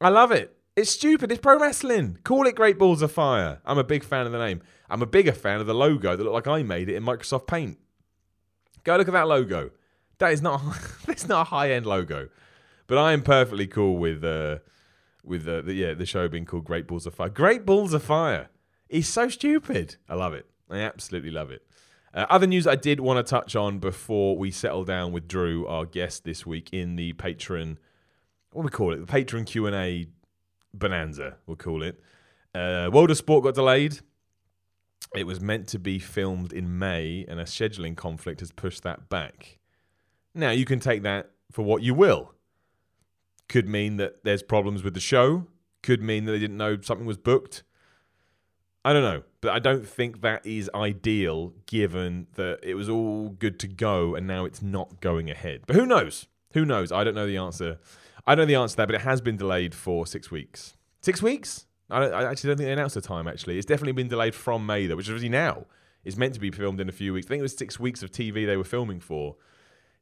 I 0.00 0.10
love 0.10 0.32
it. 0.32 0.56
It's 0.76 0.90
stupid. 0.90 1.30
It's 1.30 1.40
pro 1.40 1.58
wrestling. 1.58 2.18
Call 2.24 2.46
it 2.46 2.56
Great 2.56 2.78
Balls 2.78 3.02
of 3.02 3.12
Fire. 3.12 3.60
I'm 3.64 3.78
a 3.78 3.84
big 3.84 4.04
fan 4.04 4.26
of 4.26 4.32
the 4.32 4.38
name. 4.38 4.62
I'm 4.90 5.02
a 5.02 5.06
bigger 5.06 5.32
fan 5.32 5.60
of 5.60 5.66
the 5.66 5.74
logo 5.74 6.16
that 6.16 6.22
looked 6.22 6.46
like 6.46 6.48
I 6.48 6.62
made 6.62 6.88
it 6.88 6.96
in 6.96 7.04
Microsoft 7.04 7.46
Paint. 7.46 7.78
Go 8.84 8.96
look 8.96 9.08
at 9.08 9.14
that 9.14 9.28
logo. 9.28 9.70
That 10.18 10.32
is 10.32 10.42
not. 10.42 10.60
it's 11.08 11.28
not 11.28 11.46
a 11.46 11.50
high 11.50 11.70
end 11.70 11.86
logo, 11.86 12.28
but 12.86 12.98
I 12.98 13.12
am 13.12 13.22
perfectly 13.22 13.66
cool 13.66 13.96
with. 13.96 14.22
Uh, 14.22 14.58
with 15.24 15.44
the 15.44 15.72
yeah 15.72 15.94
the 15.94 16.06
show 16.06 16.28
being 16.28 16.44
called 16.44 16.64
Great 16.64 16.86
Balls 16.86 17.06
of 17.06 17.14
Fire. 17.14 17.28
Great 17.28 17.64
Balls 17.64 17.94
of 17.94 18.02
Fire. 18.02 18.48
He's 18.88 19.08
so 19.08 19.28
stupid. 19.28 19.96
I 20.08 20.14
love 20.14 20.34
it. 20.34 20.46
I 20.70 20.78
absolutely 20.78 21.30
love 21.30 21.50
it. 21.50 21.66
Uh, 22.14 22.26
other 22.28 22.46
news 22.46 22.66
I 22.66 22.76
did 22.76 23.00
want 23.00 23.24
to 23.24 23.30
touch 23.30 23.56
on 23.56 23.78
before 23.78 24.36
we 24.36 24.50
settle 24.50 24.84
down 24.84 25.12
with 25.12 25.26
Drew, 25.28 25.66
our 25.66 25.86
guest 25.86 26.24
this 26.24 26.44
week 26.44 26.68
in 26.72 26.96
the 26.96 27.14
patron, 27.14 27.78
what 28.52 28.62
do 28.62 28.66
we 28.66 28.70
call 28.70 28.92
it? 28.92 28.98
The 28.98 29.06
patron 29.06 29.44
Q 29.44 29.66
and 29.66 29.74
A 29.74 30.06
bonanza. 30.74 31.36
We'll 31.46 31.56
call 31.56 31.82
it. 31.82 32.00
Uh, 32.54 32.90
World 32.92 33.10
of 33.10 33.16
Sport 33.16 33.44
got 33.44 33.54
delayed. 33.54 34.00
It 35.14 35.26
was 35.26 35.40
meant 35.40 35.68
to 35.68 35.78
be 35.78 35.98
filmed 35.98 36.52
in 36.52 36.78
May, 36.78 37.24
and 37.28 37.40
a 37.40 37.44
scheduling 37.44 37.96
conflict 37.96 38.40
has 38.40 38.52
pushed 38.52 38.82
that 38.82 39.08
back. 39.08 39.58
Now 40.34 40.50
you 40.50 40.64
can 40.64 40.80
take 40.80 41.02
that 41.02 41.30
for 41.50 41.62
what 41.62 41.82
you 41.82 41.94
will. 41.94 42.34
Could 43.52 43.68
mean 43.68 43.98
that 43.98 44.24
there's 44.24 44.42
problems 44.42 44.82
with 44.82 44.94
the 44.94 45.00
show. 45.00 45.46
Could 45.82 46.00
mean 46.00 46.24
that 46.24 46.32
they 46.32 46.38
didn't 46.38 46.56
know 46.56 46.80
something 46.80 47.06
was 47.06 47.18
booked. 47.18 47.64
I 48.82 48.94
don't 48.94 49.02
know, 49.02 49.24
but 49.42 49.52
I 49.52 49.58
don't 49.58 49.86
think 49.86 50.22
that 50.22 50.46
is 50.46 50.70
ideal 50.74 51.52
given 51.66 52.28
that 52.36 52.60
it 52.62 52.76
was 52.76 52.88
all 52.88 53.28
good 53.28 53.60
to 53.60 53.68
go 53.68 54.14
and 54.14 54.26
now 54.26 54.46
it's 54.46 54.62
not 54.62 55.02
going 55.02 55.28
ahead. 55.28 55.64
But 55.66 55.76
who 55.76 55.84
knows? 55.84 56.28
Who 56.54 56.64
knows? 56.64 56.92
I 56.92 57.04
don't 57.04 57.14
know 57.14 57.26
the 57.26 57.36
answer. 57.36 57.78
I 58.26 58.34
don't 58.34 58.44
know 58.44 58.54
the 58.54 58.60
answer 58.62 58.72
to 58.72 58.76
that, 58.78 58.86
but 58.86 58.94
it 58.94 59.02
has 59.02 59.20
been 59.20 59.36
delayed 59.36 59.74
for 59.74 60.06
six 60.06 60.30
weeks. 60.30 60.78
Six 61.02 61.20
weeks? 61.20 61.66
I, 61.90 62.04
I 62.06 62.30
actually 62.30 62.48
don't 62.48 62.56
think 62.56 62.68
they 62.68 62.72
announced 62.72 62.94
the 62.94 63.02
time, 63.02 63.28
actually. 63.28 63.58
It's 63.58 63.66
definitely 63.66 63.92
been 63.92 64.08
delayed 64.08 64.34
from 64.34 64.64
May, 64.64 64.86
though, 64.86 64.96
which 64.96 65.08
is 65.08 65.10
obviously 65.10 65.28
now 65.28 65.66
It's 66.04 66.16
meant 66.16 66.32
to 66.32 66.40
be 66.40 66.50
filmed 66.50 66.80
in 66.80 66.88
a 66.88 66.92
few 66.92 67.12
weeks. 67.12 67.26
I 67.26 67.28
think 67.28 67.40
it 67.40 67.42
was 67.42 67.54
six 67.54 67.78
weeks 67.78 68.02
of 68.02 68.10
TV 68.10 68.46
they 68.46 68.56
were 68.56 68.64
filming 68.64 68.98
for. 68.98 69.36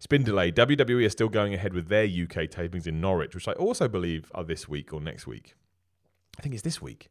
It's 0.00 0.06
been 0.06 0.22
delayed. 0.22 0.56
WWE 0.56 1.04
are 1.04 1.10
still 1.10 1.28
going 1.28 1.52
ahead 1.52 1.74
with 1.74 1.88
their 1.88 2.04
UK 2.04 2.48
tapings 2.48 2.86
in 2.86 3.02
Norwich, 3.02 3.34
which 3.34 3.46
I 3.46 3.52
also 3.52 3.86
believe 3.86 4.32
are 4.34 4.42
this 4.42 4.66
week 4.66 4.94
or 4.94 5.00
next 5.02 5.26
week. 5.26 5.54
I 6.38 6.42
think 6.42 6.54
it's 6.54 6.62
this 6.62 6.80
week. 6.80 7.10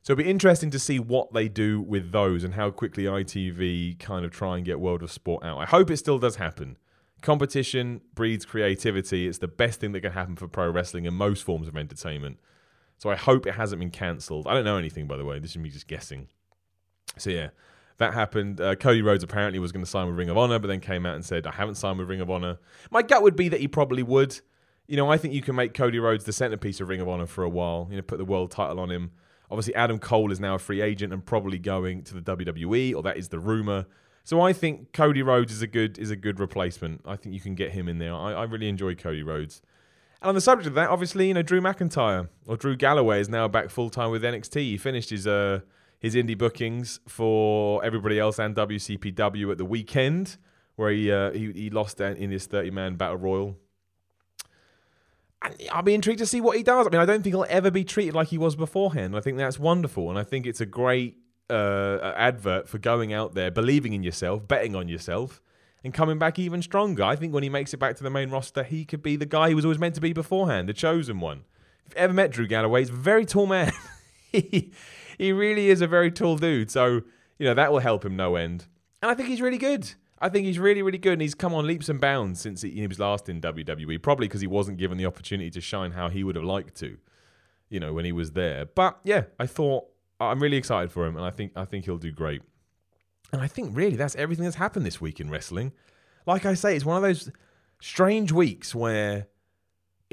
So 0.00 0.14
it'll 0.14 0.24
be 0.24 0.30
interesting 0.30 0.70
to 0.70 0.78
see 0.78 0.98
what 0.98 1.34
they 1.34 1.50
do 1.50 1.82
with 1.82 2.12
those 2.12 2.42
and 2.42 2.54
how 2.54 2.70
quickly 2.70 3.04
ITV 3.04 3.98
kind 3.98 4.24
of 4.24 4.30
try 4.30 4.56
and 4.56 4.64
get 4.64 4.80
World 4.80 5.02
of 5.02 5.12
Sport 5.12 5.44
out. 5.44 5.58
I 5.58 5.66
hope 5.66 5.90
it 5.90 5.98
still 5.98 6.18
does 6.18 6.36
happen. 6.36 6.78
Competition 7.20 8.00
breeds 8.14 8.46
creativity. 8.46 9.28
It's 9.28 9.36
the 9.36 9.46
best 9.46 9.78
thing 9.78 9.92
that 9.92 10.00
can 10.00 10.12
happen 10.12 10.36
for 10.36 10.48
pro 10.48 10.70
wrestling 10.70 11.06
and 11.06 11.14
most 11.14 11.42
forms 11.42 11.68
of 11.68 11.76
entertainment. 11.76 12.40
So 12.96 13.10
I 13.10 13.16
hope 13.16 13.46
it 13.46 13.56
hasn't 13.56 13.80
been 13.80 13.90
cancelled. 13.90 14.46
I 14.46 14.54
don't 14.54 14.64
know 14.64 14.78
anything, 14.78 15.06
by 15.06 15.18
the 15.18 15.26
way. 15.26 15.40
This 15.40 15.50
is 15.50 15.58
me 15.58 15.68
just 15.68 15.88
guessing. 15.88 16.28
So 17.18 17.28
yeah, 17.28 17.50
that 17.98 18.14
happened. 18.14 18.60
Uh, 18.60 18.74
Cody 18.74 19.02
Rhodes 19.02 19.22
apparently 19.22 19.58
was 19.58 19.72
going 19.72 19.84
to 19.84 19.90
sign 19.90 20.06
with 20.06 20.16
Ring 20.16 20.28
of 20.28 20.36
Honor, 20.36 20.58
but 20.58 20.68
then 20.68 20.80
came 20.80 21.06
out 21.06 21.14
and 21.14 21.24
said, 21.24 21.46
I 21.46 21.52
haven't 21.52 21.76
signed 21.76 21.98
with 21.98 22.08
Ring 22.08 22.20
of 22.20 22.30
Honor. 22.30 22.58
My 22.90 23.02
gut 23.02 23.22
would 23.22 23.36
be 23.36 23.48
that 23.48 23.60
he 23.60 23.68
probably 23.68 24.02
would. 24.02 24.40
You 24.86 24.96
know, 24.96 25.10
I 25.10 25.16
think 25.16 25.32
you 25.32 25.42
can 25.42 25.54
make 25.54 25.74
Cody 25.74 25.98
Rhodes 25.98 26.24
the 26.24 26.32
centerpiece 26.32 26.80
of 26.80 26.88
Ring 26.88 27.00
of 27.00 27.08
Honor 27.08 27.26
for 27.26 27.44
a 27.44 27.48
while, 27.48 27.86
you 27.90 27.96
know, 27.96 28.02
put 28.02 28.18
the 28.18 28.24
world 28.24 28.50
title 28.50 28.80
on 28.80 28.90
him. 28.90 29.12
Obviously, 29.50 29.74
Adam 29.74 29.98
Cole 29.98 30.32
is 30.32 30.40
now 30.40 30.54
a 30.54 30.58
free 30.58 30.80
agent 30.80 31.12
and 31.12 31.24
probably 31.24 31.58
going 31.58 32.02
to 32.04 32.20
the 32.20 32.36
WWE, 32.36 32.94
or 32.94 33.02
that 33.02 33.16
is 33.16 33.28
the 33.28 33.38
rumor. 33.38 33.86
So 34.24 34.40
I 34.40 34.52
think 34.52 34.92
Cody 34.92 35.22
Rhodes 35.22 35.52
is 35.52 35.62
a 35.62 35.66
good 35.66 35.98
is 35.98 36.10
a 36.10 36.16
good 36.16 36.40
replacement. 36.40 37.02
I 37.04 37.16
think 37.16 37.34
you 37.34 37.40
can 37.40 37.54
get 37.54 37.72
him 37.72 37.88
in 37.88 37.98
there. 37.98 38.14
I, 38.14 38.32
I 38.32 38.44
really 38.44 38.68
enjoy 38.68 38.94
Cody 38.94 39.22
Rhodes. 39.22 39.60
And 40.22 40.30
on 40.30 40.34
the 40.34 40.40
subject 40.40 40.66
of 40.66 40.74
that, 40.74 40.88
obviously, 40.88 41.28
you 41.28 41.34
know, 41.34 41.42
Drew 41.42 41.60
McIntyre 41.60 42.28
or 42.46 42.56
Drew 42.56 42.74
Galloway 42.76 43.20
is 43.20 43.28
now 43.28 43.46
back 43.48 43.68
full 43.68 43.90
time 43.90 44.10
with 44.10 44.22
NXT. 44.22 44.54
He 44.56 44.76
finished 44.78 45.10
his 45.10 45.26
uh, 45.26 45.60
his 46.04 46.14
indie 46.14 46.36
bookings 46.36 47.00
for 47.08 47.82
everybody 47.82 48.18
else 48.20 48.38
and 48.38 48.54
WCPW 48.54 49.50
at 49.50 49.56
the 49.56 49.64
weekend, 49.64 50.36
where 50.76 50.90
he 50.90 51.10
uh, 51.10 51.30
he, 51.30 51.50
he 51.52 51.70
lost 51.70 51.98
in 51.98 52.30
his 52.30 52.44
30 52.44 52.70
man 52.72 52.96
battle 52.96 53.16
royal. 53.16 53.56
And 55.40 55.56
I'll 55.72 55.82
be 55.82 55.94
intrigued 55.94 56.18
to 56.18 56.26
see 56.26 56.42
what 56.42 56.58
he 56.58 56.62
does. 56.62 56.86
I 56.86 56.90
mean, 56.90 57.00
I 57.00 57.06
don't 57.06 57.22
think 57.22 57.34
he'll 57.34 57.46
ever 57.48 57.70
be 57.70 57.84
treated 57.84 58.14
like 58.14 58.28
he 58.28 58.36
was 58.36 58.54
beforehand. 58.54 59.16
I 59.16 59.20
think 59.20 59.38
that's 59.38 59.58
wonderful, 59.58 60.10
and 60.10 60.18
I 60.18 60.24
think 60.24 60.44
it's 60.44 60.60
a 60.60 60.66
great 60.66 61.16
uh, 61.48 62.12
advert 62.14 62.68
for 62.68 62.76
going 62.76 63.14
out 63.14 63.34
there, 63.34 63.50
believing 63.50 63.94
in 63.94 64.02
yourself, 64.02 64.46
betting 64.46 64.76
on 64.76 64.88
yourself, 64.88 65.40
and 65.82 65.94
coming 65.94 66.18
back 66.18 66.38
even 66.38 66.60
stronger. 66.60 67.02
I 67.02 67.16
think 67.16 67.32
when 67.32 67.44
he 67.44 67.48
makes 67.48 67.72
it 67.72 67.78
back 67.78 67.96
to 67.96 68.02
the 68.02 68.10
main 68.10 68.28
roster, 68.28 68.62
he 68.62 68.84
could 68.84 69.02
be 69.02 69.16
the 69.16 69.24
guy 69.24 69.48
he 69.48 69.54
was 69.54 69.64
always 69.64 69.78
meant 69.78 69.94
to 69.94 70.02
be 70.02 70.12
beforehand, 70.12 70.68
the 70.68 70.74
chosen 70.74 71.18
one. 71.20 71.44
If 71.86 71.92
you've 71.92 71.96
ever 71.96 72.12
met 72.12 72.30
Drew 72.30 72.46
Galloway, 72.46 72.80
he's 72.80 72.90
a 72.90 72.92
very 72.92 73.24
tall 73.24 73.46
man. 73.46 73.72
he 75.18 75.32
really 75.32 75.68
is 75.68 75.80
a 75.80 75.86
very 75.86 76.10
tall 76.10 76.36
dude. 76.36 76.70
So, 76.70 77.02
you 77.38 77.46
know, 77.46 77.54
that 77.54 77.72
will 77.72 77.80
help 77.80 78.04
him 78.04 78.16
no 78.16 78.36
end. 78.36 78.66
And 79.02 79.10
I 79.10 79.14
think 79.14 79.28
he's 79.28 79.40
really 79.40 79.58
good. 79.58 79.92
I 80.18 80.28
think 80.28 80.46
he's 80.46 80.58
really, 80.58 80.80
really 80.80 80.98
good, 80.98 81.14
and 81.14 81.22
he's 81.22 81.34
come 81.34 81.52
on 81.52 81.66
leaps 81.66 81.88
and 81.88 82.00
bounds 82.00 82.40
since 82.40 82.62
he, 82.62 82.86
was 82.86 82.98
last 82.98 83.28
in 83.28 83.40
WWE. 83.40 84.00
Probably 84.00 84.26
because 84.26 84.40
he 84.40 84.46
wasn't 84.46 84.78
given 84.78 84.96
the 84.96 85.04
opportunity 85.04 85.50
to 85.50 85.60
shine 85.60 85.90
how 85.90 86.08
he 86.08 86.24
would 86.24 86.36
have 86.36 86.44
liked 86.44 86.76
to, 86.76 86.96
you 87.68 87.80
know, 87.80 87.92
when 87.92 88.04
he 88.04 88.12
was 88.12 88.32
there. 88.32 88.64
But 88.64 88.98
yeah, 89.04 89.24
I 89.38 89.46
thought 89.46 89.84
I'm 90.20 90.40
really 90.40 90.56
excited 90.56 90.90
for 90.90 91.04
him, 91.06 91.16
and 91.16 91.24
I 91.26 91.30
think 91.30 91.52
I 91.56 91.64
think 91.64 91.84
he'll 91.84 91.98
do 91.98 92.12
great. 92.12 92.42
And 93.32 93.42
I 93.42 93.48
think 93.48 93.76
really 93.76 93.96
that's 93.96 94.14
everything 94.16 94.44
that's 94.44 94.56
happened 94.56 94.86
this 94.86 95.00
week 95.00 95.20
in 95.20 95.28
wrestling. 95.28 95.72
Like 96.26 96.46
I 96.46 96.54
say, 96.54 96.76
it's 96.76 96.84
one 96.84 96.96
of 96.96 97.02
those 97.02 97.30
strange 97.82 98.32
weeks 98.32 98.74
where 98.74 99.26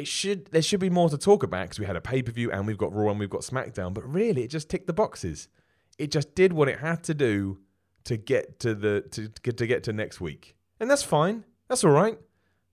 it 0.01 0.07
should 0.07 0.47
there 0.47 0.61
should 0.61 0.79
be 0.79 0.89
more 0.89 1.09
to 1.09 1.17
talk 1.17 1.43
about 1.43 1.63
because 1.65 1.79
we 1.79 1.85
had 1.85 1.95
a 1.95 2.01
pay 2.01 2.21
per 2.23 2.31
view 2.31 2.51
and 2.51 2.65
we've 2.65 2.77
got 2.77 2.93
Raw 2.93 3.11
and 3.11 3.19
we've 3.19 3.29
got 3.29 3.41
SmackDown, 3.41 3.93
but 3.93 4.03
really 4.03 4.43
it 4.43 4.49
just 4.49 4.69
ticked 4.69 4.87
the 4.87 4.93
boxes. 4.93 5.47
It 5.99 6.11
just 6.11 6.33
did 6.33 6.53
what 6.53 6.67
it 6.67 6.79
had 6.79 7.03
to 7.03 7.13
do 7.13 7.59
to 8.05 8.17
get 8.17 8.59
to 8.61 8.73
the 8.73 9.01
to 9.11 9.29
get 9.43 9.57
to 9.57 9.67
get 9.67 9.83
to 9.83 9.93
next 9.93 10.19
week, 10.19 10.55
and 10.79 10.89
that's 10.89 11.03
fine. 11.03 11.45
That's 11.67 11.83
all 11.83 11.91
right. 11.91 12.17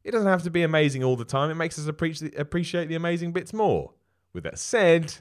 It 0.05 0.13
doesn't 0.13 0.29
have 0.29 0.43
to 0.45 0.51
be 0.51 0.63
amazing 0.63 1.05
all 1.05 1.17
the 1.17 1.25
time. 1.27 1.51
It 1.51 1.57
makes 1.57 1.79
us 1.79 1.87
appreciate 1.87 2.39
appreciate 2.39 2.89
the 2.89 2.95
amazing 2.95 3.33
bits 3.33 3.53
more. 3.53 3.93
With 4.33 4.45
that 4.45 4.59
said, 4.59 5.15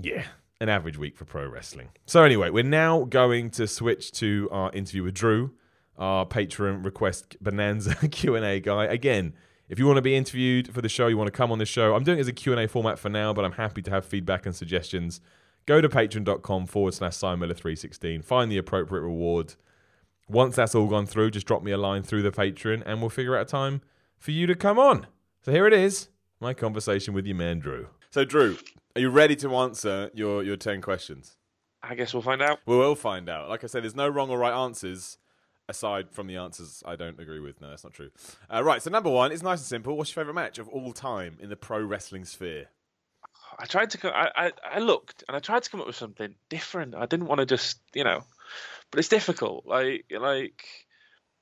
yeah, 0.00 0.24
an 0.60 0.68
average 0.68 0.98
week 0.98 1.16
for 1.16 1.24
pro 1.24 1.46
wrestling. 1.46 1.90
So 2.06 2.24
anyway, 2.24 2.50
we're 2.50 2.64
now 2.64 3.04
going 3.04 3.50
to 3.50 3.68
switch 3.68 4.10
to 4.12 4.48
our 4.50 4.72
interview 4.72 5.04
with 5.04 5.14
Drew, 5.14 5.52
our 5.96 6.26
patron 6.26 6.82
request 6.82 7.36
bonanza 7.40 7.94
Q&A 8.08 8.60
guy. 8.60 8.86
Again, 8.86 9.34
if 9.68 9.78
you 9.78 9.86
want 9.86 9.96
to 9.96 10.02
be 10.02 10.14
interviewed 10.14 10.72
for 10.72 10.82
the 10.82 10.88
show, 10.88 11.06
you 11.06 11.16
want 11.16 11.28
to 11.28 11.36
come 11.36 11.50
on 11.50 11.58
the 11.58 11.66
show, 11.66 11.94
I'm 11.94 12.04
doing 12.04 12.18
it 12.18 12.22
as 12.22 12.28
a 12.28 12.32
Q&A 12.32 12.68
format 12.68 12.98
for 12.98 13.08
now, 13.08 13.32
but 13.32 13.44
I'm 13.44 13.52
happy 13.52 13.82
to 13.82 13.90
have 13.90 14.04
feedback 14.04 14.46
and 14.46 14.54
suggestions. 14.54 15.20
Go 15.66 15.80
to 15.80 15.88
patreon.com 15.88 16.66
forward 16.66 16.94
slash 16.94 17.16
Miller316. 17.16 18.22
Find 18.24 18.52
the 18.52 18.58
appropriate 18.58 19.02
reward. 19.02 19.54
Once 20.28 20.56
that's 20.56 20.74
all 20.74 20.86
gone 20.86 21.06
through, 21.06 21.30
just 21.30 21.46
drop 21.46 21.62
me 21.62 21.72
a 21.72 21.78
line 21.78 22.02
through 22.02 22.22
the 22.22 22.30
Patreon 22.30 22.82
and 22.84 23.00
we'll 23.00 23.10
figure 23.10 23.36
out 23.36 23.42
a 23.42 23.44
time 23.46 23.80
for 24.18 24.30
you 24.30 24.46
to 24.46 24.54
come 24.54 24.78
on. 24.78 25.06
So 25.42 25.52
here 25.52 25.66
it 25.66 25.72
is, 25.72 26.08
my 26.40 26.54
conversation 26.54 27.14
with 27.14 27.26
your 27.26 27.36
man, 27.36 27.58
Drew. 27.58 27.88
So, 28.10 28.24
Drew, 28.24 28.56
are 28.94 29.00
you 29.00 29.10
ready 29.10 29.36
to 29.36 29.54
answer 29.56 30.10
your, 30.14 30.42
your 30.42 30.56
10 30.56 30.80
questions? 30.80 31.36
I 31.82 31.94
guess 31.94 32.14
we'll 32.14 32.22
find 32.22 32.40
out. 32.40 32.60
We 32.64 32.76
will 32.76 32.94
find 32.94 33.28
out. 33.28 33.48
Like 33.48 33.64
I 33.64 33.66
said, 33.66 33.82
there's 33.82 33.94
no 33.94 34.08
wrong 34.08 34.30
or 34.30 34.38
right 34.38 34.54
answers 34.54 35.18
aside 35.68 36.10
from 36.10 36.26
the 36.26 36.36
answers 36.36 36.82
I 36.86 36.96
don't 36.96 37.18
agree 37.18 37.40
with. 37.40 37.60
No, 37.60 37.70
that's 37.70 37.84
not 37.84 37.94
true. 37.94 38.10
Uh, 38.52 38.62
right, 38.62 38.82
so 38.82 38.90
number 38.90 39.10
one 39.10 39.32
is 39.32 39.42
nice 39.42 39.60
and 39.60 39.66
simple. 39.66 39.96
What's 39.96 40.14
your 40.14 40.22
favourite 40.24 40.34
match 40.34 40.58
of 40.58 40.68
all 40.68 40.92
time 40.92 41.38
in 41.40 41.48
the 41.48 41.56
pro 41.56 41.82
wrestling 41.82 42.24
sphere? 42.24 42.66
I 43.58 43.66
tried 43.66 43.90
to. 43.90 44.16
I, 44.16 44.30
I 44.36 44.52
I 44.72 44.78
looked 44.80 45.24
and 45.28 45.36
I 45.36 45.40
tried 45.40 45.62
to 45.62 45.70
come 45.70 45.80
up 45.80 45.86
with 45.86 45.96
something 45.96 46.34
different. 46.48 46.94
I 46.94 47.06
didn't 47.06 47.26
want 47.26 47.38
to 47.40 47.46
just 47.46 47.78
you 47.94 48.04
know, 48.04 48.24
but 48.90 48.98
it's 48.98 49.08
difficult. 49.08 49.64
Like 49.66 50.06
like 50.10 50.64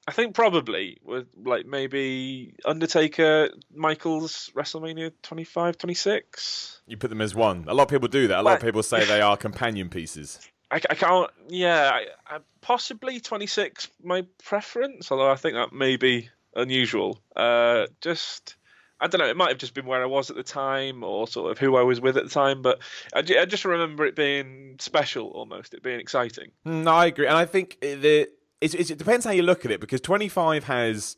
I 0.07 0.13
think 0.13 0.35
probably 0.35 0.99
with 1.03 1.29
like 1.37 1.65
maybe 1.65 2.55
Undertaker, 2.65 3.51
Michaels, 3.75 4.51
WrestleMania 4.55 5.13
25, 5.23 5.79
26. 5.79 6.83
You 6.87 6.97
put 6.97 7.09
them 7.09 7.21
as 7.21 7.35
one. 7.35 7.65
A 7.69 7.75
lot 7.75 7.85
of 7.85 7.89
people 7.89 8.09
do 8.09 8.29
that. 8.29 8.41
A 8.41 8.43
lot 8.43 8.57
of 8.57 8.63
people 8.63 8.83
say 8.83 9.05
they 9.05 9.21
are 9.23 9.37
companion 9.37 9.89
pieces. 9.89 10.41
I, 10.73 10.81
I 10.91 10.95
can't. 10.95 11.31
Yeah, 11.49 11.91
I, 11.93 12.37
I, 12.37 12.39
possibly 12.63 13.21
26 13.21 13.89
my 14.03 14.27
preference, 14.43 15.13
although 15.13 15.31
I 15.31 15.37
think 15.37 15.55
that 15.55 15.73
may 15.73 15.97
be 15.97 16.31
unusual. 16.57 17.21
Uh, 17.37 17.87
just. 18.01 18.57
I 18.99 19.09
don't 19.09 19.21
know. 19.21 19.27
It 19.27 19.37
might 19.37 19.49
have 19.49 19.59
just 19.59 19.75
been 19.75 19.87
where 19.87 20.01
I 20.01 20.07
was 20.07 20.31
at 20.31 20.37
the 20.37 20.45
time, 20.45 21.03
or 21.03 21.27
sort 21.27 21.51
of 21.51 21.59
who 21.59 21.77
I 21.77 21.83
was 21.83 22.01
with 22.01 22.17
at 22.17 22.23
the 22.23 22.31
time. 22.31 22.63
But 22.63 22.79
I, 23.13 23.19
I 23.19 23.45
just 23.47 23.65
remember 23.65 24.07
it 24.07 24.15
being 24.15 24.77
special, 24.79 25.27
almost 25.29 25.75
it 25.75 25.83
being 25.83 25.99
exciting. 25.99 26.53
No, 26.65 26.93
I 26.93 27.07
agree, 27.07 27.27
and 27.27 27.37
I 27.37 27.45
think 27.45 27.79
the 27.81 28.29
it's, 28.63 28.75
it's, 28.75 28.91
it 28.91 28.99
depends 28.99 29.25
how 29.25 29.33
you 29.33 29.43
look 29.43 29.65
at 29.65 29.73
it 29.73 29.81
because 29.81 30.01
25 30.01 30.65
has 30.65 31.17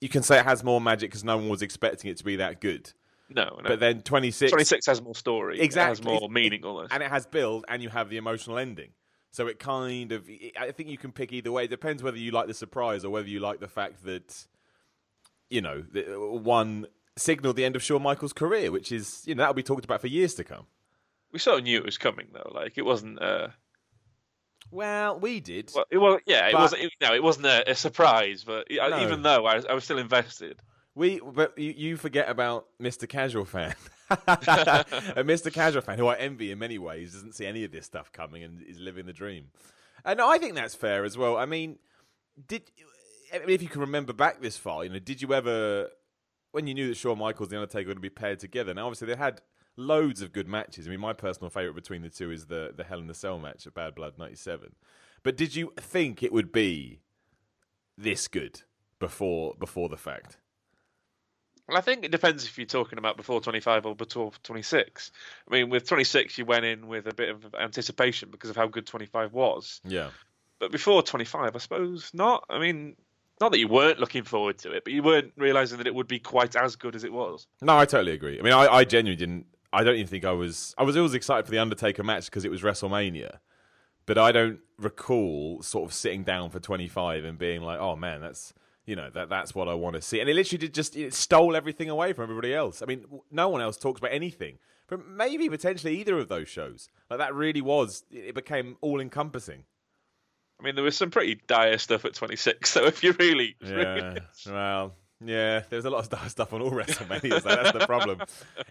you 0.00 0.08
can 0.10 0.22
say 0.22 0.38
it 0.38 0.44
has 0.44 0.62
more 0.62 0.80
magic 0.80 1.10
because 1.10 1.24
no 1.24 1.38
one 1.38 1.48
was 1.48 1.62
expecting 1.62 2.10
it 2.10 2.18
to 2.18 2.24
be 2.24 2.36
that 2.36 2.60
good. 2.60 2.92
No, 3.28 3.44
no. 3.44 3.68
But 3.68 3.80
then 3.80 4.02
26 4.02 4.52
26 4.52 4.86
has 4.86 5.02
more 5.02 5.14
story. 5.14 5.60
Exactly. 5.60 6.02
It 6.08 6.12
has 6.12 6.20
more 6.20 6.30
meaning 6.30 6.64
almost. 6.64 6.92
and 6.92 7.02
it 7.02 7.10
has 7.10 7.26
build 7.26 7.64
and 7.68 7.82
you 7.82 7.88
have 7.88 8.08
the 8.08 8.16
emotional 8.16 8.58
ending. 8.58 8.90
So 9.32 9.48
it 9.48 9.58
kind 9.58 10.12
of 10.12 10.28
I 10.58 10.70
think 10.70 10.88
you 10.88 10.98
can 10.98 11.12
pick 11.12 11.32
either 11.32 11.52
way. 11.52 11.64
It 11.64 11.70
depends 11.70 12.02
whether 12.02 12.16
you 12.16 12.30
like 12.30 12.46
the 12.46 12.54
surprise 12.54 13.04
or 13.04 13.10
whether 13.10 13.28
you 13.28 13.40
like 13.40 13.60
the 13.60 13.68
fact 13.68 14.04
that 14.04 14.46
you 15.50 15.60
know, 15.60 15.84
one 16.42 16.86
signaled 17.16 17.56
the 17.56 17.64
end 17.64 17.76
of 17.76 17.82
Shawn 17.82 18.02
Michaels' 18.02 18.32
career, 18.32 18.72
which 18.72 18.90
is, 18.90 19.22
you 19.26 19.34
know, 19.34 19.42
that'll 19.42 19.54
be 19.54 19.62
talked 19.62 19.84
about 19.84 20.00
for 20.00 20.08
years 20.08 20.34
to 20.34 20.44
come. 20.44 20.66
We 21.32 21.38
sort 21.38 21.58
of 21.58 21.64
knew 21.64 21.78
it 21.78 21.84
was 21.84 21.98
coming 21.98 22.28
though. 22.32 22.50
Like 22.54 22.78
it 22.78 22.84
wasn't 22.84 23.20
uh 23.20 23.48
well, 24.70 25.18
we 25.20 25.40
did. 25.40 25.70
Well, 25.74 25.84
it 25.90 25.98
was, 25.98 26.20
yeah, 26.26 26.48
it 26.48 26.54
wasn't. 26.54 26.82
It, 26.82 26.92
no, 27.00 27.14
it 27.14 27.22
wasn't 27.22 27.46
a, 27.46 27.70
a 27.70 27.74
surprise. 27.74 28.42
But 28.44 28.66
no. 28.70 29.00
even 29.00 29.22
though 29.22 29.46
I 29.46 29.56
was, 29.56 29.66
I 29.66 29.74
was 29.74 29.84
still 29.84 29.98
invested. 29.98 30.58
We, 30.96 31.20
but 31.20 31.56
you, 31.58 31.74
you 31.76 31.96
forget 31.98 32.28
about 32.28 32.66
Mr. 32.82 33.06
Casual 33.06 33.44
Fan. 33.44 33.74
a 34.10 34.16
Mr. 35.22 35.52
Casual 35.52 35.82
Fan, 35.82 35.98
who 35.98 36.06
I 36.06 36.16
envy 36.16 36.50
in 36.50 36.58
many 36.58 36.78
ways, 36.78 37.12
doesn't 37.12 37.34
see 37.34 37.44
any 37.44 37.64
of 37.64 37.70
this 37.70 37.84
stuff 37.84 38.10
coming 38.10 38.42
and 38.42 38.62
is 38.62 38.80
living 38.80 39.04
the 39.04 39.12
dream. 39.12 39.48
And 40.06 40.22
I 40.22 40.38
think 40.38 40.54
that's 40.54 40.74
fair 40.74 41.04
as 41.04 41.18
well. 41.18 41.36
I 41.36 41.44
mean, 41.44 41.78
did 42.48 42.62
I 43.34 43.40
mean, 43.40 43.50
if 43.50 43.62
you 43.62 43.68
can 43.68 43.82
remember 43.82 44.14
back 44.14 44.40
this 44.40 44.56
far, 44.56 44.84
you 44.84 44.90
know, 44.90 44.98
did 44.98 45.20
you 45.20 45.34
ever, 45.34 45.90
when 46.52 46.66
you 46.66 46.72
knew 46.72 46.88
that 46.88 46.96
Shawn 46.96 47.18
Michaels 47.18 47.48
and 47.48 47.58
The 47.58 47.62
Undertaker 47.62 47.88
were 47.88 47.94
going 47.94 47.96
to 47.96 48.00
be 48.00 48.08
paired 48.08 48.38
together? 48.38 48.72
Now, 48.72 48.86
obviously, 48.86 49.08
they 49.08 49.16
had 49.16 49.42
loads 49.76 50.22
of 50.22 50.32
good 50.32 50.48
matches. 50.48 50.86
I 50.86 50.90
mean, 50.90 51.00
my 51.00 51.12
personal 51.12 51.50
favourite 51.50 51.74
between 51.74 52.00
the 52.00 52.08
two 52.08 52.30
is 52.30 52.46
the 52.46 52.72
the 52.74 52.84
Hell 52.84 53.00
in 53.00 53.06
the 53.06 53.14
Cell 53.14 53.38
match 53.38 53.66
at 53.66 53.74
Bad 53.74 53.94
Blood 53.94 54.14
'97. 54.16 54.74
But 55.22 55.36
did 55.36 55.54
you 55.54 55.74
think 55.78 56.22
it 56.22 56.32
would 56.32 56.52
be 56.52 57.00
this 57.98 58.28
good 58.28 58.62
before 58.98 59.54
before 59.58 59.90
the 59.90 59.98
fact? 59.98 60.38
Well, 61.68 61.76
I 61.76 61.80
think 61.80 62.04
it 62.04 62.10
depends 62.10 62.44
if 62.44 62.58
you're 62.58 62.66
talking 62.66 62.98
about 62.98 63.16
before 63.16 63.40
25 63.40 63.86
or 63.86 63.96
before 63.96 64.32
26. 64.42 65.10
I 65.48 65.52
mean, 65.52 65.68
with 65.68 65.88
26, 65.88 66.38
you 66.38 66.44
went 66.44 66.64
in 66.64 66.86
with 66.86 67.06
a 67.06 67.14
bit 67.14 67.30
of 67.30 67.54
anticipation 67.58 68.30
because 68.30 68.50
of 68.50 68.56
how 68.56 68.68
good 68.68 68.86
25 68.86 69.32
was. 69.32 69.80
Yeah. 69.84 70.10
But 70.58 70.70
before 70.70 71.02
25, 71.02 71.54
I 71.54 71.58
suppose 71.58 72.10
not. 72.14 72.44
I 72.48 72.58
mean, 72.58 72.96
not 73.40 73.52
that 73.52 73.58
you 73.58 73.68
weren't 73.68 73.98
looking 73.98 74.22
forward 74.22 74.58
to 74.58 74.72
it, 74.72 74.84
but 74.84 74.92
you 74.92 75.02
weren't 75.02 75.32
realizing 75.36 75.78
that 75.78 75.86
it 75.86 75.94
would 75.94 76.08
be 76.08 76.20
quite 76.20 76.54
as 76.56 76.76
good 76.76 76.94
as 76.94 77.04
it 77.04 77.12
was. 77.12 77.46
No, 77.60 77.76
I 77.76 77.84
totally 77.84 78.12
agree. 78.12 78.38
I 78.38 78.42
mean, 78.42 78.52
I, 78.52 78.66
I 78.66 78.84
genuinely 78.84 79.16
didn't 79.16 79.46
I 79.76 79.84
don't 79.84 79.96
even 79.96 80.06
think 80.06 80.24
I 80.24 80.32
was. 80.32 80.74
I 80.78 80.84
was 80.84 80.96
always 80.96 81.12
excited 81.12 81.44
for 81.44 81.50
the 81.50 81.58
Undertaker 81.58 82.02
match 82.02 82.26
because 82.26 82.46
it 82.46 82.50
was 82.50 82.62
WrestleMania, 82.62 83.38
but 84.06 84.16
I 84.16 84.32
don't 84.32 84.60
recall 84.78 85.60
sort 85.62 85.84
of 85.84 85.92
sitting 85.92 86.24
down 86.24 86.48
for 86.48 86.60
25 86.60 87.24
and 87.24 87.38
being 87.38 87.60
like, 87.60 87.78
"Oh 87.78 87.94
man, 87.94 88.22
that's 88.22 88.54
you 88.86 88.96
know 88.96 89.10
that 89.10 89.28
that's 89.28 89.54
what 89.54 89.68
I 89.68 89.74
want 89.74 89.96
to 89.96 90.02
see." 90.02 90.20
And 90.20 90.30
it 90.30 90.34
literally 90.34 90.58
did 90.58 90.74
just 90.74 90.96
it 90.96 91.12
stole 91.12 91.54
everything 91.54 91.90
away 91.90 92.12
from 92.12 92.24
everybody 92.24 92.54
else. 92.54 92.82
I 92.82 92.86
mean, 92.86 93.04
no 93.30 93.48
one 93.48 93.60
else 93.60 93.76
talks 93.76 93.98
about 93.98 94.12
anything 94.12 94.58
from 94.86 95.16
maybe 95.16 95.48
potentially 95.48 95.98
either 95.98 96.18
of 96.18 96.28
those 96.28 96.48
shows. 96.48 96.88
Like 97.10 97.18
that 97.18 97.34
really 97.34 97.60
was. 97.60 98.04
It 98.10 98.34
became 98.34 98.76
all 98.80 99.00
encompassing. 99.00 99.64
I 100.58 100.64
mean, 100.64 100.74
there 100.74 100.84
was 100.84 100.96
some 100.96 101.10
pretty 101.10 101.40
dire 101.46 101.78
stuff 101.78 102.04
at 102.04 102.14
26. 102.14 102.70
So 102.70 102.86
if 102.86 103.02
you 103.02 103.12
really, 103.18 103.56
yeah, 103.60 103.74
really... 103.74 104.20
well, 104.46 104.94
yeah, 105.24 105.62
there's 105.68 105.84
a 105.84 105.90
lot 105.90 106.00
of 106.00 106.08
dire 106.08 106.28
stuff 106.28 106.52
on 106.52 106.62
all 106.62 106.70
WrestleManias. 106.72 107.42
that's 107.42 107.72
the 107.72 107.86
problem. 107.86 108.22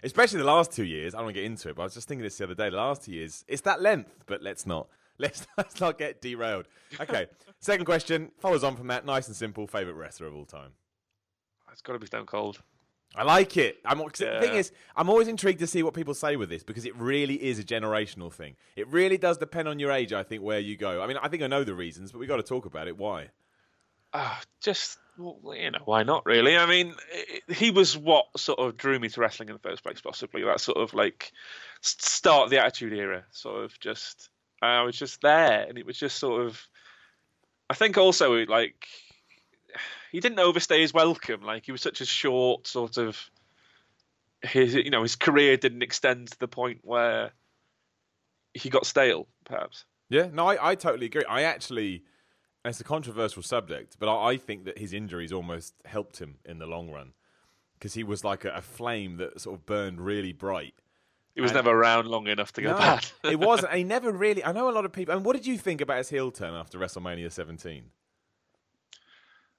Especially 0.02 0.38
the 0.38 0.44
last 0.44 0.72
two 0.72 0.84
years. 0.84 1.14
I 1.14 1.18
don't 1.18 1.26
want 1.26 1.36
to 1.36 1.42
get 1.42 1.46
into 1.46 1.68
it, 1.68 1.76
but 1.76 1.82
I 1.82 1.84
was 1.86 1.94
just 1.94 2.08
thinking 2.08 2.22
this 2.22 2.38
the 2.38 2.44
other 2.44 2.54
day. 2.54 2.70
The 2.70 2.76
last 2.76 3.04
two 3.04 3.12
years, 3.12 3.44
it's 3.46 3.62
that 3.62 3.80
length, 3.80 4.24
but 4.26 4.42
let's 4.42 4.66
not. 4.66 4.88
Let's, 5.18 5.46
let's 5.58 5.80
not 5.80 5.98
get 5.98 6.20
derailed. 6.20 6.66
Okay, 7.00 7.26
second 7.60 7.84
question 7.84 8.30
follows 8.38 8.64
on 8.64 8.76
from 8.76 8.88
that. 8.88 9.04
Nice 9.04 9.26
and 9.26 9.36
simple. 9.36 9.66
Favorite 9.66 9.94
wrestler 9.94 10.26
of 10.26 10.34
all 10.34 10.44
time? 10.44 10.72
It's 11.72 11.82
got 11.82 11.92
to 11.92 11.98
be 11.98 12.06
Stone 12.06 12.26
Cold. 12.26 12.62
I 13.14 13.22
like 13.22 13.56
it. 13.56 13.78
I'm, 13.84 13.98
yeah. 13.98 14.06
The 14.34 14.40
thing 14.40 14.56
is, 14.56 14.72
I'm 14.96 15.08
always 15.08 15.28
intrigued 15.28 15.60
to 15.60 15.66
see 15.66 15.82
what 15.82 15.94
people 15.94 16.14
say 16.14 16.36
with 16.36 16.48
this 16.48 16.62
because 16.62 16.84
it 16.84 16.96
really 16.96 17.34
is 17.34 17.58
a 17.58 17.64
generational 17.64 18.32
thing. 18.32 18.56
It 18.76 18.88
really 18.88 19.16
does 19.16 19.38
depend 19.38 19.68
on 19.68 19.78
your 19.78 19.90
age, 19.90 20.12
I 20.12 20.22
think, 20.22 20.42
where 20.42 20.58
you 20.58 20.76
go. 20.76 21.02
I 21.02 21.06
mean, 21.06 21.16
I 21.22 21.28
think 21.28 21.42
I 21.42 21.46
know 21.46 21.64
the 21.64 21.74
reasons, 21.74 22.12
but 22.12 22.18
we've 22.18 22.28
got 22.28 22.36
to 22.36 22.42
talk 22.42 22.66
about 22.66 22.88
it. 22.88 22.96
Why? 22.96 23.28
Uh, 24.12 24.36
just 24.60 24.98
well, 25.18 25.54
you 25.54 25.70
know, 25.70 25.78
why 25.84 26.02
not 26.02 26.26
really? 26.26 26.56
I 26.56 26.66
mean, 26.66 26.94
he 27.48 27.70
was 27.70 27.96
what 27.96 28.26
sort 28.36 28.58
of 28.58 28.76
drew 28.76 28.98
me 28.98 29.08
to 29.08 29.20
wrestling 29.20 29.48
in 29.48 29.54
the 29.54 29.68
first 29.68 29.82
place, 29.82 30.00
possibly 30.00 30.42
that 30.44 30.60
sort 30.60 30.78
of 30.78 30.94
like 30.94 31.32
start 31.80 32.44
of 32.44 32.50
the 32.50 32.62
Attitude 32.62 32.92
Era, 32.92 33.24
sort 33.30 33.64
of 33.64 33.78
just 33.80 34.30
I 34.62 34.82
was 34.82 34.96
just 34.96 35.20
there, 35.20 35.66
and 35.68 35.78
it 35.78 35.86
was 35.86 35.98
just 35.98 36.18
sort 36.18 36.46
of. 36.46 36.60
I 37.68 37.74
think 37.74 37.98
also 37.98 38.44
like 38.46 38.86
he 40.12 40.20
didn't 40.20 40.38
overstay 40.38 40.80
his 40.80 40.94
welcome. 40.94 41.42
Like 41.42 41.66
he 41.66 41.72
was 41.72 41.82
such 41.82 42.00
a 42.00 42.06
short 42.06 42.66
sort 42.66 42.96
of 42.96 43.18
his 44.42 44.74
you 44.74 44.90
know 44.90 45.02
his 45.02 45.16
career 45.16 45.56
didn't 45.56 45.82
extend 45.82 46.28
to 46.28 46.38
the 46.38 46.48
point 46.48 46.80
where 46.82 47.32
he 48.54 48.70
got 48.70 48.86
stale, 48.86 49.28
perhaps. 49.44 49.84
Yeah, 50.08 50.28
no, 50.32 50.46
I, 50.46 50.70
I 50.70 50.74
totally 50.74 51.06
agree. 51.06 51.24
I 51.28 51.42
actually 51.42 52.04
it's 52.64 52.80
a 52.80 52.84
controversial 52.84 53.42
subject, 53.42 53.96
but 53.98 54.08
I, 54.08 54.30
I 54.30 54.36
think 54.36 54.64
that 54.64 54.78
his 54.78 54.92
injuries 54.92 55.32
almost 55.32 55.74
helped 55.84 56.18
him 56.18 56.36
in 56.44 56.58
the 56.58 56.66
long 56.66 56.90
run 56.90 57.12
because 57.78 57.94
he 57.94 58.02
was 58.02 58.24
like 58.24 58.44
a, 58.44 58.50
a, 58.50 58.62
flame 58.62 59.18
that 59.18 59.40
sort 59.40 59.58
of 59.58 59.66
burned 59.66 60.00
really 60.00 60.32
bright. 60.32 60.74
He 61.36 61.42
was 61.42 61.50
and, 61.52 61.56
never 61.58 61.70
around 61.70 62.08
long 62.08 62.26
enough 62.26 62.52
to 62.54 62.62
go 62.62 62.72
no, 62.72 62.78
bad. 62.78 63.06
it 63.22 63.38
wasn't. 63.38 63.72
He 63.74 63.84
never 63.84 64.10
really. 64.24 64.42
I 64.42 64.50
know 64.52 64.68
a 64.68 64.72
lot 64.72 64.84
of 64.86 64.92
people. 64.92 65.14
And 65.14 65.24
what 65.24 65.36
did 65.36 65.46
you 65.46 65.56
think 65.58 65.80
about 65.82 65.98
his 65.98 66.08
heel 66.08 66.30
turn 66.32 66.54
after 66.54 66.78
WrestleMania 66.78 67.30
17? 67.30 67.84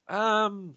Um, 0.09 0.75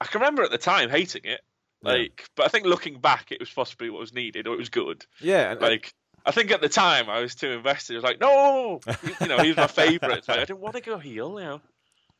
I 0.00 0.06
can 0.06 0.20
remember 0.20 0.42
at 0.42 0.50
the 0.50 0.58
time 0.58 0.90
hating 0.90 1.22
it, 1.24 1.40
Yeah. 1.82 1.90
like, 1.92 2.28
but 2.36 2.46
I 2.46 2.48
think 2.48 2.66
looking 2.66 3.00
back, 3.00 3.32
it 3.32 3.40
was 3.40 3.50
possibly 3.50 3.90
what 3.90 4.00
was 4.00 4.12
needed, 4.14 4.46
or 4.46 4.54
it 4.54 4.58
was 4.58 4.68
good. 4.68 5.04
Yeah, 5.20 5.52
and, 5.52 5.60
Like, 5.60 5.92
I 6.24 6.30
think 6.30 6.50
at 6.50 6.60
the 6.60 6.68
time 6.68 7.08
I 7.08 7.20
was 7.20 7.34
too 7.34 7.50
invested. 7.50 7.94
I 7.94 7.96
was 7.96 8.04
like, 8.04 8.20
no, 8.20 8.80
you 9.20 9.28
know, 9.28 9.38
he 9.38 9.48
was 9.48 9.56
my 9.56 9.66
favourite. 9.66 10.28
Like, 10.28 10.38
I 10.38 10.44
didn't 10.44 10.60
want 10.60 10.74
to 10.76 10.80
go 10.82 10.98
heel, 10.98 11.40
you 11.40 11.46
know. 11.46 11.60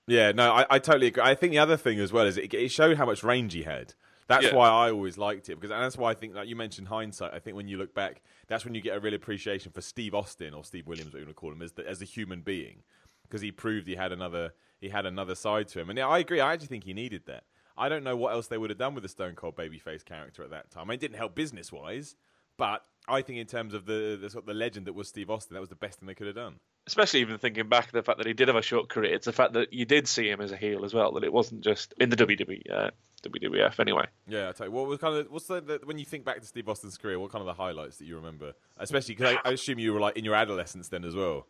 Yeah, 0.08 0.32
no, 0.32 0.52
I, 0.52 0.66
I 0.70 0.78
totally 0.78 1.08
agree. 1.08 1.22
I 1.24 1.34
think 1.34 1.50
the 1.52 1.58
other 1.58 1.76
thing 1.76 1.98
as 1.98 2.12
well 2.12 2.26
is 2.26 2.38
it, 2.38 2.54
it 2.54 2.68
showed 2.70 2.96
how 2.96 3.06
much 3.06 3.22
range 3.24 3.52
he 3.52 3.64
had. 3.64 3.94
That's 4.28 4.46
Yeah. 4.46 4.54
why 4.54 4.68
I 4.68 4.90
always 4.90 5.16
liked 5.16 5.48
it 5.48 5.54
because, 5.56 5.70
and 5.70 5.82
that's 5.82 5.96
why 5.96 6.10
I 6.10 6.14
think, 6.14 6.34
like 6.34 6.48
you 6.48 6.56
mentioned, 6.56 6.88
hindsight. 6.88 7.32
I 7.32 7.38
think 7.38 7.56
when 7.56 7.68
you 7.68 7.78
look 7.78 7.94
back, 7.94 8.22
that's 8.48 8.64
when 8.64 8.74
you 8.74 8.80
get 8.80 8.96
a 8.96 9.00
real 9.00 9.14
appreciation 9.14 9.70
for 9.72 9.80
Steve 9.80 10.14
Austin 10.14 10.52
or 10.52 10.64
Steve 10.64 10.86
Williams, 10.86 11.12
what 11.12 11.20
you 11.20 11.26
want 11.26 11.36
to 11.36 11.40
call 11.40 11.52
him, 11.52 11.62
as 11.62 11.72
the, 11.72 11.88
as 11.88 12.02
a 12.02 12.04
human 12.04 12.40
being, 12.40 12.82
because 13.22 13.40
he 13.40 13.52
proved 13.52 13.86
he 13.86 13.94
had 13.94 14.12
another 14.12 14.52
he 14.80 14.88
had 14.90 15.06
another 15.06 15.34
side 15.34 15.68
to 15.68 15.80
him. 15.80 15.88
And 15.90 15.98
yeah, 15.98 16.08
I 16.08 16.18
agree. 16.18 16.40
I 16.40 16.52
actually 16.52 16.66
think 16.68 16.84
he 16.84 16.92
needed 16.92 17.22
that. 17.26 17.44
I 17.78 17.88
don't 17.88 18.04
know 18.04 18.16
what 18.16 18.32
else 18.32 18.46
they 18.48 18.58
would 18.58 18.70
have 18.70 18.78
done 18.78 18.94
with 18.94 19.02
the 19.02 19.08
Stone 19.08 19.34
Cold 19.36 19.56
babyface 19.56 20.04
character 20.04 20.42
at 20.42 20.50
that 20.50 20.70
time. 20.70 20.82
I 20.82 20.86
mean, 20.86 20.94
it 20.94 21.00
didn't 21.00 21.16
help 21.16 21.34
business 21.34 21.70
wise, 21.72 22.16
but 22.56 22.84
I 23.08 23.22
think 23.22 23.38
in 23.38 23.46
terms 23.46 23.74
of 23.74 23.86
the 23.86 24.18
the, 24.20 24.30
sort 24.30 24.42
of 24.42 24.46
the 24.46 24.54
legend 24.54 24.86
that 24.86 24.94
was 24.94 25.08
Steve 25.08 25.30
Austin, 25.30 25.54
that 25.54 25.60
was 25.60 25.68
the 25.68 25.76
best 25.76 25.98
thing 25.98 26.06
they 26.06 26.14
could 26.14 26.26
have 26.26 26.36
done. 26.36 26.56
Especially 26.86 27.20
even 27.20 27.38
thinking 27.38 27.68
back 27.68 27.86
to 27.86 27.92
the 27.92 28.02
fact 28.02 28.18
that 28.18 28.26
he 28.26 28.32
did 28.32 28.48
have 28.48 28.56
a 28.56 28.62
short 28.62 28.88
career. 28.88 29.14
It's 29.14 29.26
the 29.26 29.32
fact 29.32 29.54
that 29.54 29.72
you 29.72 29.84
did 29.84 30.06
see 30.06 30.28
him 30.28 30.40
as 30.40 30.52
a 30.52 30.56
heel 30.56 30.84
as 30.84 30.94
well. 30.94 31.12
That 31.12 31.24
it 31.24 31.32
wasn't 31.32 31.62
just 31.62 31.94
in 31.98 32.10
the 32.10 32.16
WWE, 32.16 32.62
uh, 32.70 32.90
WWF 33.24 33.80
anyway. 33.80 34.06
Yeah, 34.28 34.48
I 34.48 34.52
tell 34.52 34.66
you, 34.66 34.72
what 34.72 34.86
was 34.86 34.98
kind 34.98 35.16
of 35.16 35.30
what's 35.30 35.46
the, 35.46 35.60
the 35.60 35.80
when 35.84 35.98
you 35.98 36.04
think 36.04 36.24
back 36.24 36.40
to 36.40 36.46
Steve 36.46 36.68
Austin's 36.68 36.96
career, 36.96 37.18
what 37.18 37.32
kind 37.32 37.40
of 37.40 37.46
the 37.46 37.60
highlights 37.60 37.98
that 37.98 38.06
you 38.06 38.16
remember? 38.16 38.52
Especially 38.78 39.14
because 39.14 39.36
I, 39.44 39.48
I 39.48 39.52
assume 39.52 39.78
you 39.78 39.92
were 39.92 40.00
like 40.00 40.16
in 40.16 40.24
your 40.24 40.34
adolescence 40.34 40.88
then 40.88 41.04
as 41.04 41.14
well. 41.14 41.46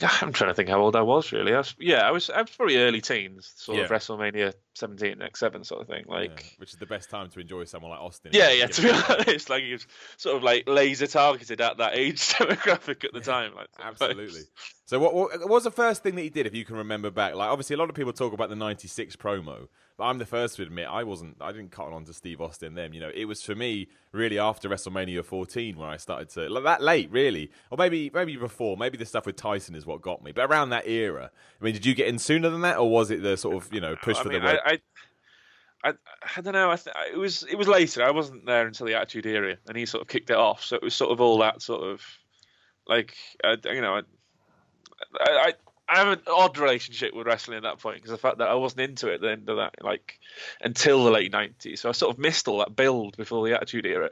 I'm 0.20 0.32
trying 0.32 0.50
to 0.50 0.54
think 0.54 0.68
how 0.68 0.80
old 0.80 0.96
I 0.96 1.02
was 1.02 1.30
really. 1.30 1.54
I 1.54 1.58
was, 1.58 1.74
yeah, 1.78 2.06
I 2.06 2.10
was 2.10 2.28
I 2.28 2.40
was 2.42 2.50
probably 2.50 2.78
early 2.78 3.00
teens, 3.00 3.52
sort 3.56 3.78
of 3.78 3.90
WrestleMania 3.90 4.52
17, 4.74 5.18
X7 5.18 5.64
sort 5.64 5.82
of 5.82 5.86
thing. 5.86 6.04
Yeah, 6.08 6.14
Like, 6.14 6.54
which 6.58 6.72
is 6.72 6.78
the 6.78 6.86
best 6.86 7.10
time 7.10 7.30
to 7.30 7.40
enjoy 7.40 7.64
someone 7.64 7.92
like 7.92 8.00
Austin. 8.00 8.32
yeah, 8.34 8.50
yeah. 8.50 8.66
To 8.66 8.82
be 8.82 8.90
honest, 9.08 9.48
like 9.50 9.62
he 9.62 9.72
was 9.72 9.86
sort 10.16 10.36
of 10.36 10.42
like 10.42 10.68
laser 10.68 11.06
targeted 11.06 11.60
at 11.60 11.78
that 11.78 11.96
age 11.96 12.18
demographic 12.34 13.04
at 13.04 13.12
the 13.12 13.20
time. 13.20 13.54
Like, 13.54 13.68
Absolutely. 13.80 14.42
So, 14.86 14.98
what, 14.98 15.14
what, 15.14 15.38
what 15.40 15.48
was 15.48 15.64
the 15.64 15.70
first 15.70 16.02
thing 16.02 16.14
that 16.16 16.22
he 16.22 16.30
did, 16.30 16.46
if 16.46 16.54
you 16.54 16.64
can 16.64 16.76
remember 16.76 17.10
back? 17.10 17.34
Like, 17.34 17.48
obviously, 17.48 17.74
a 17.74 17.78
lot 17.78 17.88
of 17.88 17.94
people 17.94 18.12
talk 18.12 18.32
about 18.32 18.48
the 18.50 18.56
'96 18.56 19.16
promo, 19.16 19.68
but 19.96 20.04
I'm 20.04 20.18
the 20.18 20.26
first 20.26 20.56
to 20.56 20.62
admit 20.62 20.86
I 20.90 21.04
wasn't. 21.04 21.36
I 21.40 21.52
didn't 21.52 21.70
cut 21.70 21.92
on 21.92 22.04
to 22.04 22.12
Steve 22.12 22.40
Austin 22.40 22.74
then. 22.74 22.92
You 22.92 23.00
know, 23.00 23.10
it 23.14 23.26
was 23.26 23.42
for 23.42 23.54
me 23.54 23.88
really 24.12 24.38
after 24.38 24.68
WrestleMania 24.68 25.24
14 25.24 25.76
where 25.76 25.88
I 25.88 25.96
started 25.96 26.28
to 26.30 26.48
like 26.48 26.64
that 26.64 26.82
late, 26.82 27.10
really, 27.10 27.50
or 27.70 27.78
maybe 27.78 28.10
maybe 28.12 28.36
before. 28.36 28.76
Maybe 28.76 28.98
the 28.98 29.06
stuff 29.06 29.26
with 29.26 29.36
Tyson 29.36 29.74
is 29.74 29.86
what 29.86 30.02
got 30.02 30.22
me. 30.22 30.32
But 30.32 30.50
around 30.50 30.70
that 30.70 30.88
era, 30.88 31.30
I 31.60 31.64
mean, 31.64 31.74
did 31.74 31.86
you 31.86 31.94
get 31.94 32.08
in 32.08 32.18
sooner 32.18 32.50
than 32.50 32.62
that, 32.62 32.78
or 32.78 32.90
was 32.90 33.10
it 33.10 33.22
the 33.22 33.36
sort 33.36 33.56
of 33.56 33.72
you 33.72 33.80
know 33.80 33.94
push 33.96 34.18
I 34.18 34.22
for 34.22 34.28
mean, 34.30 34.40
the 34.40 34.46
red? 34.46 34.58
I, 34.64 34.70
I, 34.72 35.88
I, 35.90 35.92
I 36.36 36.40
don't 36.40 36.54
know. 36.54 36.70
I 36.70 36.76
th- 36.76 36.96
it 37.12 37.18
was 37.18 37.44
it 37.44 37.56
was 37.56 37.68
later. 37.68 38.02
I 38.02 38.10
wasn't 38.10 38.46
there 38.46 38.66
until 38.66 38.86
the 38.86 38.94
Attitude 38.94 39.26
Era, 39.26 39.56
and 39.68 39.76
he 39.76 39.86
sort 39.86 40.02
of 40.02 40.08
kicked 40.08 40.30
it 40.30 40.36
off. 40.36 40.64
So 40.64 40.76
it 40.76 40.82
was 40.82 40.94
sort 40.94 41.12
of 41.12 41.20
all 41.20 41.38
that 41.38 41.62
sort 41.62 41.84
of 41.84 42.02
like 42.88 43.14
uh, 43.44 43.56
you 43.64 43.80
know, 43.80 44.00
I, 45.20 45.30
I, 45.30 45.52
I 45.88 45.98
have 45.98 46.08
an 46.08 46.20
odd 46.26 46.58
relationship 46.58 47.14
with 47.14 47.26
wrestling 47.26 47.58
at 47.58 47.62
that 47.64 47.78
point 47.78 47.96
because 47.96 48.10
the 48.10 48.18
fact 48.18 48.38
that 48.38 48.48
I 48.48 48.54
wasn't 48.54 48.82
into 48.82 49.08
it 49.08 49.16
at 49.16 49.20
the 49.20 49.30
end 49.30 49.48
of 49.48 49.56
that 49.56 49.74
like 49.82 50.18
until 50.60 51.04
the 51.04 51.10
late 51.10 51.32
nineties. 51.32 51.80
So 51.80 51.88
I 51.88 51.92
sort 51.92 52.14
of 52.14 52.18
missed 52.18 52.48
all 52.48 52.58
that 52.58 52.74
build 52.74 53.16
before 53.16 53.46
the 53.46 53.54
Attitude 53.54 53.86
Era. 53.86 54.10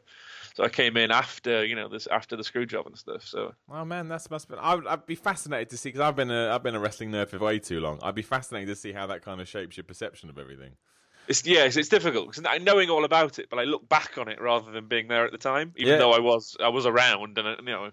So 0.55 0.65
I 0.65 0.69
came 0.69 0.99
in 0.99 1.11
after 1.11 1.65
you 1.65 1.75
know 1.75 1.89
this 1.89 2.07
after 2.07 2.37
the 2.37 2.45
screw 2.45 2.67
job 2.67 2.87
and 2.87 2.99
stuff. 2.99 3.25
So 3.25 3.55
Oh 3.71 3.85
man, 3.85 4.09
that's 4.09 4.31
must 4.31 4.49
be. 4.49 4.57
I 4.57 4.75
would, 4.75 4.87
I'd 4.87 5.07
be 5.07 5.15
fascinated 5.15 5.71
to 5.71 5.77
see 5.79 5.89
because 5.89 6.03
I've 6.03 6.17
been 6.17 6.31
a 6.31 6.51
I've 6.51 6.63
been 6.63 6.75
a 6.75 6.81
wrestling 6.81 7.11
nerd 7.11 7.29
for 7.29 7.39
way 7.39 7.59
too 7.59 7.81
long. 7.81 7.99
I'd 8.03 8.15
be 8.15 8.23
fascinated 8.23 8.69
to 8.69 8.77
see 8.77 8.93
how 8.93 9.07
that 9.07 9.23
kind 9.23 9.41
of 9.41 9.49
shapes 9.49 9.77
your 9.77 9.85
perception 9.85 10.29
of 10.29 10.39
everything. 10.39 10.73
It's 11.33 11.47
yeah, 11.47 11.65
it's, 11.65 11.79
it's 11.79 11.89
difficult 11.89 12.31
because 12.31 12.61
knowing 12.61 12.91
all 12.91 13.07
about 13.07 13.39
it, 13.39 13.49
but 13.49 13.59
I 13.59 13.65
look 13.65 13.89
back 13.89 14.19
on 14.19 14.29
it 14.29 14.39
rather 14.39 14.71
than 14.71 14.87
being 14.87 15.09
there 15.09 15.25
at 15.25 15.33
the 15.33 15.39
time. 15.39 15.73
Even 15.77 15.93
Yeah. 15.93 15.99
though 15.99 16.13
I 16.13 16.19
was 16.19 16.59
I 16.61 16.69
was 16.69 16.85
around, 16.85 17.39
and 17.39 17.49
uh, 17.49 17.57
you 17.61 17.73
know, 17.73 17.91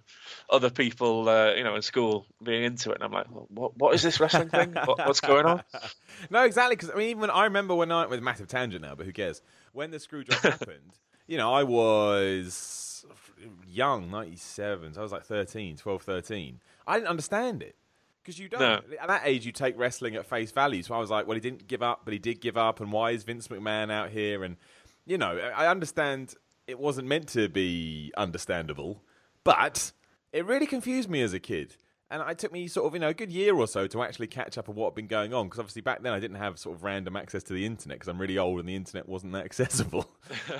other 0.50 0.70
people 0.70 1.30
uh, 1.30 1.54
you 1.54 1.64
know 1.64 1.74
in 1.74 1.82
school 1.82 2.26
being 2.44 2.64
into 2.64 2.92
it, 2.92 2.96
and 2.96 3.04
I'm 3.06 3.14
like, 3.14 3.28
well, 3.32 3.48
what 3.50 3.78
what 3.78 3.96
is 3.96 4.02
this 4.02 4.20
wrestling 4.20 4.50
thing? 4.50 4.74
What, 4.84 5.08
what's 5.08 5.22
going 5.22 5.46
on? 5.46 5.64
no, 6.30 6.44
exactly. 6.44 6.76
Because 6.76 6.92
I 6.92 6.96
mean, 6.96 7.10
even 7.12 7.22
when 7.22 7.30
I 7.30 7.46
remember 7.46 7.76
when 7.76 7.94
I 7.94 8.06
with 8.08 8.22
massive 8.22 8.50
tangent 8.50 8.82
now, 8.82 8.94
but 8.94 9.06
who 9.06 9.14
cares? 9.14 9.42
When 9.72 9.92
the 9.92 10.00
screw 10.02 10.26
job 10.26 10.40
happened, 10.42 10.98
you 11.26 11.38
know, 11.38 11.54
I 11.54 11.64
was 11.64 13.06
young, 13.70 14.12
97, 14.12 14.96
so 14.96 15.00
I 15.00 15.04
was 15.04 15.14
like 15.14 15.24
13, 15.24 15.78
12, 15.78 16.02
13. 16.02 16.60
I 16.86 16.96
didn't 16.96 17.08
understand 17.08 17.64
it. 17.64 17.76
Because 18.22 18.38
you 18.38 18.50
don't. 18.50 18.60
No. 18.60 18.82
At 19.00 19.08
that 19.08 19.22
age, 19.26 19.46
you 19.46 19.52
take 19.52 19.78
wrestling 19.78 20.16
at 20.16 20.26
face 20.26 20.52
value. 20.52 20.84
So 20.84 20.94
I 20.94 21.00
was 21.00 21.10
like, 21.10 21.28
well, 21.28 21.36
he 21.36 21.42
didn't 21.42 21.68
give 21.68 21.82
up, 21.82 22.02
but 22.04 22.14
he 22.14 22.20
did 22.20 22.42
give 22.42 22.58
up. 22.58 22.80
And 22.80 22.92
why 22.92 23.12
is 23.12 23.24
Vince 23.24 23.48
McMahon 23.48 23.92
out 23.92 24.10
here? 24.10 24.44
And, 24.44 24.58
you 25.06 25.18
know, 25.18 25.38
I 25.56 25.68
understand 25.68 26.36
it 26.68 26.80
wasn't 26.80 27.08
meant 27.08 27.28
to 27.30 27.50
be 27.50 28.12
understandable, 28.18 29.04
but 29.44 29.92
it 30.32 30.46
really 30.46 30.68
confused 30.68 31.10
me 31.10 31.22
as 31.22 31.34
a 31.34 31.40
kid. 31.40 31.76
And 32.12 32.28
it 32.28 32.40
took 32.40 32.52
me 32.52 32.68
sort 32.68 32.88
of, 32.88 32.94
you 32.94 33.00
know, 33.00 33.10
a 33.10 33.14
good 33.14 33.32
year 33.32 33.56
or 33.56 33.68
so 33.68 33.86
to 33.86 34.02
actually 34.02 34.28
catch 34.28 34.58
up 34.58 34.68
on 34.68 34.76
what 34.76 34.88
had 34.88 34.96
been 34.96 35.08
going 35.08 35.32
on. 35.34 35.46
Because 35.46 35.60
obviously 35.60 35.84
back 35.84 36.02
then 36.02 36.12
I 36.12 36.20
didn't 36.20 36.38
have 36.38 36.58
sort 36.58 36.76
of 36.76 36.84
random 36.84 37.16
access 37.16 37.44
to 37.44 37.54
the 37.54 37.66
internet 37.66 38.00
because 38.00 38.08
I'm 38.08 38.20
really 38.20 38.38
old 38.40 38.60
and 38.60 38.68
the 38.68 38.76
internet 38.76 39.08
wasn't 39.08 39.34
that 39.34 39.46
accessible. 39.46 40.10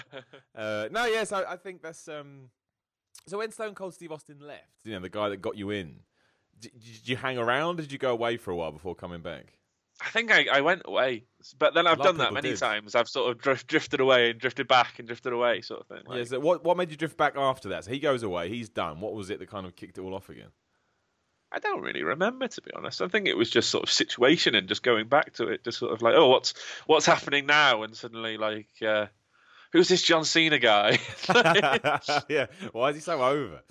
uh, 0.56 0.88
no, 0.92 1.06
yes, 1.06 1.32
I, 1.32 1.44
I 1.44 1.56
think 1.56 1.82
that's. 1.82 2.08
Um... 2.08 2.50
So 3.28 3.38
when 3.38 3.52
Stone 3.52 3.76
Cold 3.76 3.94
Steve 3.94 4.12
Austin 4.12 4.38
left, 4.40 4.86
you 4.86 4.94
know, 4.94 5.00
the 5.00 5.10
guy 5.10 5.30
that 5.30 5.42
got 5.42 5.58
you 5.58 5.72
in, 5.72 5.98
did, 6.60 6.72
did 6.72 7.08
you 7.10 7.16
hang 7.16 7.38
around 7.38 7.80
or 7.80 7.84
did 7.84 7.92
you 7.92 7.98
go 7.98 8.12
away 8.12 8.38
for 8.38 8.52
a 8.52 8.56
while 8.56 8.72
before 8.72 8.96
coming 8.96 9.22
back? 9.22 9.54
I 10.02 10.10
think 10.12 10.32
I, 10.32 10.46
I 10.52 10.62
went 10.62 10.84
away, 10.86 11.26
but 11.58 11.74
then 11.74 11.86
I've 11.86 12.02
done 12.02 12.18
that 12.18 12.32
many 12.32 12.52
did. 12.52 12.60
times. 12.60 12.96
I've 12.96 13.10
sort 13.10 13.32
of 13.32 13.38
drift, 13.38 13.68
drifted 13.68 14.00
away 14.00 14.30
and 14.30 14.40
drifted 14.40 14.66
back 14.68 14.98
and 14.98 15.08
drifted 15.08 15.34
away, 15.34 15.60
sort 15.60 15.82
of 15.82 15.88
thing. 15.88 16.04
Like, 16.08 16.18
yeah, 16.20 16.24
so 16.24 16.40
what, 16.40 16.64
what 16.64 16.78
made 16.78 16.90
you 16.90 16.96
drift 16.96 17.18
back 17.18 17.36
after 17.36 17.70
that? 17.70 17.84
So 17.84 17.92
he 17.92 18.00
goes 18.00 18.24
away, 18.24 18.48
he's 18.48 18.70
done. 18.70 19.02
What 19.02 19.14
was 19.14 19.30
it 19.30 19.40
that 19.40 19.50
kind 19.50 19.66
of 19.66 19.76
kicked 19.76 19.98
it 19.98 20.02
all 20.02 20.16
off 20.16 20.30
again? 20.30 20.52
I 21.52 21.60
don't 21.60 21.82
really 21.82 22.04
remember 22.04 22.48
to 22.48 22.62
be 22.62 22.72
honest. 22.76 23.02
I 23.02 23.08
think 23.08 23.28
it 23.28 23.36
was 23.36 23.50
just 23.50 23.70
sort 23.70 23.84
of 23.84 23.92
situation 23.92 24.56
and 24.56 24.68
just 24.68 24.84
going 24.84 25.08
back 25.08 25.34
to 25.34 25.48
it, 25.48 25.64
just 25.64 25.80
sort 25.80 25.92
of 25.92 26.02
like, 26.02 26.14
oh, 26.16 26.30
what's 26.30 26.54
what's 26.86 27.06
happening 27.06 27.46
now? 27.46 27.84
And 27.84 27.96
suddenly, 27.96 28.38
like, 28.38 28.68
uh, 28.86 29.08
who's 29.74 29.88
this 29.88 30.04
John 30.04 30.26
Cena 30.26 30.60
guy? 30.60 31.00
yeah, 32.30 32.48
why 32.72 32.90
is 32.90 32.96
he 32.96 33.02
so 33.02 33.22
over? 33.22 33.62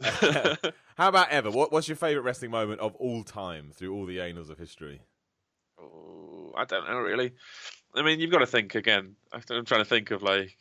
How 0.96 1.08
about 1.08 1.30
ever? 1.30 1.50
What, 1.50 1.72
what's 1.72 1.88
your 1.88 1.96
favourite 1.96 2.24
wrestling 2.24 2.50
moment 2.50 2.80
of 2.80 2.94
all 2.96 3.24
time 3.24 3.70
through 3.74 3.94
all 3.94 4.06
the 4.06 4.20
annals 4.20 4.50
of 4.50 4.58
history? 4.58 5.00
oh, 5.80 6.52
I 6.56 6.64
don't 6.64 6.86
know 6.88 6.98
really. 6.98 7.32
I 7.94 8.02
mean, 8.02 8.20
you've 8.20 8.30
got 8.30 8.38
to 8.38 8.46
think 8.46 8.74
again. 8.74 9.16
I'm 9.32 9.64
trying 9.64 9.80
to 9.80 9.84
think 9.84 10.10
of 10.10 10.22
like. 10.22 10.56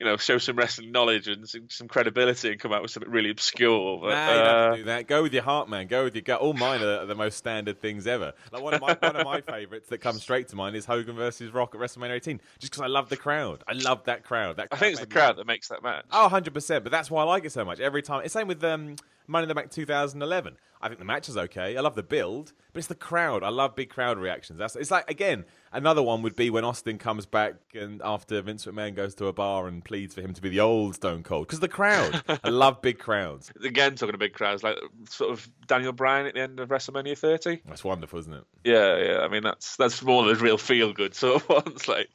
You 0.00 0.06
know, 0.06 0.16
show 0.16 0.38
some 0.38 0.54
wrestling 0.54 0.92
knowledge 0.92 1.26
and 1.26 1.48
some, 1.48 1.68
some 1.68 1.88
credibility, 1.88 2.52
and 2.52 2.60
come 2.60 2.72
out 2.72 2.82
with 2.82 2.92
something 2.92 3.10
really 3.10 3.30
obscure. 3.30 3.98
But, 4.00 4.10
Nah, 4.10 4.30
you 4.30 4.38
don't 4.38 4.46
have 4.46 4.72
uh, 4.72 4.76
do 4.76 4.84
that. 4.84 5.08
Go 5.08 5.22
with 5.24 5.34
your 5.34 5.42
heart, 5.42 5.68
man. 5.68 5.88
Go 5.88 6.04
with 6.04 6.14
your 6.14 6.22
gut. 6.22 6.40
All 6.40 6.52
mine 6.52 6.80
are 6.82 7.04
the 7.04 7.16
most 7.16 7.36
standard 7.36 7.80
things 7.80 8.06
ever. 8.06 8.32
Like 8.52 8.62
one 8.62 8.74
of 8.74 8.80
my 8.80 8.96
one 9.00 9.16
of 9.16 9.24
my 9.24 9.40
favourites 9.40 9.88
that 9.88 9.98
comes 9.98 10.22
straight 10.22 10.46
to 10.50 10.56
mind 10.56 10.76
is 10.76 10.84
Hogan 10.84 11.16
versus 11.16 11.52
Rock 11.52 11.74
at 11.74 11.80
WrestleMania 11.80 12.12
18. 12.12 12.40
Just 12.60 12.70
because 12.72 12.80
I 12.80 12.86
love 12.86 13.08
the 13.08 13.16
crowd. 13.16 13.64
I 13.66 13.72
love 13.72 14.04
that 14.04 14.22
crowd. 14.22 14.58
That 14.58 14.68
I 14.70 14.76
think 14.76 14.92
it's 14.92 15.00
the 15.00 15.06
made 15.08 15.14
me- 15.16 15.20
crowd 15.20 15.36
that 15.38 15.46
makes 15.48 15.66
that 15.66 15.82
match. 15.82 16.04
Oh, 16.12 16.22
100 16.22 16.54
percent. 16.54 16.84
But 16.84 16.92
that's 16.92 17.10
why 17.10 17.22
I 17.22 17.24
like 17.24 17.44
it 17.44 17.50
so 17.50 17.64
much. 17.64 17.80
Every 17.80 18.02
time, 18.02 18.22
it's 18.24 18.32
same 18.32 18.46
with 18.46 18.62
um, 18.62 18.94
Money 19.28 19.44
in 19.44 19.48
the 19.48 19.54
Bank 19.54 19.70
2011. 19.70 20.56
I 20.80 20.86
think 20.88 21.00
the 21.00 21.04
match 21.04 21.28
is 21.28 21.36
okay. 21.36 21.76
I 21.76 21.80
love 21.80 21.96
the 21.96 22.04
build, 22.04 22.52
but 22.72 22.78
it's 22.78 22.86
the 22.86 22.94
crowd. 22.94 23.42
I 23.42 23.48
love 23.48 23.74
big 23.74 23.90
crowd 23.90 24.16
reactions. 24.16 24.58
That's 24.60 24.76
it's 24.76 24.90
like 24.92 25.10
again 25.10 25.44
another 25.72 26.02
one 26.02 26.22
would 26.22 26.36
be 26.36 26.50
when 26.50 26.64
Austin 26.64 26.98
comes 26.98 27.26
back 27.26 27.54
and 27.74 28.00
after 28.04 28.40
Vince 28.42 28.64
McMahon 28.64 28.94
goes 28.94 29.14
to 29.16 29.26
a 29.26 29.32
bar 29.32 29.66
and 29.66 29.84
pleads 29.84 30.14
for 30.14 30.20
him 30.22 30.32
to 30.34 30.40
be 30.40 30.48
the 30.48 30.60
old 30.60 30.94
Stone 30.94 31.24
Cold 31.24 31.46
because 31.48 31.58
the 31.60 31.66
crowd. 31.68 32.22
I 32.44 32.48
love 32.50 32.80
big 32.80 32.98
crowds. 33.00 33.52
Again, 33.64 33.96
talking 33.96 34.12
to 34.12 34.18
big 34.18 34.34
crowds, 34.34 34.62
like 34.62 34.76
sort 35.10 35.32
of 35.32 35.48
Daniel 35.66 35.92
Bryan 35.92 36.26
at 36.26 36.34
the 36.34 36.40
end 36.40 36.60
of 36.60 36.68
WrestleMania 36.68 37.18
30. 37.18 37.62
That's 37.66 37.82
wonderful, 37.84 38.20
isn't 38.20 38.32
it? 38.34 38.44
Yeah, 38.64 38.96
yeah. 38.98 39.18
I 39.20 39.28
mean, 39.28 39.42
that's 39.42 39.74
that's 39.76 40.00
more 40.02 40.24
the 40.26 40.36
real 40.36 40.58
feel 40.58 40.92
good 40.92 41.14
sort 41.16 41.42
of 41.42 41.48
ones. 41.66 41.88
Like 41.88 42.08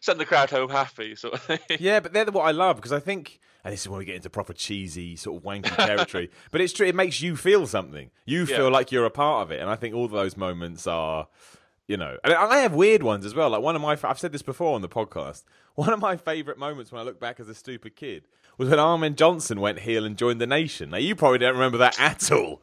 send 0.00 0.18
the 0.18 0.26
crowd 0.26 0.50
home 0.50 0.70
happy 0.70 1.14
sort 1.14 1.34
of 1.34 1.42
thing. 1.42 1.58
Yeah, 1.78 2.00
but 2.00 2.12
they're 2.12 2.24
the- 2.24 2.32
what 2.32 2.46
I 2.46 2.50
love 2.50 2.76
because 2.76 2.92
I 2.92 3.00
think, 3.00 3.38
and 3.64 3.72
this 3.72 3.82
is 3.82 3.88
when 3.88 3.98
we 3.98 4.04
get 4.04 4.16
into 4.16 4.30
proper 4.30 4.52
cheesy, 4.52 5.16
sort 5.16 5.36
of 5.38 5.42
wanky 5.42 5.74
territory. 5.86 6.30
but 6.50 6.60
it's 6.60 6.72
true; 6.72 6.86
it 6.86 6.94
makes 6.94 7.20
you 7.20 7.36
feel 7.36 7.66
something. 7.66 8.10
You 8.24 8.40
Yeah. 8.40 8.56
feel 8.56 8.70
like 8.70 8.92
you're 8.92 9.04
a 9.04 9.10
part 9.10 9.42
of 9.42 9.50
it, 9.50 9.60
and 9.60 9.68
I 9.70 9.76
think 9.76 9.94
all 9.94 10.08
those 10.08 10.36
moments 10.36 10.86
are, 10.86 11.28
you 11.86 11.96
know, 11.96 12.16
and 12.24 12.32
I 12.34 12.58
have 12.58 12.74
weird 12.74 13.02
ones 13.02 13.24
as 13.26 13.34
well. 13.34 13.50
Like 13.50 13.62
one 13.62 13.74
of 13.76 13.82
my, 13.82 13.96
I've 14.04 14.18
said 14.18 14.32
this 14.32 14.42
before 14.42 14.74
on 14.74 14.82
the 14.82 14.88
podcast. 14.88 15.44
One 15.78 15.92
of 15.92 16.00
my 16.00 16.16
favorite 16.16 16.58
moments 16.58 16.90
when 16.90 17.00
I 17.00 17.04
look 17.04 17.20
back 17.20 17.38
as 17.38 17.48
a 17.48 17.54
stupid 17.54 17.94
kid 17.94 18.24
was 18.56 18.68
when 18.68 18.80
Ahmed 18.80 19.16
Johnson 19.16 19.60
went 19.60 19.78
heel 19.78 20.04
and 20.04 20.16
joined 20.16 20.40
the 20.40 20.46
Nation. 20.46 20.90
Now 20.90 20.96
you 20.96 21.14
probably 21.14 21.38
don't 21.38 21.52
remember 21.52 21.78
that 21.78 22.00
at 22.00 22.32
all. 22.32 22.60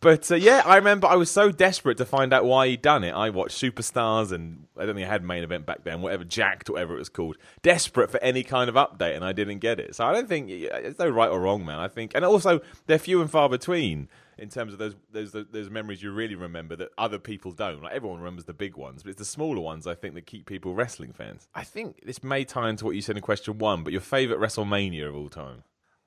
But 0.00 0.32
uh, 0.32 0.34
yeah, 0.34 0.62
I 0.66 0.76
remember 0.76 1.06
I 1.06 1.14
was 1.14 1.30
so 1.30 1.52
desperate 1.52 1.96
to 1.98 2.04
find 2.04 2.32
out 2.32 2.44
why 2.44 2.66
he'd 2.66 2.82
done 2.82 3.04
it. 3.04 3.12
I 3.12 3.30
watched 3.30 3.62
Superstars 3.62 4.32
and 4.32 4.66
I 4.76 4.84
don't 4.84 4.96
think 4.96 5.06
I 5.06 5.10
had 5.10 5.22
main 5.22 5.44
event 5.44 5.64
back 5.64 5.84
then, 5.84 6.02
whatever 6.02 6.24
Jakked, 6.24 6.68
whatever 6.68 6.96
it 6.96 6.98
was 6.98 7.08
called. 7.08 7.36
Desperate 7.62 8.10
for 8.10 8.20
any 8.20 8.42
kind 8.42 8.68
of 8.68 8.74
update, 8.74 9.14
and 9.14 9.24
I 9.24 9.32
didn't 9.32 9.60
get 9.60 9.78
it. 9.78 9.94
So 9.94 10.04
I 10.04 10.12
don't 10.12 10.28
think 10.28 10.50
it's 10.50 10.98
no 10.98 11.08
right 11.08 11.30
or 11.30 11.40
wrong, 11.40 11.64
man. 11.64 11.78
I 11.78 11.86
think, 11.86 12.12
and 12.16 12.24
also 12.24 12.60
they're 12.86 12.98
few 12.98 13.20
and 13.20 13.30
far 13.30 13.48
between 13.48 14.08
in 14.38 14.48
terms 14.48 14.72
of 14.72 14.80
those 14.80 14.96
those 15.12 15.32
those 15.32 15.70
memories 15.70 16.02
you 16.02 16.10
really 16.10 16.34
remember 16.34 16.74
that 16.76 16.88
other 16.98 17.18
people 17.18 17.52
don't. 17.52 17.82
Like 17.82 17.92
everyone 17.92 18.18
remembers 18.18 18.44
the 18.44 18.52
big 18.52 18.76
ones, 18.76 19.04
but 19.04 19.10
it's 19.10 19.18
the 19.18 19.24
smaller 19.24 19.60
ones 19.60 19.86
I 19.86 19.94
think 19.94 20.14
that 20.14 20.26
keep 20.26 20.46
people 20.46 20.74
wrestling 20.74 21.12
fans. 21.12 21.48
I 21.54 21.62
think 21.62 22.04
this 22.04 22.24
may 22.24 22.44
tie 22.44 22.70
into 22.70 22.84
what 22.84 22.96
you 22.96 23.02
said 23.02 23.16
in 23.16 23.22
question 23.22 23.58
one, 23.58 23.84
but 23.84 23.92
your 23.92 24.02
favorite 24.02 24.40
WrestleMania 24.40 25.08
of 25.08 25.14
all 25.14 25.28
time. 25.28 25.62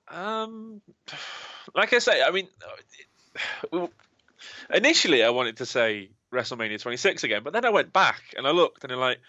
Um, 0.10 0.82
like 1.76 1.94
I 1.94 2.00
say, 2.00 2.22
I 2.22 2.32
mean, 2.32 2.50
initially 4.74 5.24
I 5.24 5.30
wanted 5.30 5.58
to 5.58 5.66
say 5.66 6.10
WrestleMania 6.32 6.82
26 6.82 7.24
again, 7.24 7.44
but 7.44 7.54
then 7.54 7.66
I 7.66 7.70
went 7.70 7.94
back 7.94 8.22
and 8.38 8.48
I 8.48 8.52
looked 8.52 8.84
and 8.84 8.94
I'm 8.94 9.00
like, 9.00 9.20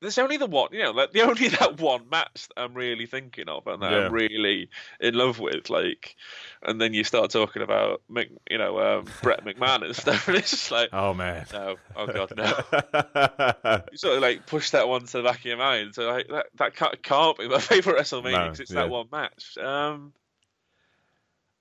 there's 0.00 0.18
only 0.18 0.36
the 0.36 0.46
one, 0.46 0.68
you 0.72 0.82
know, 0.82 0.90
like 0.90 1.12
the 1.12 1.22
only 1.28 1.48
that 1.48 1.80
one 1.80 2.08
match 2.10 2.48
that 2.48 2.62
I'm 2.62 2.74
really 2.74 3.06
thinking 3.06 3.48
of 3.48 3.66
and 3.66 3.82
that 3.82 3.92
yeah. 3.92 4.06
I'm 4.06 4.12
really 4.12 4.68
in 5.00 5.14
love 5.14 5.38
with, 5.38 5.70
like, 5.70 6.16
and 6.62 6.80
then 6.80 6.92
you 6.92 7.04
start 7.04 7.30
talking 7.30 7.62
about, 7.62 8.02
you 8.50 8.58
know, 8.58 8.78
um, 8.78 9.06
Bret 9.22 9.44
McMahon 9.44 9.84
and 9.84 9.96
stuff, 9.96 10.28
and 10.28 10.36
it's 10.36 10.50
just 10.50 10.70
like, 10.70 10.90
oh 10.92 11.14
man, 11.14 11.46
no, 11.52 11.76
oh 11.96 12.06
god, 12.06 12.32
no. 12.36 13.82
you 13.90 13.98
sort 13.98 14.16
of 14.16 14.22
like 14.22 14.46
push 14.46 14.70
that 14.70 14.88
one 14.88 15.06
to 15.06 15.18
the 15.18 15.22
back 15.22 15.38
of 15.38 15.44
your 15.44 15.56
mind, 15.56 15.94
so 15.94 16.08
like 16.08 16.28
that 16.28 16.46
that 16.56 16.76
can't, 16.76 17.02
can't 17.02 17.38
be 17.38 17.48
my 17.48 17.60
favorite 17.60 17.98
WrestleMania 17.98 18.50
because 18.50 18.58
no, 18.58 18.62
it's 18.62 18.70
yeah. 18.70 18.80
that 18.82 18.90
one 18.90 19.06
match. 19.10 19.56
Um, 19.58 20.12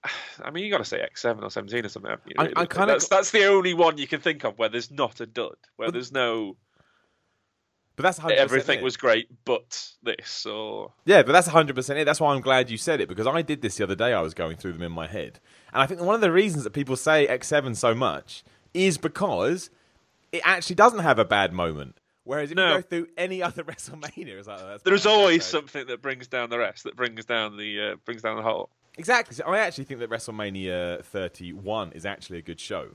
I 0.43 0.51
mean, 0.51 0.64
you 0.66 0.72
got 0.72 0.80
to 0.80 0.86
say 0.86 1.06
X7 1.14 1.43
or 1.43 1.49
17 1.49 1.86
or 1.86 1.89
something. 1.89 2.12
You? 2.26 2.36
I, 2.38 2.43
I 2.56 2.66
kind 2.66 2.89
of 2.89 2.95
that's, 2.95 3.08
that's 3.08 3.32
the 3.32 3.45
only 3.45 3.74
one 3.74 3.97
you 3.97 4.08
can 4.08 4.22
think 4.22 4.43
of 4.43 4.58
where 4.58 4.70
there's 4.70 4.91
not 4.91 5.20
a 5.20 5.26
dud, 5.26 5.56
where 5.76 5.91
there's 5.91 6.12
no 6.12 6.58
but 7.95 8.03
that's 8.03 8.18
how 8.18 8.28
everything 8.28 8.80
it. 8.80 8.84
was 8.84 8.97
great, 8.97 9.30
but 9.45 9.93
this 10.03 10.45
or 10.45 10.91
yeah, 11.06 11.24
but 11.24 11.32
that's 11.32 11.47
hundred 11.47 11.76
percent 11.76 11.97
it. 11.97 12.06
That's 12.06 12.20
why 12.20 12.34
I'm 12.34 12.41
glad 12.41 12.70
you 12.70 12.78
said 12.78 12.99
it 12.99 13.08
because 13.08 13.26
I 13.26 13.41
did 13.41 13.62
this 13.62 13.78
the 13.78 13.84
other 13.84 13.95
day. 13.95 14.12
I 14.12 14.22
was 14.22 14.34
going 14.34 14.58
through 14.58 14.74
them 14.74 14.82
in 14.82 14.91
my 14.91 15.08
head, 15.08 15.39
and 15.72 15.82
I 15.82 15.86
think 15.86 16.01
one 16.01 16.16
of 16.16 16.22
the 16.22 16.32
reasons 16.32 16.66
that 16.66 16.72
people 16.72 16.97
say 16.97 17.26
X7 17.28 17.76
so 17.76 17.95
much 17.95 18.43
is 18.74 18.97
because 18.97 19.70
it 20.34 20.41
actually 20.43 20.76
doesn't 20.76 20.99
have 20.99 21.20
a 21.20 21.26
bad 21.26 21.53
moment. 21.53 21.97
Whereas 22.26 22.51
if 22.51 22.58
no. 22.58 22.68
you 22.68 22.74
go 22.76 22.82
through 22.82 23.08
any 23.18 23.41
other 23.41 23.64
WrestleMania, 23.64 24.39
it's 24.39 24.47
like, 24.47 24.60
oh, 24.60 24.78
there's 24.84 25.06
always 25.06 25.45
something 25.45 25.88
that 25.88 26.01
brings 26.01 26.28
down 26.28 26.49
the 26.49 26.58
rest, 26.58 26.84
that 26.84 26.97
brings 26.97 27.24
down 27.24 27.56
the 27.56 27.91
uh, 27.91 27.95
brings 28.03 28.22
down 28.22 28.36
the 28.36 28.43
whole. 28.43 28.70
Exactly. 28.98 29.36
So 29.36 29.43
I 29.46 29.60
actually 29.60 29.86
think 29.86 30.00
that 30.00 30.10
WrestleMania 30.10 31.04
31 31.04 31.91
is 31.93 32.06
actually 32.06 32.39
a 32.39 32.41
good 32.41 32.60
show. 32.60 32.88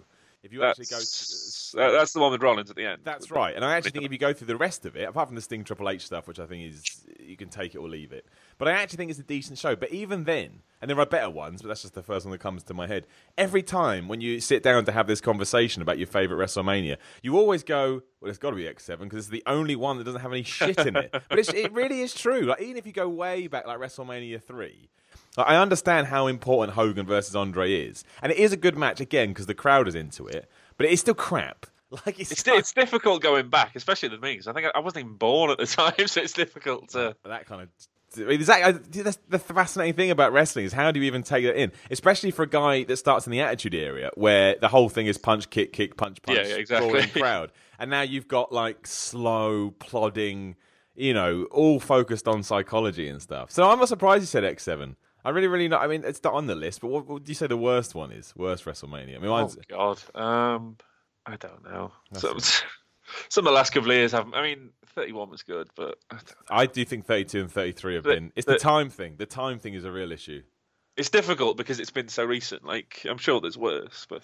If 0.42 0.55
you 0.55 0.61
that's, 0.61 0.80
actually 0.80 0.96
go, 0.96 1.90
to, 1.90 1.92
that's 1.92 2.14
the 2.14 2.20
one 2.20 2.32
with 2.32 2.42
Rollins 2.42 2.70
at 2.70 2.76
the 2.76 2.86
end. 2.86 3.03
That's 3.05 3.30
right, 3.30 3.55
and 3.55 3.62
I 3.62 3.76
actually 3.76 3.90
think 3.90 4.07
if 4.07 4.12
you 4.12 4.16
go 4.16 4.32
through 4.32 4.46
the 4.46 4.57
rest 4.57 4.86
of 4.86 4.96
it, 4.96 5.07
apart 5.07 5.28
from 5.28 5.34
the 5.34 5.42
Sting 5.42 5.64
Triple 5.64 5.90
H 5.90 6.07
stuff, 6.07 6.26
which 6.26 6.40
I 6.40 6.46
think 6.46 6.72
is 6.72 6.82
you 7.18 7.36
can 7.36 7.51
take 7.51 7.74
it 7.74 7.78
or 7.78 7.88
leave 7.90 8.11
it, 8.11 8.24
but 8.57 8.66
I 8.66 8.72
actually 8.72 8.96
think 8.96 9.11
it's 9.11 9.20
a 9.20 9.24
decent 9.24 9.59
show. 9.59 9.76
But 9.76 9.90
even 9.90 10.24
then, 10.24 10.62
and 10.80 10.88
there 10.88 10.98
are 10.98 11.05
better 11.05 11.28
ones, 11.28 11.61
but 11.61 11.68
that's 11.68 11.82
just 11.82 11.92
the 11.92 12.03
first 12.03 12.24
one 12.24 12.32
that 12.32 12.38
comes 12.38 12.62
to 12.64 12.74
my 12.74 12.86
head. 12.86 13.07
Every 13.36 13.62
time 13.62 14.09
when 14.09 14.22
you 14.22 14.40
sit 14.40 14.62
down 14.62 14.86
to 14.86 14.92
have 14.92 15.07
this 15.07 15.20
conversation 15.20 15.82
about 15.82 15.98
your 15.98 16.07
favorite 16.07 16.42
WrestleMania, 16.42 16.96
you 17.22 17.36
always 17.36 17.62
go, 17.62 18.01
"Well, 18.22 18.30
it's 18.30 18.38
got 18.38 18.51
to 18.51 18.57
be 18.57 18.64
X7 18.64 19.01
because 19.01 19.18
it's 19.18 19.28
the 19.28 19.42
only 19.44 19.76
one 19.76 19.98
that 19.98 20.05
doesn't 20.05 20.22
have 20.22 20.32
any 20.32 20.42
shit 20.42 20.78
in 20.78 20.96
it." 20.96 21.11
but 21.28 21.55
it 21.55 21.70
really 21.74 22.01
is 22.01 22.14
true. 22.14 22.42
Like 22.42 22.62
even 22.62 22.78
if 22.78 22.86
you 22.86 22.92
go 22.92 23.11
way 23.11 23.46
back, 23.46 23.66
like 23.66 23.78
WrestleMania 23.78 24.42
three 24.42 24.88
I 25.36 25.56
understand 25.56 26.08
how 26.08 26.26
important 26.26 26.74
Hogan 26.74 27.06
versus 27.06 27.36
Andre 27.36 27.72
is, 27.72 28.04
and 28.22 28.32
it 28.32 28.38
is 28.38 28.52
a 28.52 28.56
good 28.56 28.76
match 28.76 29.00
again 29.00 29.28
because 29.28 29.46
the 29.46 29.54
crowd 29.54 29.86
is 29.86 29.94
into 29.94 30.26
it, 30.26 30.50
but 30.76 30.86
it 30.86 30.92
is 30.92 31.00
still 31.00 31.14
crap. 31.14 31.66
Like 32.06 32.20
it's, 32.20 32.30
it's, 32.30 32.46
not... 32.46 32.56
it's 32.56 32.72
difficult 32.72 33.20
going 33.20 33.48
back, 33.48 33.74
especially 33.74 34.10
with 34.10 34.22
me 34.22 34.34
because 34.34 34.46
I 34.46 34.52
think 34.52 34.68
I, 34.72 34.78
wasn't 34.78 35.06
even 35.06 35.16
born 35.16 35.50
at 35.50 35.58
the 35.58 35.66
time, 35.98 36.06
so 36.06 36.20
it's 36.20 36.32
difficult 36.32 36.90
to 36.90 37.16
that 37.24 37.46
kind 37.46 37.62
of. 37.62 37.68
That, 38.14 38.80
that's 38.92 39.18
the 39.28 39.38
fascinating 39.40 39.94
thing 39.94 40.12
about 40.12 40.32
wrestling 40.32 40.66
is 40.66 40.72
how 40.72 40.92
do 40.92 41.00
you 41.00 41.06
even 41.06 41.24
take 41.24 41.44
that 41.44 41.56
in, 41.56 41.72
especially 41.90 42.30
for 42.30 42.44
a 42.44 42.48
guy 42.48 42.84
that 42.84 42.96
starts 42.96 43.26
in 43.26 43.32
the 43.32 43.40
Attitude 43.40 43.74
Era 43.74 44.10
where 44.14 44.54
the 44.60 44.68
whole 44.68 44.88
thing 44.88 45.06
is 45.06 45.18
punch, 45.18 45.50
kick, 45.50 45.72
kick, 45.72 45.96
punch, 45.96 46.22
punch, 46.22 46.38
yeah 46.38 46.54
exactly. 46.54 47.08
crowd, 47.08 47.50
and 47.80 47.90
now 47.90 48.02
you've 48.02 48.28
got 48.28 48.52
like 48.52 48.86
slow, 48.86 49.72
plodding, 49.80 50.54
you 50.94 51.12
know, 51.12 51.48
all 51.50 51.80
focused 51.80 52.28
on 52.28 52.44
psychology 52.44 53.08
and 53.08 53.20
stuff. 53.20 53.50
So 53.50 53.68
I'm 53.68 53.80
not 53.80 53.88
surprised 53.88 54.22
you 54.22 54.26
said 54.26 54.44
X7. 54.44 54.94
I'm 55.24 55.34
really, 55.34 55.48
really 55.48 55.68
not. 55.68 55.82
I 55.82 55.86
mean, 55.86 56.04
it's 56.04 56.22
not 56.22 56.34
on 56.34 56.46
the 56.46 56.54
list, 56.54 56.80
but 56.80 56.88
what, 56.88 57.06
what 57.06 57.24
do 57.24 57.30
you 57.30 57.34
say 57.34 57.46
the 57.46 57.56
worst 57.56 57.94
one 57.94 58.12
is? 58.12 58.34
Worst 58.36 58.64
WrestleMania? 58.64 59.16
I 59.16 59.18
mean, 59.18 59.30
mine's... 59.30 59.56
oh 59.56 59.96
God, 60.14 60.20
um, 60.20 60.76
I 61.26 61.36
don't 61.36 61.64
know. 61.64 61.92
Some, 62.14 62.38
some 63.28 63.46
of 63.46 63.50
the 63.50 63.50
last 63.50 63.70
couple 63.70 63.90
of 63.90 63.96
years 63.96 64.12
haven't. 64.12 64.34
I 64.34 64.42
mean, 64.42 64.70
31 64.94 65.30
was 65.30 65.42
good, 65.42 65.68
but 65.76 65.98
I, 66.10 66.18
I 66.50 66.66
do 66.66 66.84
think 66.84 67.06
32 67.06 67.40
and 67.40 67.52
33 67.52 67.94
have 67.96 68.04
been. 68.04 68.32
It's 68.34 68.46
the 68.46 68.58
time 68.58 68.90
thing. 68.90 69.16
The 69.16 69.26
time 69.26 69.58
thing 69.58 69.74
is 69.74 69.84
a 69.84 69.92
real 69.92 70.12
issue. 70.12 70.42
It's 70.96 71.10
difficult 71.10 71.56
because 71.56 71.80
it's 71.80 71.90
been 71.90 72.08
so 72.08 72.24
recent. 72.24 72.64
Like, 72.64 73.06
I'm 73.08 73.18
sure 73.18 73.40
there's 73.40 73.58
worse, 73.58 74.06
but 74.08 74.22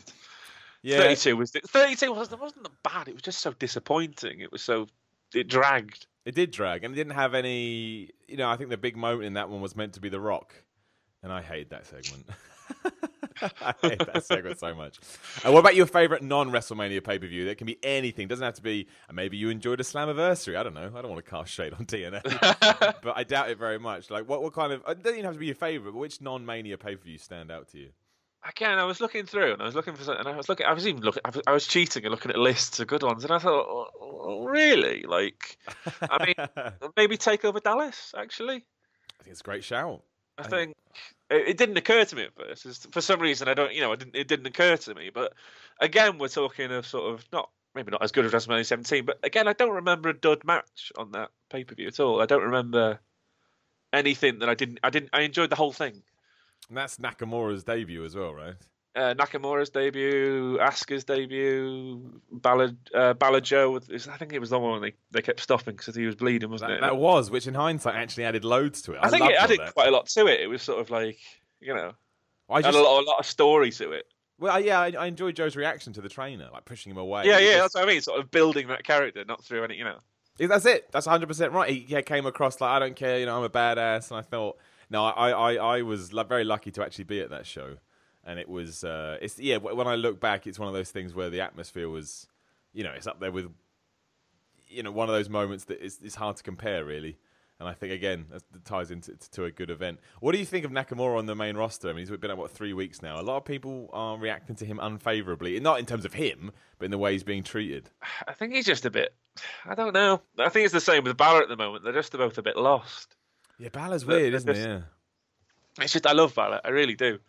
yeah, 0.82 0.99
32 0.99 1.36
was 1.36 1.51
32 1.51 2.12
wasn't 2.12 2.40
wasn't 2.40 2.68
bad. 2.82 3.09
It 3.09 3.14
was 3.14 3.22
just 3.22 3.40
so 3.40 3.53
disappointing. 3.53 4.40
It 4.40 4.53
was 4.53 4.62
so 4.62 4.86
it 5.34 5.49
dragged. 5.49 6.07
It 6.24 6.34
did 6.34 6.51
drag, 6.51 6.82
and 6.84 6.92
it 6.92 6.97
didn't 6.97 7.14
have 7.14 7.34
any. 7.34 8.11
You 8.26 8.36
know, 8.36 8.49
I 8.49 8.57
think 8.57 8.70
the 8.70 8.76
big 8.76 8.97
moment 8.97 9.24
in 9.24 9.34
that 9.34 9.49
one 9.49 9.61
was 9.61 9.76
meant 9.76 9.94
to 9.94 10.01
be 10.01 10.09
The 10.09 10.20
Rock 10.20 10.55
and 11.27 11.33
I 11.33 11.43
hate 11.43 11.70
that 11.70 11.85
segment. 11.85 12.24
I 13.61 13.74
hate 13.83 13.99
that 13.99 14.24
segment 14.24 14.61
so 14.61 14.77
much. 14.77 15.01
Uh, 15.45 15.51
what 15.51 15.59
about 15.59 15.74
your 15.74 15.87
favorite 15.87 16.22
non 16.22 16.53
WrestleMania 16.53 17.03
pay 17.03 17.18
per 17.18 17.27
view? 17.27 17.47
That 17.47 17.59
can 17.59 17.66
be 17.66 17.79
anything. 17.83 18.29
Doesn't 18.29 18.45
have 18.45 18.55
to 18.55 18.62
be. 18.62 18.87
Uh, 19.11 19.12
maybe 19.12 19.37
you 19.37 19.51
enjoyed 19.51 19.81
a 19.81 19.83
Slammiversary. 19.83 20.57
I 20.57 20.62
don't 20.62 20.74
know. 20.74 20.93
I 20.95 21.03
don't 21.03 21.11
want 21.11 21.24
to 21.24 21.29
cast 21.29 21.53
shade 21.53 21.72
on 21.72 21.85
TNA, 21.87 22.22
but 23.03 23.16
I 23.16 23.24
doubt 23.24 23.51
it 23.51 23.59
very 23.59 23.81
much. 23.81 24.09
Like, 24.09 24.29
what, 24.29 24.41
what 24.41 24.53
kind 24.53 24.72
of? 24.72 24.83
It 24.87 25.03
doesn't 25.03 25.18
even 25.18 25.24
have 25.24 25.35
to 25.35 25.41
be 25.41 25.47
your 25.47 25.57
favorite, 25.57 25.91
but 25.91 25.99
which 25.99 26.20
non 26.20 26.47
Mania 26.47 26.79
pay 26.79 26.95
per 26.95 27.03
view 27.03 27.18
stand 27.18 27.51
out 27.51 27.66
to 27.70 27.79
you? 27.79 27.89
Again, 28.49 28.79
I 28.79 28.85
was 28.85 29.01
looking 29.01 29.27
through 29.27 29.55
and 29.55 29.62
I 29.62 29.64
was 29.64 29.74
looking 29.74 29.97
for 29.97 30.05
something, 30.05 30.24
and 30.24 30.33
I 30.33 30.37
was 30.37 30.49
looking. 30.49 30.66
I 30.66 30.74
was 30.74 30.87
even 30.87 31.03
looking. 31.03 31.22
I 31.24 31.31
was, 31.31 31.43
I 31.49 31.53
was 31.53 31.66
cheating 31.66 32.05
and 32.05 32.12
looking 32.12 32.31
at 32.31 32.39
lists 32.39 32.79
of 32.79 32.87
good 32.87 33.03
ones, 33.03 33.24
and 33.24 33.33
I 33.33 33.41
thought, 33.41 33.66
oh, 33.68 33.89
oh, 34.01 34.45
really? 34.45 35.03
Like, 35.03 35.59
I 36.03 36.24
mean, 36.24 36.70
maybe 36.97 37.18
TakeOver 37.18 37.61
Dallas. 37.61 38.14
Actually, 38.16 38.64
I 39.18 39.24
think 39.24 39.33
it's 39.33 39.41
a 39.41 39.45
great 39.45 39.64
shout. 39.64 40.03
I 40.39 40.43
think 40.43 40.76
it, 41.30 41.57
didn't 41.57 41.76
occur 41.76 42.05
to 42.05 42.16
me 42.16 42.24
at 42.24 42.34
first. 42.34 42.93
For 42.93 43.01
some 43.01 43.20
reason, 43.20 43.49
I 43.49 43.55
don't, 43.55 43.72
you 43.74 43.80
know, 43.80 43.93
it 43.93 43.99
didn't, 43.99 44.16
it 44.16 44.28
didn't 44.28 44.47
occur 44.47 44.76
to 44.76 44.95
me. 44.95 45.11
But 45.12 45.32
again, 45.80 46.18
we're 46.18 46.28
talking 46.28 46.70
of 46.72 46.87
sort 46.87 47.14
of 47.14 47.24
not 47.32 47.51
maybe 47.74 47.91
not 47.91 48.03
as 48.03 48.12
good 48.12 48.24
as 48.24 48.32
WrestleMania 48.32 48.64
17, 48.64 49.05
but 49.05 49.18
again, 49.22 49.47
I 49.47 49.53
don't 49.53 49.74
remember 49.74 50.09
a 50.09 50.14
dud 50.14 50.45
match 50.45 50.93
on 50.97 51.12
that 51.12 51.30
pay 51.51 51.64
per 51.64 51.74
view 51.74 51.89
at 51.89 52.01
all. 52.01 52.22
I 52.22 52.26
don't 52.26 52.43
remember 52.43 53.01
anything 53.93 54.39
that 54.41 54.49
I 54.49 54.55
didn't. 54.55 54.80
I 54.82 54.91
didn't. 54.91 55.11
I 55.12 55.22
enjoyed 55.22 55.51
the 55.51 55.57
whole 55.57 55.72
thing. 55.72 56.03
And 56.68 56.76
that's 56.76 56.97
Nakamura's 56.97 57.64
debut 57.64 58.05
as 58.05 58.16
well, 58.16 58.34
right? 58.34 58.55
Uh, 58.97 59.12
Nakamura's 59.12 59.68
debut, 59.68 60.57
Asuka's 60.59 61.05
debut, 61.05 62.18
Balor, 62.32 62.70
uh, 62.94 63.12
Balor 63.12 63.42
Joe. 63.42 63.76
I 63.76 64.16
think 64.16 64.32
it 64.32 64.38
was 64.38 64.49
the 64.49 64.59
one 64.59 64.80
they, 64.80 64.94
they 65.11 65.20
kept 65.20 65.40
stopping 65.40 65.76
because 65.76 65.94
he 65.94 66.07
was 66.07 66.14
bleeding, 66.14 66.49
wasn't 66.49 66.70
that, 66.70 66.76
it? 66.78 66.80
That 66.80 66.97
was, 66.97 67.30
which 67.30 67.47
in 67.47 67.53
hindsight 67.53 67.94
actually 67.94 68.24
added 68.24 68.42
loads 68.42 68.80
to 68.82 68.92
it. 68.92 69.01
I, 69.03 69.09
I 69.09 69.11
think 69.11 69.26
it 69.26 69.36
added 69.38 69.61
quite 69.74 69.88
a 69.88 69.90
lot 69.90 70.07
to 70.07 70.26
it. 70.28 70.40
It 70.40 70.47
was 70.47 70.62
sort 70.62 70.80
of 70.80 70.88
like, 70.88 71.18
you 71.61 71.74
know, 71.74 71.92
I 72.49 72.62
just, 72.62 72.74
had 72.74 72.80
a 72.80 72.82
lot, 72.82 73.03
a 73.03 73.05
lot 73.05 73.18
of 73.18 73.26
story 73.26 73.70
to 73.72 73.92
it. 73.92 74.07
Well, 74.38 74.59
yeah, 74.59 74.80
I, 74.80 74.92
I 74.99 75.07
enjoyed 75.07 75.36
Joe's 75.36 75.57
reaction 75.57 75.92
to 75.92 76.01
the 76.01 76.09
trainer, 76.09 76.49
like 76.51 76.64
pushing 76.64 76.90
him 76.90 76.97
away. 76.97 77.24
Yeah, 77.26 77.38
yeah, 77.38 77.51
just... 77.51 77.59
that's 77.59 77.74
what 77.74 77.84
I 77.84 77.86
mean. 77.86 78.01
Sort 78.01 78.18
of 78.18 78.30
building 78.30 78.68
that 78.68 78.82
character, 78.82 79.26
not 79.26 79.44
through 79.44 79.64
any, 79.64 79.76
you 79.76 79.84
know. 79.84 79.99
That's 80.38 80.64
it. 80.64 80.90
That's 80.90 81.07
100 81.07 81.26
percent 81.26 81.53
right. 81.53 81.68
He 81.68 81.84
yeah, 81.86 82.01
came 82.01 82.24
across 82.24 82.62
like 82.62 82.70
I 82.70 82.78
don't 82.78 82.97
care, 82.97 83.18
you 83.18 83.26
know, 83.26 83.36
I'm 83.36 83.44
a 83.44 83.51
badass, 83.51 84.11
and 84.11 84.18
I 84.18 84.22
thought, 84.22 84.57
no, 84.88 85.05
I, 85.05 85.30
I, 85.30 85.55
I 85.76 85.82
was 85.82 86.09
very 86.11 86.44
lucky 86.44 86.70
to 86.70 86.82
actually 86.82 87.05
be 87.05 87.20
at 87.20 87.28
that 87.28 87.44
show 87.44 87.76
and 88.27 88.41
it 88.41 88.49
was 88.49 88.85
uh, 88.85 89.16
it's 89.22 89.39
yeah. 89.39 89.57
When 89.59 89.87
I 89.87 89.95
look 89.95 90.20
back, 90.20 90.47
it's 90.47 90.59
one 90.59 90.68
of 90.68 90.74
those 90.74 90.91
things 90.91 91.14
where 91.14 91.31
the 91.31 91.41
atmosphere 91.41 91.89
was, 91.89 92.27
you 92.74 92.85
know, 92.85 92.91
it's 92.91 93.07
up 93.07 93.20
there 93.20 93.33
with, 93.33 93.51
you 94.68 94.83
know, 94.83 94.91
one 94.91 95.09
of 95.09 95.14
those 95.14 95.31
moments 95.31 95.64
that 95.66 95.83
is 95.83 96.01
it's 96.03 96.16
hard 96.16 96.37
to 96.37 96.43
compare 96.43 96.85
really. 96.85 97.16
And 97.59 97.66
I 97.66 97.72
think 97.72 97.93
again 97.93 98.27
that 98.31 98.64
ties 98.64 98.91
into 98.91 99.16
to 99.16 99.45
a 99.45 99.51
good 99.51 99.70
event. 99.70 100.01
What 100.20 100.33
do 100.33 100.39
you 100.39 100.45
think 100.45 100.64
of 100.66 100.72
Nakamura 100.72 101.16
on 101.16 101.27
the 101.27 101.37
main 101.37 101.57
roster? 101.57 101.89
I 101.89 101.93
mean, 101.93 102.01
he's 102.01 102.11
been 102.11 102.31
at 102.31 102.37
what 102.37 102.51
three 102.51 102.72
weeks 102.74 103.01
now. 103.01 103.18
A 103.18 103.22
lot 103.22 103.37
of 103.39 103.45
people 103.45 103.89
are 103.93 104.18
reacting 104.18 104.57
to 104.57 104.66
him 104.66 104.79
unfavorably, 104.83 105.59
not 105.61 105.79
in 105.79 105.87
terms 105.87 106.05
of 106.05 106.12
him, 106.12 106.51
but 106.79 106.87
in 106.87 106.91
the 106.91 106.99
way 106.99 107.12
he's 107.12 107.24
being 107.24 107.45
treated. 107.45 107.89
I 108.29 108.35
think 108.35 108.53
he's 108.53 108.66
just 108.66 108.85
a 108.85 108.91
bit. 108.91 109.14
I 109.64 109.74
don't 109.74 109.95
know. 109.95 110.20
I 110.39 110.49
think 110.49 110.64
it's 110.64 110.74
the 110.74 110.81
same 110.81 111.05
with 111.05 111.16
Balor 111.16 111.43
at 111.43 111.49
the 111.49 111.57
moment. 111.57 111.85
They're 111.85 111.93
just 111.93 112.12
both 112.12 112.37
a 112.39 112.43
bit 112.43 112.57
lost. 112.57 113.16
Yeah, 113.59 113.68
Balor's 113.70 114.05
weird, 114.05 114.35
isn't 114.35 114.53
just, 114.53 114.66
Yeah. 114.66 114.81
It's 115.81 115.93
just 115.93 116.07
I 116.07 116.12
love 116.12 116.35
Balor. 116.35 116.61
I 116.64 116.70
really 116.70 116.95
do 116.95 117.20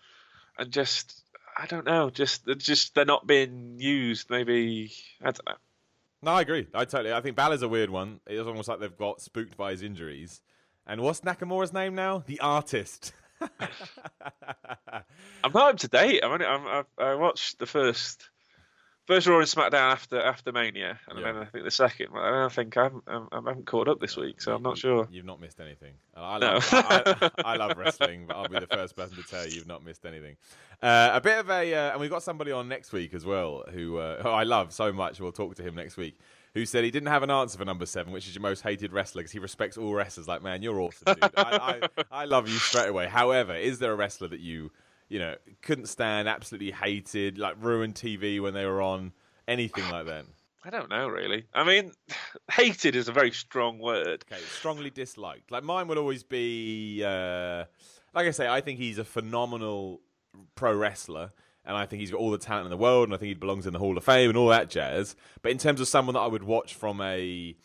and 0.58 0.72
just 0.72 1.24
I 1.58 1.66
don't 1.66 1.86
know, 1.86 2.10
just 2.10 2.48
just 2.58 2.96
they're 2.96 3.06
not 3.06 3.28
being 3.28 3.76
used. 3.80 4.30
Maybe 4.30 4.92
I 5.22 5.26
don't 5.26 5.48
know. 5.48 5.56
No, 6.24 6.32
I 6.32 6.42
agree. 6.42 6.68
I 6.74 6.86
totally. 6.86 7.14
I 7.14 7.22
think 7.22 7.36
Balor's 7.36 7.62
a 7.62 7.68
weird 7.68 7.90
one. 7.90 8.20
It's 8.26 8.48
almost 8.48 8.68
like 8.68 8.80
they've 8.80 8.98
got 8.98 9.22
spooked 9.22 9.56
by 9.56 9.72
his 9.72 9.84
injuries. 9.84 10.42
And 10.86 11.02
what's 11.02 11.22
Nakamura's 11.22 11.74
name 11.74 11.96
now? 11.96 12.24
The 12.26 12.40
artist. 12.40 13.14
I'm 13.42 13.50
not 15.54 15.74
up 15.74 15.78
to 15.80 15.88
date. 15.88 16.22
I'm, 16.24 16.32
only, 16.32 16.46
I'm 16.46 16.86
I, 16.98 17.04
I 17.04 17.16
watched 17.16 17.60
the 17.60 17.66
first 17.66 18.30
first 19.08 19.26
Raw 19.26 19.38
and 19.40 19.48
SmackDown 19.48 19.74
after 19.92 20.22
after 20.22 20.52
Mania, 20.52 21.00
and 21.08 21.18
Yeah. 21.20 21.26
then 21.32 21.42
I 21.42 21.46
think 21.46 21.64
the 21.64 21.72
second. 21.72 22.10
I 22.16 22.30
don't 22.30 22.54
think 22.54 22.78
I 22.78 22.84
haven't, 22.84 23.04
I 23.08 23.26
haven't 23.32 23.66
caught 23.66 23.88
up 23.88 24.00
this 24.00 24.16
week, 24.16 24.42
so 24.42 24.54
I'm 24.54 24.62
not 24.62 24.78
sure. 24.78 25.08
You've 25.10 25.26
not 25.26 25.42
missed 25.42 25.60
anything. 25.60 25.94
I 26.16 26.38
No. 26.38 26.54
love, 26.54 26.70
I, 26.74 27.04
I, 27.22 27.32
I 27.54 27.56
love 27.56 27.78
wrestling, 27.78 28.26
but 28.28 28.36
I'll 28.36 28.48
be 28.48 28.60
the 28.60 28.68
first 28.68 28.96
person 28.96 29.16
to 29.18 29.24
tell 29.24 29.48
you 29.48 29.56
you've 29.56 29.68
not 29.68 29.84
missed 29.84 30.06
anything. 30.06 30.36
Uh, 30.82 31.10
a 31.14 31.22
bit 31.22 31.40
of 31.40 31.50
a, 31.50 31.74
uh, 31.74 31.92
and 31.92 32.00
we've 32.00 32.10
got 32.10 32.22
somebody 32.22 32.52
on 32.52 32.68
next 32.68 32.92
week 32.92 33.14
as 33.16 33.26
well 33.26 33.64
who, 33.74 33.98
uh, 33.98 34.22
who 34.22 34.30
I 34.30 34.44
love 34.44 34.72
so 34.72 34.94
much. 34.94 35.20
We'll 35.20 35.32
talk 35.32 35.56
to 35.56 35.64
him 35.64 35.74
next 35.74 35.98
week. 35.98 36.20
Who 36.54 36.66
said 36.66 36.84
he 36.84 36.92
didn't 36.92 37.10
have 37.10 37.22
an 37.24 37.30
answer 37.30 37.58
for 37.58 37.66
number 37.66 37.86
seven, 37.86 38.12
which 38.14 38.28
is 38.28 38.34
your 38.36 38.42
most 38.42 38.62
hated 38.62 38.92
wrestler, 38.92 39.22
because 39.22 39.32
he 39.32 39.38
respects 39.40 39.78
all 39.78 39.94
wrestlers. 39.94 40.28
Like, 40.28 40.42
man, 40.42 40.64
you're 40.64 40.80
awesome, 40.80 41.14
dude. 41.16 41.32
I, 41.38 41.80
I, 42.12 42.22
I 42.22 42.26
love 42.26 42.48
you 42.48 42.58
straight 42.58 42.90
away. 42.90 43.08
However, 43.08 43.56
is 43.56 43.78
there 43.80 43.92
a 43.92 43.96
wrestler 43.96 44.28
that 44.30 44.40
you, 44.40 44.72
you 45.10 45.20
know, 45.20 45.36
couldn't 45.62 45.88
stand, 45.88 46.28
absolutely 46.28 46.72
hated, 46.72 47.38
like 47.38 47.56
ruined 47.60 47.96
TV 47.96 48.42
when 48.42 48.54
they 48.54 48.66
were 48.66 48.82
on, 48.82 49.14
anything 49.48 49.90
like 49.90 50.06
that? 50.06 50.26
I 50.64 50.70
don't 50.70 50.90
know 50.90 51.08
really. 51.08 51.46
I 51.54 51.64
mean, 51.64 51.94
hated 52.52 52.96
is 52.96 53.08
a 53.08 53.14
very 53.14 53.32
strong 53.32 53.80
word. 53.80 54.26
Okay, 54.30 54.42
strongly 54.58 54.90
disliked. 54.90 55.52
Like 55.52 55.64
mine 55.64 55.88
would 55.88 55.98
always 55.98 56.24
be, 56.24 57.04
uh, 57.06 57.66
like 58.14 58.28
I 58.28 58.32
say, 58.32 58.48
I 58.48 58.62
think 58.62 58.80
he's 58.80 58.98
a 58.98 59.06
phenomenal 59.06 60.02
pro 60.56 60.76
wrestler, 60.76 61.32
and 61.66 61.78
I 61.78 61.86
think 61.86 62.02
he's 62.02 62.12
got 62.12 62.20
all 62.20 62.32
the 62.32 62.38
talent 62.38 62.66
in 62.66 62.72
the 62.72 62.78
world, 62.78 63.08
and 63.08 63.14
I 63.14 63.18
think 63.18 63.28
he 63.30 63.34
belongs 63.34 63.66
in 63.66 63.74
the 63.74 63.80
Hall 63.80 63.98
of 63.98 64.04
Fame 64.04 64.30
and 64.30 64.38
all 64.38 64.50
that 64.50 64.70
jazz. 64.70 65.16
But 65.42 65.52
in 65.52 65.58
terms 65.58 65.80
of 65.80 65.88
someone 65.88 66.16
that 66.16 66.22
I 66.22 66.28
would 66.28 66.44
watch 66.44 66.74
from 66.74 67.00
a, 67.02 67.56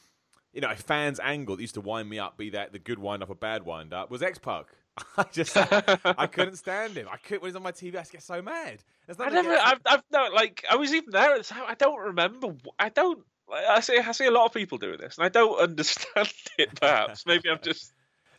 you 0.52 0.60
know, 0.60 0.70
a 0.70 0.76
fan's 0.76 1.18
angle 1.20 1.56
that 1.56 1.62
used 1.62 1.74
to 1.74 1.80
wind 1.80 2.08
me 2.08 2.18
up, 2.18 2.36
be 2.36 2.50
that 2.50 2.72
the 2.72 2.78
good 2.78 2.98
wind 2.98 3.22
up 3.22 3.30
or 3.30 3.34
bad 3.34 3.64
wind 3.64 3.92
up, 3.92 4.10
was 4.10 4.22
X 4.22 4.38
Pac. 4.38 4.66
I 5.16 5.24
just, 5.32 5.56
I 5.56 6.26
couldn't 6.32 6.56
stand 6.56 6.96
him. 6.96 7.08
I 7.10 7.16
couldn't 7.16 7.42
when 7.42 7.50
he's 7.50 7.56
on 7.56 7.62
my 7.62 7.72
TV. 7.72 7.94
I 7.94 8.00
just 8.00 8.12
get 8.12 8.22
so 8.22 8.42
mad. 8.42 8.78
I 9.18 9.30
never. 9.30 9.52
I've, 9.52 9.80
I've 9.86 10.02
no 10.12 10.28
like. 10.34 10.64
I 10.70 10.76
was 10.76 10.92
even 10.92 11.10
there 11.10 11.34
at 11.34 11.38
the 11.38 11.44
time. 11.44 11.64
I 11.66 11.74
don't 11.74 11.98
remember. 11.98 12.54
I 12.78 12.88
don't. 12.90 13.24
Like, 13.50 13.64
I 13.64 13.80
see. 13.80 13.98
I 13.98 14.12
see 14.12 14.26
a 14.26 14.30
lot 14.30 14.46
of 14.46 14.54
people 14.54 14.78
doing 14.78 14.98
this, 14.98 15.16
and 15.16 15.24
I 15.24 15.28
don't 15.28 15.58
understand 15.58 16.32
it. 16.58 16.78
Perhaps 16.80 17.26
maybe 17.26 17.48
I'm 17.50 17.60
just. 17.62 17.92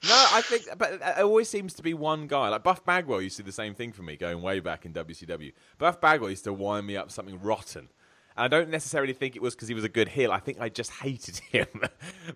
No, 0.06 0.26
I 0.34 0.42
think, 0.42 0.66
but 0.78 0.94
it 0.96 1.24
always 1.24 1.50
seems 1.50 1.74
to 1.76 1.82
be 1.82 1.94
one 1.94 2.28
guy. 2.28 2.50
Like 2.50 2.64
Buff 2.64 2.84
Bagwell 2.84 3.22
used 3.22 3.38
to 3.38 3.44
do 3.44 3.48
the 3.48 3.54
same 3.54 3.74
thing 3.74 3.94
for 3.94 4.04
me, 4.04 4.18
going 4.18 4.42
way 4.42 4.60
back 4.60 4.86
in 4.86 4.92
WCW. 4.92 5.54
Buff 5.78 6.02
Bagwell 6.02 6.30
used 6.30 6.44
to 6.44 6.52
wind 6.52 6.86
me 6.86 6.98
up 6.98 7.10
something 7.10 7.40
rotten. 7.42 7.88
And 8.36 8.46
I 8.46 8.48
don't 8.48 8.70
necessarily 8.70 9.14
think 9.14 9.36
it 9.36 9.42
was 9.42 9.56
because 9.56 9.68
he 9.68 9.74
was 9.74 9.84
a 9.84 9.90
good 9.90 10.08
heel. 10.10 10.32
I 10.32 10.40
think 10.40 10.60
I 10.60 10.70
just 10.70 10.92
hated 10.92 11.38
him. 11.52 11.68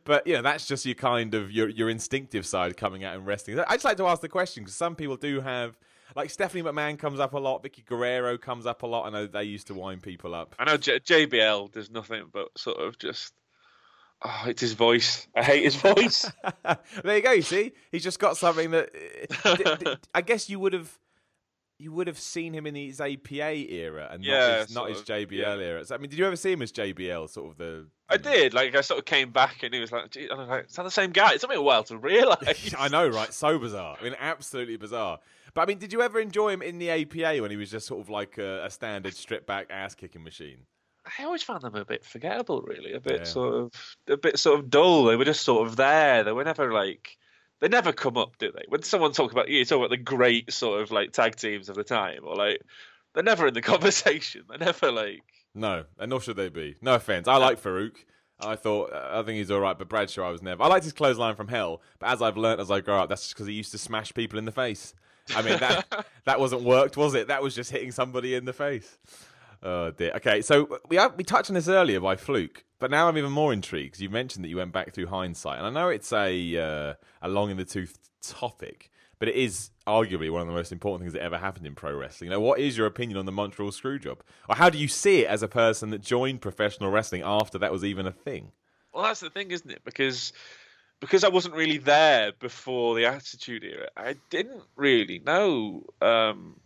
but 0.03 0.25
you 0.27 0.33
know, 0.33 0.41
that's 0.41 0.67
just 0.67 0.85
your 0.85 0.95
kind 0.95 1.33
of 1.33 1.51
your 1.51 1.69
your 1.69 1.89
instinctive 1.89 2.45
side 2.45 2.77
coming 2.77 3.03
out 3.03 3.15
in 3.15 3.25
wrestling. 3.25 3.59
I 3.67 3.73
just 3.75 3.85
like 3.85 3.97
to 3.97 4.07
ask 4.07 4.21
the 4.21 4.29
question 4.29 4.63
because 4.63 4.75
some 4.75 4.95
people 4.95 5.17
do 5.17 5.41
have, 5.41 5.77
like 6.15 6.29
Stephanie 6.29 6.63
McMahon 6.63 6.97
comes 6.99 7.19
up 7.19 7.33
a 7.33 7.39
lot, 7.39 7.63
Vickie 7.63 7.85
Guerrero 7.85 8.37
comes 8.37 8.65
up 8.65 8.83
a 8.83 8.87
lot. 8.87 9.05
I 9.05 9.09
know 9.09 9.27
they 9.27 9.43
used 9.43 9.67
to 9.67 9.73
wind 9.73 10.01
people 10.03 10.33
up. 10.35 10.55
I 10.59 10.65
know 10.65 10.77
J- 10.77 10.99
JBL 10.99 11.71
does 11.71 11.89
nothing 11.89 12.25
but 12.31 12.57
sort 12.57 12.77
of 12.77 12.97
just. 12.97 13.33
Oh, 14.25 14.45
it's 14.47 14.61
his 14.61 14.73
voice. 14.73 15.27
I 15.35 15.43
hate 15.43 15.63
his 15.63 15.75
voice. 15.75 16.25
there 17.03 17.17
you 17.17 17.21
go. 17.21 17.31
You 17.33 17.43
see, 17.43 17.73
he's 17.91 18.03
just 18.03 18.17
got 18.17 18.35
something 18.35 18.71
that 18.71 19.99
I 20.15 20.21
guess 20.21 20.49
you 20.49 20.59
would 20.59 20.73
have. 20.73 20.97
You 21.79 21.91
would 21.91 22.07
have 22.07 22.17
seen 22.17 22.53
him 22.53 22.65
in 22.65 22.73
his 22.73 22.99
APA 22.99 23.53
era 23.71 24.09
and 24.11 24.23
Yeah, 24.23 24.47
not 24.47 24.59
his, 24.67 24.75
not 24.75 24.89
his 24.89 25.01
JBL 25.03 25.31
yeah. 25.31 25.53
era. 25.55 25.85
So, 25.85 25.93
I 25.93 25.99
mean, 25.99 26.09
did 26.09 26.17
you 26.17 26.25
ever 26.25 26.35
see 26.35 26.51
him 26.51 26.61
as 26.63 26.71
JBL? 26.71 27.29
Sort 27.29 27.51
of 27.51 27.57
the. 27.57 27.85
I 28.09 28.17
did. 28.17 28.53
Like 28.53 28.75
I 28.75 28.81
sort 28.81 28.97
of 28.99 29.05
came 29.05 29.31
back, 29.31 29.61
and 29.63 29.73
he 29.73 29.79
was 29.79 29.91
like, 29.91 30.15
I 30.17 30.35
was 30.35 30.47
like, 30.49 30.65
"Is 30.69 30.75
that 30.75 30.83
the 30.83 30.89
same 30.91 31.11
guy?" 31.11 31.33
It 31.33 31.41
took 31.41 31.49
me 31.51 31.55
a 31.55 31.61
while 31.61 31.83
to 31.83 31.97
realise. 32.11 32.73
I 32.77 32.87
know, 32.87 33.07
right? 33.07 33.31
So 33.33 33.59
bizarre. 33.59 33.95
I 33.99 34.03
mean, 34.03 34.15
absolutely 34.19 34.77
bizarre. 34.77 35.19
But 35.53 35.61
I 35.61 35.65
mean, 35.65 35.77
did 35.77 35.93
you 35.93 36.01
ever 36.01 36.19
enjoy 36.19 36.49
him 36.49 36.61
in 36.61 36.77
the 36.79 36.89
APA 36.89 37.41
when 37.41 37.51
he 37.51 37.57
was 37.57 37.69
just 37.69 37.85
sort 37.87 38.01
of 38.01 38.09
like 38.09 38.37
a, 38.37 38.65
a 38.65 38.69
standard 38.71 39.13
strip 39.15 39.45
back 39.45 39.67
ass 39.69 39.93
kicking 39.93 40.23
machine? 40.23 40.59
I 41.19 41.23
always 41.23 41.43
found 41.43 41.61
them 41.61 41.75
a 41.75 41.85
bit 41.85 42.03
forgettable, 42.03 42.61
really. 42.63 42.93
A 42.93 42.99
bit 42.99 43.19
Yeah. 43.19 43.23
sort 43.23 43.53
of, 43.53 43.71
a 44.09 44.17
bit 44.17 44.37
sort 44.39 44.59
of 44.59 44.69
dull. 44.69 45.05
They 45.05 45.15
were 45.15 45.25
just 45.25 45.43
sort 45.43 45.67
of 45.67 45.75
there. 45.77 46.23
They 46.23 46.31
were 46.33 46.43
never 46.43 46.73
like, 46.73 47.17
they 47.59 47.67
never 47.67 47.91
come 47.91 48.17
up, 48.17 48.37
do 48.37 48.51
they? 48.51 48.63
When 48.67 48.83
someone 48.83 49.11
talks 49.11 49.33
about 49.33 49.49
you, 49.49 49.63
talk 49.65 49.77
about 49.79 49.89
the 49.89 49.97
great 49.97 50.51
sort 50.51 50.81
of 50.81 50.91
like 50.91 51.11
tag 51.11 51.35
teams 51.35 51.69
of 51.69 51.75
the 51.75 51.83
time, 51.83 52.21
or 52.23 52.35
like, 52.35 52.61
they're 53.13 53.23
never 53.23 53.47
in 53.47 53.53
the 53.53 53.61
conversation. 53.73 54.43
They're 54.47 54.57
never 54.59 54.91
like, 54.91 55.21
No, 55.55 55.85
and 55.97 56.09
nor 56.09 56.21
should 56.21 56.37
they 56.37 56.49
be. 56.49 56.75
No 56.81 56.95
offense. 56.95 57.27
I 57.27 57.37
like 57.37 57.61
Faarooq. 57.61 57.95
I 58.39 58.55
thought 58.55 58.93
I 58.93 59.23
think 59.23 59.37
he's 59.37 59.49
all 59.49 59.59
right, 59.59 59.77
but 59.77 59.89
Bradshaw 59.89 60.27
I 60.27 60.31
was 60.31 60.43
never. 60.43 60.61
I 60.61 60.67
liked 60.67 60.83
his 60.83 60.93
clothesline 60.93 61.35
from 61.35 61.47
hell, 61.47 61.81
but 61.99 62.09
as 62.09 62.21
I've 62.21 62.37
learnt 62.37 62.59
as 62.59 62.69
I 62.69 62.81
grow 62.81 62.99
up, 62.99 63.09
that's 63.09 63.23
just 63.23 63.33
because 63.33 63.47
he 63.47 63.53
used 63.53 63.71
to 63.71 63.79
smash 63.79 64.13
people 64.13 64.37
in 64.37 64.45
the 64.45 64.51
face. 64.51 64.93
I 65.35 65.41
mean 65.41 65.59
that 65.59 66.05
that 66.25 66.39
wasn't 66.39 66.61
worked, 66.61 66.97
was 66.97 67.15
it? 67.15 67.29
That 67.29 67.41
was 67.41 67.55
just 67.55 67.71
hitting 67.71 67.91
somebody 67.91 68.35
in 68.35 68.45
the 68.45 68.53
face. 68.53 68.97
Oh 69.63 69.91
dear. 69.91 70.11
Okay, 70.15 70.41
so 70.41 70.79
we 70.89 70.99
we 71.17 71.23
touched 71.23 71.49
on 71.49 71.55
this 71.55 71.67
earlier 71.67 71.99
by 71.99 72.15
fluke, 72.15 72.63
but 72.79 72.91
now 72.91 73.07
I'm 73.07 73.17
even 73.17 73.31
more 73.31 73.53
intrigued 73.53 73.91
because 73.91 74.01
you 74.01 74.09
mentioned 74.09 74.45
that 74.45 74.49
you 74.49 74.57
went 74.57 74.71
back 74.71 74.93
through 74.93 75.07
hindsight, 75.07 75.57
and 75.57 75.67
I 75.67 75.69
know 75.69 75.89
it's 75.89 76.13
a 76.13 76.57
uh, 76.57 76.93
a 77.21 77.29
long 77.29 77.49
in 77.49 77.57
the 77.57 77.65
tooth 77.65 77.97
topic, 78.21 78.91
but 79.19 79.27
it 79.27 79.35
is 79.35 79.71
arguably 79.87 80.31
one 80.31 80.41
of 80.41 80.47
the 80.47 80.53
most 80.53 80.71
important 80.71 81.03
things 81.03 81.13
that 81.13 81.23
ever 81.23 81.37
happened 81.37 81.65
in 81.65 81.75
pro 81.75 81.95
wrestling. 81.95 82.29
Now, 82.29 82.39
what 82.39 82.59
is 82.59 82.77
your 82.77 82.87
opinion 82.87 83.17
on 83.17 83.25
the 83.25 83.31
Montreal 83.31 83.71
Screwjob, 83.71 84.19
or 84.47 84.55
how 84.55 84.69
do 84.69 84.77
you 84.77 84.87
see 84.87 85.21
it 85.21 85.27
as 85.27 85.41
a 85.41 85.47
person 85.47 85.89
that 85.89 86.01
joined 86.01 86.41
professional 86.41 86.91
wrestling 86.91 87.23
after 87.23 87.57
that 87.57 87.71
was 87.71 87.83
even 87.83 88.05
a 88.05 88.11
thing? 88.11 88.51
well, 88.97 89.05
that's 89.05 89.19
the 89.19 89.29
thing, 89.29 89.51
isn't 89.51 89.69
it? 89.69 89.83
Because 89.85 90.33
because 90.99 91.23
I 91.23 91.29
wasn't 91.29 91.53
really 91.53 91.77
there 91.77 92.31
before 92.39 92.95
the 92.95 93.05
Attitude 93.05 93.63
Era, 93.63 93.89
I 93.95 94.15
didn't 94.31 94.63
really 94.75 95.19
know 95.19 95.83
um, 96.01 96.59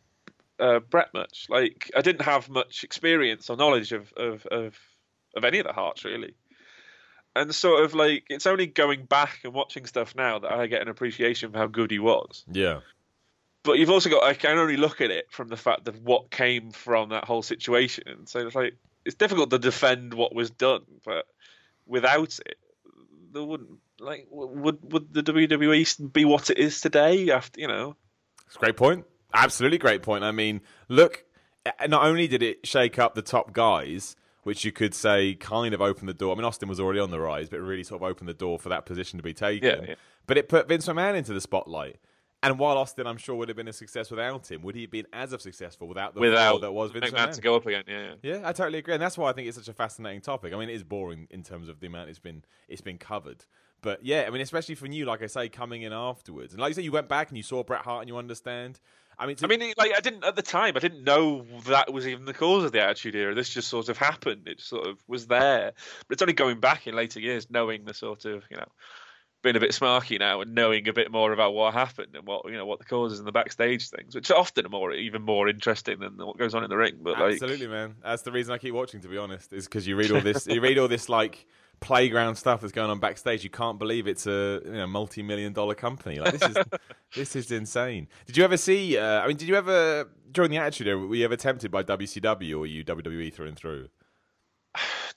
uh, 0.62 0.80
Bret 0.80 1.14
much. 1.14 1.48
Like, 1.50 1.92
I 1.96 2.02
didn't 2.02 2.22
have 2.22 2.50
much 2.50 2.84
experience 2.84 3.50
or 3.50 3.58
knowledge 3.58 3.92
of 3.92 4.14
of 4.14 4.46
of, 4.46 4.78
of 5.36 5.44
any 5.44 5.60
of 5.60 5.66
the 5.66 5.74
Hearts 5.74 6.06
really. 6.06 6.36
And 7.36 7.54
sort 7.56 7.84
of 7.84 7.94
like 7.94 8.26
it's 8.30 8.46
only 8.46 8.68
going 8.68 9.06
back 9.06 9.40
and 9.44 9.54
watching 9.54 9.86
stuff 9.86 10.16
now 10.16 10.40
that 10.40 10.52
I 10.52 10.68
get 10.68 10.82
an 10.82 10.90
appreciation 10.90 11.52
for 11.52 11.58
how 11.58 11.68
good 11.68 11.90
he 11.90 12.00
was. 12.00 12.44
Yeah, 12.52 12.82
But 13.64 13.80
you've 13.80 13.90
also 13.90 14.10
got 14.10 14.24
I 14.24 14.34
can 14.34 14.58
only 14.58 14.78
look 14.78 15.02
at 15.02 15.12
it 15.12 15.32
from 15.32 15.48
the 15.48 15.58
fact 15.58 15.88
of 15.88 16.02
what 16.04 16.30
came 16.30 16.72
from 16.72 17.10
that 17.10 17.24
whole 17.24 17.42
situation. 17.42 18.04
And 18.08 18.28
so 18.28 18.46
it's 18.46 18.56
like 18.56 18.76
it's 19.06 19.16
difficult 19.16 19.50
to 19.52 19.60
defend 19.60 20.14
what 20.14 20.36
was 20.36 20.50
done, 20.50 20.84
but 21.06 21.26
without 21.88 22.38
it, 22.46 22.58
there 23.32 23.44
wouldn't 23.44 23.80
like 24.00 24.28
would 24.30 24.92
would 24.92 25.14
the 25.14 25.24
WWE 25.24 26.12
be 26.12 26.26
what 26.26 26.50
it 26.50 26.58
is 26.58 26.82
today? 26.82 27.32
After 27.32 27.62
you 27.62 27.68
know, 27.68 27.96
it's 28.46 28.58
a 28.58 28.60
great 28.60 28.76
point. 28.76 29.06
Absolutely 29.34 29.78
great 29.78 30.02
point. 30.02 30.24
I 30.24 30.32
mean, 30.32 30.62
look, 30.90 31.26
uh, 31.66 31.88
not 31.88 32.06
only 32.06 32.28
did 32.28 32.44
it 32.44 32.66
shake 32.66 33.00
up 33.00 33.16
the 33.16 33.22
top 33.22 33.54
guys, 33.54 34.16
which 34.44 34.66
you 34.66 34.72
could 34.72 34.94
say 34.94 35.36
kind 35.36 35.74
of 35.74 35.82
opened 35.82 36.10
the 36.10 36.14
door. 36.14 36.34
I 36.34 36.36
mean, 36.36 36.46
Austin 36.46 36.68
was 36.68 36.80
already 36.80 37.00
on 37.00 37.12
the 37.12 37.20
rise, 37.20 37.50
but 37.50 37.58
it 37.58 37.64
really 37.64 37.84
sort 37.84 38.02
of 38.02 38.08
opened 38.08 38.28
the 38.28 38.34
door 38.34 38.58
for 38.58 38.70
that 38.70 38.86
position 38.86 39.18
to 39.18 39.24
be 39.24 39.34
taken. 39.34 39.84
Yeah, 39.84 39.90
yeah. 39.90 39.96
But 40.28 40.38
it 40.38 40.50
put 40.50 40.68
Vince 40.68 40.88
McMahon 40.88 41.16
into 41.16 41.34
the 41.34 41.42
spotlight. 41.42 41.98
And 42.44 42.58
while 42.58 42.76
Austin, 42.78 43.06
I'm 43.06 43.18
sure, 43.18 43.36
would 43.36 43.50
have 43.50 43.56
been 43.56 43.68
a 43.68 43.74
success 43.74 44.10
without 44.10 44.50
him, 44.50 44.64
would 44.64 44.74
he 44.74 44.82
have 44.82 44.90
been 44.90 45.06
as 45.14 45.32
of 45.32 45.44
successful 45.44 45.88
without 45.88 46.16
the 46.16 46.22
without 46.22 46.62
that 46.62 46.72
was 46.72 46.90
Vince 46.90 47.12
McMahon 47.12 47.28
McMahon? 47.28 47.36
to 47.36 47.42
go 47.42 47.56
up 47.56 47.66
again. 47.68 47.84
Yeah, 47.88 48.14
yeah. 48.24 48.38
Yeah, 48.38 48.42
I 48.44 48.52
totally 48.52 48.80
agree, 48.80 48.96
and 48.96 49.04
that's 49.04 49.16
why 49.16 49.30
I 49.30 49.34
think 49.34 49.48
it's 49.48 49.58
such 49.58 49.68
a 49.68 49.74
fascinating 49.74 50.22
topic. 50.22 50.52
I 50.52 50.58
mean, 50.58 50.70
it 50.70 50.74
is 50.74 50.84
boring 50.84 51.28
in 51.30 51.44
terms 51.44 51.70
of 51.70 51.80
the 51.82 51.88
amount 51.88 52.10
it's 52.10 52.18
been 52.18 52.44
it's 52.68 52.82
been 52.82 52.98
covered, 52.98 53.46
but 53.84 54.04
yeah, 54.04 54.24
I 54.26 54.32
mean, 54.32 54.42
especially 54.42 54.74
for 54.74 54.88
you, 54.88 55.06
like 55.06 55.22
I 55.22 55.28
say, 55.28 55.50
coming 55.50 55.84
in 55.84 55.94
afterwards, 55.94 56.54
and 56.54 56.62
like 56.62 56.72
you 56.72 56.76
say, 56.76 56.82
you 56.82 56.92
went 56.92 57.08
back 57.08 57.30
and 57.30 57.38
you 57.38 57.44
saw 57.44 57.64
Bret 57.64 57.82
Hart 57.82 58.02
and 58.02 58.10
you 58.10 58.18
understand. 58.18 58.80
I 59.22 59.28
mean, 59.28 59.36
to, 59.36 59.46
I 59.46 59.48
mean, 59.48 59.74
like 59.78 59.92
I 59.96 60.00
didn't 60.00 60.24
at 60.24 60.36
the 60.36 60.42
time. 60.42 60.74
I 60.76 60.80
didn't 60.80 61.04
know 61.04 61.46
that 61.68 61.94
was 61.94 62.08
even 62.08 62.26
the 62.26 62.34
cause 62.34 62.64
of 62.64 62.72
the 62.72 62.82
Attitude 62.82 63.16
Era. 63.16 63.36
This 63.36 63.50
just 63.50 63.68
sort 63.68 63.88
of 63.88 63.96
happened. 63.96 64.48
It 64.48 64.60
sort 64.60 64.88
of 64.88 64.98
was 65.08 65.28
there. 65.28 65.74
But 66.08 66.14
it's 66.16 66.24
only 66.24 66.34
going 66.34 66.60
back 66.60 66.88
in 66.88 66.96
later 66.96 67.20
years, 67.20 67.48
knowing 67.52 67.86
the 67.86 67.94
sort 67.94 68.26
of 68.26 68.44
you 68.50 68.58
know, 68.58 68.68
being 69.42 69.56
a 69.56 69.60
bit 69.60 69.72
smarky 69.72 70.20
now 70.20 70.42
and 70.42 70.54
knowing 70.54 70.88
a 70.88 70.94
bit 70.94 71.12
more 71.12 71.34
about 71.34 71.54
what 71.54 71.74
happened 71.74 72.16
and 72.16 72.26
what 72.26 72.46
you 72.46 72.54
know 72.54 72.66
what 72.66 72.80
the 72.80 72.86
causes 72.86 73.20
and 73.20 73.28
the 73.28 73.32
backstage 73.32 73.90
things, 73.90 74.14
which 74.14 74.30
are 74.32 74.38
often 74.38 74.66
more 74.70 74.94
even 74.94 75.22
more 75.22 75.48
interesting 75.48 76.00
than 76.00 76.18
what 76.18 76.38
goes 76.38 76.54
on 76.54 76.64
in 76.64 76.70
the 76.70 76.78
ring. 76.78 76.98
But 77.02 77.20
like, 77.20 77.34
absolutely, 77.34 77.68
man, 77.68 77.96
that's 78.04 78.22
the 78.22 78.32
reason 78.32 78.54
I 78.54 78.58
keep 78.58 78.74
watching. 78.74 79.02
To 79.02 79.08
be 79.08 79.18
honest, 79.18 79.54
is 79.54 79.66
because 79.66 79.88
you 79.88 79.96
read 79.96 80.12
all 80.12 80.22
this, 80.22 80.48
you 80.48 80.62
read 80.62 80.78
all 80.78 80.88
this 80.88 81.10
like 81.10 81.46
playground 81.80 82.36
stuff 82.36 82.62
that's 82.62 82.72
going 82.72 82.90
on 82.90 83.00
backstage. 83.00 83.44
You 83.44 83.50
can't 83.50 83.80
believe 83.80 84.08
it's 84.08 84.28
a 84.28 84.62
you 84.64 84.72
know, 84.72 84.88
multi-million 84.88 85.54
dollar 85.54 85.76
company. 85.76 86.20
Like 86.20 86.38
this 86.38 86.50
is 86.50 86.58
this 87.16 87.36
is 87.36 87.52
insane. 87.52 88.08
Did 88.28 88.38
you 88.38 88.44
ever 88.44 88.58
see? 88.58 88.98
Uh, 88.98 89.22
I 89.22 89.28
mean, 89.28 89.38
did 89.38 89.48
you 89.48 89.56
ever 89.56 90.10
during 90.32 90.52
the 90.52 90.58
Attitude 90.58 90.88
Era? 90.88 91.00
Were 91.00 91.16
you 91.16 91.26
ever 91.26 91.36
tempted 91.36 91.72
by 91.72 91.84
WCW 91.84 92.60
or 92.60 92.66
you 92.66 92.86
WWE 92.86 93.34
through 93.34 93.48
and 93.48 93.58
through? 93.58 93.90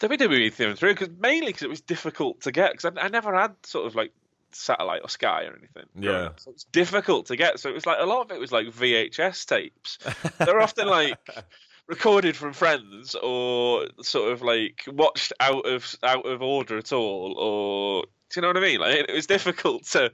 WWE 0.01 0.61
and 0.61 0.79
through, 0.79 0.95
because 0.95 1.11
mainly 1.19 1.49
because 1.49 1.63
it 1.63 1.71
was 1.71 1.81
difficult 1.81 2.43
to 2.43 2.53
get. 2.53 2.73
Because 2.73 2.97
I, 2.97 3.03
I 3.03 3.09
never 3.09 3.35
had 3.35 3.55
sort 3.65 3.87
of 3.87 3.95
like 3.95 4.13
satellite 4.53 5.03
or 5.03 5.09
Sky 5.09 5.45
or 5.45 5.57
anything. 5.57 5.85
Yeah. 5.99 6.31
so 6.37 6.51
it's 6.51 6.65
difficult 6.65 7.27
to 7.27 7.37
get. 7.37 7.59
So 7.61 7.69
it 7.69 7.75
was 7.75 7.87
like 7.87 7.99
a 8.01 8.07
lot 8.07 8.23
of 8.23 8.31
it 8.31 8.41
was 8.41 8.53
like 8.53 8.67
VHS 8.69 9.47
tapes. 9.47 9.99
They're 10.39 10.61
often 10.61 10.89
like 10.89 11.19
recorded 11.87 12.37
from 12.37 12.53
friends 12.53 13.15
or 13.15 13.87
sort 14.03 14.33
of 14.33 14.43
like 14.43 14.85
watched 14.89 15.33
out 15.41 15.67
of 15.67 15.95
out 16.03 16.27
of 16.27 16.43
order 16.43 16.79
at 16.79 16.93
all, 16.93 17.35
or 17.39 18.05
do 18.31 18.41
you 18.41 18.43
know 18.43 18.49
what 18.49 18.57
I 18.57 18.61
mean? 18.61 18.81
Like 18.81 19.07
it 19.09 19.15
was 19.15 19.27
difficult 19.27 19.85
to 19.89 20.13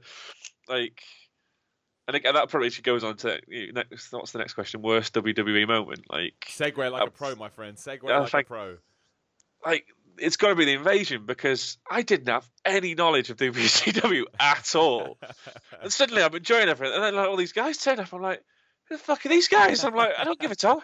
like. 0.69 1.03
and 2.09 2.17
again, 2.17 2.35
that 2.35 2.49
probably 2.49 2.69
actually 2.69 2.83
goes 2.83 3.05
on 3.05 3.17
to 3.19 3.41
next. 3.73 4.13
What's 4.13 4.33
the 4.33 4.39
next 4.39 4.55
question? 4.55 4.83
Worst 4.83 5.15
WWE 5.15 5.67
moment? 5.67 6.07
Like 6.11 6.35
Segue 6.47 6.91
like 6.91 7.07
a 7.07 7.11
pro, 7.11 7.35
my 7.37 7.49
friend. 7.49 7.77
Segue 7.77 8.09
yeah, 8.09 8.21
like 8.21 8.35
a 8.35 8.45
pro. 8.45 8.77
Like 9.65 9.87
it's 10.19 10.37
got 10.37 10.49
to 10.49 10.55
be 10.55 10.67
the 10.67 10.75
invasion 10.75 11.25
because 11.27 11.79
I 11.91 12.03
didn't 12.03 12.29
have 12.29 12.49
any 12.65 12.95
knowledge 12.95 13.31
of 13.31 13.39
WCW 13.39 14.25
at 14.41 14.75
all, 14.75 15.19
and 15.83 15.93
suddenly 15.93 16.23
I'm 16.23 16.35
enjoying 16.35 16.69
everything, 16.69 16.95
and 16.95 17.05
then 17.05 17.15
like 17.15 17.29
all 17.29 17.37
these 17.37 17.53
guys 17.53 17.79
turn 17.79 17.99
up. 18.01 18.13
I'm 18.13 18.23
like, 18.23 18.43
who 18.89 18.97
the 18.97 19.03
fuck 19.03 19.25
are 19.25 19.29
these 19.29 19.49
guys? 19.49 19.85
I'm 19.85 19.95
like, 19.95 20.13
I 20.19 20.25
don't 20.25 20.39
give 20.39 20.51
a 20.51 20.57
toss. 20.57 20.83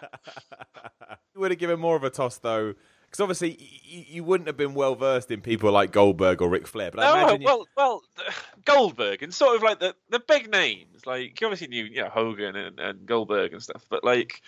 you 1.35 1.41
would 1.41 1.51
have 1.51 1.59
given 1.59 1.79
more 1.79 1.95
of 1.95 2.03
a 2.03 2.09
toss 2.09 2.37
though, 2.39 2.73
because 3.17 3.23
obviously 3.23 3.57
y- 3.59 3.79
y- 3.99 4.05
you 4.09 4.23
wouldn't 4.23 4.47
have 4.47 4.57
been 4.57 4.73
well 4.73 4.95
versed 4.95 5.31
in 5.31 5.41
people 5.41 5.71
like 5.71 5.91
Goldberg 5.91 6.41
or 6.41 6.49
Ric 6.49 6.67
Flair. 6.67 6.91
But 6.91 7.01
I 7.03 7.13
No, 7.13 7.21
imagine 7.21 7.41
you, 7.41 7.45
well, 7.45 7.67
well, 7.75 8.03
Goldberg 8.65 9.23
and 9.23 9.33
sort 9.33 9.55
of 9.55 9.63
like 9.63 9.79
the 9.79 9.95
the 10.09 10.19
big 10.19 10.51
names. 10.51 11.05
Like 11.05 11.39
you 11.39 11.47
obviously 11.47 11.67
knew, 11.67 11.85
you 11.85 12.03
know, 12.03 12.09
Hogan 12.09 12.55
and, 12.55 12.79
and 12.79 13.05
Goldberg 13.05 13.53
and 13.53 13.61
stuff. 13.63 13.85
But 13.89 14.03
like 14.03 14.41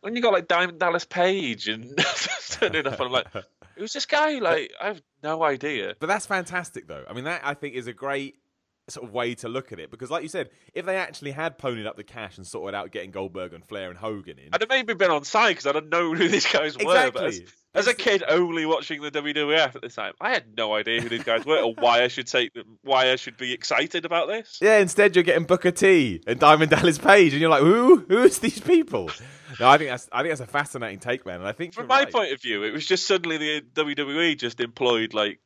when 0.00 0.16
you 0.16 0.22
got 0.22 0.32
like 0.32 0.48
Diamond 0.48 0.78
Dallas 0.78 1.04
Page 1.04 1.68
and 1.68 1.96
turning 2.50 2.86
up, 2.86 3.00
I'm 3.00 3.10
like, 3.12 3.26
who's 3.76 3.92
this 3.92 4.06
guy? 4.06 4.38
Like 4.38 4.72
I 4.80 4.86
have 4.88 5.02
no 5.22 5.42
idea. 5.42 5.94
But 5.98 6.06
that's 6.06 6.26
fantastic, 6.26 6.86
though. 6.86 7.04
I 7.08 7.12
mean, 7.12 7.24
that 7.24 7.42
I 7.44 7.54
think 7.54 7.74
is 7.74 7.86
a 7.86 7.92
great 7.92 8.36
sort 8.88 9.06
of 9.06 9.12
way 9.12 9.34
to 9.36 9.48
look 9.48 9.72
at 9.72 9.78
it 9.78 9.90
because, 9.90 10.10
like 10.10 10.22
you 10.22 10.28
said, 10.28 10.50
if 10.74 10.84
they 10.84 10.96
actually 10.96 11.30
had 11.30 11.58
ponied 11.58 11.86
up 11.86 11.96
the 11.96 12.04
cash 12.04 12.36
and 12.36 12.46
sorted 12.46 12.74
out 12.74 12.90
getting 12.90 13.10
Goldberg 13.10 13.54
and 13.54 13.64
Flair 13.64 13.88
and 13.90 13.98
Hogan 13.98 14.38
in, 14.38 14.50
I'd 14.52 14.60
have 14.60 14.68
maybe 14.68 14.94
been 14.94 15.10
on 15.10 15.24
side 15.24 15.50
because 15.50 15.66
I 15.66 15.72
don't 15.72 15.88
know 15.88 16.14
who 16.14 16.28
these 16.28 16.46
guys 16.46 16.76
were. 16.76 17.10
But 17.10 17.24
as, 17.24 17.38
exactly. 17.38 17.54
as 17.74 17.86
a 17.86 17.94
kid, 17.94 18.22
only 18.28 18.66
watching 18.66 19.00
the 19.00 19.10
WWF 19.10 19.74
at 19.74 19.82
the 19.82 19.88
time, 19.88 20.12
I 20.20 20.30
had 20.30 20.44
no 20.56 20.74
idea 20.74 21.00
who 21.00 21.08
these 21.08 21.24
guys 21.24 21.44
were 21.46 21.60
or 21.60 21.74
why 21.74 22.02
I 22.02 22.08
should 22.08 22.26
take 22.26 22.52
them, 22.52 22.78
why 22.82 23.10
I 23.10 23.16
should 23.16 23.36
be 23.36 23.52
excited 23.52 24.04
about 24.04 24.28
this. 24.28 24.58
Yeah, 24.60 24.78
instead 24.78 25.16
you're 25.16 25.22
getting 25.22 25.44
Booker 25.44 25.70
T 25.70 26.22
and 26.26 26.38
Diamond 26.38 26.70
Dallas 26.70 26.98
Page, 26.98 27.32
and 27.32 27.40
you're 27.40 27.50
like, 27.50 27.62
who? 27.62 28.04
Who's 28.08 28.38
these 28.38 28.60
people? 28.60 29.10
No, 29.60 29.68
I 29.68 29.78
think 29.78 29.90
that's 29.90 30.08
I 30.12 30.22
think 30.22 30.30
that's 30.30 30.40
a 30.40 30.46
fascinating 30.46 30.98
take, 30.98 31.24
man. 31.24 31.36
And 31.36 31.48
I 31.48 31.52
think 31.52 31.74
From 31.74 31.86
my 31.86 32.00
right. 32.00 32.12
point 32.12 32.32
of 32.32 32.42
view, 32.42 32.64
it 32.64 32.72
was 32.72 32.84
just 32.84 33.06
suddenly 33.06 33.38
the 33.38 33.62
WWE 33.74 34.36
just 34.36 34.60
employed 34.60 35.14
like 35.14 35.40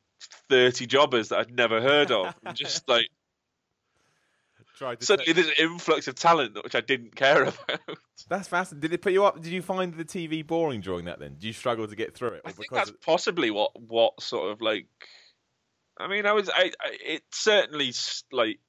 thirty 0.49 0.85
jobbers 0.87 1.29
that 1.29 1.39
I'd 1.39 1.55
never 1.55 1.81
heard 1.81 2.11
of, 2.11 2.33
just 2.53 2.87
like 2.89 3.07
Tried 4.79 4.99
to 5.01 5.05
suddenly 5.05 5.33
take- 5.33 5.45
this 5.45 5.59
influx 5.59 6.07
of 6.07 6.15
talent 6.15 6.55
which 6.63 6.73
I 6.73 6.79
didn't 6.81 7.15
care 7.15 7.43
about. 7.67 7.79
that's 8.29 8.47
fascinating. 8.47 8.79
Did 8.81 8.93
it 8.93 9.01
put 9.01 9.11
you 9.13 9.25
up? 9.25 9.35
Did 9.41 9.51
you 9.51 9.61
find 9.61 9.93
the 9.93 10.05
TV 10.05 10.45
boring 10.45 10.79
during 10.81 11.05
that? 11.05 11.19
Then 11.19 11.33
did 11.33 11.43
you 11.43 11.53
struggle 11.53 11.85
to 11.87 11.95
get 11.95 12.15
through 12.15 12.29
it? 12.29 12.41
I 12.45 12.51
think 12.53 12.71
that's 12.71 12.91
possibly 13.05 13.51
what 13.51 13.79
what 13.79 14.21
sort 14.23 14.51
of 14.51 14.61
like. 14.61 14.87
I 15.99 16.07
mean, 16.07 16.25
I 16.25 16.31
was 16.31 16.49
I, 16.49 16.71
I 16.81 16.97
it 17.05 17.23
certainly 17.31 17.91
like 18.31 18.59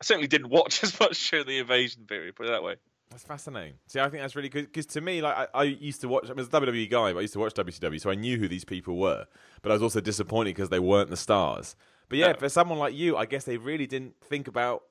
I 0.00 0.04
certainly 0.04 0.28
didn't 0.28 0.50
watch 0.50 0.82
as 0.84 0.98
much 1.00 1.30
during 1.30 1.46
the 1.46 1.58
invasion 1.58 2.06
period. 2.06 2.36
Put 2.36 2.46
it 2.46 2.50
that 2.50 2.62
way. 2.62 2.76
That's 3.10 3.24
fascinating. 3.24 3.74
See, 3.88 3.98
I 3.98 4.08
think 4.08 4.22
that's 4.22 4.36
really 4.36 4.48
good 4.48 4.66
because 4.66 4.86
to 4.86 5.00
me, 5.00 5.20
like 5.20 5.36
I, 5.36 5.48
I 5.52 5.62
used 5.64 6.00
to 6.02 6.08
watch. 6.08 6.30
I 6.30 6.32
was 6.32 6.46
a 6.46 6.50
WWE 6.50 6.88
guy, 6.88 7.12
but 7.12 7.18
I 7.18 7.22
used 7.22 7.32
to 7.32 7.40
watch 7.40 7.54
WCW, 7.54 8.00
so 8.00 8.08
I 8.08 8.14
knew 8.14 8.38
who 8.38 8.46
these 8.46 8.64
people 8.64 8.96
were. 8.98 9.26
But 9.62 9.72
I 9.72 9.74
was 9.74 9.82
also 9.82 10.00
disappointed 10.00 10.54
because 10.54 10.68
they 10.68 10.78
weren't 10.78 11.10
the 11.10 11.16
stars. 11.16 11.74
But 12.08 12.18
yeah, 12.18 12.28
No. 12.32 12.38
for 12.38 12.48
someone 12.48 12.78
like 12.78 12.94
you, 12.94 13.16
I 13.16 13.26
guess 13.26 13.42
they 13.44 13.56
really 13.56 13.88
didn't 13.88 14.14
think 14.22 14.46
about 14.46 14.82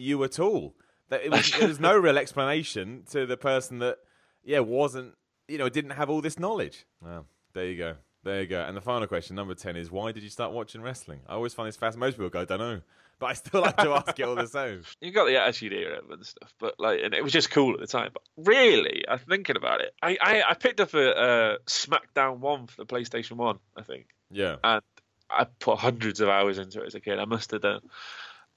you 0.00 0.22
at 0.24 0.38
all. 0.38 0.74
That 1.08 1.24
it 1.24 1.30
was, 1.30 1.50
there 1.52 1.68
was 1.68 1.80
no 1.80 1.96
real 1.98 2.18
explanation 2.18 3.02
to 3.10 3.26
the 3.26 3.36
person 3.36 3.78
that, 3.80 3.98
yeah, 4.44 4.60
wasn't 4.60 5.14
you 5.50 5.58
know 5.58 5.68
didn't 5.68 5.92
have 5.92 6.08
all 6.08 6.20
this 6.20 6.38
knowledge. 6.38 6.86
Well, 7.02 7.26
there 7.52 7.66
you 7.66 7.76
go, 7.76 7.96
there 8.22 8.40
you 8.40 8.46
go. 8.46 8.62
And 8.62 8.76
the 8.76 8.80
final 8.80 9.06
question, 9.08 9.36
number 9.36 9.54
ten, 9.54 9.76
is 9.76 9.90
why 9.90 10.12
did 10.12 10.22
you 10.22 10.30
start 10.30 10.52
watching 10.52 10.80
wrestling? 10.80 11.20
I 11.28 11.34
always 11.34 11.52
find 11.52 11.68
this 11.68 11.76
fast. 11.76 11.98
Most 11.98 12.14
people 12.14 12.30
go, 12.30 12.44
don't 12.44 12.60
know, 12.60 12.80
but 13.18 13.26
I 13.26 13.32
still 13.34 13.60
like 13.60 13.76
to 13.76 13.90
ask 14.06 14.18
it 14.18 14.22
all 14.22 14.36
the 14.36 14.46
same. 14.46 14.82
You 15.00 15.10
got 15.10 15.26
the 15.26 15.36
Attitude 15.36 15.72
Era 15.72 16.00
and 16.10 16.24
stuff, 16.24 16.54
but 16.58 16.76
like, 16.78 17.00
and 17.02 17.12
it 17.12 17.22
was 17.22 17.32
just 17.32 17.50
cool 17.50 17.74
at 17.74 17.80
the 17.80 17.86
time. 17.88 18.10
But 18.12 18.22
really, 18.36 19.04
I'm 19.08 19.18
thinking 19.18 19.56
about 19.56 19.80
it. 19.80 19.92
I 20.00 20.16
I, 20.20 20.42
I 20.50 20.54
picked 20.54 20.80
up 20.80 20.94
a, 20.94 21.10
a 21.10 21.58
SmackDown 21.66 22.38
One 22.38 22.68
for 22.68 22.76
the 22.76 22.86
PlayStation 22.86 23.32
One, 23.32 23.58
I 23.76 23.82
think. 23.82 24.06
Yeah, 24.30 24.56
and 24.62 24.82
I 25.28 25.46
put 25.58 25.78
hundreds 25.78 26.20
of 26.20 26.28
hours 26.28 26.58
into 26.58 26.82
it 26.82 26.86
as 26.86 26.94
a 26.94 27.00
kid. 27.00 27.18
I 27.18 27.24
must 27.24 27.50
have 27.50 27.62
done, 27.62 27.80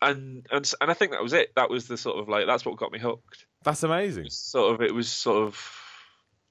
and 0.10 0.46
and 0.52 0.72
and 0.82 0.92
I 0.92 0.94
think 0.94 1.12
that 1.12 1.22
was 1.24 1.34
it. 1.34 1.52
That 1.56 1.70
was 1.70 1.88
the 1.88 1.98
sort 1.98 2.18
of 2.20 2.30
like 2.30 2.46
that's 2.48 2.66
what 2.66 2.78
got 2.78 2.92
me 2.92 3.00
hooked. 3.00 3.46
that's 3.64 3.84
amazing. 3.84 4.30
Sort 4.30 4.74
of, 4.76 4.82
it 4.82 4.94
was 4.94 5.08
sort 5.10 5.48
of. 5.48 5.80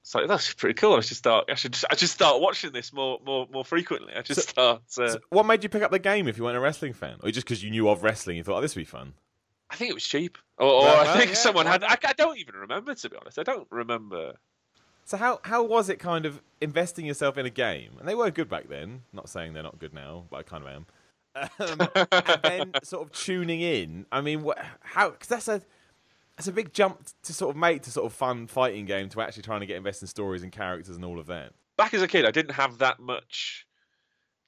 It's 0.01 0.13
like 0.13 0.27
that's 0.27 0.53
pretty 0.53 0.73
cool. 0.73 0.95
I 0.95 0.99
should 0.99 1.15
start. 1.17 1.45
I 1.49 1.55
should. 1.55 1.71
Just, 1.73 1.85
I 1.89 1.95
should 1.95 2.09
start 2.09 2.41
watching 2.41 2.73
this 2.73 2.91
more, 2.91 3.19
more, 3.25 3.47
more 3.51 3.63
frequently. 3.63 4.13
I 4.13 4.21
just 4.21 4.41
So- 4.41 4.49
start. 4.49 4.81
Uh, 4.97 5.09
So 5.13 5.19
what 5.29 5.45
made 5.45 5.63
you 5.63 5.69
pick 5.69 5.81
up 5.81 5.91
the 5.91 5.99
game 5.99 6.27
if 6.27 6.37
you 6.37 6.43
weren't 6.43 6.57
a 6.57 6.59
wrestling 6.59 6.91
fan, 6.93 7.17
or 7.23 7.31
just 7.31 7.45
because 7.47 7.63
you 7.63 7.69
knew 7.71 7.87
of 7.87 8.03
wrestling, 8.03 8.35
you 8.37 8.43
thought, 8.43 8.57
"Oh, 8.57 8.61
this 8.61 8.75
would 8.75 8.81
be 8.81 8.85
fun"? 8.85 9.13
I 9.69 9.75
think 9.75 9.89
it 9.89 9.93
was 9.93 10.03
cheap, 10.03 10.37
or, 10.57 10.67
or 10.67 10.81
Well, 10.81 11.07
I 11.07 11.17
think 11.17 11.29
yeah, 11.29 11.35
someone 11.35 11.65
why 11.65 11.71
had. 11.71 11.83
I. 11.85 11.97
I 12.03 12.13
don't 12.13 12.37
even 12.37 12.55
remember 12.55 12.93
to 12.95 13.09
be 13.09 13.15
honest. 13.15 13.39
I 13.39 13.43
don't 13.43 13.67
remember. 13.71 14.33
So 15.05 15.15
how 15.17 15.39
how 15.43 15.63
was 15.63 15.87
it 15.89 15.99
kind 15.99 16.25
of 16.25 16.41
investing 16.59 17.05
yourself 17.05 17.37
in 17.37 17.45
a 17.45 17.49
game? 17.49 17.91
And 17.99 18.07
they 18.07 18.15
were 18.15 18.29
good 18.29 18.49
back 18.49 18.67
then. 18.67 19.03
Not 19.13 19.29
saying 19.29 19.53
they're 19.53 19.63
not 19.63 19.79
good 19.79 19.93
now, 19.93 20.25
but 20.29 20.37
I 20.37 20.43
kind 20.43 20.63
of 20.63 20.69
am. 20.69 20.85
Um, 21.35 21.49
and 22.11 22.39
then 22.43 22.71
sort 22.83 23.03
of 23.03 23.11
tuning 23.11 23.61
in. 23.61 24.05
I 24.11 24.21
mean, 24.21 24.43
wh- 24.45 24.61
how? 24.81 25.11
Because 25.11 25.27
that's 25.27 25.47
a 25.47 25.61
that's 26.37 26.47
a 26.47 26.51
big 26.51 26.73
jump 26.73 27.05
to 27.23 27.33
sort 27.33 27.51
of 27.51 27.59
make 27.59 27.83
to 27.83 27.91
sort 27.91 28.05
of 28.05 28.13
fun 28.13 28.47
fighting 28.47 28.85
game 28.85 29.09
to 29.09 29.21
actually 29.21 29.43
trying 29.43 29.59
to 29.61 29.65
get 29.65 29.77
invested 29.77 30.03
in 30.03 30.07
stories 30.07 30.43
and 30.43 30.51
characters 30.51 30.95
and 30.95 31.05
all 31.05 31.19
of 31.19 31.27
that. 31.27 31.53
Back 31.77 31.93
as 31.93 32.01
a 32.01 32.07
kid, 32.07 32.25
I 32.25 32.31
didn't 32.31 32.53
have 32.53 32.79
that 32.79 32.99
much. 32.99 33.65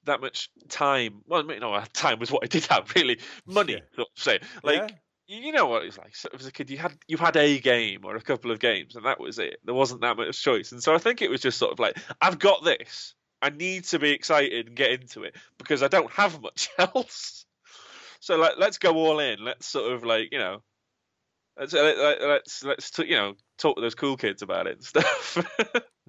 That 0.04 0.20
much 0.20 0.50
time. 0.68 1.22
Well, 1.26 1.44
you 1.50 1.58
know, 1.58 1.82
time 1.92 2.18
was 2.18 2.30
what 2.30 2.44
I 2.44 2.46
did 2.46 2.66
have. 2.66 2.92
Really, 2.94 3.18
money. 3.46 3.74
Yeah. 3.74 3.80
Sort 3.94 4.08
of 4.16 4.22
say 4.22 4.40
like. 4.62 4.76
Yeah? 4.76 4.96
you 5.28 5.38
you 5.46 5.52
know 5.52 5.66
what 5.66 5.84
it's 5.84 5.98
like. 5.98 6.14
So 6.14 6.28
as 6.34 6.46
a 6.46 6.52
kid, 6.52 6.70
you 6.70 6.78
had 6.78 6.96
you 7.08 7.16
had 7.16 7.36
a 7.36 7.58
game 7.58 8.04
or 8.04 8.16
a 8.16 8.22
couple 8.22 8.50
of 8.50 8.60
games, 8.60 8.96
and 8.96 9.04
that 9.04 9.20
was 9.20 9.38
it. 9.38 9.56
There 9.64 9.74
wasn't 9.74 10.02
that 10.02 10.16
much 10.16 10.40
choice, 10.40 10.72
and 10.72 10.82
so 10.82 10.94
I 10.94 10.98
think 10.98 11.22
it 11.22 11.30
was 11.30 11.40
just 11.40 11.58
sort 11.58 11.72
of 11.72 11.78
like, 11.78 11.98
I've 12.20 12.38
got 12.38 12.64
this. 12.64 13.14
I 13.42 13.50
need 13.50 13.84
to 13.84 13.98
be 13.98 14.10
excited 14.12 14.66
and 14.68 14.76
get 14.76 14.90
into 14.92 15.24
it 15.24 15.36
because 15.58 15.82
I 15.82 15.88
don't 15.88 16.10
have 16.12 16.40
much 16.40 16.68
else. 16.78 17.44
So 18.20 18.36
like, 18.36 18.54
let's 18.58 18.78
go 18.78 18.94
all 18.94 19.18
in. 19.20 19.44
Let's 19.44 19.66
sort 19.66 19.92
of 19.92 20.04
like 20.04 20.28
you 20.32 20.38
know, 20.38 20.62
let's 21.58 21.74
uh, 21.74 21.82
let, 21.82 21.98
let, 21.98 22.22
let's 22.22 22.64
let's 22.64 22.90
t- 22.90 23.06
you 23.06 23.16
know 23.16 23.34
talk 23.58 23.76
to 23.76 23.82
those 23.82 23.94
cool 23.94 24.16
kids 24.16 24.42
about 24.42 24.66
it 24.66 24.76
and 24.76 24.84
stuff. 24.84 25.38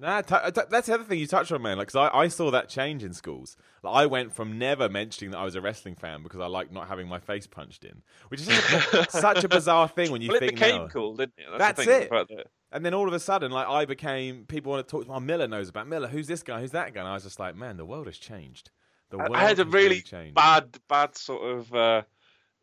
Nah, 0.00 0.20
t- 0.20 0.32
uh, 0.32 0.50
t- 0.52 0.60
that's 0.70 0.86
the 0.86 0.94
other 0.94 1.02
thing 1.02 1.18
you 1.18 1.26
touched 1.26 1.50
on, 1.50 1.60
man. 1.60 1.76
Like, 1.76 1.88
'cause 1.88 2.10
I, 2.12 2.16
I 2.16 2.28
saw 2.28 2.52
that 2.52 2.68
change 2.68 3.02
in 3.02 3.12
schools. 3.12 3.56
Like, 3.82 3.94
I 3.96 4.06
went 4.06 4.32
from 4.32 4.56
never 4.56 4.88
mentioning 4.88 5.32
that 5.32 5.38
I 5.38 5.44
was 5.44 5.56
a 5.56 5.60
wrestling 5.60 5.96
fan 5.96 6.22
because 6.22 6.38
I 6.38 6.46
like 6.46 6.70
not 6.70 6.86
having 6.86 7.08
my 7.08 7.18
face 7.18 7.48
punched 7.48 7.84
in, 7.84 8.02
which 8.28 8.40
is 8.40 8.46
such 9.10 9.42
a, 9.42 9.48
bizarre 9.48 9.88
thing 9.88 10.12
when 10.12 10.22
you 10.22 10.28
well, 10.28 10.36
it 10.36 10.40
think 10.40 10.52
became 10.52 10.82
now. 10.82 10.86
cool, 10.86 11.16
didn't 11.16 11.32
it? 11.36 11.46
That's 11.58 11.84
thing 11.84 11.88
it. 12.02 12.46
And 12.70 12.84
then 12.84 12.92
all 12.94 13.08
of 13.08 13.14
a 13.14 13.20
sudden, 13.20 13.50
like 13.50 13.66
I 13.66 13.84
became 13.84 14.44
people 14.44 14.72
want 14.72 14.86
to 14.86 14.90
talk 14.90 15.06
to. 15.06 15.12
Oh, 15.12 15.20
Miller 15.20 15.48
knows 15.48 15.68
about 15.68 15.88
Miller. 15.88 16.08
Who's 16.08 16.26
this 16.26 16.42
guy? 16.42 16.60
Who's 16.60 16.72
that 16.72 16.92
guy? 16.92 17.00
And 17.00 17.08
I 17.08 17.14
was 17.14 17.24
just 17.24 17.40
like, 17.40 17.56
man, 17.56 17.76
the 17.76 17.84
world 17.84 18.06
has 18.06 18.18
changed. 18.18 18.70
The 19.10 19.18
world 19.18 19.30
I 19.34 19.40
had 19.40 19.58
a 19.58 19.64
has 19.64 19.72
really 19.72 20.02
changed. 20.02 20.34
bad, 20.34 20.78
bad 20.88 21.16
sort 21.16 21.42
of 21.42 21.74
uh, 21.74 22.02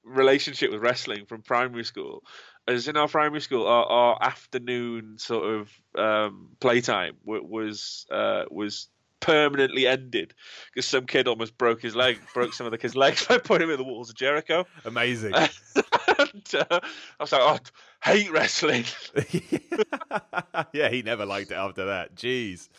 relationship 0.03 0.71
with 0.71 0.81
wrestling 0.81 1.25
from 1.25 1.41
primary 1.41 1.83
school. 1.83 2.23
As 2.67 2.87
in 2.87 2.97
our 2.97 3.07
primary 3.07 3.41
school, 3.41 3.67
our, 3.67 3.85
our 3.85 4.23
afternoon 4.23 5.17
sort 5.17 5.45
of 5.45 5.71
um, 5.99 6.49
playtime 6.59 7.15
w- 7.25 7.45
was 7.45 8.05
uh, 8.11 8.45
was 8.49 8.89
permanently 9.19 9.87
ended 9.87 10.33
because 10.71 10.85
some 10.85 11.05
kid 11.07 11.27
almost 11.27 11.57
broke 11.57 11.81
his 11.81 11.95
leg, 11.95 12.19
broke 12.33 12.53
some 12.53 12.67
of 12.67 12.71
the 12.71 12.77
kids' 12.77 12.95
legs 12.95 13.25
by 13.27 13.37
putting 13.39 13.67
him 13.67 13.73
in 13.73 13.77
the 13.77 13.83
walls 13.83 14.09
of 14.09 14.15
Jericho. 14.15 14.67
Amazing. 14.85 15.33
and, 16.19 16.55
uh, 16.69 16.79
I 17.19 17.23
was 17.23 17.31
like, 17.31 17.41
oh, 17.41 17.57
I 18.05 18.09
hate 18.09 18.31
wrestling. 18.31 18.85
yeah, 20.73 20.89
he 20.89 21.01
never 21.01 21.25
liked 21.25 21.51
it 21.51 21.55
after 21.55 21.85
that. 21.85 22.15
Jeez. 22.15 22.69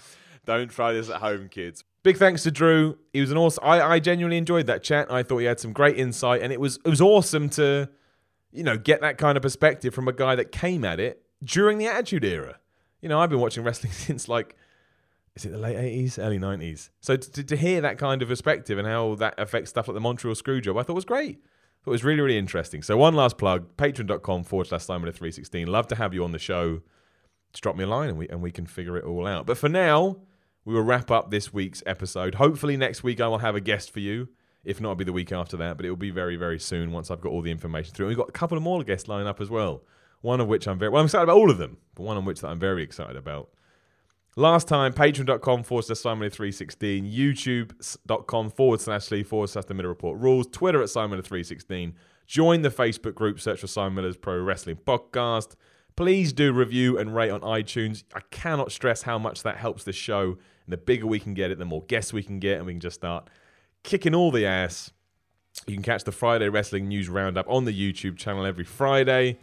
Don't 0.44 0.70
try 0.70 0.92
this 0.92 1.10
at 1.10 1.20
home, 1.20 1.48
kids. 1.48 1.84
Big 2.02 2.16
thanks 2.16 2.44
to 2.44 2.52
Drew. 2.52 2.96
He 3.12 3.20
was 3.20 3.32
an 3.32 3.36
awesome. 3.36 3.64
I, 3.64 3.82
I 3.82 3.98
genuinely 3.98 4.36
enjoyed 4.36 4.66
that 4.68 4.84
chat. 4.84 5.10
I 5.10 5.24
thought 5.24 5.38
he 5.38 5.46
had 5.46 5.58
some 5.58 5.72
great 5.72 5.98
insight, 5.98 6.40
and 6.40 6.52
it 6.52 6.60
was 6.60 6.78
it 6.84 6.88
was 6.88 7.00
awesome 7.00 7.48
to, 7.50 7.88
you 8.52 8.62
know, 8.62 8.78
get 8.78 9.00
that 9.00 9.18
kind 9.18 9.36
of 9.36 9.42
perspective 9.42 9.92
from 9.92 10.06
a 10.06 10.12
guy 10.12 10.36
that 10.36 10.52
came 10.52 10.84
at 10.84 11.00
it 11.00 11.22
during 11.42 11.78
the 11.78 11.86
Attitude 11.88 12.24
Era. 12.24 12.60
You 13.02 13.08
know, 13.08 13.18
I've 13.18 13.28
been 13.30 13.40
watching 13.40 13.64
wrestling 13.64 13.92
since 13.92 14.28
like, 14.28 14.54
is 15.34 15.44
it 15.46 15.50
the 15.50 15.58
late 15.58 15.76
eighties, 15.76 16.16
early 16.16 16.38
nineties? 16.38 16.90
So 17.00 17.16
to, 17.16 17.42
to 17.42 17.56
hear 17.56 17.80
that 17.80 17.98
kind 17.98 18.22
of 18.22 18.28
perspective 18.28 18.78
and 18.78 18.86
how 18.86 19.16
that 19.16 19.34
affects 19.36 19.70
stuff 19.70 19.88
like 19.88 19.94
the 19.94 20.00
Montreal 20.00 20.36
Screwjob, 20.36 20.78
I 20.78 20.84
thought 20.84 20.94
was 20.94 21.04
great. 21.04 21.40
It 21.86 21.90
was 21.90 22.02
really, 22.02 22.20
really 22.20 22.38
interesting. 22.38 22.82
So 22.82 22.96
one 22.96 23.14
last 23.14 23.38
plug, 23.38 23.76
patreon.com 23.76 24.42
forward 24.42 24.66
slash 24.66 24.84
Simon 24.84 25.12
316. 25.12 25.68
Love 25.68 25.86
to 25.88 25.94
have 25.94 26.12
you 26.12 26.24
on 26.24 26.32
the 26.32 26.38
show. 26.38 26.82
Just 27.52 27.62
drop 27.62 27.76
me 27.76 27.84
a 27.84 27.86
line 27.86 28.08
and 28.08 28.18
we 28.18 28.28
and 28.28 28.42
we 28.42 28.50
can 28.50 28.66
figure 28.66 28.96
it 28.96 29.04
all 29.04 29.26
out. 29.26 29.46
But 29.46 29.56
for 29.56 29.68
now, 29.68 30.16
we 30.64 30.74
will 30.74 30.82
wrap 30.82 31.12
up 31.12 31.30
this 31.30 31.52
week's 31.54 31.84
episode. 31.86 32.34
Hopefully 32.34 32.76
next 32.76 33.04
week 33.04 33.20
I 33.20 33.28
will 33.28 33.38
have 33.38 33.54
a 33.54 33.60
guest 33.60 33.92
for 33.92 34.00
you. 34.00 34.28
If 34.64 34.80
not, 34.80 34.88
it'll 34.90 34.96
be 34.96 35.04
the 35.04 35.12
week 35.12 35.30
after 35.30 35.56
that, 35.58 35.76
but 35.76 35.86
it 35.86 35.90
will 35.90 35.96
be 35.96 36.10
very, 36.10 36.34
very 36.34 36.58
soon 36.58 36.90
once 36.90 37.08
I've 37.08 37.20
got 37.20 37.30
all 37.30 37.40
the 37.40 37.52
information 37.52 37.94
through. 37.94 38.06
And 38.06 38.10
We've 38.10 38.18
got 38.18 38.28
a 38.28 38.32
couple 38.32 38.56
of 38.56 38.64
more 38.64 38.82
guests 38.82 39.06
lined 39.06 39.28
up 39.28 39.40
as 39.40 39.48
well. 39.48 39.84
One 40.22 40.40
of 40.40 40.48
which 40.48 40.66
I'm 40.66 40.76
very 40.76 40.90
well, 40.90 41.00
I'm 41.00 41.06
excited 41.06 41.22
about 41.22 41.36
all 41.36 41.52
of 41.52 41.58
them, 41.58 41.76
but 41.94 42.02
one 42.02 42.16
of 42.16 42.24
which 42.24 42.40
that 42.40 42.48
I'm 42.48 42.58
very 42.58 42.82
excited 42.82 43.14
about. 43.16 43.50
Last 44.38 44.68
time, 44.68 44.92
patreon.com 44.92 45.62
forward 45.62 45.86
slash 45.86 45.96
Simon316, 45.96 47.10
youtube.com 47.10 48.50
forward 48.50 48.82
slash 48.82 49.10
Lee 49.10 49.22
forward 49.22 49.48
slash 49.48 49.64
The 49.64 49.72
Miller 49.72 49.88
Report 49.88 50.18
Rules, 50.20 50.46
Twitter 50.48 50.82
at 50.82 50.88
Simon316. 50.88 51.94
Join 52.26 52.60
the 52.60 52.68
Facebook 52.68 53.14
group, 53.14 53.40
search 53.40 53.60
for 53.60 53.66
Simon 53.66 53.94
Miller's 53.94 54.18
Pro 54.18 54.38
Wrestling 54.38 54.76
Podcast. 54.76 55.54
Please 55.96 56.34
do 56.34 56.52
review 56.52 56.98
and 56.98 57.16
rate 57.16 57.30
on 57.30 57.40
iTunes. 57.40 58.04
I 58.14 58.20
cannot 58.30 58.70
stress 58.70 59.00
how 59.00 59.18
much 59.18 59.42
that 59.42 59.56
helps 59.56 59.84
the 59.84 59.94
show. 59.94 60.36
And 60.66 60.72
the 60.72 60.76
bigger 60.76 61.06
we 61.06 61.18
can 61.18 61.32
get 61.32 61.50
it, 61.50 61.58
the 61.58 61.64
more 61.64 61.84
guests 61.84 62.12
we 62.12 62.22
can 62.22 62.38
get, 62.38 62.58
and 62.58 62.66
we 62.66 62.74
can 62.74 62.80
just 62.80 62.96
start 62.96 63.30
kicking 63.84 64.14
all 64.14 64.30
the 64.30 64.44
ass. 64.44 64.90
You 65.66 65.72
can 65.72 65.82
catch 65.82 66.04
the 66.04 66.12
Friday 66.12 66.50
Wrestling 66.50 66.88
News 66.88 67.08
Roundup 67.08 67.48
on 67.48 67.64
the 67.64 67.72
YouTube 67.72 68.18
channel 68.18 68.44
every 68.44 68.64
Friday. 68.64 69.38